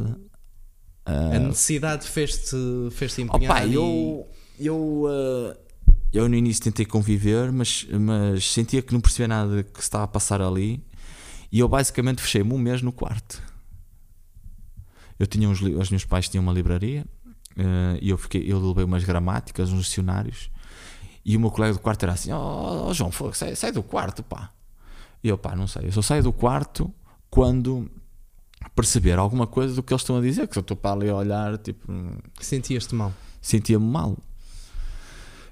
Ah, 1.04 1.30
A 1.34 1.38
necessidade 1.38 2.06
fez-te 2.08 2.56
fez 2.90 3.16
empenhar 3.18 3.52
Opa, 3.58 3.64
e- 3.64 3.74
eu, 3.74 4.26
eu, 4.58 4.76
uh, 5.04 5.54
eu 6.16 6.28
no 6.28 6.34
início 6.34 6.64
tentei 6.64 6.86
conviver, 6.86 7.52
mas, 7.52 7.86
mas 8.00 8.50
sentia 8.50 8.80
que 8.82 8.92
não 8.92 9.00
percebia 9.00 9.28
nada 9.28 9.62
que 9.62 9.78
se 9.78 9.82
estava 9.82 10.04
a 10.04 10.08
passar 10.08 10.40
ali. 10.40 10.82
E 11.52 11.58
eu 11.58 11.68
basicamente 11.68 12.20
fechei-me 12.20 12.52
um 12.52 12.58
mês 12.58 12.82
no 12.82 12.90
quarto. 12.92 13.42
Eu 15.18 15.26
tinha 15.26 15.48
uns, 15.48 15.60
os 15.60 15.90
meus 15.90 16.04
pais 16.04 16.28
tinham 16.28 16.42
uma 16.42 16.52
livraria 16.52 17.06
uh, 17.56 17.98
e 18.00 18.10
eu, 18.10 18.18
fiquei, 18.18 18.50
eu 18.50 18.58
levei 18.58 18.84
umas 18.84 19.04
gramáticas, 19.04 19.70
uns 19.70 19.86
dicionários. 19.86 20.50
E 21.24 21.36
o 21.36 21.40
meu 21.40 21.50
colega 21.50 21.74
do 21.74 21.80
quarto 21.80 22.02
era 22.02 22.12
assim: 22.12 22.30
Ó 22.32 22.92
João, 22.92 23.10
fogo, 23.10 23.34
sai, 23.34 23.56
sai 23.56 23.72
do 23.72 23.82
quarto, 23.82 24.22
pá. 24.22 24.52
E 25.22 25.28
eu, 25.28 25.36
pá, 25.36 25.56
não 25.56 25.66
sei. 25.66 25.86
Eu 25.88 25.92
só 25.92 26.02
saio 26.02 26.22
do 26.22 26.32
quarto 26.32 26.92
quando 27.28 27.90
perceber 28.74 29.18
alguma 29.18 29.46
coisa 29.46 29.74
do 29.74 29.82
que 29.82 29.92
eles 29.92 30.02
estão 30.02 30.18
a 30.18 30.20
dizer. 30.20 30.46
Que 30.46 30.58
eu 30.58 30.60
estou 30.60 30.76
para 30.76 30.92
ali 30.92 31.08
a 31.08 31.16
olhar, 31.16 31.58
tipo, 31.58 31.92
Sentias-te 32.40 32.94
mal. 32.94 33.12
sentia-me 33.40 33.84
mal. 33.84 34.16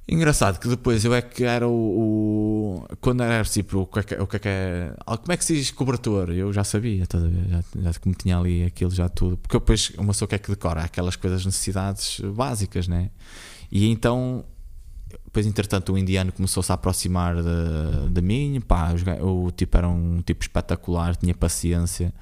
Engraçado 0.06 0.58
que 0.60 0.68
depois 0.68 1.02
eu 1.04 1.14
é 1.14 1.22
que 1.22 1.44
era 1.44 1.66
o. 1.66 1.72
o- 1.72 2.96
quando 3.00 3.22
era 3.22 3.42
tipo, 3.44 3.78
o 3.80 3.86
que 3.86 3.98
é 4.00 4.02
que, 4.02 4.14
o 4.16 4.26
que 4.26 4.36
é 4.36 4.38
que 4.38 4.48
é. 4.48 4.94
ah, 5.06 5.16
Como 5.16 5.32
é 5.32 5.36
que 5.36 5.44
se 5.44 5.54
diz 5.54 5.70
cobertor? 5.70 6.28
Eu 6.30 6.52
já 6.52 6.62
sabia, 6.62 7.02
estás 7.04 7.24
a 7.24 7.28
ver? 7.28 7.48
Já, 7.48 7.62
já 7.92 7.98
como 8.00 8.14
tinha 8.14 8.36
ali 8.38 8.64
aquilo 8.64 8.90
já 8.90 9.08
tudo. 9.08 9.38
Porque 9.38 9.58
depois 9.58 9.90
uma 9.96 10.08
pessoa 10.08 10.28
que 10.28 10.34
é 10.34 10.38
que 10.38 10.50
decora 10.50 10.82
aquelas 10.82 11.16
coisas, 11.16 11.46
necessidades 11.46 12.20
básicas, 12.34 12.86
né? 12.86 13.10
E 13.72 13.88
então. 13.88 14.44
Depois, 15.24 15.46
entretanto, 15.46 15.92
o 15.92 15.98
indiano 15.98 16.32
começou-se 16.32 16.70
a 16.70 16.74
aproximar 16.74 17.36
de, 17.36 18.10
de 18.10 18.20
mim. 18.20 18.60
Pá, 18.60 18.92
o 19.22 19.50
tipo 19.50 19.76
era 19.76 19.88
um 19.88 20.20
tipo 20.20 20.42
espetacular, 20.42 21.16
tinha 21.16 21.34
paciência. 21.34 22.12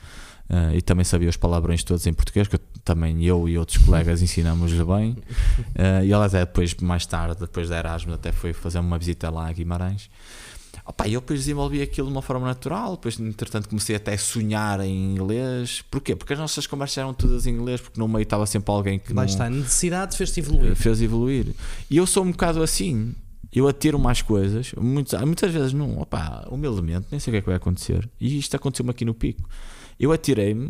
Uh, 0.52 0.76
e 0.76 0.82
também 0.82 1.02
sabia 1.02 1.30
os 1.30 1.36
palavrões 1.38 1.82
todos 1.82 2.06
em 2.06 2.12
português, 2.12 2.46
que 2.46 2.56
eu, 2.56 2.60
também 2.84 3.24
eu 3.24 3.48
e 3.48 3.56
outros 3.56 3.78
colegas 3.78 4.20
ensinamos-lhe 4.22 4.84
bem. 4.84 5.12
Uh, 5.12 6.04
e 6.04 6.12
ela 6.12 6.26
até 6.26 6.40
depois, 6.40 6.74
mais 6.74 7.06
tarde, 7.06 7.40
depois 7.40 7.70
da 7.70 7.78
Erasmus, 7.78 8.16
até 8.16 8.32
foi 8.32 8.52
fazer 8.52 8.78
uma 8.78 8.98
visita 8.98 9.30
lá 9.30 9.48
a 9.48 9.52
Guimarães. 9.52 10.10
Opa, 10.84 11.08
eu 11.08 11.20
depois 11.20 11.40
desenvolvi 11.40 11.80
aquilo 11.80 12.08
de 12.08 12.12
uma 12.12 12.20
forma 12.20 12.46
natural, 12.46 12.96
depois 12.96 13.18
entretanto 13.18 13.68
comecei 13.68 13.96
até 13.96 14.12
a 14.12 14.18
sonhar 14.18 14.80
em 14.80 15.12
inglês. 15.12 15.82
Porquê? 15.90 16.14
Porque 16.14 16.32
as 16.34 16.38
nossas 16.38 16.66
conversas 16.66 16.98
eram 16.98 17.14
todas 17.14 17.46
em 17.46 17.54
inglês, 17.54 17.80
porque 17.80 17.98
no 17.98 18.06
meio 18.06 18.24
estava 18.24 18.44
sempre 18.44 18.70
alguém 18.72 18.98
que 18.98 19.14
Lá 19.14 19.24
está, 19.24 19.46
a 19.46 19.50
necessidade 19.50 20.16
fez-te 20.16 20.40
evoluir. 20.40 20.74
fez 20.74 21.00
evoluir. 21.00 21.54
E 21.88 21.96
eu 21.96 22.06
sou 22.06 22.24
um 22.24 22.30
bocado 22.30 22.62
assim. 22.62 23.14
Eu 23.50 23.68
atiro 23.68 23.98
mais 23.98 24.22
coisas, 24.22 24.72
muitas, 24.78 25.20
muitas 25.22 25.52
vezes 25.52 25.72
não, 25.74 26.00
opá, 26.00 26.46
humildemente, 26.50 27.06
nem 27.10 27.20
sei 27.20 27.30
o 27.30 27.32
que 27.32 27.36
é 27.38 27.40
que 27.42 27.46
vai 27.46 27.56
acontecer. 27.56 28.08
E 28.18 28.38
isto 28.38 28.56
aconteceu-me 28.56 28.90
aqui 28.90 29.04
no 29.04 29.12
pico. 29.12 29.46
Eu 30.02 30.10
atirei-me, 30.10 30.68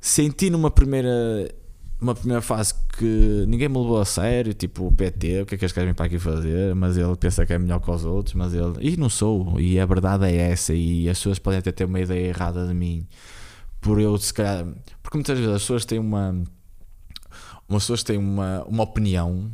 senti 0.00 0.48
numa 0.48 0.70
primeira 0.70 1.54
uma 2.00 2.14
primeira 2.14 2.40
fase 2.40 2.72
que 2.96 3.44
ninguém 3.46 3.68
me 3.68 3.76
levou 3.76 4.00
a 4.00 4.04
sério, 4.04 4.54
tipo 4.54 4.86
o 4.86 4.92
PT, 4.92 5.42
o 5.42 5.46
que 5.46 5.54
é 5.54 5.58
que 5.58 5.64
eles 5.64 5.72
querem 5.72 5.92
para 5.92 6.06
aqui 6.06 6.18
fazer, 6.18 6.74
mas 6.74 6.96
ele 6.96 7.14
pensa 7.16 7.44
que 7.44 7.52
é 7.52 7.58
melhor 7.58 7.78
que 7.80 7.90
os 7.90 8.06
outros, 8.06 8.34
mas 8.34 8.54
ele. 8.54 8.74
E 8.80 8.96
não 8.96 9.10
sou, 9.10 9.60
e 9.60 9.78
a 9.78 9.84
verdade 9.84 10.24
é 10.24 10.50
essa, 10.50 10.72
e 10.72 11.10
as 11.10 11.18
pessoas 11.18 11.38
podem 11.38 11.58
até 11.58 11.72
ter 11.72 11.84
uma 11.84 12.00
ideia 12.00 12.28
errada 12.28 12.66
de 12.66 12.72
mim, 12.72 13.06
por 13.82 14.00
eu 14.00 14.16
se 14.16 14.32
calhar. 14.32 14.64
Porque 15.02 15.18
muitas 15.18 15.38
vezes 15.38 15.54
as 15.54 15.62
pessoas 15.62 15.84
têm 15.84 15.98
uma. 15.98 16.42
As 17.68 17.82
pessoas 17.82 18.02
têm 18.02 18.16
uma, 18.16 18.64
uma 18.64 18.84
opinião, 18.84 19.50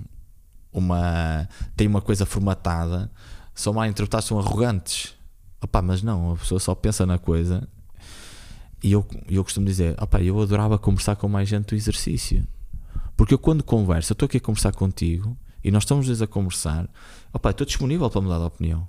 uma, 0.73 1.49
têm 1.77 1.89
uma 1.89 2.01
coisa 2.01 2.25
formatada, 2.25 3.11
são 3.55 3.73
mal 3.73 3.87
interpretadas, 3.87 4.27
são 4.27 4.39
arrogantes. 4.39 5.15
Opá, 5.61 5.83
mas 5.83 6.01
não, 6.01 6.33
a 6.33 6.37
pessoa 6.37 6.61
só 6.61 6.75
pensa 6.75 7.05
na 7.05 7.19
coisa 7.19 7.67
e 8.85 8.93
eu, 8.93 9.05
eu 9.29 9.43
costumo 9.43 9.67
dizer, 9.67 9.97
opa, 10.01 10.21
eu 10.23 10.39
adorava 10.41 10.79
conversar 10.79 11.17
com 11.17 11.29
mais 11.29 11.49
gente 11.49 11.67
do 11.69 11.75
exercício. 11.75 12.47
Porque 13.17 13.33
eu 13.35 13.39
quando 13.39 13.63
converso, 13.65 14.13
eu 14.13 14.15
estou 14.15 14.27
aqui 14.27 14.37
a 14.37 14.41
conversar 14.41 14.73
contigo 14.73 15.37
e 15.65 15.71
nós 15.71 15.85
estamos 15.85 16.07
dois 16.07 16.21
a 16.21 16.27
conversar, 16.27 16.89
opa, 17.33 17.51
estou 17.51 17.67
disponível 17.67 18.11
para 18.11 18.21
mudar 18.21 18.39
de 18.39 18.45
opinião. 18.45 18.87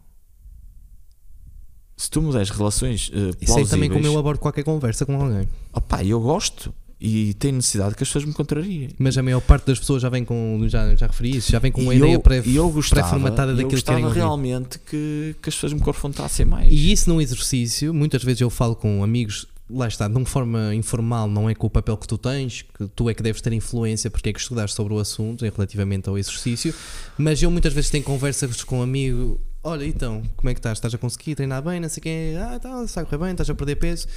Se 1.97 2.09
tu 2.09 2.21
me 2.21 2.31
des 2.33 2.49
relações 2.49 3.09
uh, 3.09 3.31
Isso 3.39 3.57
aí 3.57 3.65
também 3.65 3.89
como 3.89 4.05
eu 4.05 4.17
abordo 4.17 4.39
qualquer 4.39 4.63
conversa 4.63 5.05
com 5.05 5.15
alguém. 5.21 5.47
opa, 5.71 6.03
eu 6.03 6.19
gosto 6.19 6.73
e 6.99 7.33
tenho 7.35 7.55
necessidade 7.55 7.95
que 7.95 8.03
as 8.03 8.09
pessoas 8.09 8.25
me 8.25 8.33
contrariem. 8.33 8.89
Mas 8.99 9.17
a 9.17 9.23
maior 9.23 9.39
parte 9.41 9.65
das 9.67 9.79
pessoas 9.79 10.01
já 10.01 10.09
vem 10.09 10.25
com. 10.25 10.59
Já, 10.67 10.93
já 10.95 11.07
referi 11.07 11.37
isso, 11.37 11.51
já 11.51 11.59
vem 11.59 11.71
com 11.71 11.81
uma 11.81 11.93
E 11.93 11.97
ideia 11.97 12.19
pré- 12.19 12.39
e 12.45 12.57
pré-formatada 12.89 13.51
eu 13.51 13.55
daquilo 13.55 13.69
que 13.69 13.75
gostava 13.75 13.97
querem 13.97 14.05
ouvir. 14.05 14.19
realmente 14.19 14.79
que, 14.79 15.35
que 15.41 15.49
as 15.49 15.55
pessoas 15.55 15.71
me 15.73 15.79
confrontassem 15.79 16.45
mais. 16.45 16.69
E 16.71 16.91
isso 16.91 17.09
num 17.09 17.21
exercício, 17.21 17.93
muitas 17.93 18.23
vezes 18.23 18.41
eu 18.41 18.49
falo 18.49 18.75
com 18.75 19.01
amigos, 19.03 19.47
lá 19.69 19.87
está, 19.87 20.07
de 20.07 20.15
uma 20.15 20.25
forma 20.25 20.75
informal, 20.75 21.27
não 21.27 21.49
é 21.49 21.55
com 21.55 21.67
o 21.67 21.69
papel 21.69 21.97
que 21.97 22.07
tu 22.07 22.17
tens, 22.17 22.61
que 22.61 22.87
tu 22.89 23.09
é 23.09 23.13
que 23.13 23.23
deves 23.23 23.41
ter 23.41 23.51
influência 23.53 24.11
porque 24.11 24.29
é 24.29 24.33
que 24.33 24.39
estudaste 24.39 24.75
sobre 24.75 24.93
o 24.93 24.99
assunto 24.99 25.43
relativamente 25.43 26.07
ao 26.07 26.17
exercício, 26.17 26.73
mas 27.17 27.41
eu 27.41 27.49
muitas 27.49 27.73
vezes 27.73 27.89
tenho 27.89 28.03
conversas 28.03 28.63
com 28.63 28.79
um 28.79 28.81
amigo, 28.83 29.41
olha 29.63 29.85
então, 29.85 30.21
como 30.35 30.49
é 30.49 30.53
que 30.53 30.59
estás? 30.59 30.77
Estás 30.77 30.93
a 30.93 30.97
conseguir 30.97 31.35
treinar 31.35 31.63
bem? 31.63 31.79
Não 31.79 31.89
sei 31.89 32.01
quem, 32.01 32.37
ah, 32.37 32.59
tá, 32.59 32.83
está 32.83 33.01
a 33.01 33.05
correr 33.05 33.17
bem, 33.17 33.31
estás 33.31 33.49
a 33.49 33.55
perder 33.55 33.75
peso? 33.77 34.07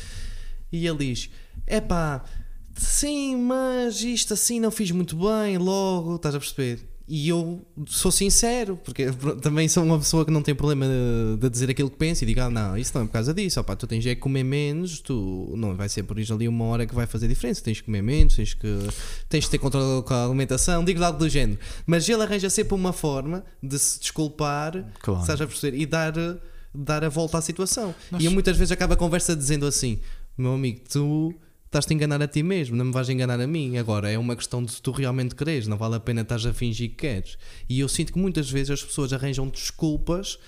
E 0.70 0.86
ele 0.86 0.98
diz, 0.98 1.30
é 1.66 1.80
pá, 1.80 2.22
sim, 2.74 3.36
mas 3.36 4.02
isto 4.02 4.34
assim 4.34 4.60
não 4.60 4.70
fiz 4.70 4.90
muito 4.90 5.16
bem 5.16 5.56
logo, 5.56 6.16
estás 6.16 6.34
a 6.34 6.38
perceber? 6.38 6.87
E 7.10 7.28
eu 7.28 7.66
sou 7.86 8.10
sincero, 8.12 8.76
porque 8.84 9.06
também 9.40 9.66
sou 9.66 9.82
uma 9.82 9.98
pessoa 9.98 10.24
que 10.26 10.30
não 10.30 10.42
tem 10.42 10.54
problema 10.54 10.84
de, 10.86 11.40
de 11.40 11.48
dizer 11.48 11.70
aquilo 11.70 11.88
que 11.88 11.96
pensa 11.96 12.22
e 12.22 12.26
digo, 12.26 12.40
ah, 12.40 12.50
não, 12.50 12.76
isso 12.76 12.92
não 12.94 13.02
é 13.02 13.06
por 13.06 13.12
causa 13.12 13.32
disso, 13.32 13.58
opá, 13.58 13.74
tu 13.74 13.86
tens 13.86 14.04
é 14.04 14.14
que 14.14 14.20
comer 14.20 14.44
menos, 14.44 15.00
tu 15.00 15.54
não 15.56 15.74
vai 15.74 15.88
ser 15.88 16.02
por 16.02 16.18
isso 16.18 16.34
ali 16.34 16.46
uma 16.46 16.66
hora 16.66 16.86
que 16.86 16.94
vai 16.94 17.06
fazer 17.06 17.26
diferença, 17.26 17.62
tens 17.62 17.80
que 17.80 17.86
comer 17.86 18.02
menos, 18.02 18.36
tens 18.36 18.52
que, 18.52 18.68
tens 19.28 19.46
que 19.46 19.50
ter 19.50 19.58
controle 19.58 20.02
com 20.02 20.12
a 20.12 20.24
alimentação, 20.26 20.84
digo 20.84 21.02
algo 21.02 21.18
do 21.18 21.28
género. 21.28 21.58
Mas 21.86 22.06
ele 22.06 22.22
arranja 22.22 22.50
sempre 22.50 22.74
uma 22.74 22.92
forma 22.92 23.42
de 23.62 23.78
se 23.78 23.98
desculpar, 24.00 24.84
Claro. 25.00 25.20
estás 25.22 25.40
a 25.40 25.46
perceber, 25.46 25.78
e 25.78 25.86
dar, 25.86 26.12
dar 26.74 27.02
a 27.04 27.08
volta 27.08 27.38
à 27.38 27.40
situação. 27.40 27.94
Nós- 28.10 28.22
E 28.22 28.26
eu 28.26 28.30
muitas 28.32 28.56
vezes 28.56 28.70
acabo 28.72 28.92
a 28.92 28.96
conversa 28.96 29.34
dizendo 29.34 29.64
assim, 29.66 29.98
meu 30.36 30.52
amigo, 30.52 30.80
tu 30.90 31.34
estás-te 31.68 31.92
a 31.92 31.94
enganar 31.94 32.20
a 32.22 32.26
ti 32.26 32.42
mesmo, 32.42 32.76
não 32.76 32.86
me 32.86 32.92
vais 32.92 33.08
enganar 33.08 33.38
a 33.40 33.46
mim. 33.46 33.76
Agora, 33.76 34.10
é 34.10 34.18
uma 34.18 34.34
questão 34.34 34.64
de 34.64 34.72
se 34.72 34.82
tu 34.82 34.90
realmente 34.90 35.34
queres, 35.34 35.66
não 35.66 35.76
vale 35.76 35.96
a 35.96 36.00
pena 36.00 36.22
estás 36.22 36.44
a 36.44 36.52
fingir 36.52 36.90
que 36.90 36.96
queres. 36.96 37.38
E 37.68 37.78
eu 37.80 37.88
sinto 37.88 38.12
que 38.12 38.18
muitas 38.18 38.50
vezes 38.50 38.70
as 38.70 38.82
pessoas 38.82 39.12
arranjam 39.12 39.46
desculpas 39.48 40.38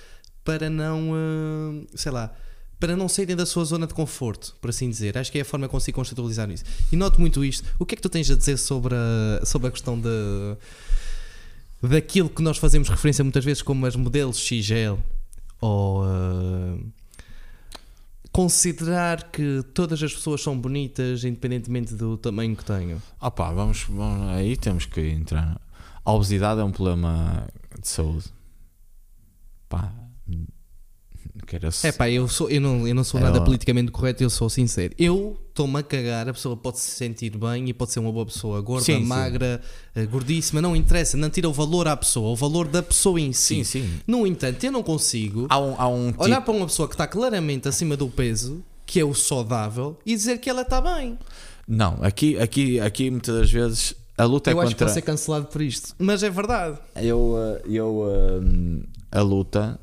para 0.43 0.71
não, 0.71 1.13
ah, 1.15 1.87
sei 1.95 2.11
lá, 2.11 2.35
para 2.79 2.97
não 2.97 3.09
saírem 3.09 3.37
da 3.37 3.45
sua 3.45 3.65
zona 3.65 3.87
de 3.87 3.93
conforto, 3.93 4.57
por 4.61 4.71
assim 4.71 4.89
dizer. 4.89 5.19
Acho 5.19 5.31
que 5.31 5.39
é 5.39 5.43
a 5.43 5.45
forma 5.45 5.69
que 5.69 5.73
consigo 5.73 5.97
conceptualizar 5.97 6.51
isso. 6.51 6.65
E 6.91 6.97
noto 6.97 7.21
muito 7.21 7.45
isto. 7.45 7.69
O 7.79 7.85
que 7.85 7.95
é 7.95 7.97
que 7.97 8.03
tu 8.03 8.09
tens 8.09 8.31
a 8.31 8.37
dizer 8.37 8.57
sobre 8.57 8.95
a, 8.95 9.45
sobre 9.45 9.69
a 9.69 9.71
questão 9.71 10.01
de, 10.01 10.57
daquilo 11.83 12.31
que 12.31 12.41
nós 12.41 12.57
fazemos 12.57 12.89
referência 12.89 13.23
muitas 13.23 13.45
vezes 13.45 13.63
como 13.63 13.85
as 13.85 13.95
modelos 13.95 14.39
XL 14.39 14.97
ou 15.61 16.03
ah, 16.03 16.79
considerar 18.33 19.31
que 19.31 19.63
todas 19.75 20.03
as 20.03 20.13
pessoas 20.15 20.41
são 20.43 20.59
bonitas 20.59 21.25
independentemente 21.25 21.95
do 21.95 22.17
tamanho 22.17 22.55
que 22.57 22.65
tenham. 22.65 23.01
Ah 23.21 23.31
pá, 23.31 23.53
vamos, 23.53 23.85
vamos- 23.85 24.29
aí 24.31 24.57
temos 24.57 24.87
que 24.87 25.01
entrar. 25.01 25.61
A 26.05 26.13
obesidade 26.13 26.61
é 26.61 26.65
um 26.65 26.71
problema 26.73 27.47
de 27.81 27.89
saúde. 27.89 28.27
Pá, 29.69 29.93
quero 31.51 31.69
É 31.83 31.91
pá, 31.91 32.09
eu, 32.09 32.29
sou, 32.29 32.49
eu, 32.49 32.61
não, 32.61 32.87
eu 32.87 32.95
não 32.95 33.03
sou 33.03 33.21
nada 33.21 33.41
ó. 33.41 33.45
politicamente 33.45 33.91
correto, 33.91 34.23
eu 34.23 34.31
sou 34.31 34.49
sincero. 34.49 34.95
Eu 34.97 35.37
estou-me 35.49 35.81
a 35.81 35.83
cagar, 35.83 36.29
a 36.29 36.33
pessoa 36.33 36.57
pode 36.57 36.79
se 36.79 36.93
sentir 36.93 37.37
bem 37.37 37.69
e 37.69 37.75
pode 37.75 37.91
ser 37.91 37.99
uma 37.99 38.13
boa 38.13 38.25
pessoa, 38.25 38.61
gorda, 38.61 38.85
Sim, 38.85 39.01
sim. 39.01 39.05
magra, 39.05 39.61
eh, 39.95 40.07
gordíssima, 40.07 40.63
não 40.63 40.77
interessa, 40.77 41.17
não 41.17 41.29
tira 41.29 41.49
o 41.49 41.53
valor 41.53 41.89
à 41.89 41.97
pessoa, 41.97 42.31
o 42.31 42.37
valor 42.37 42.69
da 42.69 42.83
pessoa 42.83 43.21
em 43.21 43.33
si. 43.33 43.57
sim, 43.57 43.65
sim. 43.65 43.91
No 44.07 44.27
entanto, 44.27 44.63
eu 44.65 44.71
não 44.71 44.83
consigo 44.83 45.47
Há 45.49 45.59
um, 45.59 45.75
há 45.77 45.89
um 45.89 46.13
tipo, 46.13 46.23
olhar 46.23 46.41
para 46.41 46.55
uma 46.55 46.67
pessoa 46.67 46.89
que 46.89 46.95
está 46.95 47.07
claramente 47.07 47.69
acima 47.69 47.97
do 47.97 48.09
peso, 48.09 48.63
que 48.87 49.01
é 49.01 49.05
o 49.05 49.13
saudável, 49.13 49.99
e 50.07 50.15
dizer 50.15 50.39
que 50.39 50.49
ela 50.49 50.63
está 50.63 50.81
bem. 50.81 51.19
Não, 51.67 51.99
aqui, 52.01 52.39
aqui, 52.39 52.79
aqui 52.81 53.11
muitas 53.11 53.35
das 53.35 53.51
vezes 53.51 53.95
a 54.17 54.25
luta 54.25 54.51
é 54.51 54.53
eu 54.53 54.61
acho 54.61 54.69
que 54.69 54.75
contra. 54.75 54.87
vou 54.87 54.95
ser 54.95 55.03
cancelado 55.03 55.47
por 55.47 55.63
isto. 55.63 55.95
Mas 55.99 56.23
é 56.23 56.31
verdade. 56.31 56.79
Eu, 56.97 57.19
uh, 57.19 57.71
eu 57.71 57.89
uh, 58.03 58.85
a 59.11 59.21
luta 59.23 59.81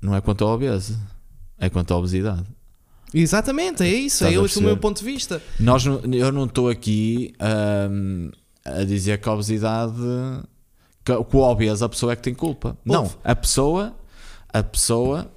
não 0.00 0.14
é 0.14 0.20
contra 0.20 0.46
a 0.46 0.50
obesa, 0.50 0.98
é 1.58 1.68
contra 1.68 1.94
a 1.94 1.98
obesidade. 1.98 2.44
Exatamente, 3.12 3.82
é 3.82 3.88
isso. 3.88 4.24
Estás 4.24 4.34
É 4.34 4.44
esse 4.44 4.58
o 4.58 4.62
meu 4.62 4.76
ponto 4.76 4.98
de 4.98 5.04
vista. 5.04 5.42
Nós, 5.58 5.84
eu 5.84 6.32
não 6.32 6.44
estou 6.44 6.68
aqui 6.68 7.34
um, 7.90 8.30
a 8.64 8.84
dizer 8.84 9.20
que 9.20 9.28
a 9.28 9.32
obesidade, 9.32 9.92
que, 11.04 11.24
que 11.24 11.36
o 11.36 11.40
obeso, 11.40 11.84
a 11.84 11.88
pessoa 11.88 12.12
é 12.12 12.16
que 12.16 12.22
tem 12.22 12.34
culpa. 12.34 12.76
Não, 12.84 13.10
a 13.24 13.34
pessoa, 13.34 13.94
a 14.52 14.62
pessoa, 14.62 15.30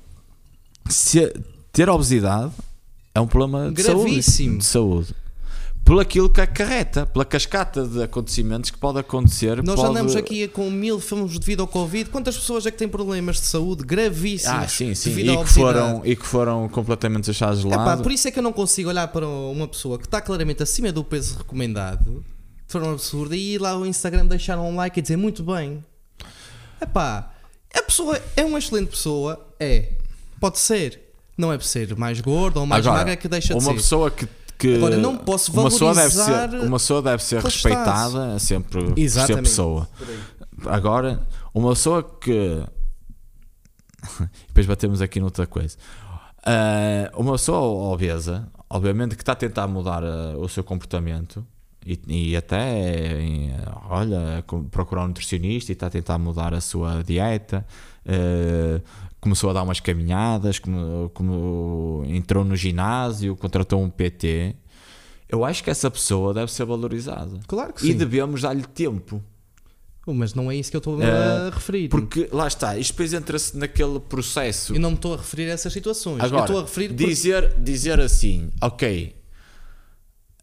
se 0.90 1.34
ter 1.72 1.90
obesidade 1.90 2.52
é 3.15 3.19
um 3.19 3.27
problema 3.27 3.72
de 3.72 3.81
Gravíssimo. 3.81 4.49
saúde. 4.52 4.57
De 4.60 4.65
saúde. 4.65 5.23
Por 5.86 6.00
aquilo 6.00 6.30
que 6.30 6.40
acarreta, 6.40 7.06
pela 7.06 7.26
cascata 7.26 7.86
de 7.86 8.02
acontecimentos 8.02 8.70
que 8.70 8.78
pode 8.78 9.00
acontecer. 9.00 9.62
Nós 9.62 9.76
pode... 9.76 9.90
andamos 9.90 10.16
aqui 10.16 10.48
com 10.48 10.70
mil 10.72 10.98
filmes 10.98 11.38
devido 11.38 11.60
ao 11.60 11.68
Covid. 11.68 12.10
Quantas 12.10 12.38
pessoas 12.38 12.66
é 12.66 12.72
que 12.72 12.78
têm 12.78 12.88
problemas 12.88 13.36
de 13.36 13.46
saúde 13.48 13.84
gravíssimos 13.84 14.64
Ah, 14.64 14.68
sim, 14.68 14.96
sim. 14.96 15.10
devido 15.10 15.32
à 15.32 15.34
E 15.42 15.44
que, 15.44 15.50
foram, 15.52 16.02
e 16.06 16.16
que 16.16 16.26
foram 16.26 16.70
completamente 16.70 17.26
deixados 17.26 17.60
de 17.62 17.68
Epá, 17.68 17.84
lado. 17.84 18.02
por 18.04 18.14
isso 18.14 18.28
é 18.30 18.32
que 18.32 18.40
eu 18.40 18.44
não 18.44 18.54
consigo 18.54 18.88
olhar 18.88 19.10
para 19.10 19.28
uma 19.28 19.68
pessoa 19.68 19.98
que 20.00 20.06
está 20.06 20.22
claramente 20.22 20.64
acima 20.64 20.90
do 20.90 21.04
peso 21.04 21.38
recomendado 21.40 22.24
de 22.66 22.72
forma 22.72 22.94
absurda 22.94 23.36
e 23.36 23.56
ir 23.56 23.62
lá 23.62 23.72
ao 23.72 23.86
Instagram 23.86 24.26
deixar 24.26 24.58
um 24.58 24.76
like 24.78 24.98
e 24.98 25.02
dizer 25.02 25.18
muito 25.18 25.44
bem. 25.44 25.84
Epá, 26.82 27.34
a 27.76 27.82
pessoa 27.82 28.20
é 28.38 28.46
uma 28.46 28.58
excelente 28.58 28.88
pessoa, 28.90 29.46
é. 29.60 29.90
Pode 30.40 30.60
ser. 30.60 31.02
Não 31.38 31.52
é 31.52 31.58
por 31.58 31.66
ser 31.66 31.96
mais 31.98 32.22
gorda 32.22 32.60
ou 32.62 32.66
mais 32.66 32.86
Agora, 32.86 33.00
magra 33.02 33.16
que 33.18 33.28
deixa 33.28 33.50
de 33.50 33.60
uma 33.60 33.72
ser. 33.72 33.74
pessoa 33.76 34.10
que, 34.12 34.28
que 34.64 34.76
Agora, 34.77 34.95
não 34.95 35.18
posso 35.18 35.52
uma 35.52 35.69
pessoa 35.69 35.94
deve 35.94 36.15
valorizar 36.15 36.49
ser 36.49 36.60
uma 36.61 36.77
pessoa 36.77 37.02
deve 37.02 37.23
ser 37.23 37.44
respeitada 37.44 38.40
sempre 38.40 38.81
por 38.81 38.95
ser 38.95 39.02
Exatamente. 39.02 39.44
pessoa. 39.44 39.90
Agora 40.65 41.22
uma 41.53 41.69
pessoa 41.72 42.02
que 42.02 42.64
depois 44.48 44.65
batemos 44.65 45.02
aqui 45.02 45.19
noutra 45.19 45.45
coisa. 45.45 45.77
Ah, 46.45 47.11
uma 47.15 47.34
pessoa 47.34 47.91
obesa 47.94 48.48
obviamente 48.69 49.15
que 49.15 49.22
está 49.22 49.34
a 49.34 49.35
tentar 49.35 49.68
mudar 49.68 50.02
ah, 50.02 50.38
o 50.38 50.48
seu 50.48 50.64
comportamento 50.64 51.45
e, 51.85 51.99
e 52.07 52.38
até 52.38 53.19
em, 53.19 53.52
olha 53.90 54.45
procurar 54.72 55.03
um 55.03 55.07
nutricionista 55.07 55.72
e 55.72 55.73
está 55.73 55.88
a 55.88 55.90
tentar 55.90 56.18
mudar 56.18 56.53
a 56.53 56.61
sua 56.61 57.03
dieta 57.03 57.65
ah, 58.07 58.81
começou 59.24 59.50
a 59.50 59.54
dar 59.54 59.64
umas 59.64 59.80
caminhadas 59.80 60.60
como, 60.60 61.10
como 61.14 62.04
entrou 62.08 62.44
no 62.45 62.56
ginásio 62.56 63.36
contratou 63.36 63.82
um 63.82 63.90
PT 63.90 64.56
eu 65.30 65.44
acho 65.44 65.64
que 65.64 65.70
essa 65.72 65.90
pessoa 65.90 66.34
deve 66.34 66.52
ser 66.52 66.66
valorizada 66.66 67.40
Claro 67.48 67.74
que 67.74 67.84
e 67.88 67.91
sim. 67.94 67.98
devemos 67.98 68.41
dar-lhe 68.41 68.64
tempo 68.64 69.20
Mas 70.06 70.34
não 70.34 70.52
é 70.52 70.56
isso 70.56 70.70
que 70.70 70.76
eu 70.78 70.80
estou 70.80 71.02
Eh, 71.02 71.48
a 71.48 71.50
referir. 71.50 71.88
porque 71.90 72.28
lá 72.32 72.45
está, 72.48 72.78
isto 72.78 72.91
depois 72.91 73.14
entra-se 73.14 73.58
naquele 73.58 74.00
processo 74.00 74.76
Eu 74.76 74.80
não 74.80 74.91
me 74.91 74.95
estou 74.98 75.14
a 75.14 75.18
referir 75.18 75.50
a 75.50 75.54
essas 75.54 75.72
situações. 75.74 76.20
eu 76.20 76.26
Agora, 76.26 76.44
estou 76.44 76.60
a 76.60 76.62
referir 76.64 76.94
dizer, 76.94 77.54
dizer 77.58 78.00
assim, 78.00 78.50
ok, 78.62 79.16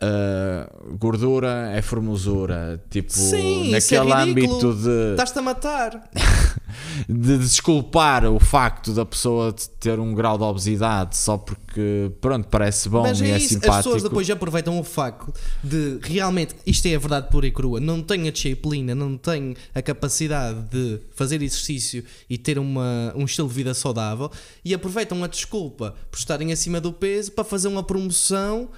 uh, 0.02 0.96
gordura 0.96 1.70
é 1.72 1.82
formosura. 1.82 2.82
Tipo, 2.90 3.12
Sim, 3.12 3.68
é 3.68 3.72
naquele 3.72 4.14
ridículo. 4.14 4.56
âmbito 4.56 4.74
de, 4.74 5.10
Estás-te 5.12 5.38
a 5.38 5.42
matar. 5.42 6.10
de 7.08 7.38
desculpar 7.38 8.24
o 8.24 8.38
facto 8.38 8.92
da 8.92 9.04
pessoa 9.04 9.54
ter 9.78 9.98
um 9.98 10.14
grau 10.14 10.36
de 10.38 10.44
obesidade 10.44 11.16
só 11.16 11.36
porque, 11.36 12.10
pronto, 12.20 12.48
parece 12.48 12.88
bom 12.88 13.02
Mas 13.02 13.20
e 13.20 13.24
é 13.24 13.30
é 13.30 13.36
isso, 13.36 13.44
as 13.46 13.50
simpático. 13.50 13.76
pessoas 13.76 14.02
depois 14.02 14.30
aproveitam 14.30 14.78
o 14.78 14.84
facto 14.84 15.32
de 15.62 15.98
realmente 16.02 16.54
isto 16.66 16.86
é 16.86 16.94
a 16.94 16.98
verdade 16.98 17.28
pura 17.30 17.46
e 17.46 17.50
crua. 17.50 17.80
Não 17.80 18.02
tenho 18.02 18.26
a 18.26 18.30
disciplina, 18.30 18.94
não 18.94 19.16
tenho 19.16 19.54
a 19.74 19.82
capacidade 19.82 20.60
de 20.70 21.00
fazer 21.14 21.42
exercício 21.42 22.04
e 22.28 22.38
ter 22.38 22.58
uma, 22.58 23.12
um 23.16 23.24
estilo 23.24 23.48
de 23.48 23.54
vida 23.54 23.74
saudável 23.74 24.30
e 24.64 24.74
aproveitam 24.74 25.22
a 25.24 25.26
desculpa 25.26 25.94
por 26.10 26.18
estarem 26.18 26.52
acima 26.52 26.80
do 26.80 26.92
peso 26.92 27.32
para 27.32 27.44
fazer 27.44 27.68
uma 27.68 27.82
promoção 27.82 28.68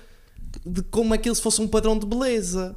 de 0.65 0.83
como 0.83 1.12
aquilo 1.15 1.35
se 1.35 1.43
fosse 1.43 1.61
um 1.61 1.69
padrão 1.69 1.99
de 1.99 2.07
beleza. 2.07 2.74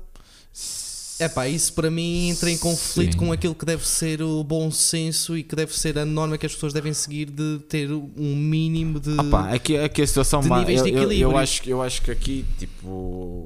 É 1.18 1.30
pá, 1.30 1.48
isso 1.48 1.72
para 1.72 1.90
mim 1.90 2.28
entra 2.30 2.52
em 2.52 2.58
conflito 2.58 3.14
Sim. 3.14 3.18
com 3.20 3.32
aquilo 3.32 3.56
que 3.56 3.64
deve 3.66 3.88
ser 3.88 4.22
o 4.22 4.44
bom 4.44 4.70
senso 4.70 5.38
e 5.38 5.44
que 5.44 5.56
deve 5.56 5.74
ser 5.78 5.98
a 5.98 6.04
norma 6.06 6.38
que 6.38 6.46
as 6.46 6.54
pessoas 6.54 6.74
devem 6.74 6.94
seguir 6.94 7.30
de 7.30 7.60
ter 7.70 7.90
um 7.90 8.36
mínimo 8.36 9.00
de. 9.00 9.16
Ah 9.18 9.24
pá, 9.24 9.54
aqui, 9.54 9.78
aqui 9.78 10.02
a 10.02 10.08
situação 10.08 10.42
de 10.42 10.50
eu, 10.50 10.86
eu- 10.88 11.12
eu 11.14 11.38
acho, 11.38 11.62
que- 11.62 11.70
eu 11.70 11.82
acho 11.82 12.02
que 12.02 12.12
aqui 12.12 12.46
tipo 12.60 13.46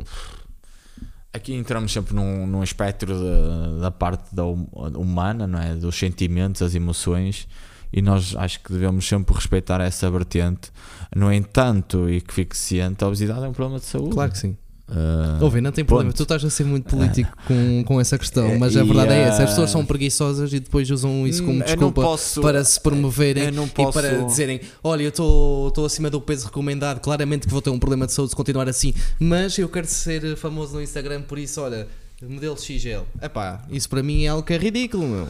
aqui 1.32 1.54
entramos 1.54 1.92
sempre 1.94 2.16
num, 2.16 2.48
num 2.48 2.64
espectro 2.64 3.14
da, 3.14 3.82
da 3.82 3.92
parte 3.92 4.34
da 4.34 4.46
hum- 4.46 4.68
humana, 4.96 5.46
não 5.46 5.60
é? 5.62 5.76
Dos 5.76 5.96
sentimentos, 5.96 6.64
as 6.64 6.74
emoções 6.74 7.48
e 7.92 8.02
nós 8.02 8.36
acho 8.36 8.60
que 8.62 8.72
devemos 8.72 9.08
sempre 9.08 9.34
respeitar 9.36 9.82
essa 9.82 10.10
vertente. 10.10 10.72
No 11.16 11.32
entanto, 11.34 12.10
e 12.10 12.22
que 12.22 12.34
fique 12.34 12.56
ciente, 12.58 13.04
a 13.04 13.08
obesidade 13.08 13.44
é 13.44 13.48
um 13.48 13.54
problema 13.54 13.80
de 13.80 13.86
saúde. 13.86 14.12
Claro 14.12 14.32
que 14.32 14.38
sim. 14.38 14.56
Ah, 14.92 15.38
Ouve, 15.42 15.62
não 15.62 15.72
tem 15.72 15.86
problema, 15.86 16.10
ponto. 16.10 16.18
tu 16.18 16.24
estás 16.24 16.44
a 16.44 16.50
ser 16.50 16.64
muito 16.64 16.90
político 16.90 17.32
com, 17.46 17.84
com 17.86 18.02
essa 18.02 18.18
questão, 18.18 18.58
mas 18.58 18.76
a 18.76 18.84
verdade 18.84 19.14
é 19.14 19.20
essa: 19.22 19.34
as 19.34 19.40
ah, 19.42 19.46
pessoas 19.52 19.70
são 19.70 19.86
preguiçosas 19.86 20.52
e 20.52 20.60
depois 20.60 20.90
usam 20.90 21.28
isso 21.28 21.44
como 21.44 21.60
Hum, 21.60 21.64
desculpa 21.64 22.02
posso- 22.02 22.42
para 22.42 22.64
se 22.64 22.82
promoverem 22.82 23.52
não 23.52 23.66
e 23.66 23.70
posso- 23.70 24.00
para 24.00 24.24
dizerem: 24.24 24.60
Olha, 24.84 25.04
eu 25.04 25.10
estou 25.10 25.86
acima 25.86 26.10
do 26.10 26.20
peso 26.20 26.46
recomendado, 26.48 27.00
claramente 27.02 27.46
que 27.46 27.54
vou 27.54 27.62
ter 27.62 27.70
um 27.70 27.78
problema 27.78 28.08
de 28.08 28.14
saúde 28.14 28.32
se 28.32 28.36
continuar 28.36 28.68
assim, 28.68 28.92
mas 29.20 29.56
eu 29.60 29.70
quero 29.70 29.86
ser 29.86 30.36
famoso 30.36 30.74
no 30.74 30.82
Instagram, 30.82 31.22
por 31.22 31.38
isso, 31.38 31.62
olha, 31.62 31.88
modelo 32.28 32.58
XL. 32.58 33.04
Epá, 33.22 33.64
isso 33.70 33.88
para 33.88 34.02
mim 34.02 34.24
é 34.26 34.30
algo 34.30 34.42
que 34.42 34.54
é 34.54 34.58
ridículo, 34.58 35.08
meu. 35.08 35.28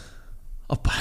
Opa, 0.71 0.91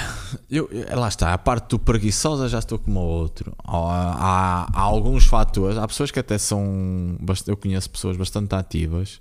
eu, 0.51 0.67
eu- 0.73 0.99
lá 0.99 1.09
está, 1.09 1.35
a 1.35 1.37
parte 1.39 1.69
do 1.71 1.79
preguiçosa 1.79 2.49
já 2.49 2.59
estou 2.59 2.79
como 2.79 3.01
outro. 3.01 3.53
Há, 3.63 3.77
há- 3.77 4.67
há 4.73 4.81
alguns 4.81 5.27
fatores, 5.27 5.77
há 5.77 5.87
pessoas 5.87 6.11
que 6.11 6.19
até 6.19 6.39
são, 6.39 7.19
eu 7.47 7.57
conheço 7.57 7.91
pessoas 7.91 8.17
bastante 8.17 8.55
ativas, 8.55 9.21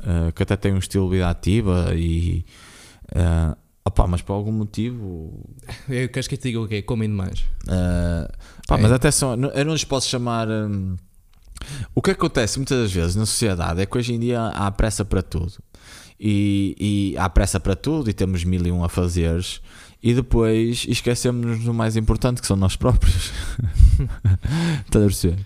eh, 0.00 0.30
que 0.32 0.42
até 0.44 0.56
têm 0.56 0.72
um 0.74 0.78
estilo 0.78 1.06
de 1.06 1.16
vida 1.16 1.28
ativa 1.28 1.92
e, 1.92 2.44
eh, 3.12 3.56
opa, 3.84 4.06
mas 4.06 4.22
por 4.22 4.34
algum 4.34 4.52
motivo, 4.52 5.44
Eu 5.88 6.08
queres 6.08 6.28
que 6.28 6.34
eu 6.34 6.38
te 6.38 6.42
diga 6.44 6.60
o 6.60 6.68
quê? 6.68 6.80
Comem 6.80 7.08
demais. 7.08 7.44
eh, 7.66 8.30
pá, 8.68 8.78
É. 8.78 8.80
mas 8.80 8.92
até 8.92 9.10
são, 9.10 9.32
eu 9.34 9.64
não 9.64 9.72
lhes 9.72 9.84
posso 9.84 10.08
chamar. 10.08 10.48
hum, 10.48 10.94
o 11.96 12.00
que 12.02 12.12
acontece 12.12 12.58
muitas 12.58 12.78
das 12.78 12.92
vezes 12.92 13.16
na 13.16 13.26
sociedade 13.26 13.80
é 13.80 13.86
que 13.86 13.98
hoje 13.98 14.14
em 14.14 14.20
dia 14.20 14.48
há 14.48 14.70
pressa 14.70 15.04
para 15.04 15.20
tudo. 15.22 15.54
E, 16.18 16.76
e 17.14 17.18
há 17.18 17.28
pressa 17.28 17.58
para 17.60 17.74
tudo 17.74 18.08
e 18.08 18.12
temos 18.12 18.44
mil 18.44 18.64
e 18.66 18.70
um 18.72 18.84
a 18.84 18.88
fazeres 18.88 19.60
e 20.02 20.14
depois 20.14 20.84
esquecemos 20.88 21.60
do 21.64 21.72
mais 21.74 21.96
importante 21.96 22.40
que 22.40 22.46
são 22.46 22.56
nós 22.56 22.76
próprios. 22.76 23.32
Estás 24.84 25.04
a 25.04 25.06
perceber? 25.06 25.38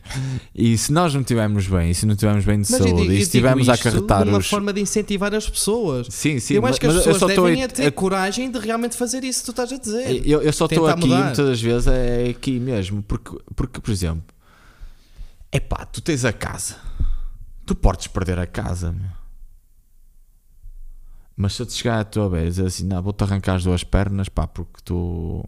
E 0.55 0.77
se 0.77 0.93
nós 0.93 1.15
não 1.15 1.21
estivermos 1.21 1.67
bem, 1.67 1.91
e 1.91 1.95
se 1.95 2.05
não 2.05 2.13
estivermos 2.15 2.45
bem 2.45 2.61
de 2.61 2.71
Mas 2.71 2.79
saúde, 2.83 3.03
digo- 3.03 3.13
e 3.13 3.17
se 3.17 3.23
estivermos 3.23 3.69
a 3.69 3.75
acarretar 3.75 4.27
uma 4.29 4.39
os. 4.39 4.49
forma 4.49 4.73
de 4.73 4.81
incentivar 4.81 5.35
as 5.35 5.49
pessoas. 5.49 6.09
Sim, 6.11 6.39
sim, 6.41 6.55
eu 6.55 6.67
acho 6.67 6.81
que 6.81 6.87
as 6.87 7.05
pessoas 7.05 7.21
devem 7.35 7.63
a- 7.63 7.65
é 7.65 7.69
ter 7.69 7.87
a- 7.87 7.93
coragem 7.93 8.51
de 8.51 8.59
realmente 8.59 8.97
fazer 8.97 9.23
isso 9.25 9.41
que 9.41 9.47
tu 9.47 9.51
estás 9.53 9.73
a 9.73 9.79
dizer. 9.79 10.27
Eu, 10.27 10.43
eu 10.43 10.53
só 10.53 10.67
estou 10.67 10.87
aqui 10.87 11.07
mudar. 11.07 11.25
muitas 11.27 11.47
das 11.47 11.61
vezes 11.63 11.87
é 11.87 12.29
aqui 12.31 12.59
mesmo, 12.59 13.03
porque, 13.03 13.31
porque 13.55 13.81
por 13.81 13.91
exemplo, 13.93 14.25
é 15.53 15.61
pá, 15.61 15.85
tu 15.87 16.01
tens 16.01 16.25
a 16.25 16.33
casa, 16.33 16.77
tu 17.65 17.75
podes 17.75 18.07
perder 18.09 18.39
a 18.39 18.47
casa, 18.47 18.91
meu. 18.93 19.18
Mas 21.39 21.55
se 21.55 21.63
eu 21.63 21.67
te 21.67 21.73
chegar 21.73 22.01
à 22.01 22.05
tua 22.05 22.29
vez 22.29 22.47
e 22.47 22.51
dizer 22.51 22.67
assim, 22.67 22.85
não, 22.85 23.01
vou-te 23.01 23.23
arrancar 23.23 23.55
as 23.55 23.63
duas 23.65 23.85
pernas, 23.85 24.29
pá, 24.29 24.47
porque 24.47 24.81
tu, 24.85 25.45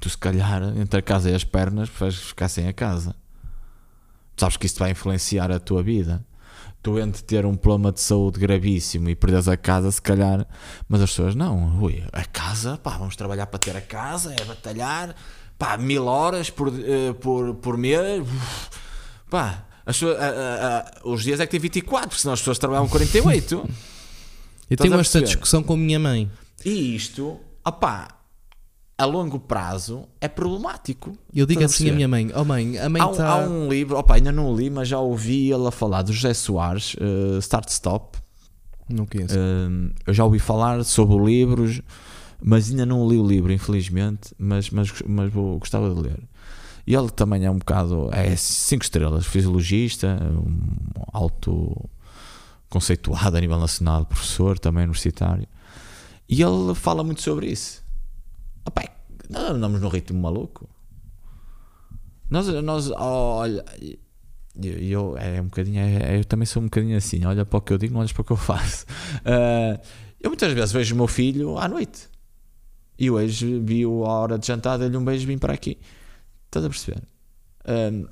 tu 0.00 0.10
se 0.10 0.18
calhar 0.18 0.60
entre 0.76 0.98
a 0.98 1.02
casa 1.02 1.30
e 1.30 1.34
as 1.34 1.44
pernas 1.44 1.88
vais 1.88 2.16
ficar 2.16 2.48
sem 2.48 2.66
a 2.66 2.72
casa. 2.72 3.14
Tu 4.36 4.40
sabes 4.40 4.56
que 4.56 4.66
isso 4.66 4.78
vai 4.78 4.90
influenciar 4.90 5.50
a 5.52 5.60
tua 5.60 5.82
vida. 5.82 6.26
Tu 6.82 6.98
entre 6.98 7.22
ter 7.22 7.44
um 7.46 7.54
problema 7.54 7.92
de 7.92 8.00
saúde 8.00 8.40
gravíssimo 8.40 9.08
e 9.10 9.14
perderes 9.14 9.46
a 9.48 9.56
casa, 9.56 9.90
se 9.92 10.00
calhar, 10.02 10.46
mas 10.88 11.00
as 11.02 11.10
pessoas 11.10 11.34
não, 11.34 11.78
ui, 11.80 12.02
a 12.12 12.24
casa, 12.24 12.78
pá, 12.78 12.96
vamos 12.96 13.14
trabalhar 13.14 13.46
para 13.46 13.58
ter 13.58 13.76
a 13.76 13.80
casa, 13.82 14.34
é 14.40 14.44
batalhar, 14.44 15.14
pá, 15.58 15.76
mil 15.76 16.06
horas 16.06 16.48
por, 16.48 16.68
eh, 16.68 17.12
por, 17.20 17.54
por 17.56 17.76
mês, 17.76 18.26
pá, 19.28 19.62
as 19.84 20.02
a- 20.02 20.06
a- 20.08 20.78
a- 20.78 20.90
os 21.04 21.22
dias 21.22 21.38
é 21.38 21.44
que 21.46 21.50
tem 21.50 21.60
24, 21.60 22.08
porque 22.08 22.22
senão 22.22 22.32
as 22.32 22.40
pessoas 22.40 22.58
trabalham 22.58 22.88
48. 22.88 23.68
Eu 24.70 24.74
Estás 24.74 24.92
a 24.92 24.96
esta 25.00 25.18
perceber? 25.18 25.24
discussão 25.26 25.62
com 25.62 25.74
a 25.74 25.76
minha 25.76 25.98
mãe. 25.98 26.30
E 26.64 26.94
isto, 26.94 27.38
opá, 27.66 28.08
a 28.96 29.04
longo 29.04 29.38
prazo 29.40 30.06
é 30.20 30.28
problemático. 30.28 31.10
Eu 31.34 31.44
digo 31.46 31.60
Estás 31.60 31.72
assim 31.74 31.84
perceber? 31.84 31.96
minha 31.96 32.08
mãe: 32.08 32.30
Oh 32.34 32.44
mãe, 32.44 32.78
a 32.78 32.88
mãe 32.88 33.02
Há, 33.02 33.06
um- 33.08 33.10
está. 33.12 33.28
há 33.28 33.38
um 33.38 33.68
livro, 33.68 33.96
opa, 33.98 34.14
ainda 34.14 34.30
não 34.30 34.52
o 34.52 34.56
li, 34.56 34.70
mas 34.70 34.86
já 34.88 34.98
ouvi 35.00 35.50
ele 35.52 35.66
a 35.66 35.70
falar 35.70 36.02
do 36.02 36.12
José 36.12 36.32
Soares, 36.34 36.94
eh, 37.00 37.38
Start 37.38 37.68
Stop. 37.70 38.18
Não 38.88 39.06
conheço. 39.06 39.34
Eh, 39.36 39.92
eu 40.06 40.14
já 40.14 40.24
ouvi 40.24 40.38
falar 40.38 40.84
sobre 40.84 41.14
o 41.16 41.24
livro, 41.26 41.64
mas 42.42 42.70
ainda 42.70 42.86
não 42.86 43.08
li 43.08 43.16
o 43.18 43.26
livro, 43.26 43.52
infelizmente. 43.52 44.34
Mas, 44.38 44.70
mas, 44.70 44.92
mas 45.06 45.32
vou, 45.32 45.58
gostava 45.58 45.92
de 45.94 46.00
ler. 46.00 46.18
E 46.86 46.94
ele 46.94 47.08
também 47.10 47.44
é 47.44 47.50
um 47.50 47.58
bocado, 47.58 48.08
é 48.12 48.34
5 48.36 48.82
estrelas, 48.82 49.26
fisiologista, 49.26 50.18
um 50.22 50.56
alto 51.12 51.88
conceituado 52.70 53.36
a 53.36 53.40
nível 53.40 53.58
nacional, 53.58 54.06
professor 54.06 54.58
também 54.58 54.84
universitário. 54.84 55.46
E 56.28 56.40
ele 56.40 56.74
fala 56.74 57.02
muito 57.04 57.20
sobre 57.20 57.48
isso. 57.50 57.84
Opa, 58.64 58.84
nós 59.28 59.50
andamos 59.50 59.80
num 59.80 59.88
ritmo 59.88 60.18
maluco. 60.20 60.68
Nós, 62.30 62.46
nós 62.62 62.90
olha, 62.92 63.64
eu, 64.62 64.72
eu- 64.78 65.16
é 65.18 65.40
um 65.40 65.46
bocadinho, 65.46 65.80
é- 65.80 66.18
eu 66.18 66.24
também 66.24 66.46
sou 66.46 66.62
um 66.62 66.66
bocadinho 66.66 66.96
assim. 66.96 67.24
Olha 67.24 67.44
para 67.44 67.58
o 67.58 67.60
que 67.60 67.72
eu 67.72 67.78
digo, 67.78 67.92
não 67.92 68.00
olhas 68.00 68.12
para 68.12 68.22
o 68.22 68.24
que 68.24 68.32
eu 68.32 68.36
faço. 68.36 68.86
Ah, 69.24 69.80
eu 70.20 70.30
muitas 70.30 70.52
vezes 70.52 70.70
vejo 70.72 70.94
o 70.94 70.98
meu 70.98 71.08
filho 71.08 71.58
à 71.58 71.66
noite 71.66 72.08
e 72.98 73.10
hoje 73.10 73.58
vi-o 73.58 74.04
à 74.04 74.10
hora 74.20 74.38
de 74.38 74.46
jantar, 74.46 74.78
dei-lhe 74.78 74.96
um 74.96 75.04
beijo 75.04 75.24
e 75.24 75.26
vim 75.26 75.38
para 75.38 75.52
aqui. 75.54 75.78
Estás 76.46 76.64
a 76.64 76.68
perceber? 76.68 77.02
Ah, 77.64 78.08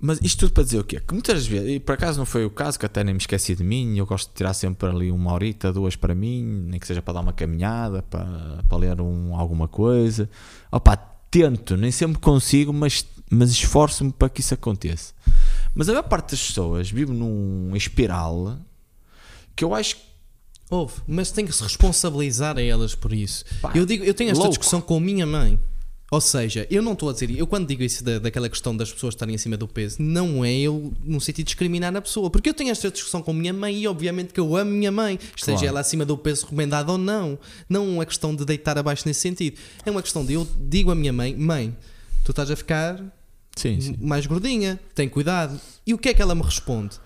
mas 0.00 0.20
isto 0.22 0.40
tudo 0.40 0.52
para 0.52 0.62
dizer 0.62 0.78
o 0.78 0.84
quê? 0.84 1.00
Que 1.00 1.12
muitas 1.12 1.46
vezes, 1.46 1.68
e 1.68 1.80
por 1.80 1.92
acaso 1.92 2.18
não 2.18 2.26
foi 2.26 2.44
o 2.44 2.50
caso, 2.50 2.78
que 2.78 2.86
até 2.86 3.02
nem 3.02 3.14
me 3.14 3.20
esqueci 3.20 3.56
de 3.56 3.64
mim, 3.64 3.96
eu 3.98 4.06
gosto 4.06 4.28
de 4.28 4.34
tirar 4.34 4.54
sempre 4.54 4.88
ali 4.88 5.10
uma 5.10 5.32
horita, 5.32 5.72
duas 5.72 5.96
para 5.96 6.14
mim, 6.14 6.44
nem 6.68 6.78
que 6.78 6.86
seja 6.86 7.02
para 7.02 7.14
dar 7.14 7.20
uma 7.20 7.32
caminhada, 7.32 8.02
para, 8.02 8.62
para 8.68 8.78
ler 8.78 9.00
um, 9.00 9.34
alguma 9.34 9.66
coisa. 9.66 10.30
Opa, 10.70 10.96
tento, 10.96 11.76
nem 11.76 11.90
sempre 11.90 12.18
consigo, 12.20 12.72
mas, 12.72 13.04
mas 13.28 13.50
esforço-me 13.50 14.12
para 14.12 14.28
que 14.28 14.40
isso 14.40 14.54
aconteça. 14.54 15.12
Mas 15.74 15.88
a 15.88 15.92
maior 15.92 16.04
parte 16.04 16.30
das 16.30 16.46
pessoas 16.46 16.90
vive 16.90 17.12
num 17.12 17.74
espiral 17.74 18.58
que 19.56 19.64
eu 19.64 19.74
acho 19.74 19.96
que 19.96 20.08
Houve, 20.70 20.96
mas 21.06 21.30
tem 21.30 21.46
que 21.46 21.52
se 21.52 21.62
responsabilizar 21.62 22.58
a 22.58 22.62
elas 22.62 22.94
por 22.94 23.12
isso. 23.12 23.44
Pá, 23.62 23.72
eu, 23.74 23.86
digo, 23.86 24.04
eu 24.04 24.12
tenho 24.12 24.30
esta 24.30 24.42
louco. 24.42 24.50
discussão 24.50 24.82
com 24.82 24.98
a 24.98 25.00
minha 25.00 25.24
mãe. 25.24 25.58
Ou 26.10 26.22
seja, 26.22 26.66
eu 26.70 26.80
não 26.80 26.94
estou 26.94 27.10
a 27.10 27.12
dizer, 27.12 27.30
eu 27.36 27.46
quando 27.46 27.66
digo 27.68 27.82
isso 27.82 28.02
da, 28.02 28.18
daquela 28.18 28.48
questão 28.48 28.74
das 28.74 28.90
pessoas 28.90 29.12
estarem 29.12 29.34
acima 29.34 29.58
do 29.58 29.68
peso, 29.68 29.96
não 30.00 30.42
é 30.42 30.54
eu 30.58 30.94
no 31.04 31.20
sentido 31.20 31.44
de 31.44 31.50
discriminar 31.50 31.94
a 31.94 32.00
pessoa, 32.00 32.30
porque 32.30 32.48
eu 32.48 32.54
tenho 32.54 32.70
esta 32.70 32.90
discussão 32.90 33.20
com 33.20 33.30
a 33.30 33.34
minha 33.34 33.52
mãe 33.52 33.76
e 33.82 33.86
obviamente 33.86 34.32
que 34.32 34.40
eu 34.40 34.56
amo 34.56 34.70
a 34.70 34.74
minha 34.74 34.90
mãe, 34.90 35.18
esteja 35.36 35.58
Claro. 35.58 35.66
ela 35.66 35.80
acima 35.80 36.06
do 36.06 36.16
peso 36.16 36.44
recomendado 36.44 36.88
ou 36.88 36.96
não. 36.98 37.38
Não 37.68 38.00
é 38.00 38.06
questão 38.06 38.34
de 38.34 38.42
deitar 38.46 38.78
abaixo 38.78 39.02
nesse 39.06 39.20
sentido. 39.20 39.58
É 39.84 39.90
uma 39.90 40.00
questão 40.00 40.24
de 40.24 40.32
eu 40.32 40.48
digo 40.58 40.90
à 40.90 40.94
minha 40.94 41.12
mãe, 41.12 41.36
mãe, 41.36 41.76
tu 42.24 42.30
estás 42.30 42.50
a 42.50 42.56
ficar 42.56 43.02
sim, 43.54 43.78
sim. 43.78 43.94
mais 44.00 44.24
gordinha, 44.24 44.80
tem 44.94 45.10
cuidado. 45.10 45.60
E 45.86 45.92
o 45.92 45.98
que 45.98 46.08
é 46.08 46.14
que 46.14 46.22
ela 46.22 46.34
me 46.34 46.42
responde? 46.42 46.96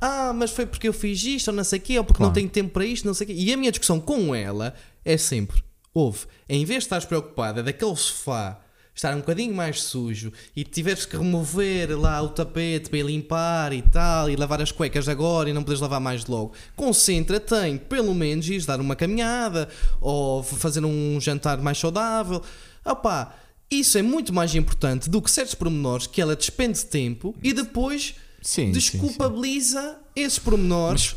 Ah, 0.00 0.32
mas 0.32 0.52
foi 0.52 0.64
porque 0.64 0.86
eu 0.86 0.92
fiz 0.92 1.20
isto 1.24 1.48
ou 1.48 1.54
não 1.54 1.64
sei 1.64 1.80
o 1.80 1.82
quê, 1.82 1.98
ou 1.98 2.04
porque 2.04 2.18
Claro. 2.18 2.28
não 2.30 2.34
tenho 2.34 2.48
tempo 2.48 2.70
para 2.70 2.84
isto, 2.86 3.04
não 3.04 3.14
sei 3.14 3.24
o 3.24 3.28
quê. 3.30 3.34
E 3.36 3.52
a 3.52 3.56
minha 3.56 3.72
discussão 3.72 3.98
com 3.98 4.32
ela 4.32 4.72
é 5.04 5.16
sempre: 5.16 5.60
houve, 5.98 6.26
em 6.48 6.64
vez 6.64 6.78
de 6.78 6.84
estares 6.84 7.04
preocupada 7.04 7.62
daquele 7.62 7.96
sofá 7.96 8.60
estar 8.98 9.14
um 9.14 9.20
bocadinho 9.20 9.54
mais 9.54 9.82
sujo 9.82 10.32
e 10.56 10.64
tiveres 10.64 11.06
que 11.06 11.16
remover 11.16 11.98
lá 11.98 12.20
o 12.20 12.28
tapete 12.28 12.90
para 12.90 12.98
ir 12.98 13.06
limpar 13.06 13.72
e 13.72 13.80
tal, 13.80 14.28
e 14.28 14.34
lavar 14.34 14.60
as 14.60 14.72
cuecas 14.72 15.08
agora 15.08 15.48
e 15.48 15.52
não 15.52 15.62
podes 15.62 15.80
lavar 15.80 16.00
mais 16.00 16.26
logo, 16.26 16.52
concentra-te 16.74 17.54
em 17.54 17.78
pelo 17.78 18.12
menos 18.12 18.48
ires 18.48 18.66
dar 18.66 18.80
uma 18.80 18.96
caminhada 18.96 19.68
ou 20.00 20.42
fazer 20.42 20.84
um 20.84 21.20
jantar 21.20 21.58
mais 21.58 21.78
saudável. 21.78 22.42
Opá, 22.84 23.36
isso 23.70 23.98
é 23.98 24.02
muito 24.02 24.32
mais 24.32 24.54
importante 24.54 25.08
do 25.08 25.22
que 25.22 25.30
certos 25.30 25.54
pormenores 25.54 26.06
que 26.06 26.20
ela 26.20 26.34
despende 26.34 26.84
tempo 26.84 27.34
e 27.42 27.52
depois 27.52 28.16
Sim, 28.42 28.66
sim, 28.66 28.72
desculpabiliza 28.72 29.98
esses 30.16 30.38
pormenores 30.38 31.14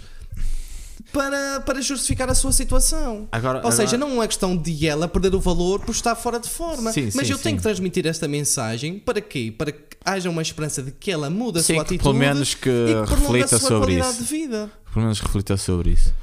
para, 1.11 1.59
para 1.61 1.81
justificar 1.81 2.29
a 2.29 2.35
sua 2.35 2.51
situação. 2.51 3.27
Agora, 3.31 3.61
Ou 3.63 3.71
seja, 3.71 3.95
agora- 3.95 4.11
não 4.13 4.21
é 4.23 4.27
questão 4.27 4.55
de 4.57 4.87
ela 4.87 5.07
perder 5.07 5.33
o 5.35 5.39
valor 5.39 5.79
por 5.79 5.91
estar 5.91 6.15
fora 6.15 6.39
de 6.39 6.49
forma. 6.49 6.91
Sim, 6.91 7.09
Mas 7.15 7.27
sim, 7.27 7.33
eu 7.33 7.37
tenho 7.37 7.53
sim. 7.53 7.57
que 7.57 7.61
transmitir 7.63 8.05
esta 8.07 8.27
mensagem 8.27 8.99
para 8.99 9.21
quê? 9.21 9.53
Para 9.57 9.71
que 9.71 9.97
haja 10.03 10.29
uma 10.29 10.41
esperança 10.41 10.81
de 10.81 10.91
que 10.91 11.11
ela 11.11 11.29
mude 11.29 11.59
a 11.59 11.63
sua 11.63 11.75
que 11.75 11.81
atitude 11.81 12.03
pelo 12.03 12.13
menos 12.15 12.53
que 12.55 12.69
e 12.69 12.87
que 12.87 12.93
prolongue 13.07 13.13
a 13.13 13.17
reflita 13.17 13.47
sua 13.59 13.59
sobre 13.69 13.79
qualidade 13.79 14.11
isso. 14.13 14.23
de 14.23 14.29
vida. 14.29 14.71
pelo 14.93 15.01
menos 15.03 15.19
reflita 15.19 15.57
sobre 15.57 15.89
isso. 15.91 16.13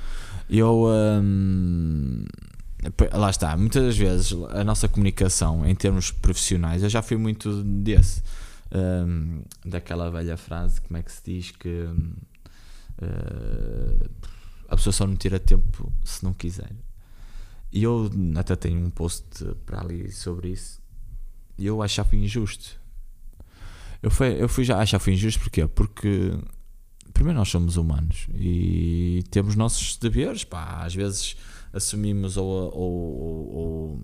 Eu. 0.51 0.87
hum, 1.23 2.25
lá 3.13 3.29
está, 3.31 3.57
muitas 3.57 3.83
das 3.85 3.97
vezes 3.97 4.33
a 4.51 4.65
nossa 4.65 4.89
comunicação 4.89 5.67
em 5.67 5.75
termos 5.75 6.11
profissionais, 6.11 6.83
eu 6.83 6.89
já 6.89 7.03
fui 7.03 7.17
muito 7.17 7.63
desse. 7.63 8.23
hum, 8.73 9.43
daquela 9.65 10.11
velha 10.11 10.37
frase, 10.37 10.81
como 10.83 10.97
é 10.99 11.03
que 11.03 11.11
se 11.13 11.21
diz 11.25 11.51
que 11.51 11.69
hum, 11.69 12.13
eh, 13.01 14.07
a 14.69 14.77
pessoa 14.77 14.93
só 14.93 15.07
não 15.07 15.17
tira 15.17 15.41
tempo 15.41 15.91
se 16.05 16.23
não 16.23 16.33
quiser. 16.33 16.71
E 17.73 17.83
eu 17.83 18.11
até 18.37 18.55
tenho 18.55 18.79
um 18.85 18.91
post 18.91 19.45
para 19.67 19.81
ali 19.81 20.11
sobre 20.13 20.51
isso. 20.51 20.81
E 21.59 21.67
eu 21.67 21.83
achava 21.83 22.15
injusto. 22.17 22.81
Eu 24.03 24.11
fui, 24.11 24.41
eu 24.41 24.49
fui 24.49 24.65
já 24.65 24.79
achar 24.79 24.99
foi 25.01 25.15
injusto 25.15 25.41
porquê? 25.41 25.67
Porque 25.67 26.33
primeiro 27.13 27.39
nós 27.39 27.49
somos 27.49 27.77
humanos 27.77 28.29
e 28.35 29.25
temos 29.31 29.57
nossos 29.57 29.97
deveres, 29.97 30.45
pá, 30.45 30.85
às 30.85 30.95
vezes 30.95 31.37
assumimos 31.73 32.37
ou, 32.37 32.47
ou, 32.47 32.73
ou, 33.21 33.55
ou- 33.57 34.03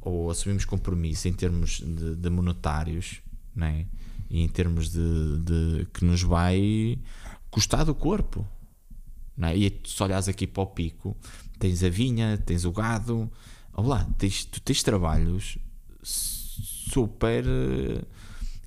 ou 0.00 0.30
assumimos 0.30 0.64
compromisso 0.64 1.26
em 1.28 1.32
termos 1.32 1.80
de, 1.80 2.14
de 2.14 2.30
monetários, 2.30 3.20
né? 3.54 3.86
E 4.30 4.40
em 4.40 4.48
termos 4.48 4.88
de, 4.90 5.38
de 5.40 5.86
que 5.92 6.04
nos 6.04 6.22
vai 6.22 6.98
custar 7.50 7.84
do 7.84 7.94
corpo. 7.94 8.46
É? 9.42 9.56
E 9.56 9.80
se 9.84 10.02
olhas 10.02 10.28
aqui 10.28 10.46
para 10.46 10.62
o 10.62 10.66
pico, 10.66 11.16
tens 11.58 11.82
a 11.82 11.88
vinha, 11.88 12.38
tens 12.38 12.64
o 12.64 12.72
gado, 12.72 13.30
olá, 13.72 14.04
tens, 14.18 14.44
tu 14.44 14.60
tens 14.60 14.82
trabalhos 14.82 15.58
super 16.02 17.44
eh, 17.46 18.02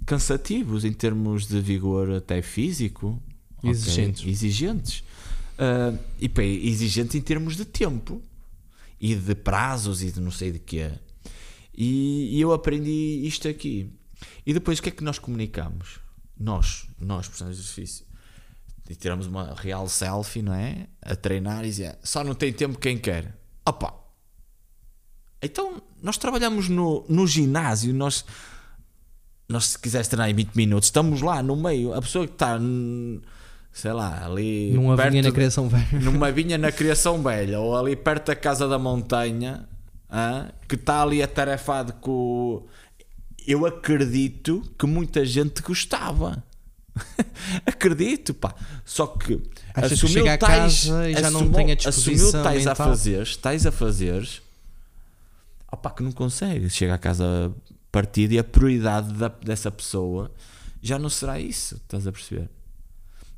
cansativos 0.06 0.86
em 0.86 0.94
termos 0.94 1.48
de 1.48 1.60
vigor 1.60 2.12
até 2.12 2.42
físico. 2.42 3.22
Exigentes. 3.64 4.26
Exigentes. 4.26 5.04
Ah, 5.60 5.94
e 6.20 6.30
pá, 6.30 6.42
exigentes 6.42 7.16
em 7.16 7.22
termos 7.22 7.58
de 7.58 7.66
tempo 7.66 8.22
e 9.00 9.14
de 9.14 9.36
prazos 9.36 10.02
e 10.02 10.10
de 10.10 10.22
não 10.22 10.32
sei 10.32 10.54
de 10.54 10.60
quê. 10.60 10.92
E, 11.78 12.38
e 12.38 12.42
eu 12.42 12.54
aprendi 12.54 13.22
isto 13.26 13.48
aqui. 13.48 13.92
E 14.46 14.54
depois 14.54 14.80
o 14.80 14.82
que 14.82 14.90
é 14.90 14.92
que 14.92 15.04
nós 15.04 15.20
comunicamos? 15.20 16.00
Nós, 16.38 16.88
nós, 17.00 17.28
profissionais 17.28 17.58
de 17.58 17.64
exercício. 17.64 18.06
E 18.90 18.96
tiramos 18.96 19.28
uma 19.28 19.54
real 19.54 19.88
selfie, 19.88 20.42
não 20.42 20.54
é? 20.54 20.88
A 21.02 21.16
treinar 21.16 21.64
e 21.64 21.68
dizer, 21.68 21.98
só 22.04 22.24
não 22.24 22.34
tem 22.34 22.52
tempo 22.52 22.80
quem 22.80 22.98
quer. 22.98 23.38
Opa! 23.66 23.94
Então, 25.42 25.82
nós 26.02 26.18
trabalhamos 26.18 26.68
no, 26.68 27.06
no 27.08 27.28
ginásio, 27.28 27.94
nós, 27.94 28.26
nós 29.48 29.66
se 29.68 29.80
quiseres 29.80 30.08
treinar 30.08 30.30
em 30.30 30.34
20 30.34 30.56
minutos, 30.56 30.88
estamos 30.88 31.22
lá 31.22 31.42
no 31.44 31.56
meio, 31.56 31.94
a 31.94 32.02
pessoa 32.02 32.26
que 32.26 32.34
está, 32.34 32.60
sei 33.72 33.94
lá, 33.94 34.26
ali 34.26 34.72
Numa 34.74 34.98
vinha 34.98 35.22
na 35.22 35.32
criação 35.32 35.70
velha. 35.70 36.00
numa 36.02 36.32
vinha 36.32 36.58
na 36.58 36.72
Criação 36.72 37.22
Velha 37.22 37.60
ou 37.60 37.78
ali 37.78 37.96
perto 37.96 38.28
da 38.28 38.36
Casa 38.36 38.68
da 38.68 38.80
Montanha 38.80 39.70
que 40.68 40.76
está 40.76 41.04
ali 41.04 41.22
atarefado 41.22 41.94
com. 41.94 42.66
Eu 43.48 43.66
acredito 43.66 44.62
que 44.78 44.86
muita 44.86 45.24
gente 45.26 45.62
gostava. 45.62 46.44
acredito, 47.66 48.34
pá. 48.34 48.54
Só 48.86 49.08
que 49.08 49.42
Achas 49.74 50.00
que 50.00 50.06
assumiu 50.06 50.30
a 50.32 50.38
tais- 50.38 50.86
casa 50.86 51.10
e 51.10 51.14
já 51.14 51.32
não 51.32 51.40
assumiu- 51.42 51.54
tem 51.56 51.72
a 51.72 51.74
Assumiu 51.76 51.92
disposição 51.92 52.44
tais 52.44 52.68
a 52.68 52.70
mental? 52.72 52.88
fazeres, 52.88 53.38
tais 53.38 53.66
a 53.66 53.72
fazeres, 53.72 54.42
opá, 55.72 55.92
que 55.92 56.04
não 56.04 56.12
consegue. 56.12 56.70
Chega 56.70 56.96
a 56.96 56.98
casa 56.98 57.54
partido 57.92 58.34
e 58.34 58.40
a 58.40 58.44
prioridade 58.44 59.14
da- 59.14 59.28
dessa 59.30 59.72
pessoa 59.72 60.32
já 60.82 60.98
não 61.00 61.10
será 61.10 61.40
isso, 61.40 61.76
estás 61.76 62.06
a 62.08 62.12
perceber? 62.12 62.50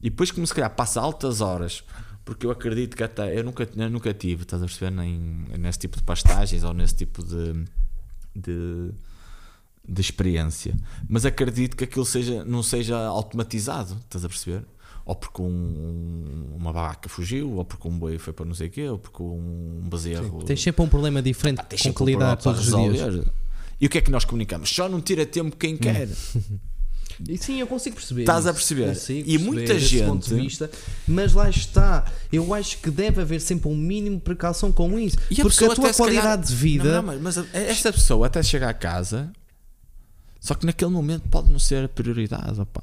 E 0.01 0.09
depois 0.09 0.31
como 0.31 0.45
se 0.45 0.53
calhar 0.53 0.69
passa 0.75 0.99
altas 0.99 1.41
horas, 1.41 1.83
porque 2.25 2.45
eu 2.45 2.51
acredito 2.51 2.95
que 2.97 3.03
até 3.03 3.37
eu 3.37 3.43
nunca, 3.43 3.67
eu 3.75 3.89
nunca 3.89 4.13
tive, 4.13 4.43
estás 4.43 4.61
a 4.61 4.65
perceber, 4.65 4.91
nem 4.91 5.17
nesse 5.57 5.79
tipo 5.79 5.97
de 5.97 6.03
pastagens 6.03 6.63
ou 6.63 6.73
nesse 6.73 6.95
tipo 6.95 7.23
de, 7.23 7.65
de, 8.35 8.91
de 9.87 10.01
experiência. 10.01 10.73
Mas 11.09 11.25
acredito 11.25 11.75
que 11.75 11.83
aquilo 11.83 12.05
seja, 12.05 12.43
não 12.45 12.61
seja 12.63 12.97
automatizado, 12.97 13.97
estás 14.03 14.23
a 14.25 14.29
perceber? 14.29 14.63
Ou 15.05 15.15
porque 15.15 15.41
um- 15.41 16.53
uma 16.55 16.71
vaca 16.71 17.09
fugiu, 17.09 17.53
ou 17.53 17.65
porque 17.65 17.87
um 17.87 17.97
boi 17.97 18.17
foi 18.19 18.31
para 18.33 18.45
não 18.45 18.53
sei 18.53 18.67
o 18.67 18.69
quê, 18.71 18.87
ou 18.87 18.99
porque 18.99 19.21
um 19.23 19.81
bezerro. 19.89 20.43
Tens 20.43 20.61
sempre 20.61 20.83
um 20.83 20.87
problema 20.87 21.21
diferente 21.21 21.61
tens 21.67 21.81
com 21.81 21.93
que 21.93 22.03
um 22.03 22.05
lidar 22.05 22.37
problema 22.37 22.57
todos 22.57 22.69
para 22.69 22.79
os 22.79 22.83
dias. 22.93 23.05
resolver. 23.05 23.31
E 23.79 23.85
o 23.87 23.89
que 23.89 23.97
é 23.97 24.01
que 24.01 24.11
nós 24.11 24.23
comunicamos? 24.25 24.69
Só 24.69 24.87
não 24.87 25.01
tira 25.01 25.25
tempo 25.25 25.55
quem 25.57 25.75
quer. 25.75 26.07
E 27.29 27.37
sim, 27.37 27.59
eu 27.59 27.67
consigo 27.67 27.97
perceber. 27.97 28.21
Estás 28.21 28.47
a 28.47 28.53
perceber? 28.53 28.87
Consigo 28.87 29.19
E 29.19 29.23
perceber 29.37 29.43
muita 29.45 29.73
esse 29.73 30.01
ponto 30.03 30.23
de 30.23 30.29
gente- 30.31 30.41
vista, 30.43 30.71
mas 31.07 31.33
lá 31.33 31.47
está. 31.49 32.05
Eu 32.33 32.51
acho 32.51 32.79
que 32.79 32.89
deve 32.89 33.21
haver 33.21 33.39
sempre 33.41 33.69
um 33.69 33.75
mínimo 33.75 34.15
de 34.15 34.23
precaução 34.23 34.71
com 34.71 34.97
isso. 34.97 35.17
E 35.29 35.35
porque 35.35 35.49
pessoa 35.49 35.73
a 35.73 35.75
tua 35.75 35.93
se 35.93 35.99
calhar- 36.01 36.23
qualidade 36.23 36.47
de 36.47 36.55
vida. 36.55 36.83
Não, 37.01 37.13
não, 37.13 37.19
mas, 37.21 37.37
mas 37.37 37.47
esta 37.53 37.93
pessoa 37.93 38.25
até 38.25 38.41
chegar 38.41 38.69
a 38.69 38.73
casa, 38.73 39.31
só 40.41 40.53
que 40.55 40.65
naquele 40.65 40.91
momento 40.91 41.29
pode 41.29 41.49
não 41.49 41.59
ser 41.59 41.85
a 41.85 41.87
prioridade, 41.87 42.59
opá. 42.59 42.81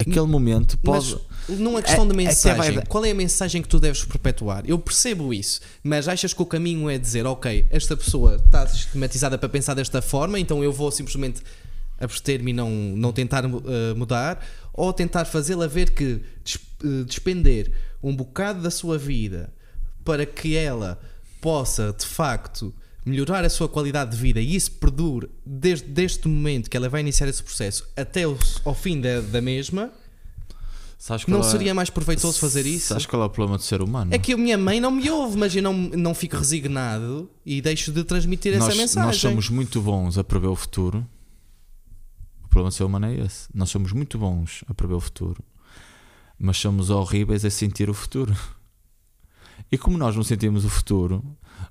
Aquele 0.00 0.26
momento 0.26 0.78
pode. 0.78 1.18
Mas 1.48 1.58
não 1.58 1.76
é 1.76 1.82
questão 1.82 2.06
de 2.06 2.12
É- 2.12 2.14
até 2.14 2.24
mensagem. 2.28 2.74
vai 2.76 2.86
Qual 2.86 3.04
é 3.04 3.10
a 3.10 3.14
mensagem 3.14 3.60
que 3.60 3.68
tu 3.68 3.80
deves 3.80 4.04
perpetuar? 4.04 4.62
Eu 4.64 4.78
percebo 4.78 5.34
isso, 5.34 5.60
mas 5.82 6.06
achas 6.06 6.32
que 6.32 6.40
o 6.40 6.46
caminho 6.46 6.88
é 6.88 6.96
dizer, 6.96 7.26
ok, 7.26 7.66
esta 7.68 7.96
pessoa 7.96 8.36
está 8.36 8.64
sistematizada 8.66 9.36
para 9.36 9.48
pensar 9.48 9.74
desta 9.74 10.00
forma, 10.00 10.38
então 10.38 10.62
eu 10.62 10.72
vou 10.72 10.92
simplesmente 10.92 11.42
abster-me 11.98 12.52
e 12.52 12.54
não, 12.54 12.70
não 12.70 13.12
tentar 13.12 13.44
eh, 13.44 13.94
mudar, 13.96 14.46
ou 14.72 14.92
tentar 14.92 15.24
fazê-la 15.24 15.66
ver 15.66 15.90
que 15.90 16.22
eh, 16.84 17.02
despender 17.04 17.72
um 18.00 18.14
bocado 18.14 18.62
da 18.62 18.70
sua 18.70 18.96
vida 18.96 19.52
para 20.04 20.24
que 20.24 20.54
ela 20.56 20.96
possa 21.40 21.92
de 21.92 22.06
facto 22.06 22.72
melhorar 23.08 23.44
a 23.44 23.50
sua 23.50 23.68
qualidade 23.68 24.12
de 24.12 24.16
vida 24.16 24.40
e 24.40 24.54
isso 24.54 24.72
perdure 24.72 25.28
desde, 25.44 25.86
desde 25.86 26.26
o 26.26 26.28
momento 26.28 26.68
que 26.70 26.76
ela 26.76 26.88
vai 26.88 27.00
iniciar 27.00 27.26
esse 27.28 27.42
processo 27.42 27.88
até 27.96 28.26
o, 28.26 28.36
ao 28.64 28.74
fim 28.74 29.00
da, 29.00 29.20
da 29.20 29.40
mesma. 29.40 29.90
Não 31.28 31.40
é- 31.40 31.42
seria 31.44 31.72
mais 31.74 31.90
proveitoso 31.90 32.40
fazer 32.40 32.66
isso? 32.66 32.88
Sabes 32.88 33.06
qual 33.06 33.22
é 33.22 33.26
o 33.26 33.30
problema 33.30 33.56
do 33.56 33.62
ser 33.62 33.80
humano? 33.80 34.12
É 34.12 34.18
que 34.18 34.32
a 34.32 34.36
minha 34.36 34.58
mãe 34.58 34.80
não 34.80 34.90
me 34.90 35.08
ouve, 35.08 35.36
mas 35.38 35.54
eu 35.54 35.62
não, 35.62 35.72
não 35.72 36.12
fico 36.12 36.36
resignado 36.36 37.30
e 37.46 37.60
deixo 37.62 37.92
de 37.92 38.02
transmitir 38.02 38.52
essa 38.52 38.66
nós, 38.66 38.76
mensagem. 38.76 39.06
nós 39.06 39.16
somos 39.16 39.48
muito 39.48 39.80
bons 39.80 40.18
a 40.18 40.24
prever 40.24 40.48
o 40.48 40.56
futuro. 40.56 41.06
O 42.44 42.48
problema 42.48 42.70
do 42.70 42.74
ser 42.74 42.82
humano 42.84 43.06
é 43.06 43.14
esse. 43.14 43.48
Nós 43.54 43.70
somos 43.70 43.92
muito 43.92 44.18
bons 44.18 44.64
a 44.66 44.74
prever 44.74 44.94
o 44.94 45.00
futuro, 45.00 45.42
mas 46.38 46.56
somos 46.58 46.90
horríveis 46.90 47.44
a 47.44 47.50
sentir 47.50 47.88
o 47.88 47.94
futuro. 47.94 48.34
E 49.70 49.78
como 49.78 49.98
nós 49.98 50.16
não 50.16 50.24
sentimos 50.24 50.64
o 50.64 50.68
futuro, 50.68 51.22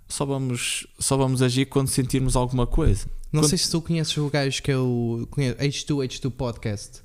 só 0.07 0.25
vamos, 0.25 0.87
só 0.99 1.17
vamos 1.17 1.41
agir 1.41 1.65
quando 1.65 1.87
sentirmos 1.89 2.35
alguma 2.35 2.65
coisa. 2.67 3.05
Não 3.31 3.41
Quando- 3.41 3.49
sei 3.49 3.57
se 3.57 3.69
tu 3.69 3.81
conheces 3.81 4.15
o 4.17 4.29
gajo 4.29 4.61
que 4.63 4.71
é 4.71 4.77
o 4.77 5.27
conheço, 5.29 5.57
H2H2 5.59 6.31
Podcast. 6.31 7.01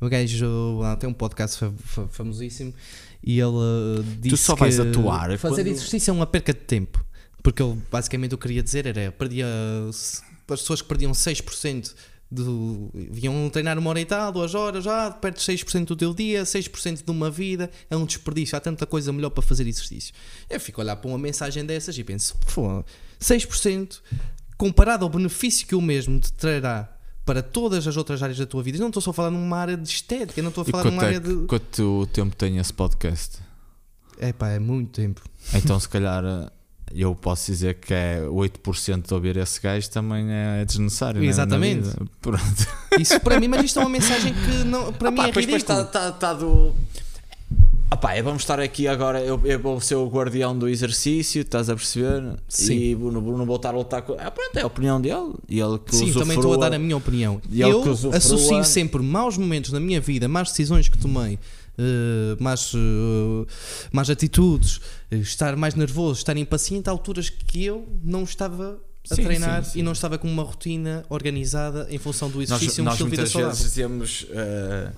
O 0.00 0.08
gajo 0.08 0.78
lá 0.80 0.96
tem 0.96 1.08
um 1.08 1.12
podcast 1.12 1.58
fa- 1.58 1.72
fa- 1.78 2.08
famosíssimo 2.08 2.74
e 3.22 3.40
ele 3.40 3.48
uh, 3.50 4.02
disse 4.20 4.36
só 4.38 4.54
que 4.54 4.60
vais 4.60 4.78
atuar 4.78 5.38
fazer 5.38 5.62
quando- 5.62 5.66
exercício 5.68 6.10
é 6.10 6.12
uma 6.14 6.26
perca 6.26 6.52
de 6.52 6.60
tempo. 6.60 7.02
Porque 7.42 7.62
ele 7.62 7.80
basicamente 7.90 8.34
o 8.34 8.38
que 8.38 8.42
queria 8.48 8.62
dizer 8.62 8.86
era 8.86 9.10
perdia 9.12 9.46
as 9.88 10.22
pessoas 10.46 10.82
que 10.82 10.88
perdiam 10.88 11.12
6% 11.12 11.94
do. 12.30 12.90
Vinham 12.94 13.48
treinar 13.50 13.78
uma 13.78 13.90
hora 13.90 14.00
e 14.00 14.04
tal, 14.04 14.32
duas 14.32 14.54
horas, 14.54 14.84
já 14.84 15.10
perdes 15.10 15.44
6% 15.44 15.84
do 15.84 15.96
teu 15.96 16.14
dia, 16.14 16.42
6% 16.42 17.04
de 17.04 17.10
uma 17.10 17.30
vida, 17.30 17.70
é 17.90 17.96
um 17.96 18.04
desperdício, 18.04 18.56
há 18.56 18.60
tanta 18.60 18.86
coisa 18.86 19.12
melhor 19.12 19.30
para 19.30 19.42
fazer 19.42 19.66
exercício. 19.66 20.14
Eu 20.48 20.60
fico 20.60 20.80
a 20.80 20.84
olhar 20.84 20.96
para 20.96 21.08
uma 21.08 21.18
mensagem 21.18 21.64
dessas 21.64 21.96
e 21.96 22.04
penso, 22.04 22.36
"Pô, 22.54 22.84
6% 23.18 24.02
comparado 24.56 25.04
ao 25.04 25.10
benefício 25.10 25.66
que 25.66 25.74
o 25.74 25.82
mesmo 25.82 26.18
te 26.18 26.32
trará 26.32 26.96
para 27.24 27.42
todas 27.42 27.86
as 27.86 27.96
outras 27.96 28.22
áreas 28.22 28.38
da 28.38 28.46
tua 28.46 28.62
vida. 28.62 28.78
Eu 28.78 28.82
não 28.82 28.88
estou 28.88 29.02
só 29.02 29.10
a 29.10 29.12
falar 29.12 29.30
numa 29.30 29.58
área 29.58 29.76
de 29.76 29.88
estética, 29.88 30.38
eu 30.38 30.44
não 30.44 30.50
estou 30.50 30.62
a 30.62 30.64
falar 30.64 30.84
numa 30.84 31.02
é, 31.02 31.06
área 31.06 31.20
de. 31.20 31.46
quanto 31.46 32.08
tempo 32.12 32.36
tem 32.36 32.58
esse 32.58 32.72
podcast? 32.72 33.38
É 34.18 34.32
pá, 34.32 34.48
é 34.50 34.58
muito 34.58 34.92
tempo. 34.92 35.20
Então, 35.52 35.78
se 35.78 35.88
calhar, 35.88 36.24
eh, 36.24 36.50
eu 37.02 37.14
posso 37.14 37.50
dizer 37.50 37.74
que 37.74 37.92
é 37.92 38.20
8% 38.28 39.06
de 39.06 39.14
ouvir 39.14 39.36
esse 39.36 39.60
gajo 39.60 39.88
também 39.90 40.26
é 40.30 40.64
desnecessário. 40.64 41.20
né, 41.20 41.26
Exatamente. 41.26 41.88
Pronto. 42.22 42.66
Isso 42.98 43.20
para 43.20 43.38
mim, 43.40 43.48
mas 43.48 43.64
isto 43.64 43.78
é 43.78 43.82
uma 43.82 43.90
mensagem 43.90 44.32
que 44.32 44.64
não, 44.64 44.92
para 44.92 45.10
mim 45.10 45.18
Ah 45.20 45.22
pá, 45.24 45.28
é 45.28 45.32
pois, 45.32 45.46
pois 45.46 45.56
ridículo. 45.62 45.80
está 45.80 45.84
tá, 45.84 46.12
tá 46.12 46.32
do. 46.34 46.72
Ah 47.88 47.96
pá, 47.96 48.20
vamos 48.20 48.42
estar 48.42 48.58
aqui 48.58 48.88
agora. 48.88 49.20
Eu, 49.20 49.40
eu 49.44 49.60
vou 49.60 49.80
ser 49.80 49.94
o 49.94 50.08
guardião 50.08 50.58
do 50.58 50.68
exercício, 50.68 51.42
estás 51.42 51.70
a 51.70 51.76
perceber? 51.76 52.20
Sim. 52.48 52.74
E 52.74 52.94
vou- 52.96 53.12
não 53.12 53.46
vou 53.46 53.56
estar 53.56 53.68
a 53.68 53.72
lutar 53.78 54.02
com. 54.02 54.14
Ah, 54.18 54.28
pronto, 54.30 54.56
é 54.56 54.62
a 54.62 54.66
opinião 54.66 55.00
dele. 55.00 55.34
E 55.48 55.60
ele 55.60 55.78
que 55.78 55.94
Sim, 55.94 56.12
também 56.12 56.36
estou 56.36 56.54
a 56.54 56.56
dar 56.56 56.74
a 56.74 56.78
minha 56.78 56.96
opinião. 56.96 57.40
E 57.50 57.60
Eu 57.60 57.84
associo 58.12 58.64
sempre 58.64 59.00
maus 59.02 59.38
momentos 59.38 59.70
na 59.70 59.78
minha 59.78 60.00
vida, 60.00 60.26
más 60.26 60.48
decisões 60.48 60.88
que 60.88 60.98
tomei, 60.98 61.38
eh, 61.78 62.36
más, 62.40 62.72
eh, 62.74 63.46
más 63.92 64.08
atitudes, 64.10 64.80
eh, 65.10 65.16
estar 65.18 65.56
mais 65.56 65.74
nervoso, 65.74 66.18
estar 66.20 66.36
impaciente 66.36 66.88
a 66.88 66.92
alturas 66.92 67.28
que 67.30 67.64
eu 67.64 67.86
não 68.02 68.22
estava 68.24 68.80
a 69.10 69.14
Sim, 69.14 69.22
treinar 69.24 69.64
sim, 69.64 69.70
sim. 69.72 69.78
e 69.78 69.82
não 69.82 69.92
estava 69.92 70.18
com 70.18 70.28
uma 70.28 70.42
rotina 70.42 71.04
organizada 71.08 71.86
em 71.90 71.98
função 71.98 72.28
do 72.28 72.38
Nós, 72.38 72.50
exercício 72.50 72.80
e 72.80 72.82
um 72.82 72.84
nós 72.86 73.00
muitas 73.00 73.32
vezes 73.32 73.58
dizemos 73.62 74.26
eh, 74.30 74.90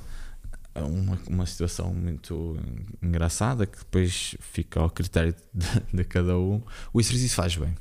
uma, 0.76 1.18
uma 1.28 1.44
situação 1.46 1.92
muito 1.92 2.56
engraçada 3.02 3.66
que 3.66 3.78
depois 3.78 4.34
fica 4.40 4.80
ao 4.80 4.88
critério 4.88 5.34
de, 5.52 5.66
de 5.98 6.04
cada 6.04 6.38
um. 6.38 6.62
O 6.92 7.00
exercício 7.00 7.34
faz 7.36 7.56
bem, 7.56 7.74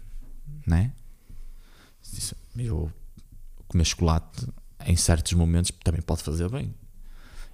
não 0.65 0.77
é? 0.77 0.91
Isso- 2.13 2.35
Eu 2.57 2.91
comer 3.67 3.85
chocolate 3.85 4.47
em 4.85 4.95
certos 4.95 5.33
momentos 5.33 5.71
também 5.83 6.01
pode 6.01 6.23
fazer 6.23 6.49
bem. 6.49 6.73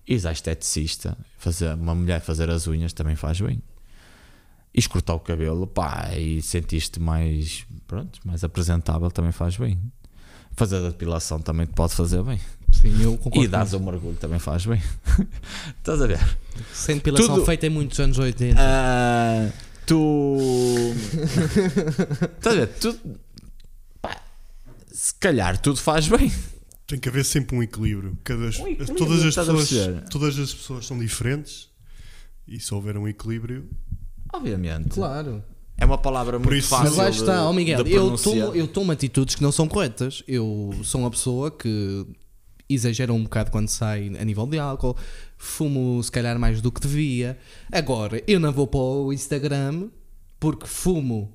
Ir 0.07 0.25
à 0.27 0.31
esteticista, 0.31 1.17
fazer, 1.37 1.73
uma 1.75 1.95
mulher 1.95 2.19
fazer 2.21 2.49
as 2.49 2.67
unhas 2.67 2.91
também 2.93 3.15
faz 3.15 3.39
bem. 3.39 3.61
E 4.73 4.79
escortar 4.79 5.15
o 5.15 5.19
cabelo, 5.19 5.67
pá, 5.67 6.09
e 6.17 6.41
sentiste 6.41 6.99
mais, 6.99 7.65
pronto, 7.87 8.19
mais 8.25 8.43
apresentável 8.43 9.09
também 9.11 9.31
faz 9.31 9.55
bem. 9.55 9.79
Fazer 10.55 10.77
a 10.77 10.89
depilação 10.89 11.39
também 11.39 11.65
te 11.65 11.73
pode 11.73 11.93
fazer 11.93 12.21
bem. 12.23 12.39
Sim, 12.71 13.01
eu 13.01 13.17
concordo. 13.17 13.45
E 13.45 13.47
dares 13.47 13.73
um 13.73 13.79
mergulho 13.79 14.17
também 14.17 14.39
faz 14.39 14.65
bem. 14.65 14.81
Estás 15.77 16.01
a 16.01 16.07
ver? 16.07 16.19
Sem 16.73 16.95
depilação 16.97 17.35
tudo- 17.35 17.45
feita 17.45 17.67
em 17.67 17.69
muitos 17.69 17.99
anos 17.99 18.17
80. 18.19 18.59
Ah, 18.59 19.49
tu. 19.85 20.37
Estás 22.37 22.55
a 22.55 22.59
ver? 22.59 22.67
Tu. 22.79 22.99
pá, 24.01 24.21
se 24.91 25.13
calhar 25.15 25.57
tudo 25.59 25.79
faz 25.79 26.07
bem. 26.07 26.31
Tem 26.85 26.99
que 26.99 27.07
haver 27.09 27.23
sempre 27.25 27.55
um 27.55 27.63
equilíbrio. 27.63 28.17
Cada, 28.23 28.41
Um 28.45 28.47
equilíbrio, 28.67 28.95
todas, 28.95 29.23
as 29.25 29.35
pessoas, 29.35 29.69
todas 30.09 30.37
as 30.39 30.53
pessoas 30.53 30.85
são 30.85 30.99
diferentes 30.99 31.69
e 32.47 32.59
se 32.59 32.73
houver 32.73 32.97
um 32.97 33.07
equilíbrio, 33.07 33.69
Obviamente. 34.33 34.89
Claro. 34.89 35.43
É 35.77 35.85
uma 35.85 35.97
palavra 35.97 36.39
muito 36.39 36.55
isso- 36.55 36.69
fácil. 36.69 36.85
Mas 36.89 36.97
lá 36.97 37.09
de- 37.09 37.17
está, 37.17 37.47
ó 37.47 37.53
Miguel, 37.53 37.83
de 37.83 37.91
eu 37.91 38.17
tomo, 38.17 38.41
eu 38.55 38.67
tomo 38.67 38.91
atitudes 38.91 39.35
que 39.35 39.43
não 39.43 39.51
são 39.51 39.67
corretas. 39.67 40.23
Eu 40.27 40.71
sou 40.83 41.01
uma 41.01 41.11
pessoa 41.11 41.51
que 41.51 42.05
exagera 42.67 43.13
um 43.13 43.23
bocado 43.23 43.51
quando 43.51 43.67
sai 43.69 44.11
a 44.19 44.23
nível 44.25 44.47
de 44.47 44.57
álcool, 44.57 44.97
fumo 45.37 46.01
se 46.03 46.11
calhar 46.11 46.37
mais 46.39 46.61
do 46.61 46.71
que 46.71 46.81
devia. 46.81 47.37
Agora, 47.71 48.21
eu 48.27 48.39
não 48.39 48.51
vou 48.51 48.65
para 48.67 48.79
o 48.79 49.13
Instagram 49.13 49.89
porque 50.39 50.65
fumo. 50.65 51.31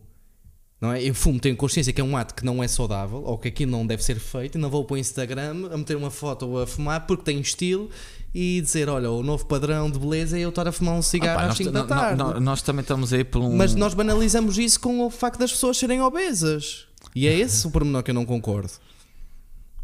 Não 0.81 0.93
é? 0.93 1.03
Eu 1.03 1.13
fumo, 1.13 1.41
tenho 1.41 1.57
consciência 1.57 1.93
que 1.93 2.01
é 2.01 2.05
um 2.05 2.17
ato 2.17 2.35
que 2.37 2.45
não 2.45 2.63
é 2.63 2.69
saudável 2.69 3.21
ou 3.25 3.37
que 3.37 3.49
aquilo 3.49 3.73
não 3.73 3.85
deve 3.85 4.03
ser 4.05 4.15
feito 4.21 4.57
e 4.57 4.61
não 4.61 4.71
vou 4.71 4.85
para 4.85 4.95
o 4.95 4.97
Instagram 4.97 5.69
a 5.73 5.77
meter 5.77 5.97
uma 5.97 6.11
foto 6.11 6.57
a 6.57 6.69
fumar 6.69 7.05
porque 7.05 7.25
tenho 7.25 7.41
estilo 7.41 7.91
e 8.33 8.61
dizer: 8.61 8.89
Olha, 8.89 9.11
o 9.11 9.21
novo 9.25 9.45
padrão 9.47 9.91
de 9.91 9.99
beleza 9.99 10.39
é 10.39 10.43
eu 10.43 10.51
estar 10.51 10.69
a 10.69 10.73
fumar 10.73 10.95
um 10.95 10.99
Ah, 10.99 11.03
cigarro 11.03 11.37
pá, 11.37 11.43
às 11.43 11.49
nós, 11.49 11.57
5 11.59 11.71
da 11.73 11.83
tarde. 11.85 12.23
no- 12.23 12.39
nós 12.41 12.63
também 12.63 12.83
estamos 12.83 13.13
aí 13.13 13.25
por 13.25 13.43
um. 13.43 13.57
Mas 13.57 13.75
nós 13.75 13.93
banalizamos 13.93 14.57
isso 14.57 14.79
com 14.79 15.05
o 15.05 15.11
facto 15.11 15.41
das 15.41 15.51
pessoas 15.51 15.77
serem 15.77 16.01
obesas. 16.01 16.87
E 17.13 17.27
é 17.27 17.35
esse 17.37 17.67
o 17.67 17.71
pormenor 17.73 18.05
que 18.05 18.13
eu 18.13 18.15
não 18.15 18.25
concordo. 18.25 18.71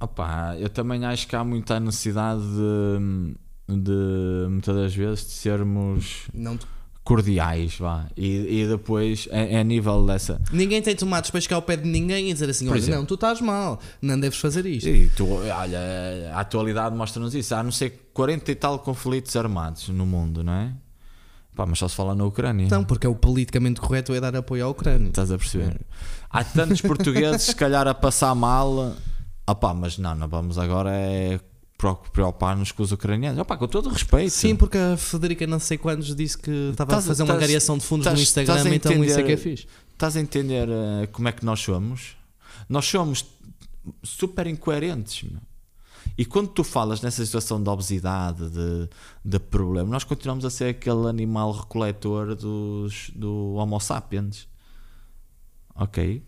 Opá, 0.01 0.55
eu 0.59 0.69
também 0.69 1.05
acho 1.05 1.27
que 1.27 1.35
há 1.35 1.43
muita 1.43 1.81
necessidade 1.81 2.41
de, 2.41 3.35
de 3.83 4.47
muitas 4.51 4.75
das 4.77 4.95
vezes 4.95 5.25
de 5.27 5.31
sermos 5.33 6.23
Não, 6.33 6.59
cordiais, 7.05 7.77
vá. 7.79 8.07
E, 8.17 8.63
e 8.63 8.67
depois 8.67 9.29
é, 9.31 9.57
é 9.57 9.61
a 9.61 9.65
nível 9.65 10.07
dessa. 10.07 10.41
ninguém 10.51 10.81
tem 10.81 10.97
tomado 10.97 11.27
depois 11.27 11.47
ao 11.53 11.63
pé 11.63 11.77
de 11.77 11.87
ninguém 11.87 12.31
e 12.31 12.33
dizer 12.33 12.49
assim: 12.49 12.69
olha, 12.69 12.97
não, 12.97 13.05
tu 13.05 13.15
estás 13.15 13.41
mal, 13.41 13.79
não 14.01 14.19
deves 14.19 14.39
fazer 14.39 14.65
isto. 14.65 14.89
E 14.89 15.11
tu, 15.11 15.27
olha, 15.29 16.33
a 16.35 16.41
atualidade 16.41 16.97
mostra-nos 16.97 17.35
isso. 17.35 17.55
Há 17.55 17.63
não 17.63 17.71
sei 17.71 17.91
40 17.91 18.51
e 18.51 18.55
tal 18.55 18.79
conflitos 18.79 19.37
armados 19.37 19.89
no 19.91 20.07
mundo, 20.07 20.43
não 20.43 20.55
é? 20.55 20.73
Pá, 21.55 21.65
mas 21.67 21.79
só 21.79 21.87
se 21.87 21.95
fala 21.95 22.17
na 22.17 22.25
Ucrânia. 22.25 22.67
Não, 22.69 22.83
porque 22.83 23.07
é 23.07 23.11
o 23.11 23.15
politicamente 23.15 23.81
correto 23.81 24.13
é 24.13 24.21
dar 24.21 24.35
apoio 24.35 24.65
à 24.65 24.69
Ucrânia. 24.69 25.09
Estás 25.09 25.31
a 25.31 25.39
perceber? 25.39 25.81
Há 26.29 26.43
tantos 26.43 26.81
portugueses, 26.83 27.43
se 27.43 27.55
calhar, 27.55 27.87
a 27.87 27.95
passar 27.95 28.35
mal. 28.35 28.97
Ah 29.47 29.55
pá, 29.55 29.73
mas 29.73 29.99
não, 29.99 30.15
não 30.15 30.27
vamos 30.27 30.59
agora 30.59 30.91
é 30.91 31.39
preocupar-nos 32.13 32.73
com 32.73 32.83
os 32.83 32.93
ucranianos. 32.93 33.45
Pá, 33.47 33.57
com 33.57 33.67
todo 33.69 33.87
o 33.87 33.93
respeito. 33.93 34.31
Sim, 34.31 34.57
porque 34.57 34.79
a 34.79 34.97
Federica 34.97 35.47
não 35.47 35.59
sei 35.59 35.77
quantos 35.79 36.15
disse 36.15 36.39
que 36.39 36.51
estava 36.71 36.97
a 36.97 37.03
fazer 37.03 37.23
uma 37.23 37.35
angariação 37.35 37.77
de 37.79 37.85
fundos 37.85 38.07
estás- 38.07 38.19
no 38.19 38.23
Instagram, 38.23 38.55
estás 38.55 38.73
a 38.73 38.75
então 38.77 39.05
isso 39.05 39.19
é 39.19 39.23
que 39.23 39.31
é 39.31 39.35
entender- 39.35 39.57
fixe. 39.57 39.67
Estás 39.93 40.17
a 40.17 40.21
entender 40.21 40.69
eh, 40.69 41.07
como 41.13 41.29
é 41.29 41.33
que 41.33 41.45
nós 41.45 41.61
somos? 41.61 42.17
Nós 42.69 42.85
somos 42.87 43.25
super 44.03 44.47
incoerentes. 44.47 45.31
meu. 45.31 45.41
E 46.19 46.25
quando 46.25 46.49
tu 46.49 46.63
falas 46.63 47.01
nessa 47.01 47.25
situação 47.25 47.63
de 47.63 47.69
obesidade, 47.69 48.49
de, 48.51 48.89
de 49.25 49.39
problema, 49.39 49.89
nós 49.91 50.05
continuamos 50.05 50.45
a 50.45 50.51
ser 50.51 50.67
aquele 50.71 51.09
animal 51.09 51.51
recoletor 51.53 52.35
dos, 52.35 53.11
do 53.15 53.55
Homo 53.55 53.81
sapiens. 53.81 54.47
Ok? 55.75 56.23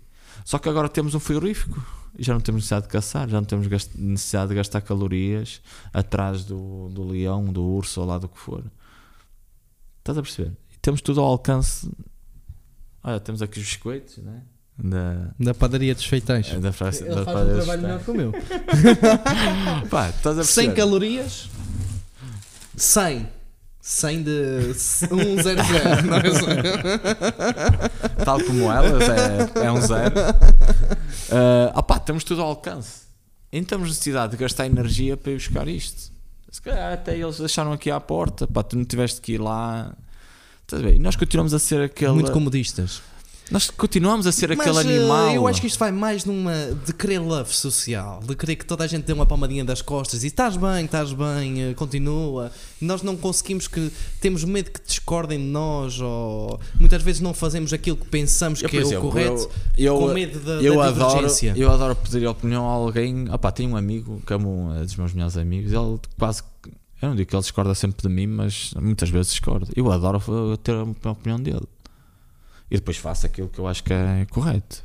Só 0.44 0.58
que 0.58 0.68
agora 0.68 0.88
temos 0.88 1.14
um 1.14 1.20
frigorífico 1.20 1.80
já 2.18 2.32
não 2.32 2.40
temos 2.40 2.60
necessidade 2.60 2.86
de 2.86 2.92
caçar, 2.92 3.28
já 3.28 3.36
não 3.38 3.44
temos 3.44 3.66
necessidade 3.94 4.48
de 4.50 4.54
gastar 4.54 4.80
calorias 4.80 5.60
atrás 5.92 6.44
do, 6.44 6.88
do 6.88 7.04
leão, 7.04 7.44
do 7.44 7.62
urso 7.64 8.00
ou 8.00 8.06
lá 8.06 8.18
do 8.18 8.28
que 8.28 8.38
for. 8.38 8.64
Estás 9.98 10.16
a 10.18 10.22
perceber? 10.22 10.52
E 10.74 10.78
temos 10.80 11.00
tudo 11.00 11.20
ao 11.20 11.26
alcance. 11.26 11.90
Olha, 13.02 13.20
temos 13.20 13.42
aqui 13.42 13.58
os 13.58 13.64
biscoitos, 13.64 14.18
né? 14.18 14.42
Da, 14.78 15.30
Da 15.38 15.54
padaria 15.54 15.94
dos 15.94 16.04
feitães. 16.04 16.52
da 16.60 16.72
frase. 16.72 17.02
Ele 17.04 17.14
da 17.14 17.24
faz 17.24 17.48
um 17.48 17.54
trabalho 17.56 17.82
melhor 17.82 18.00
que 18.04 18.10
o 18.10 18.14
meu. 18.14 18.32
Pá, 19.90 20.10
estás 20.10 20.38
a 20.38 20.44
100 20.44 20.66
perceber? 20.66 20.74
calorias, 20.76 21.48
100. 22.76 23.26
100 23.88 24.22
de 24.24 24.74
100. 24.74 25.08
Não 26.06 26.16
é 26.16 26.30
só- 26.34 26.46
Tal 28.24 28.40
como 28.42 28.70
elas, 28.72 29.08
é, 29.08 29.64
é 29.66 29.70
um 29.70 29.80
zero. 29.80 30.12
Ah, 31.30 31.72
opá, 31.78 31.98
temos 32.00 32.24
tudo 32.24 32.42
ao 32.42 32.48
alcance. 32.48 33.06
E 33.52 33.60
não 33.60 33.64
temos 33.66 33.88
necessidade 33.88 34.32
de 34.32 34.38
gastar 34.38 34.66
energia 34.66 35.16
para 35.16 35.30
ir 35.32 35.36
buscar 35.36 35.68
isto. 35.68 36.10
Se 36.50 36.60
calhar 36.60 36.92
até 36.94 37.16
eles 37.16 37.38
deixaram 37.38 37.72
aqui 37.72 37.88
à 37.90 38.00
porta, 38.00 38.46
pá, 38.46 38.62
tu 38.64 38.76
não 38.76 38.84
tiveste 38.84 39.20
que 39.20 39.34
ir 39.34 39.38
lá. 39.40 39.94
Estás 40.62 40.82
ver? 40.82 40.94
E 40.96 40.98
nós 40.98 41.14
continuamos 41.14 41.54
a 41.54 41.58
ser 41.60 41.80
aquele. 41.82 42.10
Muito 42.12 42.32
comodistas. 42.32 43.00
Nós 43.50 43.70
continuamos 43.70 44.26
a 44.26 44.32
ser 44.32 44.48
Mas, 44.48 44.66
aquele 44.66 44.78
eh, 44.78 44.98
animal. 44.98 45.34
eu 45.34 45.46
acho 45.46 45.60
que 45.60 45.68
isto 45.68 45.78
vai 45.78 45.92
mais 45.92 46.24
numa 46.24 46.52
de 46.84 46.92
querer 46.92 47.20
love 47.20 47.54
social, 47.54 48.20
de 48.26 48.34
querer 48.34 48.56
que 48.56 48.66
toda 48.66 48.82
a 48.82 48.86
gente 48.88 49.04
dê 49.04 49.12
uma 49.12 49.24
palmadinha 49.24 49.64
das 49.64 49.80
costas 49.80 50.24
e 50.24 50.26
estás 50.26 50.56
bem, 50.56 50.84
estás 50.84 51.12
bem, 51.12 51.62
eh, 51.62 51.74
continua. 51.74 52.50
Nós 52.80 53.02
não 53.02 53.16
conseguimos 53.16 53.68
que 53.68 53.92
temos 54.20 54.42
medo 54.42 54.72
que 54.72 54.80
discordem 54.84 55.38
de 55.38 55.44
nós 55.44 56.00
ou 56.00 56.58
muitas 56.80 57.02
vezes 57.02 57.20
não 57.20 57.32
fazemos 57.32 57.72
aquilo 57.72 57.96
que 57.96 58.06
pensamos 58.06 58.60
Eu, 58.62 58.68
que 58.68 58.78
é 58.78 58.80
exemplo, 58.80 59.08
o 59.08 59.12
correto 59.12 59.48
eu, 59.78 59.94
eu, 59.94 59.98
com 59.98 60.12
medo 60.12 60.40
da, 60.40 60.52
eu 60.54 60.76
da 60.78 60.88
adoro, 60.88 61.26
eu 61.54 61.70
adoro 61.70 61.94
pedir 61.94 62.26
opinião 62.26 62.68
a 62.68 62.72
alguém. 62.72 63.30
Opá, 63.32 63.52
tenho 63.52 63.70
um 63.70 63.76
amigo 63.76 64.20
que 64.26 64.32
é 64.32 64.36
um 64.36 64.74
é 64.74 64.80
dos 64.82 64.96
meus 64.96 65.12
melhores 65.12 65.36
amigos. 65.36 65.72
Ele 65.72 66.00
quase. 66.18 66.42
Eu 67.00 67.10
não 67.10 67.16
digo 67.16 67.28
que 67.28 67.36
ele 67.36 67.42
discorda 67.42 67.74
sempre 67.74 68.08
de 68.08 68.12
mim, 68.12 68.26
mas 68.26 68.72
muitas 68.80 69.08
vezes 69.08 69.30
discorda. 69.32 69.68
Eu 69.76 69.92
adoro 69.92 70.20
uh, 70.28 70.56
ter 70.56 70.74
a 70.74 71.10
opinião 71.10 71.38
dele. 71.38 71.60
E 72.70 72.76
depois 72.76 72.96
faço 72.96 73.26
aquilo 73.26 73.48
que 73.48 73.58
eu 73.58 73.66
acho 73.66 73.82
que 73.84 73.92
é 73.92 74.26
correto. 74.30 74.84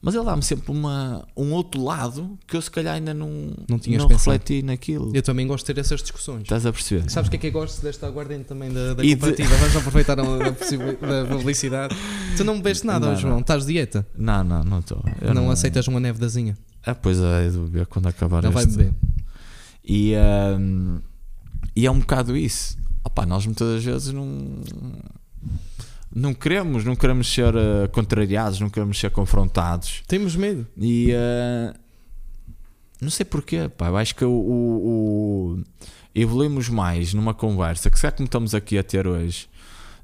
Mas 0.00 0.14
ele 0.14 0.24
dá-me 0.26 0.42
sempre 0.42 0.70
uma, 0.70 1.26
um 1.34 1.50
outro 1.52 1.82
lado 1.82 2.38
que 2.46 2.54
eu 2.58 2.60
se 2.60 2.70
calhar 2.70 2.94
ainda 2.94 3.14
não, 3.14 3.54
Não 3.66 3.78
tinhas 3.78 4.02
não 4.02 4.06
pensado. 4.08 4.32
refleti 4.32 4.62
naquilo. 4.62 5.10
Eu 5.14 5.22
também 5.22 5.46
gosto 5.46 5.66
de 5.66 5.72
ter 5.72 5.80
essas 5.80 6.02
discussões. 6.02 6.42
Estás 6.42 6.66
a 6.66 6.72
perceber? 6.72 7.08
Sabes 7.10 7.28
o 7.28 7.30
que 7.30 7.38
é 7.38 7.40
que 7.40 7.46
eu 7.46 7.52
gosto 7.52 7.80
desta 7.82 8.06
aguardente 8.06 8.44
também 8.44 8.70
da, 8.70 8.92
da 8.92 9.02
E 9.02 9.08
de- 9.08 9.14
comparativa? 9.16 9.56
Vamos 9.56 9.76
aproveitar 9.76 10.20
a, 10.20 10.22
da, 10.22 11.26
publicidade. 11.38 11.96
Tu 12.36 12.44
não 12.44 12.60
bebes 12.60 12.82
nada, 12.82 13.06
Não, 13.06 13.16
João? 13.16 13.32
não. 13.34 13.40
Estás 13.40 13.64
de 13.64 13.72
dieta? 13.72 14.06
Não, 14.14 14.44
não, 14.44 14.62
não 14.62 14.80
estou. 14.80 15.02
Eu 15.22 15.32
Não, 15.32 15.50
aceitas 15.50 15.88
uma 15.88 15.98
neve 15.98 16.18
dazinha? 16.18 16.54
Ah, 16.84 16.94
pois 16.94 17.18
é, 17.18 17.48
de 17.48 17.56
beber 17.56 17.86
quando 17.86 18.06
acabar 18.06 18.42
Não 18.42 18.50
vai 18.52 18.64
este. 18.64 18.76
beber. 18.76 18.92
E, 19.82 20.14
ahm, 20.16 20.98
e 21.74 21.86
é 21.86 21.90
um 21.90 21.98
bocado 22.00 22.36
isso. 22.36 22.76
Opá, 23.02 23.24
nós 23.24 23.46
muitas 23.46 23.82
vezes 23.82 24.12
não, 24.12 24.26
não 26.14 26.32
queremos, 26.32 26.84
não 26.84 26.94
queremos 26.94 27.32
ser 27.32 27.54
ah, 27.56 27.88
contrariados, 27.88 28.60
não 28.60 28.70
queremos 28.70 28.98
ser 28.98 29.10
confrontados. 29.10 30.02
Temos 30.06 30.36
medo. 30.36 30.66
E 30.76 31.12
ah, 31.14 31.74
não 33.00 33.10
sei 33.10 33.24
porquê, 33.26 33.68
pá, 33.68 33.88
eu 33.88 33.96
acho 33.96 34.14
que 34.14 34.24
o, 34.24 34.30
o- 34.30 35.56
o- 35.58 35.64
evoluímos 36.14 36.68
mais 36.68 37.12
numa 37.12 37.34
conversa, 37.34 37.90
que 37.90 37.98
se 37.98 38.06
é 38.06 38.10
como 38.10 38.26
estamos 38.26 38.54
aqui 38.54 38.78
a 38.78 38.82
ter 38.84 39.06
hoje, 39.06 39.48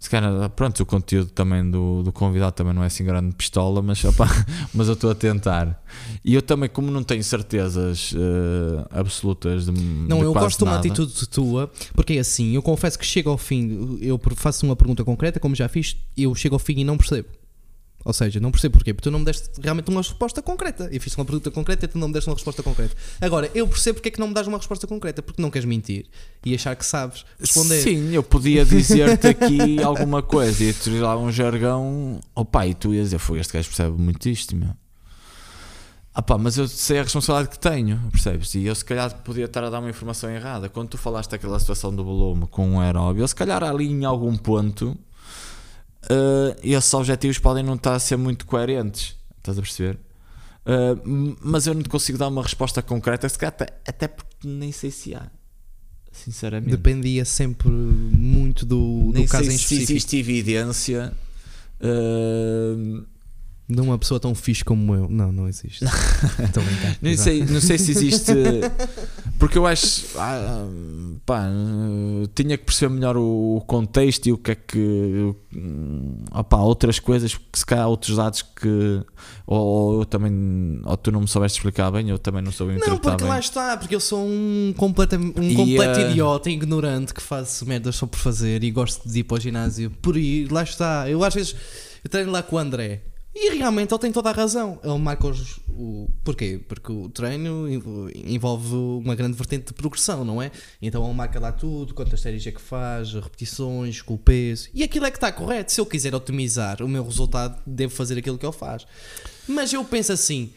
Se 0.01 0.09
calhar, 0.09 0.48
pronto, 0.51 0.82
o 0.82 0.86
conteúdo 0.86 1.31
também 1.31 1.70
do, 1.70 2.02
do 2.02 2.10
convidado 2.10 2.52
também 2.52 2.72
não 2.72 2.82
é 2.82 2.86
assim 2.86 3.05
grande 3.05 3.35
pistola, 3.35 3.82
mas, 3.82 4.02
opa, 4.02 4.27
mas 4.72 4.89
eu 4.89 4.94
estou 4.94 5.10
a 5.10 5.14
tentar. 5.14 5.78
E 6.24 6.35
eu 6.35 6.40
também, 6.40 6.70
como 6.70 6.90
não 6.90 7.05
tenho 7.05 7.22
certezas 7.22 8.12
uh, 8.12 8.86
absolutas 8.90 9.66
de 9.66 9.72
Não, 9.72 10.20
de 10.20 10.24
eu 10.24 10.32
gosto 10.32 10.56
de 10.56 10.64
uma 10.64 10.77
nada, 10.77 10.89
atitude 10.89 11.28
tua, 11.28 11.70
porque 11.94 12.14
é 12.14 12.18
assim, 12.18 12.55
eu 12.55 12.62
confesso 12.62 12.98
que 12.98 13.05
chego 13.05 13.28
ao 13.28 13.36
fim, 13.36 13.98
eu 14.01 14.18
faço 14.36 14.64
uma 14.64 14.74
pergunta 14.74 15.05
concreta, 15.05 15.39
como 15.39 15.55
já 15.55 15.68
fiz, 15.68 15.94
eu 16.16 16.35
chego 16.35 16.55
ao 16.55 16.59
fim 16.59 16.78
e 16.78 16.85
não 16.85 16.97
percebo. 16.97 17.28
Ou 18.05 18.12
seja, 18.12 18.40
não 18.40 18.51
percebo 18.51 18.74
porquê, 18.74 18.94
porque 18.94 19.09
tu 19.09 19.10
não 19.10 19.18
me 19.18 19.24
deste 19.27 19.60
realmente 19.60 19.90
uma 19.90 20.01
resposta 20.01 20.40
concreta. 20.40 20.89
Eu 20.90 21.01
fiz 21.01 21.14
uma 21.16 21.24
pergunta 21.24 21.51
concreta 21.51 21.85
e 21.85 21.89
tu 21.89 21.98
não 21.98 22.09
me 22.09 22.14
deste 22.14 22.28
uma 22.28 22.35
resposta 22.35 22.62
concreta. 22.62 22.97
Agora, 23.20 23.51
eu 23.55 23.68
percebo 23.68 23.97
porque 23.97 24.09
é 24.09 24.12
que 24.12 24.18
não 24.18 24.28
me 24.28 24.35
das 24.35 24.47
uma 24.47 24.56
resposta 24.56 24.86
concreta, 24.86 25.22
porque 25.22 25.43
não 25.43 25.51
queres 25.51 25.66
mentir 25.66 26.06
e 26.44 26.55
achar 26.55 26.74
que 26.74 26.85
sabes 26.85 27.27
responder. 27.39 27.82
Sim, 27.82 28.12
eu 28.12 28.22
podia 28.22 28.64
dizer-te 28.64 29.27
aqui 29.27 29.81
alguma 29.85 30.22
coisa 30.22 30.64
e 30.64 30.72
tu 30.72 30.90
lá 30.98 31.16
um 31.18 31.31
jargão, 31.31 32.20
opa, 32.35 32.66
e 32.66 32.74
tu 32.74 32.94
ias 32.94 33.06
dizer, 33.06 33.18
foi 33.18 33.39
este 33.39 33.52
gajo 33.52 33.68
percebe 33.68 34.01
muito 34.01 34.28
isto, 34.28 34.56
meu. 34.56 34.70
Ah 36.12 36.22
pá, 36.22 36.36
mas 36.36 36.56
eu 36.56 36.66
sei 36.66 36.98
a 36.98 37.02
responsabilidade 37.02 37.56
que 37.56 37.60
tenho, 37.60 38.01
percebes? 38.10 38.55
E 38.55 38.64
eu 38.64 38.74
se 38.74 38.85
calhar 38.85 39.14
podia 39.22 39.44
estar 39.44 39.62
a 39.62 39.70
dar 39.70 39.78
uma 39.78 39.90
informação 39.90 40.28
errada. 40.28 40.68
Quando 40.68 40.89
tu 40.89 40.98
falaste 40.98 41.31
daquela 41.31 41.59
situação 41.60 41.94
do 41.94 42.02
volume 42.02 42.47
com 42.48 42.68
um 42.68 42.81
aeróbio, 42.81 43.22
eu 43.22 43.28
se 43.28 43.35
calhar 43.35 43.62
ali 43.62 43.89
em 43.89 44.05
algum 44.05 44.36
ponto 44.36 44.98
uh, 46.05 46.56
esses 46.62 46.93
objetivos 46.94 47.39
podem 47.39 47.62
não 47.62 47.74
estar 47.74 47.94
a 47.94 47.98
ser 47.98 48.16
muito 48.16 48.47
coerentes. 48.47 49.16
Estás 49.39 49.59
a 49.59 49.62
perceber? 49.62 49.98
Uh, 50.64 51.36
mas 51.43 51.66
eu 51.66 51.74
não 51.74 51.82
te 51.82 51.89
consigo 51.89 52.18
dar 52.18 52.28
uma 52.28 52.43
resposta 52.43 52.82
concreta, 52.82 53.28
se 53.28 53.39
calhar 53.39 53.55
até, 53.55 53.66
até 53.86 54.09
porque 54.09 54.47
nem 54.47 54.70
sei 54.72 54.90
se 54.90 55.14
há. 55.14 55.31
Sinceramente. 56.12 56.70
Dependia 56.70 57.24
sempre 57.24 57.70
muito 57.70 58.66
do, 58.66 59.12
do 59.12 59.27
caso 59.27 59.44
em 59.44 59.51
se 59.51 59.56
específico. 59.56 59.93
existe 59.93 60.16
evidência. 60.18 61.12
uh, 61.81 63.05
De 63.71 63.81
uma 63.81 63.97
pessoa 63.97 64.19
tão 64.19 64.35
fixe 64.35 64.65
como 64.65 64.95
eu. 64.95 65.09
Não, 65.09 65.31
não 65.31 65.47
existe. 65.49 65.85
Estou. 66.43 66.63
Nem 67.01 67.13
Exato. 67.13 67.31
sei, 67.31 67.45
não 67.45 67.61
sei 67.61 67.79
se 67.79 67.93
existe. 67.93 68.33
Porque 69.39 69.57
eu 69.57 69.67
acho. 69.67 70.07
ah, 70.19 70.67
pá, 71.25 71.49
tinha 72.35 72.59
que 72.59 72.65
perceber 72.65 72.93
melhor 72.95 73.17
o 73.17 73.63
contexto 73.67 74.27
e 74.27 74.33
o 74.33 74.37
que 74.39 74.51
é 74.51 74.55
que. 74.55 75.35
hum, 75.57 76.25
opá, 76.33 76.59
outras 76.59 76.99
coisas, 76.99 77.35
que 77.35 77.59
se 77.59 77.65
calhar 77.65 77.89
outros 77.89 78.17
dados 78.17 78.43
que. 78.43 79.03
Ou, 79.47 79.59
ou 79.59 79.99
eu 80.01 80.05
também. 80.05 80.81
Ou 80.85 80.97
tu 80.97 81.13
não 81.13 81.21
me 81.21 81.29
soubeste 81.29 81.59
explicar 81.59 81.91
bem, 81.91 82.11
eu 82.11 82.19
também 82.19 82.43
não 82.43 82.53
soube 82.53 82.73
Não, 82.73 82.79
interpretar 82.79 83.13
porque 83.13 83.25
bem. 83.25 83.33
lá 83.33 83.39
está, 83.39 83.77
porque 83.77 83.95
eu 83.95 84.01
sou 84.01 84.27
um 84.27 84.75
completo, 84.77 85.17
um 85.17 85.55
completo 85.55 86.01
eh, 86.01 86.11
idiota, 86.11 86.51
ignorante, 86.51 87.15
que 87.15 87.23
faço 87.23 87.65
merdas 87.65 87.97
só 87.97 88.07
por 88.07 88.19
fazer 88.19 88.63
e 88.65 88.71
gosto 88.71 89.09
de 89.09 89.21
ir 89.21 89.25
para 89.25 89.37
o 89.37 89.41
ginásio 89.41 89.91
por 90.03 90.17
ir, 90.17 90.51
lá 90.51 90.63
está. 90.65 91.09
Eu 91.09 91.23
às 91.25 91.33
vezes 91.33 91.55
eu 92.05 92.11
treino 92.11 92.31
lá 92.31 92.43
com 92.43 92.57
o 92.57 92.59
André 92.59 93.03
e 93.35 93.57
realmente 93.57 93.93
ele 93.93 94.01
tem 94.01 94.11
toda 94.12 94.28
a 94.31 94.32
razão. 94.32 94.81
Ele 94.82 94.98
marca 94.98 95.27
os. 95.28 95.59
O, 95.69 96.11
porquê? 96.24 96.61
Porque 96.69 96.90
o 96.90 97.09
treino 97.09 97.69
env- 97.70 98.11
envolve 98.27 98.74
uma 98.74 99.15
grande 99.15 99.36
vertente 99.36 99.66
de 99.66 99.73
progressão, 99.73 100.24
não 100.24 100.43
é? 100.43 100.51
Então 100.82 101.05
ele 101.05 101.15
marca 101.15 101.39
lá 101.39 101.52
tudo, 101.52 101.94
quantas 101.94 102.20
séries 102.20 102.44
é 102.47 102.51
que 102.52 102.61
faz, 102.61 103.12
repetições, 103.15 104.02
com 104.02 104.15
o 104.15 104.19
peso. 104.19 104.69
E 104.74 104.82
aquilo 104.82 105.07
é 105.07 105.11
que 105.11 105.16
está 105.16 105.31
correto. 105.31 105.70
Se 105.73 105.81
eu 105.81 105.86
quiser 105.86 106.15
otimizar 106.15 106.82
o 106.82 106.89
meu 106.89 107.05
resultado, 107.05 107.61
devo 107.66 107.94
fazer 107.94 108.19
aquilo 108.19 108.36
que 108.36 108.44
ele 108.44 108.52
faz. 108.52 108.85
Mas 109.48 109.73
eu 109.73 109.85
penso 109.85 110.12
assim. 110.12 110.52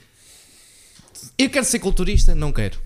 Eu 1.37 1.49
quero 1.49 1.65
ser 1.65 1.79
culturista? 1.79 2.33
Não 2.35 2.51
quero. 2.51 2.79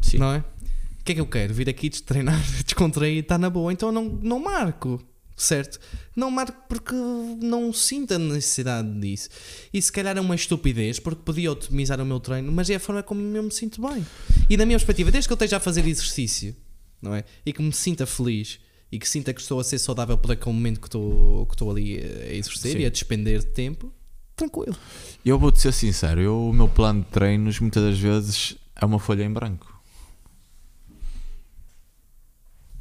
Sim. 0.00 0.18
Não 0.18 0.32
é? 0.32 0.38
O 0.38 1.04
que 1.04 1.12
é 1.12 1.14
que 1.16 1.20
eu 1.20 1.26
quero? 1.26 1.52
Vir 1.52 1.68
aqui 1.68 1.90
treinar, 1.90 2.40
descontrair, 2.64 3.18
está 3.18 3.36
na 3.36 3.50
boa. 3.50 3.72
Então 3.72 3.90
não, 3.90 4.04
não 4.04 4.38
marco, 4.38 5.02
certo? 5.36 5.80
Não 6.14 6.30
marco 6.30 6.56
porque 6.68 6.94
não 6.94 7.72
sinto 7.72 8.14
a 8.14 8.18
necessidade 8.18 8.88
disso. 9.00 9.28
E 9.72 9.80
se 9.80 9.90
calhar 9.90 10.16
é 10.16 10.20
uma 10.20 10.34
estupidez, 10.34 10.98
porque 10.98 11.22
podia 11.24 11.50
otimizar 11.50 12.00
o 12.00 12.06
meu 12.06 12.20
treino, 12.20 12.52
mas 12.52 12.68
é 12.70 12.76
a 12.76 12.80
forma 12.80 13.02
como 13.02 13.20
eu 13.36 13.42
me 13.42 13.50
sinto 13.50 13.80
bem. 13.80 14.04
E 14.48 14.56
na 14.56 14.66
minha 14.66 14.78
perspectiva, 14.78 15.10
desde 15.10 15.28
que 15.28 15.32
eu 15.32 15.36
esteja 15.36 15.56
a 15.56 15.60
fazer 15.60 15.86
exercício, 15.86 16.54
não 17.00 17.14
é? 17.14 17.24
E 17.44 17.52
que 17.52 17.62
me 17.62 17.72
sinta 17.72 18.06
feliz 18.06 18.60
e 18.90 18.98
que 18.98 19.08
sinta 19.08 19.32
que 19.32 19.40
estou 19.40 19.58
a 19.58 19.64
ser 19.64 19.78
saudável 19.78 20.18
por 20.18 20.30
aquele 20.32 20.54
momento 20.54 20.80
que 20.80 20.86
estou, 20.86 21.46
que 21.46 21.54
estou 21.54 21.70
ali 21.70 21.98
a 21.98 22.34
exercer 22.34 22.72
Sim. 22.72 22.78
e 22.80 22.86
a 22.86 22.90
despender 22.90 23.40
de 23.40 23.46
tempo, 23.46 23.92
tranquilo. 24.36 24.76
Eu 25.24 25.38
vou-te 25.38 25.60
ser 25.60 25.72
sincero, 25.72 26.20
eu, 26.20 26.48
o 26.48 26.52
meu 26.52 26.68
plano 26.68 27.00
de 27.00 27.08
treinos 27.08 27.58
muitas 27.58 27.82
das 27.82 27.98
vezes 27.98 28.56
é 28.76 28.84
uma 28.84 28.98
folha 28.98 29.24
em 29.24 29.32
branco. 29.32 29.72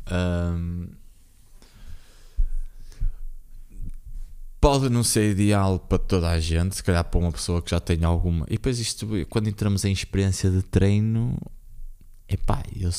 Ahm, 0.07 0.89
pode 4.61 4.89
não 4.89 5.03
ser 5.03 5.31
ideal 5.31 5.79
para 5.79 5.97
toda 5.97 6.29
a 6.29 6.39
gente, 6.39 6.75
se 6.75 6.83
calhar 6.83 7.03
para 7.03 7.19
uma 7.19 7.31
pessoa 7.31 7.61
que 7.61 7.71
já 7.71 7.79
tem 7.79 8.03
alguma. 8.03 8.45
E 8.47 8.51
depois 8.51 8.79
isto, 8.79 9.07
quando 9.27 9.49
entramos 9.49 9.83
em 9.83 9.91
experiência 9.91 10.51
de 10.51 10.61
treino, 10.61 11.35
epá, 12.29 12.63
eu 12.79 12.91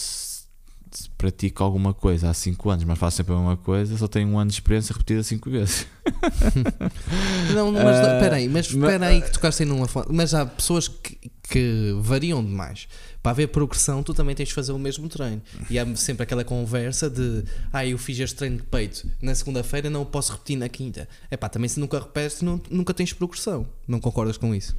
pratico 1.16 1.62
alguma 1.62 1.92
coisa 1.94 2.30
há 2.30 2.34
5 2.34 2.70
anos, 2.70 2.84
mas 2.84 2.98
faço 2.98 3.18
sempre 3.18 3.32
a 3.32 3.36
mesma 3.36 3.56
coisa, 3.56 3.96
só 3.96 4.06
tenho 4.08 4.28
um 4.28 4.38
ano 4.38 4.48
de 4.50 4.54
experiência 4.56 4.92
repetida 4.92 5.22
5 5.22 5.50
vezes. 5.50 5.86
Não, 7.54 7.72
mas 7.72 7.96
Ah, 7.98 8.14
espera 8.14 8.36
aí, 8.36 8.48
mas 8.48 8.72
ma- 8.72 8.86
espera 8.86 9.06
aí 9.06 9.22
que 9.22 9.30
tocaste 9.32 9.62
aí 9.62 9.68
numa 9.68 9.86
fonte. 9.88 10.08
Mas 10.12 10.34
há 10.34 10.44
pessoas 10.46 10.88
que, 10.88 11.18
que 11.48 11.94
variam 12.00 12.44
demais. 12.44 12.88
Para 13.22 13.30
haver 13.32 13.48
progressão, 13.48 14.02
tu 14.02 14.12
também 14.12 14.34
tens 14.34 14.48
de 14.48 14.54
fazer 14.54 14.72
o 14.72 14.78
mesmo 14.78 15.08
treino. 15.08 15.40
E 15.70 15.78
há 15.78 15.96
sempre 15.96 16.24
aquela 16.24 16.42
conversa 16.44 17.08
de 17.08 17.44
ah, 17.72 17.86
eu 17.86 17.96
fiz 17.98 18.18
este 18.18 18.36
treino 18.36 18.56
de 18.56 18.62
peito 18.64 19.06
na 19.20 19.34
segunda-feira, 19.34 19.88
não 19.88 20.02
o 20.02 20.06
posso 20.06 20.32
repetir 20.32 20.56
na 20.56 20.68
quinta. 20.68 21.08
É 21.30 21.36
pá, 21.36 21.48
também 21.48 21.68
se 21.68 21.78
nunca 21.78 21.98
repetes, 21.98 22.42
não- 22.42 22.60
nunca 22.70 22.92
tens 22.92 23.12
progressão. 23.12 23.66
Não 23.86 24.00
concordas 24.00 24.36
com 24.36 24.54
isso? 24.54 24.74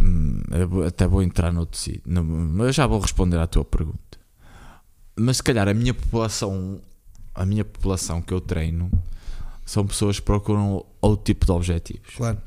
Hum, 0.00 0.40
vou- 0.68 0.84
até 0.84 1.06
vou 1.06 1.22
entrar 1.22 1.52
no- 1.52 1.68
mas 2.06 2.66
eu 2.68 2.72
já 2.72 2.86
vou 2.86 2.98
responder 3.00 3.38
à 3.38 3.46
tua 3.46 3.64
pergunta. 3.64 4.09
Mas 5.22 5.36
se 5.36 5.42
calhar 5.42 5.68
a 5.68 5.74
minha 5.74 5.92
população, 5.92 6.80
a 7.34 7.44
minha 7.44 7.62
população 7.62 8.22
que 8.22 8.32
eu 8.32 8.40
treino, 8.40 8.90
são 9.66 9.86
pessoas 9.86 10.18
que 10.18 10.24
procuram 10.24 10.86
outro 10.98 11.24
tipo 11.26 11.44
de 11.44 11.52
objetivos. 11.52 12.14
Claro. 12.16 12.40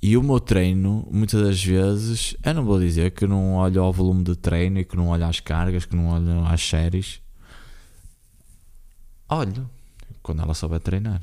E 0.00 0.16
o 0.16 0.22
meu 0.22 0.40
treino, 0.40 1.06
muitas 1.10 1.42
das 1.42 1.62
vezes, 1.62 2.34
eu 2.42 2.54
não 2.54 2.64
vou 2.64 2.80
dizer 2.80 3.10
que 3.10 3.26
não 3.26 3.56
olho 3.56 3.82
ao 3.82 3.92
volume 3.92 4.24
de 4.24 4.34
treino 4.34 4.78
e 4.78 4.84
que 4.84 4.96
não 4.96 5.08
olho 5.08 5.26
às 5.26 5.40
cargas, 5.40 5.84
que 5.84 5.94
não 5.94 6.08
olho 6.08 6.46
às 6.46 6.66
séries. 6.66 7.20
Olho 9.28 9.68
quando 10.22 10.40
ela 10.40 10.54
souber 10.54 10.80
treinar. 10.80 11.20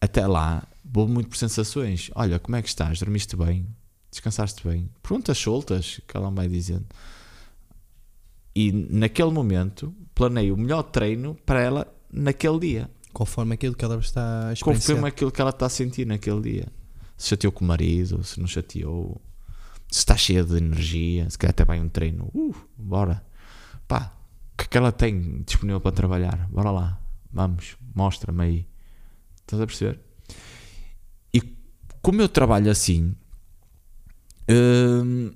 Até 0.00 0.26
lá, 0.26 0.66
vou 0.82 1.06
muito 1.06 1.28
por 1.28 1.36
sensações. 1.36 2.10
Olha, 2.14 2.38
como 2.38 2.56
é 2.56 2.62
que 2.62 2.68
estás? 2.68 2.98
Dormiste 3.00 3.36
bem? 3.36 3.66
Descansaste 4.10 4.66
bem? 4.66 4.90
Perguntas 5.02 5.38
soltas 5.38 6.00
que 6.06 6.16
ela 6.16 6.30
vai 6.30 6.48
dizendo. 6.48 6.86
E 8.54 8.72
naquele 8.72 9.30
momento, 9.30 9.94
planeio 10.14 10.54
o 10.54 10.58
melhor 10.58 10.82
treino 10.82 11.36
para 11.46 11.60
ela 11.60 11.94
naquele 12.12 12.58
dia 12.58 12.90
Conforme 13.12 13.54
aquilo 13.54 13.74
que 13.74 13.84
ela 13.84 13.98
está 13.98 14.50
a 14.50 14.54
confirma 14.60 15.08
aquilo 15.08 15.32
que 15.32 15.40
ela 15.40 15.50
está 15.50 15.66
a 15.66 15.70
sentir 15.70 16.06
naquele 16.06 16.40
dia. 16.40 16.68
Se 17.16 17.28
chateou 17.28 17.52
com 17.52 17.64
o 17.64 17.68
marido, 17.68 18.22
se 18.22 18.38
não 18.38 18.46
chateou, 18.46 19.20
se 19.90 19.98
está 19.98 20.16
cheia 20.16 20.44
de 20.44 20.56
energia, 20.56 21.28
se 21.28 21.36
calhar 21.36 21.50
até 21.50 21.64
vai 21.64 21.80
um 21.80 21.88
treino. 21.88 22.30
Uh, 22.32 22.54
bora. 22.78 23.24
Pá, 23.86 24.12
o 24.52 24.56
que 24.56 24.64
é 24.64 24.66
que 24.68 24.78
ela 24.78 24.92
tem 24.92 25.42
disponível 25.42 25.80
para 25.80 25.92
trabalhar? 25.92 26.48
Bora 26.50 26.70
lá, 26.70 27.00
vamos, 27.32 27.76
mostra-me 27.94 28.44
aí. 28.44 28.66
Estás 29.40 29.60
a 29.60 29.66
perceber? 29.66 30.00
E 31.34 31.42
como 32.00 32.22
eu 32.22 32.28
trabalho 32.28 32.70
assim, 32.70 33.14
hum, 34.50 35.32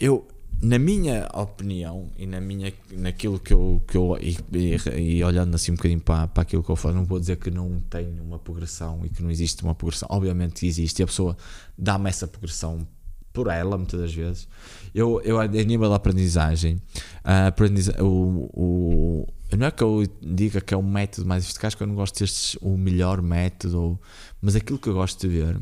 eu, 0.00 0.26
na 0.60 0.78
minha 0.78 1.28
opinião 1.34 2.10
e 2.16 2.26
na 2.26 2.40
minha, 2.40 2.72
naquilo 2.92 3.38
que 3.38 3.52
eu, 3.52 3.82
que 3.86 3.96
eu 3.96 4.16
e, 4.20 4.36
e- 4.52 5.16
e 5.18 5.24
olhando 5.24 5.54
assim 5.54 5.72
um 5.72 5.76
bocadinho 5.76 6.00
para, 6.00 6.26
para 6.28 6.42
aquilo 6.42 6.62
que 6.62 6.70
eu 6.70 6.76
faço, 6.76 6.94
não 6.94 7.04
vou 7.04 7.18
dizer 7.20 7.36
que 7.36 7.50
não 7.50 7.80
tenho 7.88 8.22
uma 8.22 8.38
progressão 8.38 9.00
e 9.04 9.08
que 9.08 9.22
não 9.22 9.30
existe 9.30 9.62
uma 9.62 9.74
progressão, 9.74 10.08
obviamente 10.10 10.66
existe, 10.66 11.00
e 11.00 11.02
a 11.02 11.06
pessoa 11.06 11.36
dá-me 11.76 12.08
essa 12.08 12.26
progressão 12.26 12.86
por 13.32 13.46
ela, 13.48 13.76
muitas 13.76 14.00
das 14.00 14.12
vezes. 14.12 14.48
Eu, 14.94 15.20
eu 15.22 15.38
a 15.38 15.46
nível 15.46 15.88
da 15.90 15.96
aprendizagem, 15.96 16.80
a 17.22 17.46
aprendiza 17.48 18.02
o, 18.02 18.50
o, 18.52 19.26
não 19.56 19.66
é 19.66 19.70
que 19.70 19.82
eu 19.82 20.02
diga 20.20 20.60
que 20.60 20.74
é 20.74 20.76
o 20.76 20.82
método 20.82 21.26
mais 21.28 21.44
eficaz, 21.44 21.74
que 21.74 21.82
eu 21.82 21.86
não 21.86 21.94
gosto 21.94 22.18
destes 22.18 22.56
o 22.60 22.76
melhor 22.76 23.22
método, 23.22 23.98
mas 24.42 24.56
aquilo 24.56 24.78
que 24.78 24.88
eu 24.88 24.94
gosto 24.94 25.20
de 25.20 25.28
ver 25.28 25.60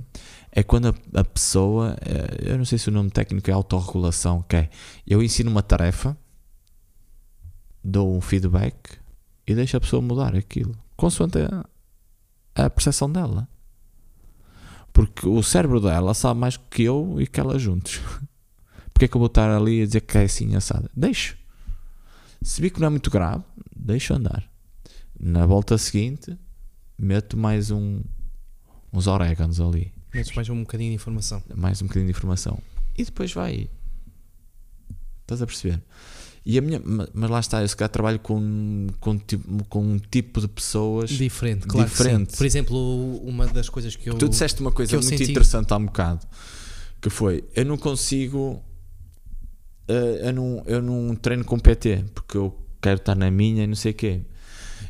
é 0.57 0.62
quando 0.62 0.89
a, 0.89 1.20
a 1.20 1.23
pessoa, 1.23 1.99
eh, 2.01 2.53
eu 2.53 2.57
não 2.57 2.65
sei 2.65 2.78
se 2.78 2.89
o 2.89 2.93
nome 2.93 3.11
técnico 3.11 3.51
é 3.51 3.53
autorregulação, 3.53 4.43
que 4.49 4.57
é 4.57 4.70
eu 5.07 5.23
ensino 5.23 5.51
uma 5.51 5.62
tarefa, 5.62 6.16
dou 7.85 8.16
um 8.16 8.23
feedback 8.23 8.99
e 9.47 9.55
deixo 9.55 9.77
a 9.77 9.81
pessoa 9.81 10.01
mudar 10.01 10.35
aquilo, 10.35 10.74
consoante 10.97 11.41
a, 11.41 11.66
a 12.55 12.70
percepção 12.70 13.12
dela. 13.12 13.47
Porque 14.95 15.28
o 15.28 15.43
cérebro 15.43 15.78
dela 15.78 16.15
sabe 16.15 16.41
mais 16.41 16.57
que 16.57 16.85
eu 16.85 17.20
e 17.20 17.27
que 17.27 17.39
ela 17.39 17.59
juntos. 17.59 18.01
Porque 18.95 19.05
é 19.05 19.09
que 19.09 19.15
eu 19.15 19.19
vou 19.19 19.27
estar 19.27 19.55
ali 19.55 19.83
a 19.83 19.85
dizer 19.85 20.01
que 20.01 20.16
é 20.16 20.23
assim 20.23 20.57
assada? 20.57 20.91
Deixo. 20.97 21.37
Se 22.41 22.62
vi 22.62 22.70
que 22.70 22.81
não 22.81 22.87
é 22.87 22.91
muito 22.91 23.11
grave, 23.11 23.45
deixo 23.77 24.15
andar. 24.15 24.51
Na 25.20 25.45
volta 25.45 25.77
seguinte, 25.77 26.35
meto 26.99 27.37
mais 27.37 27.70
um, 27.70 28.01
uns 28.91 29.07
orégãos 29.07 29.61
ali. 29.61 29.95
Metes 30.16 30.34
mais 30.34 30.48
um 30.48 30.60
bocadinho 30.60 30.90
de 30.90 30.94
informação. 30.97 31.43
Mais 31.55 31.80
um 31.82 31.86
bocadinho 31.86 32.06
de 32.06 32.16
informação. 32.16 32.59
E 32.97 33.05
depois 33.05 33.32
vai. 33.32 33.68
Estás 35.22 35.43
a 35.43 35.47
perceber? 35.47 35.82
E 36.44 36.56
a 36.59 36.62
minha, 36.62 36.80
ma- 36.84 37.09
mas 37.12 37.30
lá 37.30 37.40
está, 37.40 37.60
eu 37.62 37.68
se 37.68 37.76
calhar 37.76 37.90
trabalho 37.90 38.20
com, 38.20 38.86
com, 39.01 39.18
tipo, 39.18 39.64
com 39.64 39.82
um 39.84 39.98
tipo 39.98 40.40
de 40.40 40.47
pessoas. 40.47 41.10
Diferente, 41.10 41.66
claro. 41.66 41.88
Diferente. 41.88 42.36
Por 42.36 42.47
exemplo, 42.47 43.16
uma 43.26 43.47
das 43.48 43.68
coisas 43.68 43.97
que 43.97 44.09
eu. 44.09 44.14
Tu 44.16 44.28
disseste 44.28 44.60
uma 44.60 44.70
coisa 44.70 44.97
muito 44.97 45.09
senti- 45.09 45.30
interessante 45.32 45.72
há 45.72 45.76
um 45.76 45.86
bocado 45.86 46.26
que 47.01 47.10
foi 47.10 47.44
eu 47.55 47.64
não 47.64 47.76
consigo 47.76 48.62
eh, 49.86 50.28
eu, 50.28 50.32
não, 50.32 50.62
eu 50.66 50.82
não 50.82 51.14
treino 51.14 51.44
com 51.44 51.59
PT 51.59 52.05
porque 52.14 52.36
eu 52.36 52.56
quero 52.80 52.98
estar 52.98 53.14
na 53.14 53.30
minha 53.30 53.64
e 53.64 53.66
não 53.66 53.74
sei 53.76 53.93
o 53.93 53.94
quê. 53.94 54.22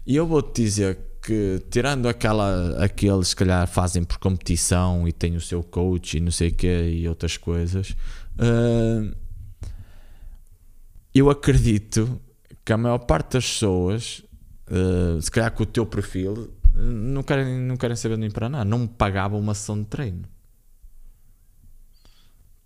E 0.07 0.15
eu 0.15 0.27
vou-te 0.27 0.63
dizer 0.63 0.99
que 1.27 1.61
tirando 1.69 2.09
aquela 2.09 2.77
aqueles 2.85 3.35
que 3.35 3.45
calhar 3.45 3.67
fazem 3.67 4.05
por 4.05 4.19
competição 4.19 5.09
e 5.09 5.13
têm 5.13 5.35
o 5.35 5.41
seu 5.41 5.61
coach 5.61 6.17
e 6.17 6.21
não 6.21 6.31
sei 6.31 6.51
o 6.51 6.55
quê 6.55 6.89
e 6.89 7.09
outras 7.09 7.37
coisas, 7.37 7.97
eh, 8.39 9.13
eu 11.13 11.29
acredito 11.29 12.21
que 12.65 12.73
a 12.73 12.77
maior 12.77 12.99
parte 12.99 13.33
das 13.33 13.45
pessoas, 13.45 14.23
eh, 14.71 15.21
se 15.21 15.31
calhar 15.31 15.51
com 15.51 15.65
o 15.65 15.67
teu 15.67 15.85
perfil, 15.85 16.55
não 16.75 17.25
querem, 17.25 17.59
não 17.59 17.77
querem 17.77 17.97
saber 17.97 18.19
nem 18.19 18.31
para 18.31 18.49
nada. 18.49 18.65
Não 18.65 18.81
me 18.81 18.89
pagavam 18.89 19.41
uma 19.41 19.55
sessão 19.55 19.79
de 19.81 19.87
treino. 19.87 20.23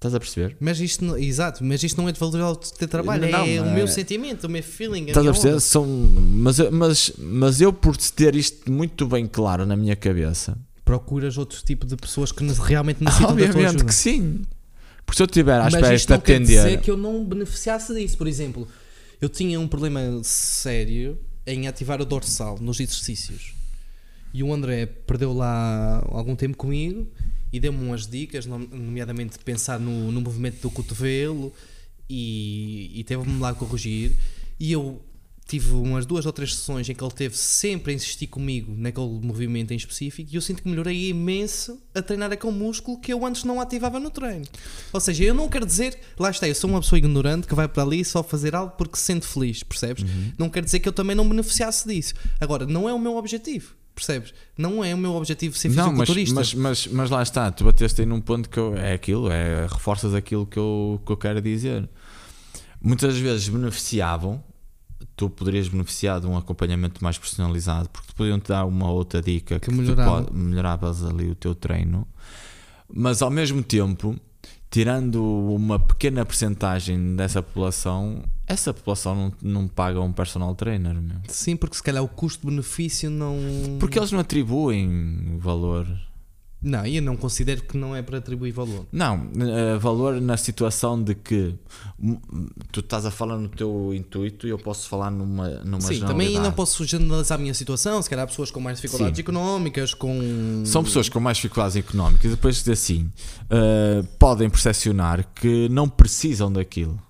Estás 0.01 0.15
a 0.15 0.19
perceber? 0.19 0.57
Mas 0.59 0.81
isto, 0.81 1.05
não- 1.05 1.19
exato, 1.19 1.63
mas 1.63 1.83
isto 1.83 2.01
não 2.01 2.09
é 2.09 2.13
de 2.13 2.19
valorizar 2.19 2.49
o 2.51 2.57
teu 2.57 2.89
trabalho, 2.89 3.31
Não, 3.31 3.45
é 3.45 3.57
é- 3.57 3.61
o 3.61 3.71
meu 3.75 3.87
sentimento, 3.87 4.45
o 4.45 4.49
meu 4.49 4.63
feeling. 4.63 5.05
Estás 5.09 5.27
a 5.27 5.31
perceber? 5.31 5.51
onda. 5.53 5.61
São, 5.61 5.85
mas, 5.87 6.59
eu- 6.59 6.73
mas, 6.73 7.13
mas 7.19 7.61
eu, 7.61 7.71
por 7.71 7.95
ter 7.99 8.35
isto 8.35 8.73
muito 8.73 9.07
bem 9.07 9.27
claro 9.27 9.67
na 9.67 9.77
minha 9.77 9.95
cabeça, 9.95 10.57
Procuras 10.87 11.37
outro 11.37 11.63
tipo 11.63 11.87
de 11.87 11.97
pessoas 11.97 12.33
que 12.33 12.43
realmente 12.63 13.05
necessitam 13.05 13.31
da 13.37 13.37
tua 13.37 13.47
obviamente 13.49 13.67
ajuda. 13.77 13.85
que 13.85 13.95
sim. 13.95 14.41
Porque 15.05 15.17
se 15.19 15.23
eu 15.23 15.27
estiver 15.27 15.61
à 15.61 15.65
Mas 15.65 15.75
espera 15.75 15.97
de 15.97 16.09
não 16.09 16.21
quer 16.21 16.41
dizer 16.41 16.59
atender. 16.61 16.81
que 16.81 16.91
eu 16.91 16.97
não 16.97 17.25
beneficiasse 17.25 17.95
disso. 17.95 18.17
Por 18.17 18.27
exemplo, 18.27 18.67
eu 19.21 19.29
tinha 19.29 19.61
um 19.61 19.69
problema 19.69 20.01
sério 20.25 21.19
em 21.47 21.69
ativar 21.69 22.01
o 22.01 22.05
dorsal 22.07 22.59
nos 22.59 22.81
exercícios. 22.81 23.55
E 24.33 24.43
o 24.43 24.53
André 24.53 24.87
perdeu 24.87 25.33
lá 25.35 26.03
algum 26.09 26.35
tempo 26.35 26.57
comigo 26.57 27.07
e 27.53 27.59
deu-me 27.61 27.85
umas 27.85 28.07
dicas, 28.07 28.47
nom- 28.47 28.59
nomeadamente 28.59 29.39
pensar 29.41 29.79
no, 29.81 30.11
no 30.13 30.21
movimento 30.21 30.61
do 30.61 30.71
cotovelo 30.71 31.53
e, 32.09 32.91
e 32.95 33.05
teve-me 33.05 33.39
lá 33.39 33.51
a 33.51 33.55
corrigir. 33.55 34.13
E 34.59 34.73
eu 34.73 35.01
tive 35.49 35.73
umas 35.73 36.07
duas 36.07 36.27
ou 36.27 36.33
três 36.33 36.55
sessões 36.55 36.89
em 36.89 36.95
que 36.95 37.03
ele 37.03 37.13
teve 37.13 37.37
sempre 37.37 37.91
a 37.91 37.97
insistir 37.97 38.29
comigo 38.29 38.73
naquele 38.77 39.09
movimento 39.21 39.73
em 39.73 39.77
específico 39.77 40.31
e 40.31 40.37
eu 40.37 40.41
sinto 40.41 40.63
que 40.63 40.69
melhorei 40.69 41.09
imenso 41.09 41.83
a 41.93 42.01
treinar 42.01 42.31
aquele 42.31 42.53
músculo 42.53 43.01
que 43.01 43.13
eu 43.13 43.27
antes 43.27 43.43
não 43.43 43.61
ativava 43.61 43.99
no 43.99 44.11
treino. 44.11 44.45
Ou 44.93 45.01
seja, 45.01 45.25
eu 45.25 45.35
não 45.35 45.49
quero 45.49 45.67
dizer, 45.67 45.99
lá 46.17 46.31
está, 46.31 46.47
eu 46.47 46.55
sou 46.55 46.71
uma 46.71 46.81
pessoa 46.81 47.01
ignorante 47.01 47.49
que 47.49 47.55
vai 47.57 47.67
para 47.67 47.83
ali 47.83 48.05
só 48.05 48.23
fazer 48.23 48.55
algo 48.55 48.75
porque 48.79 48.97
se 48.97 49.03
sente 49.03 49.27
feliz, 49.27 49.65
percebes? 49.65 50.05
Não 50.39 50.49
quer 50.49 50.63
dizer 50.65 50.79
que 50.79 50.89
eu 50.89 50.93
também 50.93 51.17
não 51.17 51.29
beneficiasse 51.29 51.89
disso. 51.89 52.15
Agora, 52.39 52.65
não 52.65 52.89
é 52.89 52.95
o 52.95 52.99
meu 52.99 53.17
objetivo, 53.17 53.75
percebes? 54.05 54.35
Não 54.57 54.83
é 54.85 54.95
o 54.95 54.99
meu 54.99 55.15
objetivo 55.15 55.57
ser 55.57 55.69
Não, 55.69 55.93
mas, 55.93 56.09
fisiculturista. 56.09 56.35
mas, 56.35 56.55
mas, 56.55 56.87
mas 56.89 57.11
lá 57.11 57.23
está, 57.23 57.51
tu 57.51 57.65
bateste 57.65 58.01
aí 58.01 58.07
num 58.07 58.21
ponto 58.21 58.49
que 58.49 58.59
eu, 58.59 58.77
é 58.77 58.93
aquilo, 58.93 59.31
é, 59.31 59.67
reforças 59.67 60.15
aquilo 60.15 60.47
que 60.47 60.59
eu, 60.59 61.01
que 61.05 61.13
eu 61.13 61.17
quero 61.17 61.41
dizer. 61.41 61.89
Muitas 62.83 63.17
vezes 63.19 63.49
beneficiavam, 63.49 64.43
tu 65.17 65.29
poderias 65.29 65.69
beneficiar 65.69 66.21
de 66.21 66.27
um 66.27 66.37
acompanhamento 66.37 67.03
mais 67.05 67.19
personalizado, 67.19 67.89
porque 67.91 68.09
te 68.09 68.15
podiam 68.15 68.41
te 68.41 68.49
dar 68.49 68.65
uma 68.65 68.91
outra 68.91 69.21
dica 69.21 69.61
que, 69.61 69.69
tu 69.71 69.75
melhorava. 69.75 70.23
pode- 70.25 70.37
melhoravas 70.37 71.05
ali 71.05 71.31
o 71.31 71.35
teu 71.35 71.55
treino, 71.55 72.07
mas 72.93 73.21
ao 73.23 73.31
mesmo 73.31 73.63
tempo, 73.63 74.17
tirando 74.71 75.23
uma 75.23 75.79
pequena 75.79 76.25
percentagem 76.25 77.17
dessa 77.17 77.43
população, 77.43 78.23
essa 78.51 78.75
população 78.75 79.15
não, 79.15 79.33
não 79.43 79.69
paga 79.69 80.01
um 80.01 80.13
personal 80.13 80.55
trainer, 80.57 80.95
meu. 81.01 81.19
Sim, 81.29 81.57
porque 81.57 81.77
se 81.77 81.83
calhar 81.83 82.03
o 82.03 82.09
custo-benefício 82.09 83.09
não. 83.09 83.37
Porque 83.79 83.99
eles 83.99 84.11
não 84.11 84.19
atribuem 84.19 85.37
valor. 85.39 85.87
Não, 86.63 86.85
eu 86.85 87.01
não 87.01 87.17
considero 87.17 87.63
que 87.63 87.75
não 87.79 87.97
é 87.97 88.03
para 88.03 88.19
atribuir 88.19 88.51
valor. 88.51 88.87
Não, 88.93 89.31
eh, 89.41 89.79
valor 89.79 90.21
na 90.21 90.37
situação 90.37 91.03
de 91.03 91.15
que 91.15 91.55
hum, 91.99 92.19
tu 92.71 92.81
estás 92.81 93.07
a 93.07 93.11
falar 93.11 93.39
no 93.39 93.49
teu 93.49 93.95
intuito 93.95 94.47
e 94.47 94.51
eu 94.51 94.59
posso 94.59 94.87
falar 94.87 95.11
numa, 95.11 95.49
numa 95.65 95.81
Sim, 95.81 96.01
também 96.01 96.39
não 96.39 96.53
posso 96.53 96.85
generalizar 96.85 97.39
a 97.39 97.41
minha 97.41 97.55
situação. 97.55 98.03
Se 98.03 98.11
calhar 98.11 98.25
há 98.25 98.27
pessoas 98.27 98.51
com 98.51 98.61
mais 98.61 98.77
dificuldades 98.79 99.17
Sim. 99.17 99.23
económicas, 99.23 99.95
com. 99.95 100.63
São 100.67 100.85
pessoas 100.85 101.09
com 101.09 101.19
mais 101.19 101.39
dificuldades 101.39 101.77
económicas 101.77 102.27
e 102.27 102.35
depois 102.35 102.69
assim, 102.69 103.11
eh, 103.49 104.05
podem 104.19 104.51
percepcionar 104.51 105.27
que 105.35 105.67
não 105.71 105.89
precisam 105.89 106.53
daquilo 106.53 107.01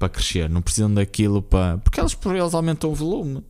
para 0.00 0.08
crescer, 0.08 0.48
não 0.48 0.62
precisam 0.62 0.92
daquilo 0.92 1.42
para. 1.42 1.76
Porque 1.78 2.00
eles 2.00 2.14
por 2.14 2.34
eles 2.34 2.54
aumentam 2.54 2.90
o 2.90 2.94
volume. 2.94 3.44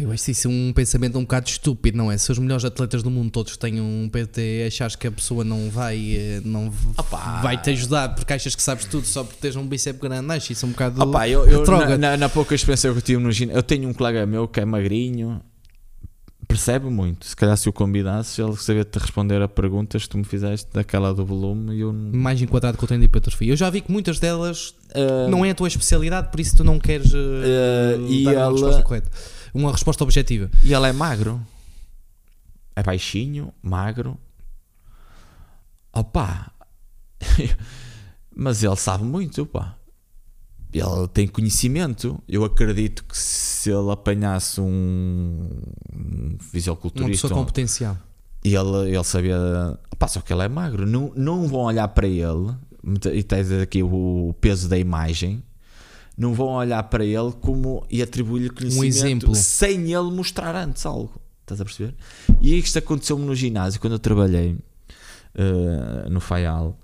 Eu 0.00 0.12
acho 0.12 0.30
isso 0.30 0.48
um 0.48 0.72
pensamento 0.72 1.18
um 1.18 1.22
bocado 1.22 1.48
estúpido, 1.48 1.98
não 1.98 2.10
é? 2.10 2.16
Se 2.16 2.30
os 2.30 2.38
melhores 2.38 2.64
atletas 2.64 3.02
do 3.02 3.10
mundo 3.10 3.32
todos 3.32 3.56
têm 3.56 3.80
um 3.80 4.08
PT, 4.08 4.64
achares 4.68 4.94
que 4.94 5.08
a 5.08 5.10
pessoa 5.10 5.42
não 5.42 5.68
vai, 5.70 6.14
eh, 6.14 6.40
não 6.44 6.72
Opa! 6.96 7.40
vai 7.42 7.60
te 7.60 7.70
ajudar 7.70 8.14
porque 8.14 8.32
achas 8.32 8.54
que 8.54 8.62
sabes 8.62 8.84
tudo 8.84 9.04
só 9.08 9.24
porque 9.24 9.40
tens 9.40 9.56
um 9.56 9.66
bíceps 9.66 10.00
grande, 10.00 10.32
acho 10.32 10.52
isso 10.52 10.66
um 10.66 10.70
bocado. 10.70 11.02
Opa, 11.02 11.28
eu, 11.28 11.48
eu 11.48 11.64
na, 11.66 11.98
na, 11.98 12.16
na 12.16 12.28
pouca 12.28 12.54
experiência 12.54 12.92
que 12.92 12.96
eu 12.96 13.02
tive 13.02 13.20
no 13.20 13.32
ginásio, 13.32 13.58
eu 13.58 13.62
tenho 13.62 13.88
um 13.88 13.92
colega 13.92 14.24
meu 14.24 14.46
que 14.46 14.60
é 14.60 14.64
magrinho, 14.64 15.40
percebe 16.48 16.86
muito. 16.88 17.26
Se 17.26 17.36
calhar 17.36 17.56
se 17.56 17.68
o 17.68 17.72
convidasses, 17.72 18.38
ele 18.38 18.56
sabia 18.56 18.84
te 18.84 18.98
responder 18.98 19.40
a 19.42 19.46
perguntas 19.46 20.02
que 20.04 20.08
tu 20.08 20.18
me 20.18 20.24
fizeste 20.24 20.66
daquela 20.72 21.12
do 21.14 21.24
volume 21.24 21.76
e 21.76 21.80
eu. 21.80 21.92
Mais 21.92 22.40
enquadrado 22.42 22.76
com 22.78 22.84
o 22.84 22.88
treino 22.88 23.02
de 23.02 23.06
hipertrofia. 23.06 23.52
Eu 23.52 23.56
já 23.56 23.68
vi 23.70 23.80
que 23.82 23.92
muitas 23.92 24.18
delas 24.18 24.74
Ah, 24.94 25.28
não 25.30 25.44
é 25.44 25.50
a 25.50 25.54
tua 25.54 25.68
especialidade, 25.68 26.30
por 26.30 26.40
isso 26.40 26.56
tu 26.56 26.64
não 26.64 26.78
queres 26.80 27.12
Eh, 27.14 27.98
e 28.08 28.24
dar 28.24 28.30
uma 28.32 28.40
ela- 28.40 28.52
resposta 28.52 28.82
correta. 28.82 29.10
Uma 29.54 29.70
resposta 29.72 30.02
objetiva. 30.04 30.50
E 30.64 30.72
ele 30.74 30.86
é 30.88 30.92
magro. 30.92 31.40
É 32.74 32.82
baixinho, 32.82 33.52
magro. 33.62 34.16
Opa! 35.92 36.50
Mas 38.34 38.62
ele 38.62 38.76
sabe 38.76 39.04
muito, 39.04 39.44
pá. 39.46 39.74
Ele 40.72 41.08
tem 41.12 41.26
conhecimento. 41.26 42.22
Eu 42.28 42.44
acredito 42.44 43.04
que 43.04 43.16
se 43.16 43.70
ele 43.70 43.90
apanhasse 43.90 44.60
um, 44.60 45.48
um 45.92 46.28
Uma 46.30 46.38
fisiculturista 46.38 47.28
pessoa 47.28 47.40
com 47.40 47.44
potencial. 47.46 47.96
e 48.44 48.54
ele, 48.54 48.94
ele 48.94 49.04
sabia. 49.04 49.78
Pá, 49.98 50.06
só 50.06 50.20
que 50.20 50.32
ele 50.32 50.42
é 50.42 50.48
magro. 50.48 50.86
Não, 50.86 51.12
não 51.16 51.48
vão 51.48 51.60
olhar 51.60 51.88
para 51.88 52.06
ele. 52.06 52.54
E 53.12 53.22
tens 53.22 53.50
aqui 53.52 53.82
o 53.82 54.34
peso 54.40 54.68
da 54.68 54.78
imagem. 54.78 55.42
Não 56.16 56.34
vão 56.34 56.48
olhar 56.48 56.82
para 56.84 57.04
ele 57.04 57.32
como 57.40 57.84
e 57.90 58.02
atribuir-lhe 58.02 58.50
conhecimento 58.50 59.26
exemplo. 59.26 59.34
sem 59.34 59.92
ele 59.92 60.10
mostrar 60.10 60.54
antes 60.54 60.84
algo. 60.84 61.20
Estás 61.42 61.60
a 61.60 61.64
perceber? 61.64 61.94
E 62.40 62.58
isto 62.58 62.78
aconteceu-me 62.78 63.24
no 63.24 63.34
ginásio 63.34 63.80
quando 63.80 63.94
eu 63.94 63.98
trabalhei 63.98 64.56
eh, 65.34 66.08
no 66.10 66.20
Faial. 66.20 66.78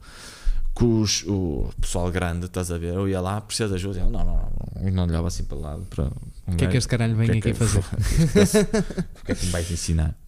Com 0.75 1.01
os- 1.01 1.23
o 1.27 1.71
pessoal 1.81 2.11
grande, 2.11 2.47
estás 2.47 2.71
a 2.73 2.79
ver? 2.79 2.95
Eu 2.95 3.09
ia 3.09 3.21
lá, 3.21 3.41
precisa 3.41 3.69
de 3.69 3.75
ajuda. 3.77 4.01
Ele, 4.01 4.11
não, 4.11 4.25
não, 4.25 4.53
não. 4.81 4.89
E 4.89 4.91
não 4.91 5.05
olhava 5.05 5.29
assim 5.29 5.45
para 5.45 5.57
o 5.57 5.61
lado. 5.61 5.83
Para 5.89 6.05
um 6.05 6.53
O 6.53 6.57
que 6.57 6.65
é 6.65 6.69
que 6.69 6.77
este 6.77 6.89
caralho 6.89 7.15
vem 7.15 7.27
que 7.27 7.33
é 7.37 7.39
aqui 7.39 7.53
que- 7.53 7.55
fazer? 7.55 7.79
o 9.23 9.25
que 9.25 9.33
é 9.33 9.35
que 9.37 9.47
me 9.47 9.53
vais 9.53 9.71
ensinar? 9.71 10.19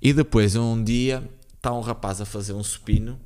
E 0.00 0.12
depois, 0.12 0.56
um 0.56 0.82
dia, 0.82 1.22
está 1.56 1.72
um 1.72 1.80
rapaz 1.80 2.20
a 2.20 2.24
fazer 2.24 2.52
um 2.54 2.64
supino 2.64 3.20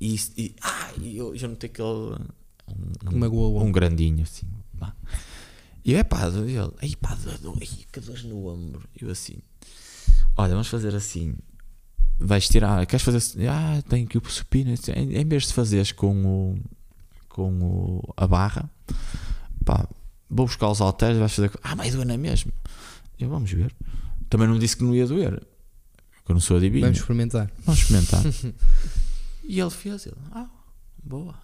e, 0.00 0.16
e 0.36 0.54
ah, 0.62 0.90
e 1.00 1.16
eu 1.16 1.36
já 1.36 1.48
notei 1.48 1.68
que 1.70 1.80
ele. 1.80 2.16
Um, 3.10 3.24
um, 3.26 3.62
um 3.64 3.72
grandinho 3.72 4.22
assim. 4.22 4.46
pá. 4.78 4.94
E 5.84 5.92
eu, 5.92 5.98
é 5.98 6.04
pá, 6.04 6.26
ele, 6.28 6.56
ai 6.80 6.92
pá, 7.00 7.14
dor, 7.42 7.56
ai, 7.60 7.68
que 7.90 8.00
dor 8.00 8.22
no 8.24 8.46
ombro. 8.48 8.82
E 9.00 9.04
eu 9.04 9.10
assim, 9.10 9.36
olha, 10.36 10.50
vamos 10.50 10.68
fazer 10.68 10.94
assim. 10.94 11.34
Vais 12.18 12.48
tirar, 12.48 12.86
queres 12.86 13.04
fazer 13.04 13.18
assim? 13.18 13.46
Ah, 13.46 13.82
tenho 13.88 14.06
aqui 14.06 14.16
o 14.16 14.30
supino. 14.30 14.72
Em, 14.94 15.24
vez 15.24 15.46
de 15.48 15.52
fazeres 15.52 15.92
com 15.92 16.24
o, 16.24 16.58
com 17.28 17.50
o, 17.60 18.14
a 18.16 18.26
barra, 18.26 18.70
pá, 19.64 19.88
vou 20.30 20.46
buscar 20.46 20.68
os 20.68 20.80
halteres 20.80 21.16
e 21.16 21.20
vais 21.20 21.32
fazer. 21.32 21.50
Ah, 21.62 21.74
mas 21.74 21.92
doer 21.92 22.06
na 22.06 22.16
mesma. 22.16 22.52
Eu, 23.18 23.28
vamos 23.28 23.50
ver. 23.50 23.74
Também 24.28 24.48
não 24.48 24.58
disse 24.58 24.76
que 24.76 24.84
não 24.84 24.94
ia 24.94 25.06
doer. 25.06 25.40
Que 26.24 26.30
eu 26.30 26.34
não 26.34 26.40
sou 26.40 26.56
adivinho. 26.56 26.82
Vamos 26.82 26.98
experimentar. 26.98 27.50
Vamos 27.64 27.80
experimentar. 27.80 28.22
e 29.44 29.60
ele 29.60 29.70
fez, 29.70 30.06
ele, 30.06 30.16
ah, 30.32 30.48
boa. 31.02 31.34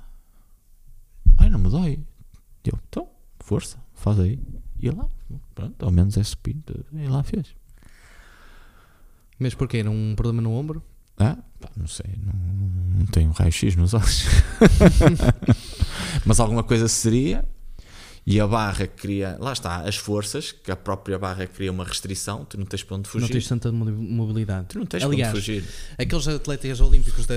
Ai, 1.36 1.50
não 1.50 1.58
me 1.58 1.68
dói. 1.68 1.98
Eu, 2.64 2.78
então, 2.88 3.08
força, 3.40 3.78
faz 3.94 4.20
aí. 4.20 4.38
E 4.78 4.90
lá, 4.90 5.08
pronto, 5.54 5.84
ao 5.84 5.90
menos 5.90 6.16
é 6.16 6.22
supino. 6.22 6.62
E 6.92 7.08
lá 7.08 7.22
fez. 7.22 7.54
Mas 9.38 9.54
porquê? 9.54 9.78
Era 9.78 9.90
um 9.90 10.14
problema 10.16 10.42
no 10.42 10.52
ombro? 10.52 10.82
Ah, 11.16 11.36
pá, 11.60 11.68
não 11.76 11.86
sei, 11.86 12.06
não, 12.24 12.98
não 13.00 13.06
tenho 13.06 13.30
raio-x 13.32 13.74
nos 13.76 13.92
olhos. 13.94 14.24
Mas 16.24 16.40
alguma 16.40 16.62
coisa 16.62 16.88
seria. 16.88 17.44
E 18.30 18.38
a 18.40 18.46
barra 18.46 18.86
cria, 18.86 19.38
lá 19.40 19.54
está, 19.54 19.78
as 19.88 19.96
forças, 19.96 20.52
que 20.52 20.70
a 20.70 20.76
própria 20.76 21.18
barra 21.18 21.46
cria 21.46 21.72
uma 21.72 21.82
restrição, 21.82 22.44
tu 22.44 22.58
não 22.58 22.66
tens 22.66 22.82
para 22.82 22.96
onde 22.98 23.08
fugir. 23.08 23.22
Não 23.22 23.28
tens 23.30 23.48
tanta 23.48 23.72
mo- 23.72 23.90
mobilidade. 23.90 24.66
Tu 24.68 24.78
não 24.78 24.84
tens 24.84 25.02
Aliás, 25.02 25.30
para 25.32 25.38
onde 25.38 25.46
fugir. 25.46 25.64
Aqueles 25.96 26.28
atletas 26.28 26.78
olímpicos 26.82 27.24
da 27.24 27.34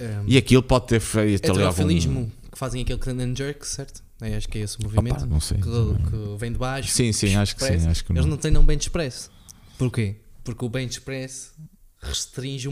um, 0.00 0.24
E 0.26 0.36
aquilo 0.36 0.60
pode 0.64 0.88
ter 0.88 0.98
feito 0.98 1.48
ali 1.52 1.62
algum... 1.62 2.26
que 2.50 2.58
fazem 2.58 2.82
aquele 2.82 2.98
clean 2.98 3.36
jerk, 3.36 3.64
certo? 3.64 4.02
É, 4.20 4.34
acho 4.36 4.48
que 4.48 4.58
é 4.58 4.62
esse 4.62 4.78
o 4.80 4.82
movimento. 4.82 5.18
Opa, 5.18 5.26
não 5.26 5.38
sei. 5.38 5.58
que, 5.58 5.62
que 5.64 6.36
vem 6.38 6.50
de 6.52 6.58
baixo. 6.58 6.88
Sim, 6.90 7.12
sim, 7.12 7.36
acho 7.36 7.54
que 7.54 7.64
sim, 7.64 7.86
acho 7.86 8.04
que 8.04 8.12
Eles 8.12 8.24
não. 8.24 8.30
não 8.32 8.36
treinam 8.36 8.64
bench 8.64 8.90
press. 8.90 9.30
Porquê? 9.78 10.16
Porque 10.44 10.64
o 10.64 10.68
bench 10.68 11.00
press 11.00 11.52
restringe 12.00 12.68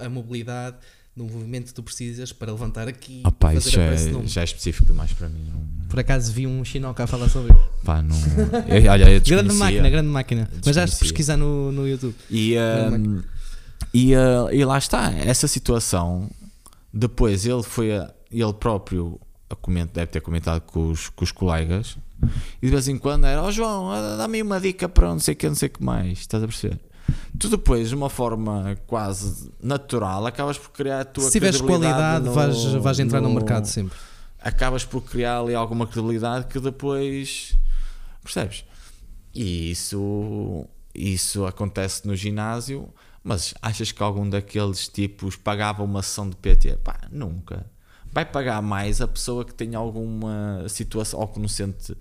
a, 0.00 0.08
mobilidade 0.08 0.76
no 1.16 1.24
movimento 1.24 1.66
que 1.66 1.74
tu 1.74 1.82
precisas 1.82 2.32
para 2.32 2.52
levantar 2.52 2.86
aqui 2.86 3.22
Opa, 3.26 3.52
e 3.52 3.58
isso 3.58 3.70
já 3.70 3.82
é, 3.82 3.96
já 4.26 4.40
é 4.42 4.44
específico 4.44 4.86
demais 4.86 5.12
para 5.12 5.28
mim. 5.28 5.44
Não, 5.52 5.88
Por 5.88 5.98
acaso 5.98 6.32
vi 6.32 6.46
um 6.46 6.64
chinoca 6.64 7.02
a 7.02 7.06
falar 7.06 7.28
sobre 7.28 7.52
isso. 7.52 7.68
pá, 7.84 8.00
não, 8.00 8.16
eu, 8.68 8.90
olha, 8.90 9.10
eu 9.10 9.20
Grande 9.20 9.54
máquina, 9.54 9.90
grande 9.90 10.08
máquina. 10.08 10.50
Mas 10.64 10.76
já 10.76 10.86
pesquisar 10.86 11.36
no, 11.36 11.72
no 11.72 11.86
YouTube. 11.86 12.14
E, 12.30 12.54
hum, 12.56 13.22
e, 13.92 14.14
uh, 14.14 14.52
e 14.52 14.64
lá 14.64 14.78
está, 14.78 15.12
essa 15.12 15.48
situação. 15.48 16.30
Depois 16.92 17.44
ele 17.44 17.62
foi 17.62 17.96
a, 17.96 18.12
ele 18.30 18.52
próprio 18.52 19.20
a 19.50 19.84
deve 19.92 20.06
ter 20.06 20.20
comentado 20.20 20.60
com 20.60 20.90
os, 20.90 21.08
com 21.08 21.24
os 21.24 21.32
colegas. 21.32 21.96
E 22.62 22.66
de 22.66 22.70
vez 22.70 22.86
em 22.86 22.96
quando 22.96 23.26
era: 23.26 23.42
Ó 23.42 23.50
João, 23.50 23.90
ah, 23.90 24.16
dá-me 24.16 24.42
uma 24.42 24.60
dica 24.60 24.88
para 24.88 25.08
não 25.08 25.18
sei 25.18 25.34
o 25.34 25.36
que, 25.36 25.48
não 25.48 25.54
sei 25.54 25.68
o 25.68 25.72
que 25.72 25.82
mais. 25.82 26.20
Estás 26.20 26.42
a 26.42 26.46
perceber? 26.46 26.78
Tu 27.38 27.48
depois, 27.48 27.88
de 27.88 27.94
uma 27.94 28.08
forma 28.10 28.76
quase 28.86 29.50
natural, 29.62 30.26
acabas 30.26 30.58
por 30.58 30.70
criar 30.70 31.00
a 31.00 31.04
tua 31.04 31.24
Se 31.24 31.32
tiveres 31.32 31.60
qualidade, 31.60 32.24
no- 32.26 32.32
vais, 32.32 32.64
vais 32.74 32.98
entrar 32.98 33.20
no, 33.20 33.30
mercado 33.30 33.64
sempre. 33.66 33.96
acabas 34.40 34.84
por 34.84 35.02
criar 35.02 35.38
ali 35.40 35.54
alguma 35.54 35.86
credibilidade 35.86 36.46
que 36.46 36.58
depois 36.60 37.56
percebes? 38.22 38.64
E 39.34 39.70
isso, 39.70 40.66
isso 40.94 41.46
acontece 41.46 42.06
no 42.06 42.16
ginásio, 42.16 42.88
mas 43.22 43.54
achas 43.62 43.92
que 43.92 44.02
algum 44.02 44.28
daqueles 44.28 44.88
tipos 44.88 45.36
pagava 45.36 45.82
uma 45.82 46.02
sessão 46.02 46.28
de 46.28 46.36
PT? 46.36 46.78
Pá, 46.82 46.98
nunca. 47.12 47.64
Vai 48.12 48.24
pagar 48.24 48.60
mais 48.60 49.00
a 49.00 49.06
pessoa 49.06 49.44
que 49.44 49.54
tem 49.54 49.74
alguma 49.76 50.64
situação 50.68 51.20
ou 51.20 51.28
que 51.28 51.38
não 51.38 51.46
sente 51.46 51.96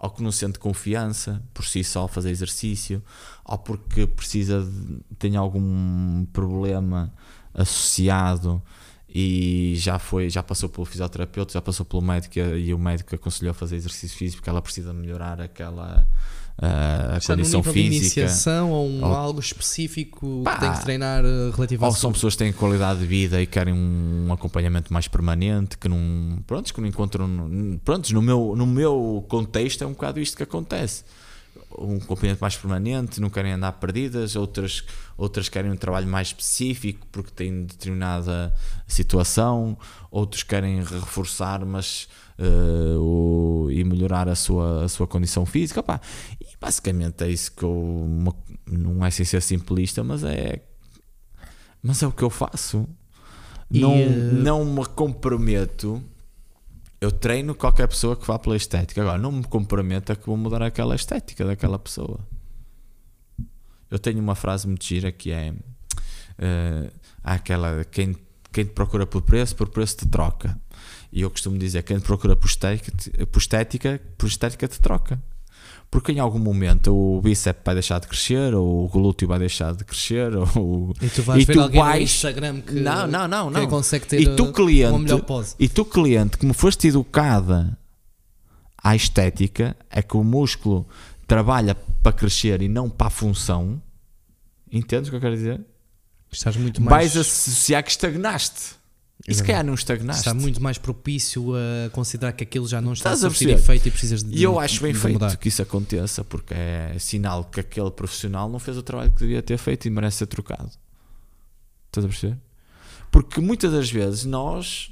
ou 0.00 0.08
que 0.10 0.22
não 0.22 0.32
sente 0.32 0.58
confiança 0.58 1.42
por 1.52 1.64
si 1.64 1.84
só 1.84 2.08
fazer 2.08 2.30
exercício, 2.30 3.02
ou 3.44 3.58
porque 3.58 4.06
precisa 4.06 4.64
de, 4.64 5.00
tem 5.18 5.36
algum 5.36 6.24
problema 6.32 7.12
associado 7.52 8.62
e 9.06 9.74
já 9.76 9.98
foi, 9.98 10.30
já 10.30 10.42
passou 10.42 10.68
pelo 10.68 10.86
fisioterapeuta, 10.86 11.52
já 11.52 11.60
passou 11.60 11.84
pelo 11.84 12.00
médico 12.00 12.38
e, 12.38 12.72
o 12.72 12.78
médico 12.78 13.14
aconselhou 13.14 13.50
a 13.50 13.54
fazer 13.54 13.76
exercício 13.76 14.16
físico 14.16 14.40
porque 14.40 14.48
ela 14.48 14.62
precisa 14.62 14.92
melhorar 14.94 15.38
aquela 15.40 16.08
a 16.58 17.16
Está 17.16 17.34
num 17.34 17.38
condição 17.42 17.60
nível 17.60 17.72
de 17.72 17.78
física. 17.80 17.96
iniciação 18.20 18.70
ou 18.70 18.86
um 18.88 19.04
Ou- 19.04 19.14
algo 19.14 19.40
específico 19.40 20.42
Pá. 20.44 20.54
que 20.54 20.60
tem 20.60 20.72
que 20.72 20.82
treinar 20.82 21.24
uh, 21.24 21.50
relativo 21.52 21.84
Ou 21.86 21.92
são 21.92 22.12
pessoas 22.12 22.34
que 22.34 22.38
têm 22.40 22.52
qualidade 22.52 23.00
de 23.00 23.06
vida 23.06 23.40
e 23.40 23.46
querem 23.46 23.72
um 23.74 24.32
acompanhamento 24.32 24.92
mais 24.92 25.08
permanente, 25.08 25.78
que 25.78 25.88
não, 25.88 26.42
prontos, 26.46 26.70
que 26.72 26.80
não 26.80 26.88
encontram. 26.88 27.26
no- 27.26 27.78
Prontos, 27.78 28.10
no 28.10 28.20
meu, 28.20 28.54
no 28.56 28.66
meu 28.66 29.24
contexto 29.28 29.82
é 29.82 29.86
um 29.86 29.92
bocado 29.92 30.20
isto 30.20 30.36
que 30.36 30.42
acontece. 30.42 31.04
Um 31.78 31.96
acompanhamento 31.96 32.40
mais 32.42 32.56
permanente, 32.56 33.20
não 33.20 33.30
querem 33.30 33.52
andar 33.52 33.72
perdidas, 33.72 34.34
outras, 34.36 34.84
outras 35.16 35.48
querem 35.48 35.70
um 35.70 35.76
trabalho 35.76 36.06
mais 36.06 36.28
específico 36.28 37.06
porque 37.12 37.30
têm 37.30 37.64
determinada 37.64 38.52
situação, 38.86 39.78
outros 40.10 40.42
querem 40.42 40.80
reforçar, 40.82 41.64
mas 41.64 42.08
o- 42.98 43.68
e 43.70 43.84
melhorar 43.84 44.28
a 44.28 44.34
sua, 44.34 44.84
a 44.84 44.88
sua 44.88 45.06
condição 45.06 45.44
física. 45.46 45.82
E 46.40 46.46
basicamente 46.60 47.24
é 47.24 47.28
isso 47.30 47.52
que 47.52 47.62
eu. 47.62 47.70
uma- 47.72 48.34
não 48.70 49.04
é 49.04 49.10
sem 49.10 49.24
ser 49.24 49.42
simplista, 49.42 50.02
mas 50.04 50.22
é 50.24 50.62
mas 51.82 52.02
é 52.02 52.06
o 52.06 52.12
que 52.12 52.22
eu 52.22 52.30
faço. 52.30 52.86
E, 53.70 53.80
não, 53.80 53.94
eh, 53.94 54.06
não 54.32 54.64
me 54.64 54.84
comprometo. 54.86 56.02
Eu 57.00 57.10
treino 57.10 57.54
qualquer 57.54 57.88
pessoa 57.88 58.14
que 58.14 58.26
vá 58.26 58.38
pela 58.38 58.56
estética. 58.56 59.00
Agora, 59.00 59.16
não 59.18 59.32
me 59.32 59.44
comprometo 59.44 60.12
a 60.12 60.16
que 60.16 60.26
vou 60.26 60.36
mudar 60.36 60.62
aquela 60.62 60.94
estética 60.94 61.44
daquela 61.46 61.78
pessoa. 61.78 62.20
Eu 63.90 63.98
tenho 63.98 64.20
uma 64.20 64.34
frase 64.34 64.66
muito 64.66 64.84
gira 64.84 65.10
que 65.10 65.30
é: 65.30 65.54
há 67.24 67.34
aquela. 67.34 67.84
Quem, 67.84 68.14
quem 68.52 68.64
te 68.64 68.72
procura 68.72 69.06
por 69.06 69.22
preço, 69.22 69.56
por 69.56 69.68
preço 69.68 69.96
te 69.98 70.08
troca. 70.08 70.60
E 71.12 71.22
eu 71.22 71.30
costumo 71.30 71.58
dizer: 71.58 71.82
quem 71.82 71.98
procura 72.00 72.36
por 72.36 72.46
estética, 72.48 72.92
por 73.26 73.38
estética, 73.40 74.00
por 74.16 74.26
estética 74.26 74.68
te 74.68 74.80
troca. 74.80 75.20
Porque 75.90 76.12
em 76.12 76.20
algum 76.20 76.38
momento 76.38 76.94
o 76.94 77.20
bíceps 77.20 77.62
vai 77.64 77.74
deixar 77.74 77.98
de 77.98 78.06
crescer, 78.06 78.54
ou 78.54 78.84
o 78.84 78.88
glúteo 78.88 79.26
vai 79.26 79.40
deixar 79.40 79.74
de 79.74 79.82
crescer, 79.84 80.32
ou 80.56 80.94
E 81.02 81.08
tu 81.08 81.20
vais 81.22 81.42
E 81.42 81.44
ver 81.44 81.52
tu 81.54 81.60
alguém 81.62 81.80
no 81.80 81.84
vais- 81.86 82.02
Instagram 82.04 82.60
que, 82.60 82.72
Não, 82.74 83.08
não, 83.08 83.26
não, 83.26 83.52
que 83.52 83.58
não. 83.60 83.66
consegue 83.66 84.06
ter 84.06 84.20
E 84.20 84.36
tu, 84.36 84.52
cliente, 84.52 84.90
uma 84.92 84.98
melhor 85.00 85.22
pose. 85.22 85.56
e 85.58 85.68
tu, 85.68 85.84
cliente, 85.84 86.38
como 86.38 86.54
foste 86.54 86.86
educada 86.86 87.76
à 88.80 88.94
estética, 88.94 89.76
é 89.90 90.00
que 90.00 90.16
o 90.16 90.22
músculo 90.22 90.86
trabalha 91.26 91.74
para 91.74 92.12
crescer 92.12 92.62
e 92.62 92.68
não 92.68 92.88
para 92.88 93.08
a 93.08 93.10
função. 93.10 93.82
Entendes 94.72 95.08
o 95.08 95.10
que 95.10 95.16
eu 95.16 95.20
quero 95.20 95.34
dizer? 95.34 95.60
Estás 96.30 96.56
muito 96.56 96.80
mais, 96.80 97.14
Vais 97.14 97.16
associar 97.16 97.82
que 97.82 97.90
estagnaste. 97.90 98.78
E 99.28 99.34
se 99.34 99.42
calhar 99.42 99.64
não 99.64 99.74
estagnaste. 99.74 100.20
está 100.20 100.34
muito 100.34 100.62
mais 100.62 100.78
propício 100.78 101.52
a 101.54 101.90
considerar 101.90 102.32
que 102.32 102.42
aquilo 102.42 102.66
já 102.66 102.80
não 102.80 102.92
está 102.94 103.12
Estás 103.12 103.24
a 103.24 103.28
surtir 103.28 103.50
efeito 103.50 103.86
e 103.86 103.90
precisas 103.90 104.22
de 104.22 104.34
E 104.36 104.42
eu 104.42 104.58
acho 104.58 104.82
bem 104.82 104.94
feito 104.94 105.12
mudar. 105.14 105.36
que 105.36 105.48
isso 105.48 105.60
aconteça, 105.60 106.24
porque 106.24 106.54
é 106.54 106.96
sinal 106.98 107.44
que 107.44 107.60
aquele 107.60 107.90
profissional 107.90 108.48
não 108.48 108.58
fez 108.58 108.76
o 108.76 108.82
trabalho 108.82 109.10
que 109.12 109.18
devia 109.18 109.42
ter 109.42 109.58
feito 109.58 109.86
e 109.86 109.90
merece 109.90 110.18
ser 110.18 110.26
trocado. 110.26 110.70
Estás 111.88 112.04
a 112.04 112.08
perceber? 112.08 112.38
Porque 113.10 113.40
muitas 113.40 113.72
das 113.72 113.90
vezes 113.90 114.24
nós 114.24 114.90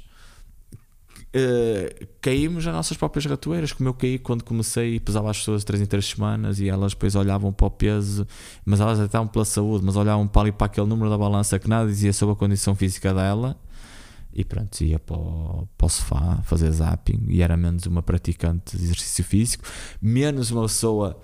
eh, 1.33 2.07
caímos 2.21 2.65
nas 2.65 2.73
nossas 2.75 2.97
próprias 2.97 3.25
ratoeiras, 3.25 3.71
como 3.71 3.89
eu 3.89 3.93
caí 3.93 4.19
quando 4.19 4.43
comecei 4.43 4.95
e 4.95 4.99
pesava 4.99 5.29
as 5.31 5.37
pessoas 5.39 5.63
3 5.63 5.81
em 5.83 5.85
3 5.85 6.05
semanas 6.05 6.59
e 6.59 6.67
elas 6.69 6.93
depois 6.93 7.15
olhavam 7.15 7.51
para 7.53 7.67
o 7.67 7.71
peso, 7.71 8.27
mas 8.65 8.79
elas 8.79 8.99
até 8.99 9.05
estavam 9.07 9.27
pela 9.27 9.45
saúde, 9.45 9.83
mas 9.85 9.95
olhavam 9.95 10.27
para 10.27 10.41
ali 10.43 10.51
para 10.51 10.65
aquele 10.65 10.87
número 10.87 11.09
da 11.09 11.17
balança 11.17 11.57
que 11.59 11.67
nada 11.69 11.87
dizia 11.89 12.13
sobre 12.13 12.33
a 12.33 12.35
condição 12.35 12.75
física 12.75 13.13
dela 13.13 13.55
e 14.31 14.43
pronto, 14.45 14.81
ia 14.81 14.99
para 14.99 15.17
o, 15.17 15.67
para 15.77 15.87
o 15.87 15.89
sofá 15.89 16.41
fazer 16.43 16.71
zapping 16.71 17.25
e 17.27 17.41
era 17.41 17.57
menos 17.57 17.85
uma 17.85 18.03
praticante 18.03 18.77
de 18.77 18.83
exercício 18.83 19.23
físico, 19.23 19.63
menos 20.01 20.51
uma 20.51 20.63
pessoa 20.63 21.19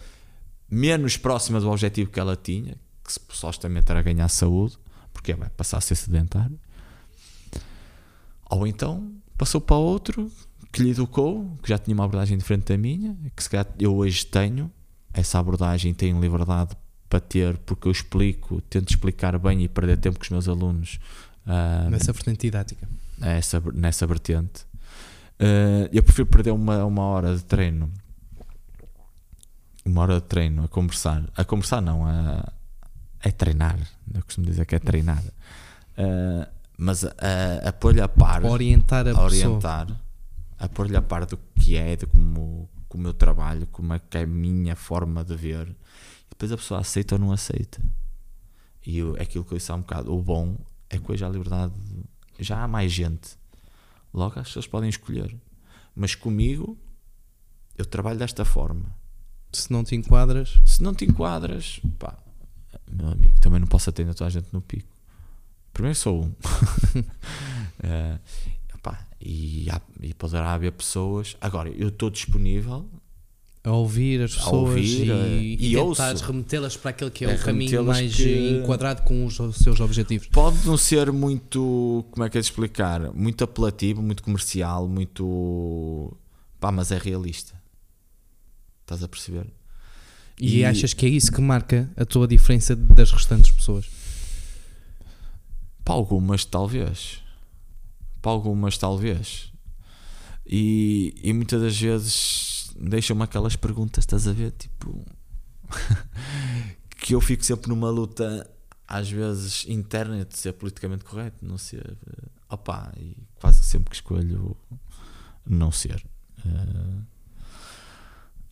menos 0.70 1.16
próxima 1.18 1.60
do 1.60 1.70
objetivo 1.70 2.10
que 2.10 2.20
ela 2.20 2.36
tinha, 2.36 2.76
que 3.04 3.14
supostamente 3.14 3.92
era 3.92 4.02
ganhar 4.02 4.28
saúde, 4.28 4.78
porque 5.14 5.34
vai 5.34 5.50
passar 5.50 5.78
a 5.78 5.82
ser 5.82 5.96
sedentário. 5.96 6.60
Ou 8.50 8.66
então 8.66 9.12
passou 9.38 9.62
para 9.62 9.76
outro 9.76 10.32
que 10.72 10.82
lhe 10.82 10.92
educou, 10.92 11.58
que 11.64 11.70
já 11.70 11.78
tinha 11.78 11.94
uma 11.94 12.04
abordagem 12.04 12.38
diferente 12.38 12.66
da 12.66 12.78
minha, 12.78 13.16
que 13.36 13.44
se 13.44 13.50
calhar 13.50 13.68
eu 13.80 13.96
hoje 13.96 14.26
tenho 14.26 14.72
essa 15.14 15.40
abordagem, 15.40 15.94
tenho 15.94 16.20
liberdade 16.20 16.76
para 17.08 17.20
ter, 17.20 17.58
porque 17.60 17.88
eu 17.88 17.92
explico, 17.92 18.60
tento 18.62 18.90
explicar 18.90 19.38
bem 19.40 19.64
e 19.64 19.70
perder 19.70 19.98
tempo 19.98 20.18
com 20.20 20.24
os 20.24 20.30
meus 20.30 20.50
alunos. 20.50 21.00
Ah, 21.46 21.88
Nessa 21.90 22.12
vertente 22.14 22.42
didática. 22.42 22.88
essa, 23.22 23.62
nessa 23.74 24.06
vertente. 24.08 24.64
Uh, 25.40 25.90
eu 25.92 26.02
prefiro 26.02 26.26
perder 26.28 26.52
uma, 26.52 26.86
uma 26.86 27.04
hora 27.04 27.36
de 27.36 27.44
treino, 27.44 27.92
uma 29.86 30.02
hora 30.02 30.16
de 30.16 30.22
treino 30.28 30.64
a 30.64 30.68
conversar, 30.68 31.24
a 31.36 31.44
conversar 31.44 31.82
não, 31.82 32.06
a, 32.06 32.52
a 33.24 33.32
treinar. 33.32 33.78
Eu 34.14 34.24
costumo 34.24 34.46
dizer 34.48 34.66
que 34.66 34.76
é 34.76 34.80
treinar, 34.80 35.24
Uh, 35.98 36.46
mas 36.78 37.06
a, 37.06 37.14
a, 37.64 37.70
a 37.70 37.72
pôr-lhe 37.72 38.02
a 38.02 38.08
par, 38.10 38.42
Para 38.42 38.52
orientar 38.52 39.08
a, 39.08 39.12
a 39.12 39.14
pessoa. 39.14 39.26
orientar, 39.28 39.88
a 40.60 40.68
pôr-lhe 40.68 40.98
a 40.98 41.02
par 41.02 41.26
do 41.26 41.38
que 41.56 41.78
é, 41.78 41.96
de 41.96 42.06
como, 42.06 42.70
como 42.90 43.08
eu 43.08 43.14
trabalho, 43.14 43.66
como 43.72 43.94
é 43.94 44.00
que 44.00 44.18
é 44.18 44.24
a 44.24 44.28
minha 44.28 44.76
forma 44.76 45.24
de 45.24 45.34
ver. 45.38 45.70
E 45.70 46.30
depois 46.32 46.52
a 46.52 46.58
pessoa 46.58 46.82
aceita 46.82 47.16
ou 47.16 47.20
não 47.20 47.32
aceita. 47.32 47.82
E 48.86 48.98
eu, 48.98 49.16
é 49.16 49.22
aquilo 49.22 49.46
que 49.46 49.54
eu 49.54 49.58
disse 49.58 49.72
há 49.72 49.76
um 49.76 49.80
bocado. 49.80 50.14
O 50.14 50.22
bom 50.22 50.58
é 50.90 50.98
que 50.98 51.12
hoje 51.12 51.24
há 51.24 51.30
liberdade, 51.30 51.74
já 52.40 52.64
há 52.64 52.68
mais 52.68 52.92
gente. 52.92 53.38
Logo 54.14 54.40
as 54.40 54.48
pessoas 54.48 54.68
podem 54.68 54.90
escolher. 54.90 55.36
Mas 55.96 56.16
comigo, 56.16 56.78
eu 57.78 57.86
trabalho 57.86 58.20
desta 58.20 58.46
forma. 58.46 58.94
Se 59.52 59.72
não 59.72 59.84
te 59.84 59.96
enquadras, 59.96 60.60
Se 60.66 60.84
não 60.84 60.94
te 60.94 61.06
enquadras, 61.06 61.80
pá, 61.98 62.18
meu 62.92 63.08
amigo, 63.08 63.40
também 63.40 63.60
não 63.60 63.68
posso 63.68 63.90
atender 63.90 64.14
toda 64.14 64.28
a 64.28 64.32
gente 64.32 64.48
no 64.52 64.62
pico. 64.62 64.94
Primeiro 65.74 65.98
sou 65.98 66.24
um. 66.24 66.36
Eh, 67.84 68.20
pá, 68.82 69.06
e, 69.20 69.70
há, 69.70 69.82
e 70.02 70.14
poderá 70.14 70.54
haver 70.54 70.72
pessoas. 70.72 71.36
Agora, 71.42 71.70
eu 71.70 71.90
estou 71.90 72.10
disponível. 72.10 72.90
A 73.66 73.72
ouvir 73.72 74.22
as 74.22 74.36
pessoas 74.36 74.70
ouvir, 74.70 75.10
eh, 75.10 75.28
e, 75.42 75.56
e 75.60 75.68
e 75.72 75.78
ouço. 75.78 76.00
tentares 76.00 76.22
remetê-las 76.22 76.78
para 76.78 76.92
aquele 76.92 77.10
que 77.12 77.26
é, 77.26 77.32
É 77.32 77.36
o 77.36 77.40
caminho 77.40 77.84
mais 77.84 78.16
que- 78.16 78.60
enquadrado 78.62 79.02
com 79.02 79.26
os 79.26 79.36
seus 79.36 79.80
objetivos. 79.80 80.28
Pode 80.28 80.66
não 80.68 80.78
ser 80.78 81.12
muito. 81.12 82.06
Como 82.12 82.24
é 82.24 82.30
que 82.30 82.38
é 82.38 82.42
de 82.42 82.46
explicar? 82.46 83.12
Muito 83.14 83.44
apelativo, 83.44 84.02
muito 84.04 84.22
comercial, 84.24 84.88
muito. 84.88 86.16
pá, 86.60 86.72
mas 86.72 86.92
é 86.92 86.98
realista. 86.98 87.54
Estás 88.82 89.02
a 89.04 89.08
perceber? 89.08 89.48
E, 90.40 90.60
E- 90.60 90.66
achas 90.66 90.94
que 90.94 91.06
é 91.06 91.10
isso 91.10 91.32
que 91.32 91.42
marca 91.42 91.90
a 91.98 92.06
tua 92.06 92.28
diferença 92.28 92.76
das 92.76 93.12
restantes 93.12 93.50
pessoas? 93.52 93.86
Para 95.84 95.96
algumas, 95.96 96.46
talvez. 96.46 97.20
Para 98.22 98.32
algumas, 98.32 98.78
talvez. 98.78 99.52
E, 100.46 101.16
e 101.24 101.34
muitas 101.34 101.62
das 101.62 101.80
vezes 101.80 102.55
deixam-me 102.76 103.24
aquelas 103.24 103.56
perguntas, 103.56 104.04
estás 104.04 104.28
a 104.28 104.34
ver? 104.34 104.52
Tipo. 104.52 105.06
que 106.98 107.14
eu 107.14 107.22
fico 107.22 107.44
sempre 107.44 107.70
numa 107.70 107.90
luta, 107.90 108.50
às 108.88 109.10
vezes 109.10 109.66
interna, 109.68 110.26
de 110.26 110.38
ser 110.38 110.54
politicamente 110.54 111.04
correto, 111.04 111.38
não 111.42 111.58
ser. 111.58 111.98
eh, 112.08 112.28
Opá, 112.50 112.92
e 112.98 113.18
quase 113.40 113.64
sempre 113.64 113.90
que 113.90 113.96
escolho 113.96 114.56
não 115.46 115.72
ser. 115.72 116.04
Eh, 116.46 117.02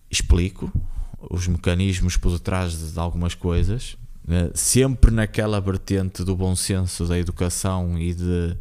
explico 0.10 0.72
os 1.30 1.48
mecanismos 1.48 2.18
por 2.18 2.32
detrás 2.32 2.94
de 2.94 3.00
algumas 3.00 3.34
coisas, 3.34 3.98
eh, 4.28 4.52
sempre 4.54 5.12
naquela 5.12 5.60
vertente 5.62 6.24
do 6.24 6.36
bom 6.36 6.56
senso, 6.56 7.06
da 7.06 7.18
educação 7.18 7.98
e 7.98 8.14
de, 8.14 8.58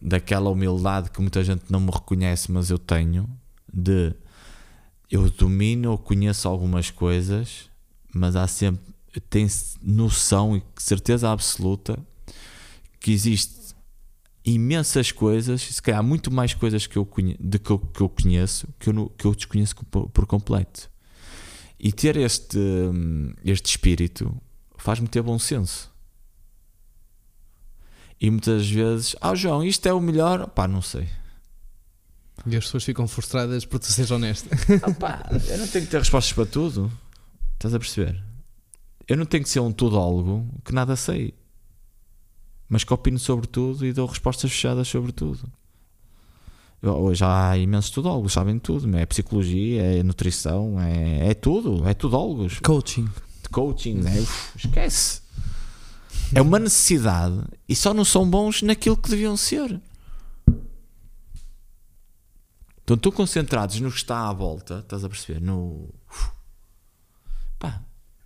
daquela 0.00 0.50
humildade 0.50 1.10
que 1.10 1.20
muita 1.20 1.44
gente 1.44 1.64
não 1.68 1.80
me 1.80 1.90
reconhece, 1.90 2.50
mas 2.50 2.70
eu 2.70 2.78
tenho, 2.78 3.28
de 3.72 4.14
eu 5.10 5.28
domino 5.28 5.90
ou 5.90 5.98
conheço 5.98 6.46
algumas 6.46 6.90
coisas, 6.90 7.68
mas 8.14 8.36
há 8.36 8.46
sempre, 8.46 8.94
tem 9.28 9.46
noção 9.82 10.56
e 10.56 10.62
certeza 10.76 11.30
absoluta 11.30 11.98
que 13.00 13.10
existe 13.10 13.74
imensas 14.44 15.10
coisas, 15.10 15.62
se 15.62 15.82
calhar 15.82 16.02
muito 16.02 16.30
mais 16.30 16.54
coisas 16.54 16.86
que 16.86 16.96
eu 16.96 17.04
conhe 17.04 17.36
de 17.40 17.58
que 17.58 17.70
eu, 17.70 17.78
que 17.78 18.00
eu 18.00 18.08
conheço, 18.08 18.68
que 18.78 18.88
eu, 18.88 19.12
que 19.16 19.24
eu 19.26 19.34
desconheço 19.34 19.76
por, 19.86 20.08
por 20.08 20.26
completo. 20.26 20.90
E 21.78 21.92
ter 21.92 22.16
este, 22.16 22.58
este 23.44 23.70
espírito 23.70 24.34
faz-me 24.76 25.08
ter 25.08 25.22
bom 25.22 25.38
senso. 25.38 25.90
E 28.20 28.30
muitas 28.30 28.68
vezes, 28.68 29.16
ah 29.20 29.34
João, 29.34 29.64
isto 29.64 29.86
é 29.86 29.92
o 29.92 30.00
melhor, 30.00 30.46
pá, 30.48 30.68
não 30.68 30.82
sei. 30.82 31.08
E 32.46 32.56
as 32.56 32.64
pessoas 32.64 32.84
ficam 32.84 33.06
frustradas 33.06 33.64
por 33.64 33.78
tu 33.78 33.86
seres 33.86 34.10
honesto. 34.10 34.48
Opá, 34.88 35.28
eu 35.48 35.58
não 35.58 35.66
tenho 35.68 35.84
que 35.84 35.90
ter 35.90 35.98
respostas 35.98 36.32
para 36.32 36.46
tudo. 36.46 36.90
Estás 37.54 37.74
a 37.74 37.78
perceber? 37.78 38.22
Eu 39.06 39.16
não 39.16 39.26
tenho 39.26 39.42
que 39.42 39.50
ser 39.50 39.60
um 39.60 39.72
tudólogo 39.72 40.46
que 40.64 40.72
nada 40.72 40.96
sei. 40.96 41.34
Mas 42.68 42.84
que 42.84 42.94
opino 42.94 43.18
sobre 43.18 43.46
tudo 43.46 43.84
e 43.84 43.92
dou 43.92 44.06
respostas 44.06 44.50
fechadas 44.50 44.88
sobre 44.88 45.12
tudo. 45.12 45.50
Eu- 46.80 46.94
Hoje 46.96 47.22
há 47.24 47.58
imensos 47.58 47.90
tudólogos, 47.90 48.32
sabem 48.32 48.58
tudo. 48.58 48.96
É 48.96 49.04
psicologia, 49.04 49.82
é 49.98 50.02
nutrição, 50.02 50.80
é, 50.80 51.30
é 51.30 51.34
tudo. 51.34 51.86
É 51.86 51.92
tudólogos. 51.92 52.58
Coaching. 52.60 53.08
coaching, 53.50 54.00
é, 54.06 54.20
uf, 54.20 54.56
esquece. 54.56 55.20
É 56.34 56.40
uma 56.40 56.58
necessidade 56.58 57.42
e 57.68 57.74
só 57.76 57.92
não 57.92 58.04
são 58.04 58.28
bons 58.28 58.62
naquilo 58.62 58.96
que 58.96 59.10
deviam 59.10 59.36
ser. 59.36 59.78
Então 62.90 62.96
estão 62.96 63.12
concentrados 63.12 63.78
no 63.78 63.88
que 63.88 63.98
está 63.98 64.28
à 64.28 64.32
volta, 64.32 64.80
estás 64.80 65.04
a 65.04 65.08
perceber? 65.08 65.40
No. 65.40 65.94
Pá, 67.56 67.80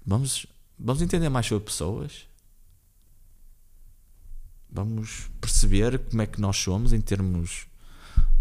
vamos, 0.06 0.46
vamos 0.78 1.02
entender 1.02 1.28
mais 1.28 1.44
sobre 1.44 1.66
pessoas. 1.66 2.26
Vamos 4.70 5.30
perceber 5.38 5.98
como 5.98 6.22
é 6.22 6.26
que 6.26 6.40
nós 6.40 6.56
somos 6.56 6.94
em 6.94 7.00
termos 7.02 7.66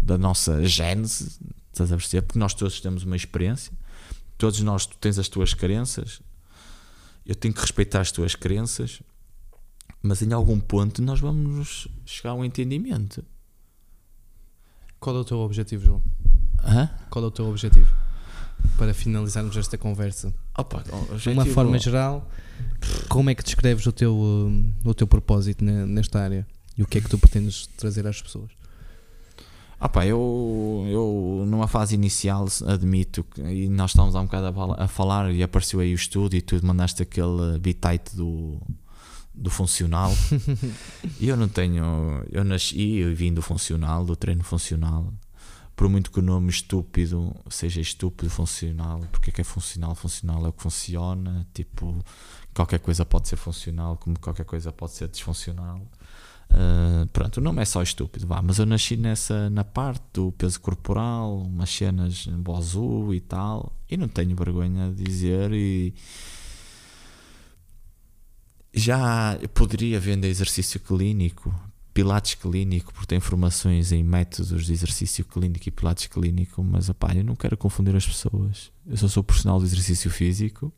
da 0.00 0.16
nossa 0.16 0.64
gênese, 0.64 1.38
estás 1.70 1.92
a 1.92 1.96
perceber? 1.98 2.22
Porque 2.22 2.38
nós 2.38 2.54
todos 2.54 2.80
temos 2.80 3.02
uma 3.02 3.16
experiência, 3.16 3.74
todos 4.38 4.60
nós, 4.60 4.86
tu 4.86 4.96
tens 4.96 5.18
as 5.18 5.28
tuas 5.28 5.52
crenças, 5.52 6.22
eu 7.26 7.34
tenho 7.34 7.52
que 7.52 7.60
respeitar 7.60 8.00
as 8.00 8.10
tuas 8.10 8.34
crenças, 8.34 9.02
mas 10.00 10.22
em 10.22 10.32
algum 10.32 10.58
ponto 10.58 11.02
nós 11.02 11.20
vamos 11.20 11.86
chegar 12.06 12.30
a 12.30 12.34
um 12.34 12.46
entendimento. 12.46 13.22
Qual 15.04 15.16
é 15.16 15.20
o 15.20 15.24
teu 15.24 15.38
objetivo, 15.38 15.84
João? 15.84 16.02
Hã? 16.64 16.88
Qual 17.10 17.22
é 17.22 17.28
o 17.28 17.30
teu 17.30 17.46
objetivo? 17.46 17.92
Para 18.78 18.94
finalizarmos 18.94 19.54
esta 19.56 19.76
conversa. 19.76 20.32
Opa, 20.56 20.82
De 21.22 21.28
uma 21.28 21.44
forma 21.44 21.78
geral, 21.78 22.26
como 23.10 23.28
é 23.28 23.34
que 23.34 23.42
descreves 23.42 23.84
o 23.86 23.92
teu, 23.92 24.14
hum, 24.16 24.72
o 24.82 24.94
teu 24.94 25.06
propósito 25.06 25.62
ne- 25.62 25.84
nesta 25.84 26.20
área? 26.22 26.46
E 26.76 26.82
o 26.82 26.86
que 26.86 26.96
é 26.96 27.00
que 27.02 27.08
tu 27.10 27.18
pretendes 27.18 27.66
trazer 27.76 28.06
às 28.06 28.22
pessoas? 28.22 28.50
Ah 29.78 29.88
pá, 29.90 30.06
eu, 30.06 30.86
eu 30.88 31.44
numa 31.46 31.68
fase 31.68 31.94
inicial 31.94 32.46
admito 32.66 33.22
que 33.24 33.42
e 33.42 33.68
nós 33.68 33.90
estávamos 33.90 34.16
há 34.16 34.20
um 34.20 34.24
bocado 34.24 34.46
a, 34.46 34.52
fala- 34.54 34.76
a 34.78 34.88
falar 34.88 35.30
e 35.34 35.42
apareceu 35.42 35.80
aí 35.80 35.92
o 35.92 35.94
estudo 35.94 36.34
e 36.34 36.40
tu 36.40 36.58
mandaste 36.64 37.02
aquele 37.02 37.58
bitite 37.60 38.16
do, 38.16 38.58
do 39.34 39.50
funcional 39.50 40.12
e 41.20 41.26
eu 41.28 41.36
não 41.36 41.48
tenho, 41.48 42.24
eu 42.30 42.44
nasci 42.44 42.78
e 42.78 43.14
vim 43.14 43.34
do 43.34 43.42
funcional, 43.42 44.04
do 44.04 44.14
treino 44.14 44.44
funcional 44.44 45.12
por 45.76 45.88
muito 45.88 46.10
que 46.10 46.20
o 46.20 46.22
nome 46.22 46.50
estúpido 46.50 47.34
seja 47.50 47.80
estúpido 47.80 48.30
funcional, 48.30 49.00
porque 49.10 49.30
é 49.30 49.32
que 49.32 49.40
é 49.40 49.44
funcional? 49.44 49.94
Funcional 49.94 50.46
é 50.46 50.48
o 50.48 50.52
que 50.52 50.62
funciona, 50.62 51.46
tipo, 51.52 52.02
qualquer 52.54 52.78
coisa 52.78 53.04
pode 53.04 53.28
ser 53.28 53.36
funcional, 53.36 53.96
como 53.96 54.18
qualquer 54.18 54.44
coisa 54.44 54.72
pode 54.72 54.92
ser 54.92 55.08
disfuncional. 55.08 55.80
Uh, 56.50 57.06
pronto, 57.08 57.38
o 57.38 57.40
nome 57.40 57.62
é 57.62 57.64
só 57.64 57.82
estúpido, 57.82 58.26
vá, 58.26 58.40
mas 58.40 58.58
eu 58.58 58.66
nasci 58.66 58.96
nessa 58.96 59.50
na 59.50 59.64
parte 59.64 60.04
do 60.12 60.30
peso 60.30 60.60
corporal, 60.60 61.38
umas 61.38 61.70
cenas 61.70 62.26
bozu 62.26 63.12
e 63.12 63.20
tal, 63.20 63.72
e 63.90 63.96
não 63.96 64.06
tenho 64.06 64.36
vergonha 64.36 64.92
de 64.92 65.02
dizer 65.02 65.52
e 65.52 65.92
já 68.74 69.38
poderia 69.54 70.00
vender 70.00 70.28
exercício 70.28 70.80
clínico, 70.80 71.54
pilates 71.92 72.34
clínico, 72.34 72.92
porque 72.92 73.06
tem 73.06 73.20
formações 73.20 73.92
em 73.92 74.02
métodos 74.02 74.66
de 74.66 74.72
exercício 74.72 75.24
clínico 75.24 75.68
e 75.68 75.70
pilates 75.70 76.06
clínico, 76.08 76.62
mas 76.62 76.88
opá, 76.88 77.14
eu 77.14 77.24
não 77.24 77.36
quero 77.36 77.56
confundir 77.56 77.94
as 77.94 78.06
pessoas. 78.06 78.72
Eu 78.86 78.96
só 78.96 79.08
sou 79.08 79.22
profissional 79.22 79.58
de 79.58 79.66
exercício 79.66 80.10
físico 80.10 80.72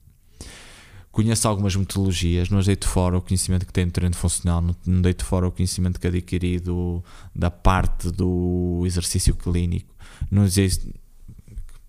conheço 1.17 1.49
algumas 1.49 1.75
metodologias, 1.75 2.51
não 2.51 2.59
as 2.59 2.67
deito 2.67 2.87
fora 2.87 3.17
o 3.17 3.23
conhecimento 3.23 3.65
que 3.65 3.73
tenho 3.73 3.87
no 3.87 3.93
treino 3.93 4.15
funcional, 4.15 4.63
não, 4.87 5.01
deito 5.01 5.25
fora 5.25 5.49
o 5.49 5.51
conhecimento 5.51 5.99
que 5.99 6.07
adquiri 6.07 6.61
do, 6.61 7.03
da 7.35 7.51
parte 7.51 8.11
do 8.11 8.83
exercício 8.85 9.35
clínico. 9.35 9.95
Não. 10.31 10.45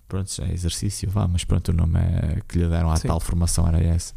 Pronto, 0.08 0.34
já 0.34 0.46
é 0.46 0.54
exercício, 0.54 1.10
vá, 1.10 1.28
mas 1.28 1.44
pronto, 1.44 1.70
o 1.70 1.74
nome 1.74 2.00
é, 2.00 2.42
que 2.48 2.60
lhe 2.60 2.70
deram 2.70 2.90
à 2.90 2.96
Sim. 2.96 3.10
tal 3.10 3.20
formação 3.20 3.68
era 3.68 3.82
essa. 3.84 4.14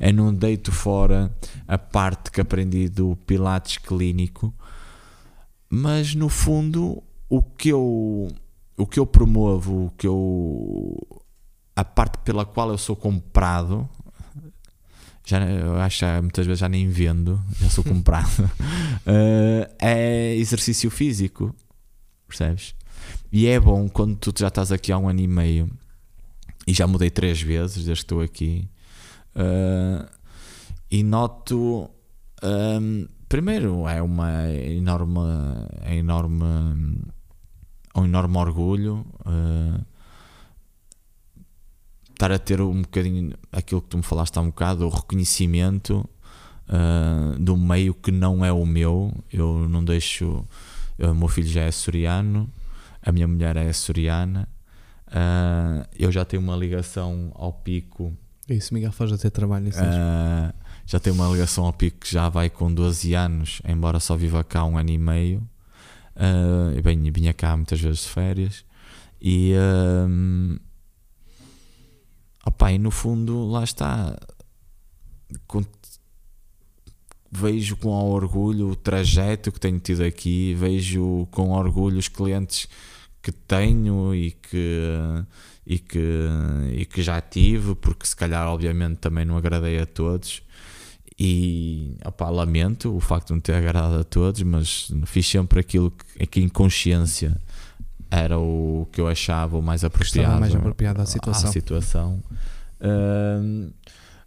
É 0.00 0.10
não 0.10 0.32
deito 0.32 0.72
fora 0.72 1.34
a 1.68 1.76
parte 1.76 2.30
que 2.30 2.40
aprendi 2.40 2.88
do 2.88 3.14
Pilates 3.26 3.76
clínico, 3.76 4.54
mas 5.68 6.14
no 6.14 6.30
fundo 6.30 7.02
o 7.28 7.42
que 7.42 7.68
eu 7.68 8.28
o 8.76 8.86
que 8.86 8.98
eu 8.98 9.06
promovo, 9.06 9.86
o 9.86 9.90
que 9.90 10.06
eu 10.06 10.96
a 11.76 11.84
parte 11.84 12.18
pela 12.18 12.46
qual 12.46 12.70
eu 12.70 12.78
sou 12.78 12.96
comprado 12.96 13.88
já 15.24 15.40
eu 15.40 15.76
acho 15.80 16.04
muitas 16.20 16.46
vezes 16.46 16.60
já 16.60 16.68
nem 16.68 16.88
vendo, 16.88 17.42
já 17.58 17.70
sou 17.70 17.82
comprado. 17.84 18.28
eh, 19.06 19.70
é 19.78 20.34
exercício 20.36 20.90
físico, 20.90 21.54
percebes? 22.28 22.74
E 23.32 23.46
é 23.46 23.58
bom 23.58 23.88
quando 23.88 24.16
tu 24.16 24.32
já 24.36 24.48
estás 24.48 24.70
aqui 24.72 24.92
há 24.92 24.98
um 24.98 25.08
ano 25.08 25.20
e 25.20 25.26
meio 25.26 25.70
e 26.66 26.72
já 26.72 26.86
mudei 26.86 27.10
três 27.10 27.40
vezes 27.40 27.84
desde 27.84 27.92
que 27.92 27.98
estou 27.98 28.20
aqui 28.20 28.68
eh, 29.34 30.06
e 30.90 31.02
noto 31.02 31.90
ehm, 32.42 33.06
primeiro 33.28 33.86
é 33.86 34.00
uma 34.00 34.50
enorme 34.50 35.20
é 35.82 35.96
enorme 35.96 36.44
um 37.96 38.04
enorme 38.04 38.36
orgulho 38.38 39.04
eh, 39.26 39.80
estar 42.14 42.32
a 42.32 42.38
ter 42.38 42.60
um 42.60 42.82
bocadinho 42.82 43.34
aquilo 43.52 43.82
que 43.82 43.88
tu 43.88 43.96
me 43.98 44.02
falaste 44.02 44.36
há 44.38 44.40
um 44.40 44.46
bocado, 44.46 44.86
o 44.86 44.88
reconhecimento 44.88 46.08
uh, 46.68 47.38
do 47.38 47.56
meio 47.56 47.92
que 47.92 48.10
não 48.10 48.44
é 48.44 48.52
o 48.52 48.64
meu. 48.64 49.12
Eu 49.32 49.68
não 49.68 49.84
deixo. 49.84 50.44
O 50.98 51.14
meu 51.14 51.28
filho 51.28 51.48
já 51.48 51.62
é 51.62 51.68
açoriano, 51.68 52.48
a 53.04 53.12
minha 53.12 53.28
mulher 53.28 53.56
é 53.56 53.68
açoriana, 53.68 54.48
uh, 55.08 55.86
eu 55.98 56.10
já 56.10 56.24
tenho 56.24 56.42
uma 56.42 56.56
ligação 56.56 57.30
ao 57.34 57.52
pico. 57.52 58.12
Isso, 58.48 58.72
Miguel, 58.74 58.92
faz 58.92 59.12
até 59.12 59.30
trabalho 59.30 59.64
nisso. 59.66 59.78
uh, 59.80 60.52
já 60.86 60.98
tenho 61.00 61.14
uma 61.16 61.28
ligação 61.28 61.64
ao 61.64 61.72
pico 61.72 62.00
que 62.00 62.10
já 62.12 62.28
vai 62.28 62.50
com 62.50 62.72
12 62.72 63.14
anos, 63.14 63.60
embora 63.66 63.98
só 64.00 64.16
viva 64.16 64.42
cá 64.44 64.64
um 64.64 64.76
ano 64.76 64.90
e 64.90 64.98
meio. 64.98 65.48
Uh, 66.16 66.80
venho- 66.82 67.12
vinha 67.12 67.32
cá 67.34 67.56
muitas 67.56 67.80
vezes 67.80 68.02
de 68.02 68.08
férias 68.08 68.64
e 69.20 69.52
um, 70.08 70.56
opá, 72.46 72.70
e 72.70 72.78
no 72.78 72.90
fundo 72.92 73.44
lá 73.48 73.64
está 73.64 74.16
Com- 75.48 75.64
vejo 77.32 77.76
com 77.78 77.88
orgulho 77.90 78.68
o 78.70 78.76
trajeto 78.76 79.50
que 79.50 79.58
tenho 79.58 79.80
tido 79.80 80.04
aqui 80.04 80.54
vejo 80.54 81.26
com 81.32 81.50
orgulho 81.50 81.98
os 81.98 82.06
clientes 82.06 82.68
que 83.24 83.32
tenho 83.32 84.14
e 84.14 84.32
que, 84.32 85.24
e, 85.66 85.78
que, 85.78 86.28
e 86.72 86.84
que 86.84 87.02
já 87.02 87.18
tive, 87.22 87.74
porque 87.74 88.06
se 88.06 88.14
calhar, 88.14 88.46
obviamente, 88.46 88.98
também 88.98 89.24
não 89.24 89.38
agradei 89.38 89.80
a 89.80 89.86
todos. 89.86 90.42
E 91.18 91.96
opá, 92.04 92.28
lamento 92.28 92.94
o 92.94 93.00
facto 93.00 93.28
de 93.28 93.32
não 93.32 93.40
ter 93.40 93.54
agradado 93.54 93.98
a 93.98 94.04
todos, 94.04 94.42
mas 94.42 94.92
fiz 95.06 95.26
sempre 95.26 95.58
aquilo 95.58 95.90
que, 95.90 96.26
que 96.26 96.40
em 96.42 96.48
consciência 96.50 97.40
era 98.10 98.38
o 98.38 98.86
que 98.92 99.00
eu 99.00 99.08
achava 99.08 99.56
o 99.56 99.62
mais 99.62 99.84
apropriado, 99.84 100.40
mais 100.40 100.54
apropriado 100.54 101.00
à 101.00 101.06
situação. 101.06 101.48
À 101.48 101.52
situação. 101.52 102.22
Uh, 102.78 103.72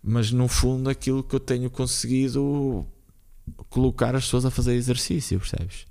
mas 0.01 0.31
no 0.31 0.47
fundo, 0.47 0.89
aquilo 0.89 1.21
que 1.21 1.35
eu 1.35 1.39
tenho 1.39 1.69
conseguido 1.69 2.85
colocar 3.69 4.15
as 4.15 4.23
pessoas 4.23 4.45
a 4.45 4.49
fazer 4.49 4.73
exercício, 4.73 5.39
percebes? 5.39 5.85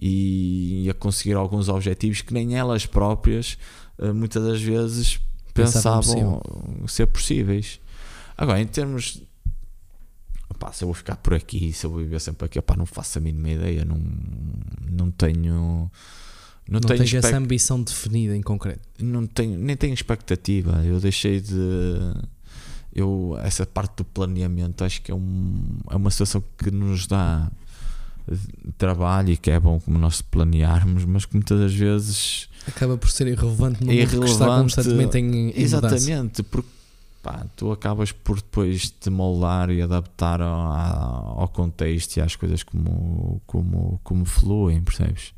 E 0.00 0.88
a 0.88 0.94
conseguir 0.94 1.34
alguns 1.34 1.68
objetivos 1.68 2.22
que 2.22 2.32
nem 2.32 2.56
elas 2.56 2.86
próprias 2.86 3.58
uh, 3.98 4.14
muitas 4.14 4.42
das 4.42 4.62
vezes 4.62 5.20
pensavam, 5.52 6.00
pensavam 6.00 6.88
ser 6.88 7.06
possíveis. 7.06 7.78
Agora, 8.36 8.60
em 8.60 8.66
termos 8.66 9.22
Opá, 10.50 10.72
se 10.72 10.82
eu 10.82 10.88
vou 10.88 10.94
ficar 10.94 11.16
por 11.16 11.32
aqui, 11.32 11.72
se 11.72 11.86
eu 11.86 11.90
vou 11.90 12.00
viver 12.00 12.20
sempre 12.20 12.44
aqui, 12.44 12.58
opá, 12.58 12.76
não 12.76 12.84
faço 12.84 13.18
a 13.18 13.20
mínima 13.20 13.50
ideia, 13.50 13.84
não, 13.84 13.98
não 14.90 15.10
tenho. 15.10 15.90
Não, 16.68 16.78
não 16.78 16.80
tenho 16.80 17.02
essa 17.02 17.36
ambição 17.36 17.80
definida 17.80 18.36
em 18.36 18.42
concreto. 18.42 18.80
Não 18.98 19.26
tenho, 19.26 19.56
nem 19.58 19.76
tenho 19.76 19.94
expectativa. 19.94 20.84
Eu 20.84 21.00
deixei 21.00 21.40
de. 21.40 21.54
Eu, 22.92 23.38
essa 23.42 23.64
parte 23.64 23.98
do 23.98 24.04
planeamento 24.04 24.84
acho 24.84 25.00
que 25.00 25.12
é, 25.12 25.14
um, 25.14 25.62
é 25.88 25.94
uma 25.94 26.10
situação 26.10 26.42
que 26.58 26.70
nos 26.72 27.06
dá 27.06 27.50
trabalho 28.78 29.32
e 29.32 29.36
que 29.36 29.50
é 29.50 29.58
bom 29.58 29.80
como 29.80 29.98
nós 29.98 30.22
planearmos, 30.22 31.04
mas 31.04 31.24
que 31.24 31.34
muitas 31.34 31.58
das 31.58 31.74
vezes 31.74 32.48
acaba 32.66 32.96
por 32.96 33.10
ser 33.10 33.26
irrelevante 33.26 33.84
no 33.84 33.92
irrelevante, 33.92 34.16
mundo 34.16 34.24
que 34.26 34.32
está 34.32 34.46
constantemente 34.46 35.18
em, 35.18 35.50
em 35.50 35.60
Exatamente, 35.60 36.10
mudança. 36.10 36.42
porque 36.44 36.68
pá, 37.22 37.46
tu 37.56 37.72
acabas 37.72 38.12
por 38.12 38.36
depois 38.36 38.90
te 38.90 39.10
moldar 39.10 39.70
e 39.70 39.82
adaptar 39.82 40.40
ao, 40.40 41.40
ao 41.40 41.48
contexto 41.48 42.16
e 42.16 42.20
às 42.20 42.36
coisas 42.36 42.62
como, 42.62 43.40
como, 43.46 44.00
como 44.02 44.24
fluem, 44.24 44.82
percebes? 44.82 45.32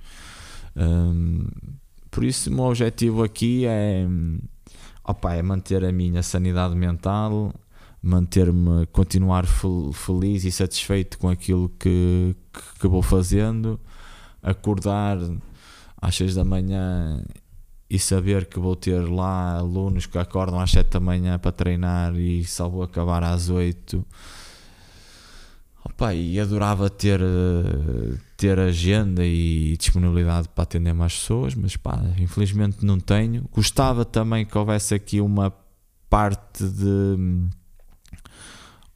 Um, 0.77 1.47
por 2.11 2.25
isso, 2.25 2.51
o 2.51 2.53
meu 2.53 2.65
objetivo 2.65 3.23
aqui 3.23 3.65
é, 3.67 4.07
opa, 5.05 5.35
é 5.35 5.43
manter 5.43 5.85
a 5.85 5.93
minha 5.93 6.23
sanidade 6.23 6.75
mental, 6.75 7.53
manter-me, 8.03 8.87
continuar 8.87 9.47
feliz 9.47 10.45
e 10.45 10.51
satisfeito 10.51 11.19
com 11.19 11.29
aquilo 11.29 11.69
que, 11.79 12.35
que, 12.53 12.81
que 12.81 12.89
vou 12.89 13.03
fazendo, 13.03 13.79
acordar 14.43 15.19
às 16.01 16.17
6 16.17 16.35
da 16.35 16.45
manhã 16.45 17.23
e 17.89 17.99
saber 17.99 18.47
que 18.47 18.59
vou 18.59 18.75
ter 18.75 19.01
lá 19.09 19.59
alunos 19.59 20.07
que 20.07 20.19
acordam 20.19 20.59
às 20.59 20.71
7 20.71 20.89
da 20.89 21.01
manhã 21.01 21.39
para 21.39 21.53
treinar 21.53 22.17
e 22.17 22.45
só 22.45 22.69
vou 22.69 22.83
acabar 22.83 23.23
às 23.23 23.49
8. 23.49 24.05
Opa, 25.85 26.15
e 26.15 26.41
adorava 26.41 26.89
ter, 26.89 27.21
ter 28.37 28.59
agenda 28.59 29.25
e 29.25 29.77
disponibilidade 29.77 30.49
para 30.49 30.63
atender 30.63 30.93
mais 30.93 31.13
pessoas, 31.15 31.55
mas 31.55 31.77
pá, 31.77 32.01
infelizmente 32.19 32.85
não 32.85 32.99
tenho. 32.99 33.49
Gostava 33.53 34.05
também 34.05 34.47
que 34.47 34.57
houvesse 34.57 34.95
aqui 34.95 35.21
uma 35.21 35.53
parte 36.09 36.65
de 36.65 37.17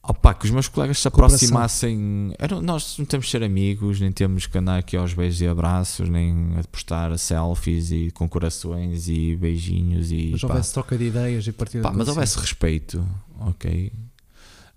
Opa, 0.09 0.33
que 0.33 0.45
os 0.45 0.51
meus 0.51 0.69
colegas 0.69 0.99
se 0.99 1.07
aproximassem. 1.07 2.33
Era, 2.39 2.61
nós 2.61 2.97
não 2.97 3.05
temos 3.05 3.25
de 3.25 3.31
ser 3.33 3.43
amigos, 3.43 3.99
nem 3.99 4.09
temos 4.09 4.47
que 4.47 4.57
andar 4.57 4.77
aqui 4.77 4.95
aos 4.95 5.13
beijos 5.13 5.41
e 5.41 5.47
abraços, 5.47 6.07
nem 6.07 6.55
a 6.57 6.63
postar 6.63 7.17
selfies 7.19 7.91
e 7.91 8.09
com 8.11 8.27
corações 8.29 9.09
e 9.09 9.35
beijinhos. 9.35 10.09
E, 10.09 10.29
mas 10.31 10.41
pá. 10.41 10.47
houvesse 10.47 10.73
troca 10.73 10.97
de 10.97 11.05
ideias 11.05 11.45
e 11.45 11.51
partilha 11.51 11.83
pá, 11.83 11.91
Mas 11.91 12.07
houvesse 12.07 12.39
respeito, 12.39 13.05
ok? 13.37 13.91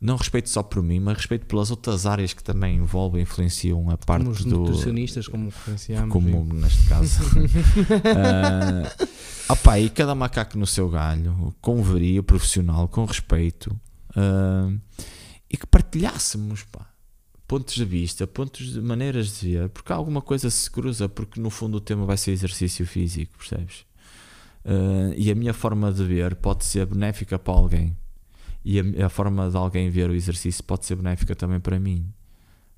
Não 0.01 0.17
respeito 0.17 0.49
só 0.49 0.65
por 0.65 0.83
mim, 0.83 0.99
mas 0.99 1.19
respeito 1.19 1.47
pelas 1.47 1.71
outras 1.71 2.07
áreas 2.07 2.33
que 2.33 2.43
também 2.43 2.79
envolvem, 2.79 3.23
influenciam 3.23 3.89
a 3.89 3.99
parte 3.99 4.25
como 4.25 4.31
os 4.35 4.45
do. 4.45 4.61
nutricionistas, 4.61 5.29
como 5.29 5.45
referenciamos. 5.45 6.11
Como 6.11 6.29
e... 6.29 6.55
neste 6.55 6.89
caso. 6.89 7.23
uh, 7.23 9.07
opa, 9.49 9.79
e 9.79 9.91
cada 9.91 10.15
macaco 10.15 10.59
no 10.59 10.67
seu 10.67 10.89
galho, 10.89 11.55
com 11.61 11.81
veria 11.85 12.21
profissional, 12.21 12.89
com 12.89 13.05
respeito. 13.05 13.79
Uh, 14.17 14.81
e 15.51 15.57
que 15.57 15.67
partilhássemos 15.67 16.63
pá, 16.63 16.89
pontos 17.47 17.75
de 17.75 17.85
vista, 17.85 18.27
pontos 18.27 18.73
de 18.73 18.81
maneiras 18.81 19.41
de 19.41 19.53
ver, 19.57 19.69
porque 19.71 19.93
alguma 19.93 20.23
coisa 20.23 20.49
se 20.49 20.71
cruza, 20.71 21.09
porque 21.09 21.41
no 21.41 21.51
fundo 21.51 21.79
o 21.79 21.81
tema 21.81 22.07
vai 22.07 22.17
ser 22.17 22.31
exercício 22.31 22.87
físico, 22.87 23.37
percebes? 23.37 23.85
Uh, 24.65 25.13
e 25.17 25.31
a 25.31 25.35
minha 25.35 25.53
forma 25.53 25.93
de 25.93 26.05
ver 26.05 26.37
pode 26.37 26.65
ser 26.65 26.87
benéfica 26.87 27.39
para 27.39 27.53
alguém, 27.53 27.97
e 28.65 28.79
a, 28.79 29.07
a, 29.07 29.09
forma 29.09 29.51
de 29.51 29.57
alguém 29.57 29.91
ver 29.91 30.09
o 30.09 30.15
exercício 30.15 30.63
pode 30.63 30.87
ser 30.87 30.95
benéfica 30.95 31.35
também 31.35 31.59
para 31.59 31.81
mim, 31.81 32.13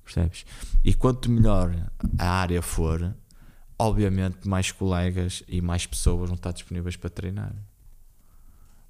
percebes? 0.03 0.43
E 0.83 0.95
quanto 0.95 1.29
melhor 1.29 1.91
a 2.17 2.27
área 2.27 2.61
for, 2.61 3.15
obviamente 3.77 4.47
mais 4.47 4.71
colegas 4.71 5.43
e 5.47 5.61
mais 5.61 5.85
pessoas 5.85 6.29
vão 6.29 6.35
estar 6.35 6.51
disponíveis 6.51 6.95
para 6.95 7.09
treinar. 7.09 7.53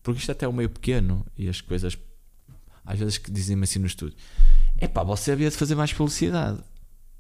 Porque 0.02 0.20
isto 0.20 0.32
até 0.32 0.46
é 0.46 0.50
um 0.50 0.54
meio 0.54 0.70
pequeno 0.70 1.26
e 1.38 1.50
as 1.50 1.62
coisas 1.62 1.98
às 2.86 3.00
vezes 3.00 3.18
que 3.18 3.32
dizem-me 3.32 3.64
assim 3.64 3.80
no 3.80 3.88
estúdio: 3.88 4.18
é 4.78 4.88
pá, 4.88 5.04
você 5.04 5.32
havia 5.32 5.50
de 5.50 5.56
fazer 5.56 5.76
mais 5.76 5.94
publicidade. 5.94 6.60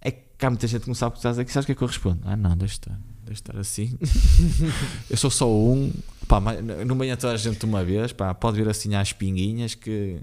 É 0.01 0.11
que 0.11 0.45
há 0.45 0.50
muita 0.50 0.67
gente 0.67 0.82
que 0.82 0.88
não 0.90 0.95
sabe 0.95 1.11
o 1.11 1.14
que 1.14 1.19
estás 1.19 1.40
aqui. 1.40 1.51
Sabes 1.51 1.64
o 1.64 1.67
que 1.67 1.72
é 1.72 1.75
que 1.75 1.82
eu 1.82 1.88
respondo? 1.88 2.19
Ah, 2.25 2.35
não, 2.35 2.58
deixa 2.58 2.75
estar, 2.75 3.00
deixa 3.25 3.42
estar 3.42 3.58
assim. 3.58 3.98
eu 5.09 5.16
sou 5.16 5.32
só 5.32 5.50
um. 5.50 5.93
Pá, 6.27 6.42
não 6.85 6.98
venha 6.98 7.16
toda 7.16 7.33
a 7.33 7.38
gente 7.38 7.59
de 7.59 7.66
uma 7.66 7.83
vez. 7.83 8.11
Pá, 8.11 8.33
pode 8.33 8.58
vir 8.58 8.67
assim 8.67 8.93
às 8.95 9.14
pinguinhas 9.14 9.75
que, 9.75 10.17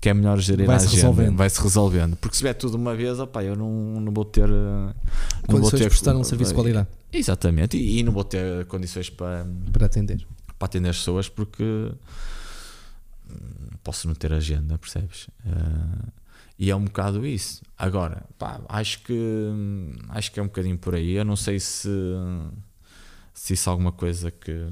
que 0.00 0.08
é 0.08 0.14
melhor 0.14 0.40
gerir 0.40 0.66
vai 0.66 0.76
a 0.76 0.78
agenda. 0.78 0.94
Resolvendo. 0.94 1.36
Vai 1.36 1.50
se 1.50 1.60
resolvendo. 1.60 2.16
Porque 2.16 2.36
se 2.36 2.42
vier 2.42 2.54
tudo 2.54 2.70
de 2.70 2.76
uma 2.78 2.96
vez, 2.96 3.18
opá, 3.18 3.44
eu 3.44 3.54
não, 3.54 4.00
não 4.00 4.12
vou 4.12 4.24
ter. 4.24 4.48
Não 4.48 5.60
vou 5.60 5.70
ter 5.70 5.88
prestar 5.88 6.16
um 6.16 6.24
serviço 6.24 6.52
de 6.52 6.54
qualidade. 6.54 6.88
Exatamente. 7.12 7.76
E, 7.76 7.98
e, 7.98 8.02
não 8.02 8.12
vou 8.12 8.24
ter 8.24 8.64
condições 8.66 9.10
para, 9.10 9.46
para 9.70 9.84
atender. 9.84 10.26
Para 10.58 10.66
atender 10.66 10.88
as 10.88 10.98
pessoas 10.98 11.28
porque 11.28 11.92
posso 13.88 14.06
não 14.06 14.14
ter 14.14 14.34
agenda, 14.34 14.76
percebes? 14.76 15.28
Uh, 15.46 16.12
e 16.58 16.70
é 16.70 16.76
um 16.76 16.84
bocado 16.84 17.24
isso. 17.24 17.62
Agora, 17.74 18.22
pá, 18.36 18.60
acho 18.68 19.00
que 19.00 19.18
acho 20.10 20.30
que 20.30 20.38
é 20.38 20.42
um 20.42 20.46
bocadinho 20.46 20.76
por 20.76 20.94
aí. 20.94 21.12
Eu 21.12 21.24
não 21.24 21.36
sei 21.36 21.58
se 21.58 21.88
se 23.32 23.54
isso 23.54 23.66
é 23.66 23.70
alguma 23.70 23.90
coisa 23.90 24.30
que, 24.30 24.66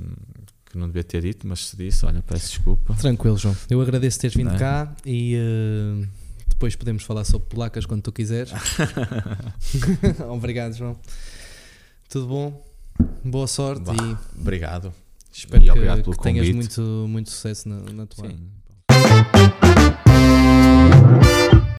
que 0.66 0.76
não 0.76 0.88
devia 0.88 1.02
ter 1.02 1.22
dito, 1.22 1.46
mas 1.46 1.68
se 1.68 1.76
disse, 1.78 2.04
olha, 2.04 2.20
peço 2.20 2.50
desculpa. 2.50 2.92
Tranquilo, 2.92 3.38
João. 3.38 3.56
Eu 3.70 3.80
agradeço 3.80 4.20
teres 4.20 4.36
vindo 4.36 4.50
é? 4.50 4.58
cá 4.58 4.94
e 5.06 5.34
uh, 5.36 6.06
depois 6.46 6.76
podemos 6.76 7.02
falar 7.02 7.24
sobre 7.24 7.48
placas 7.48 7.86
quando 7.86 8.02
tu 8.02 8.12
quiseres. 8.12 8.52
Obrigado, 10.28 10.74
João. 10.74 10.94
Tudo 12.10 12.26
bom? 12.26 12.66
Boa 13.24 13.46
sorte 13.46 13.84
bah, 13.84 13.94
e 13.94 14.38
obrigado. 14.38 14.92
Espero 15.32 15.64
e 15.64 16.02
que, 16.02 16.10
que 16.10 16.22
tenhas 16.22 16.50
muito, 16.50 17.06
muito 17.08 17.30
sucesso 17.30 17.66
na, 17.66 17.80
na 17.92 18.06
tua. 18.06 18.28
Sim. 18.28 18.50
Thank 19.16 19.65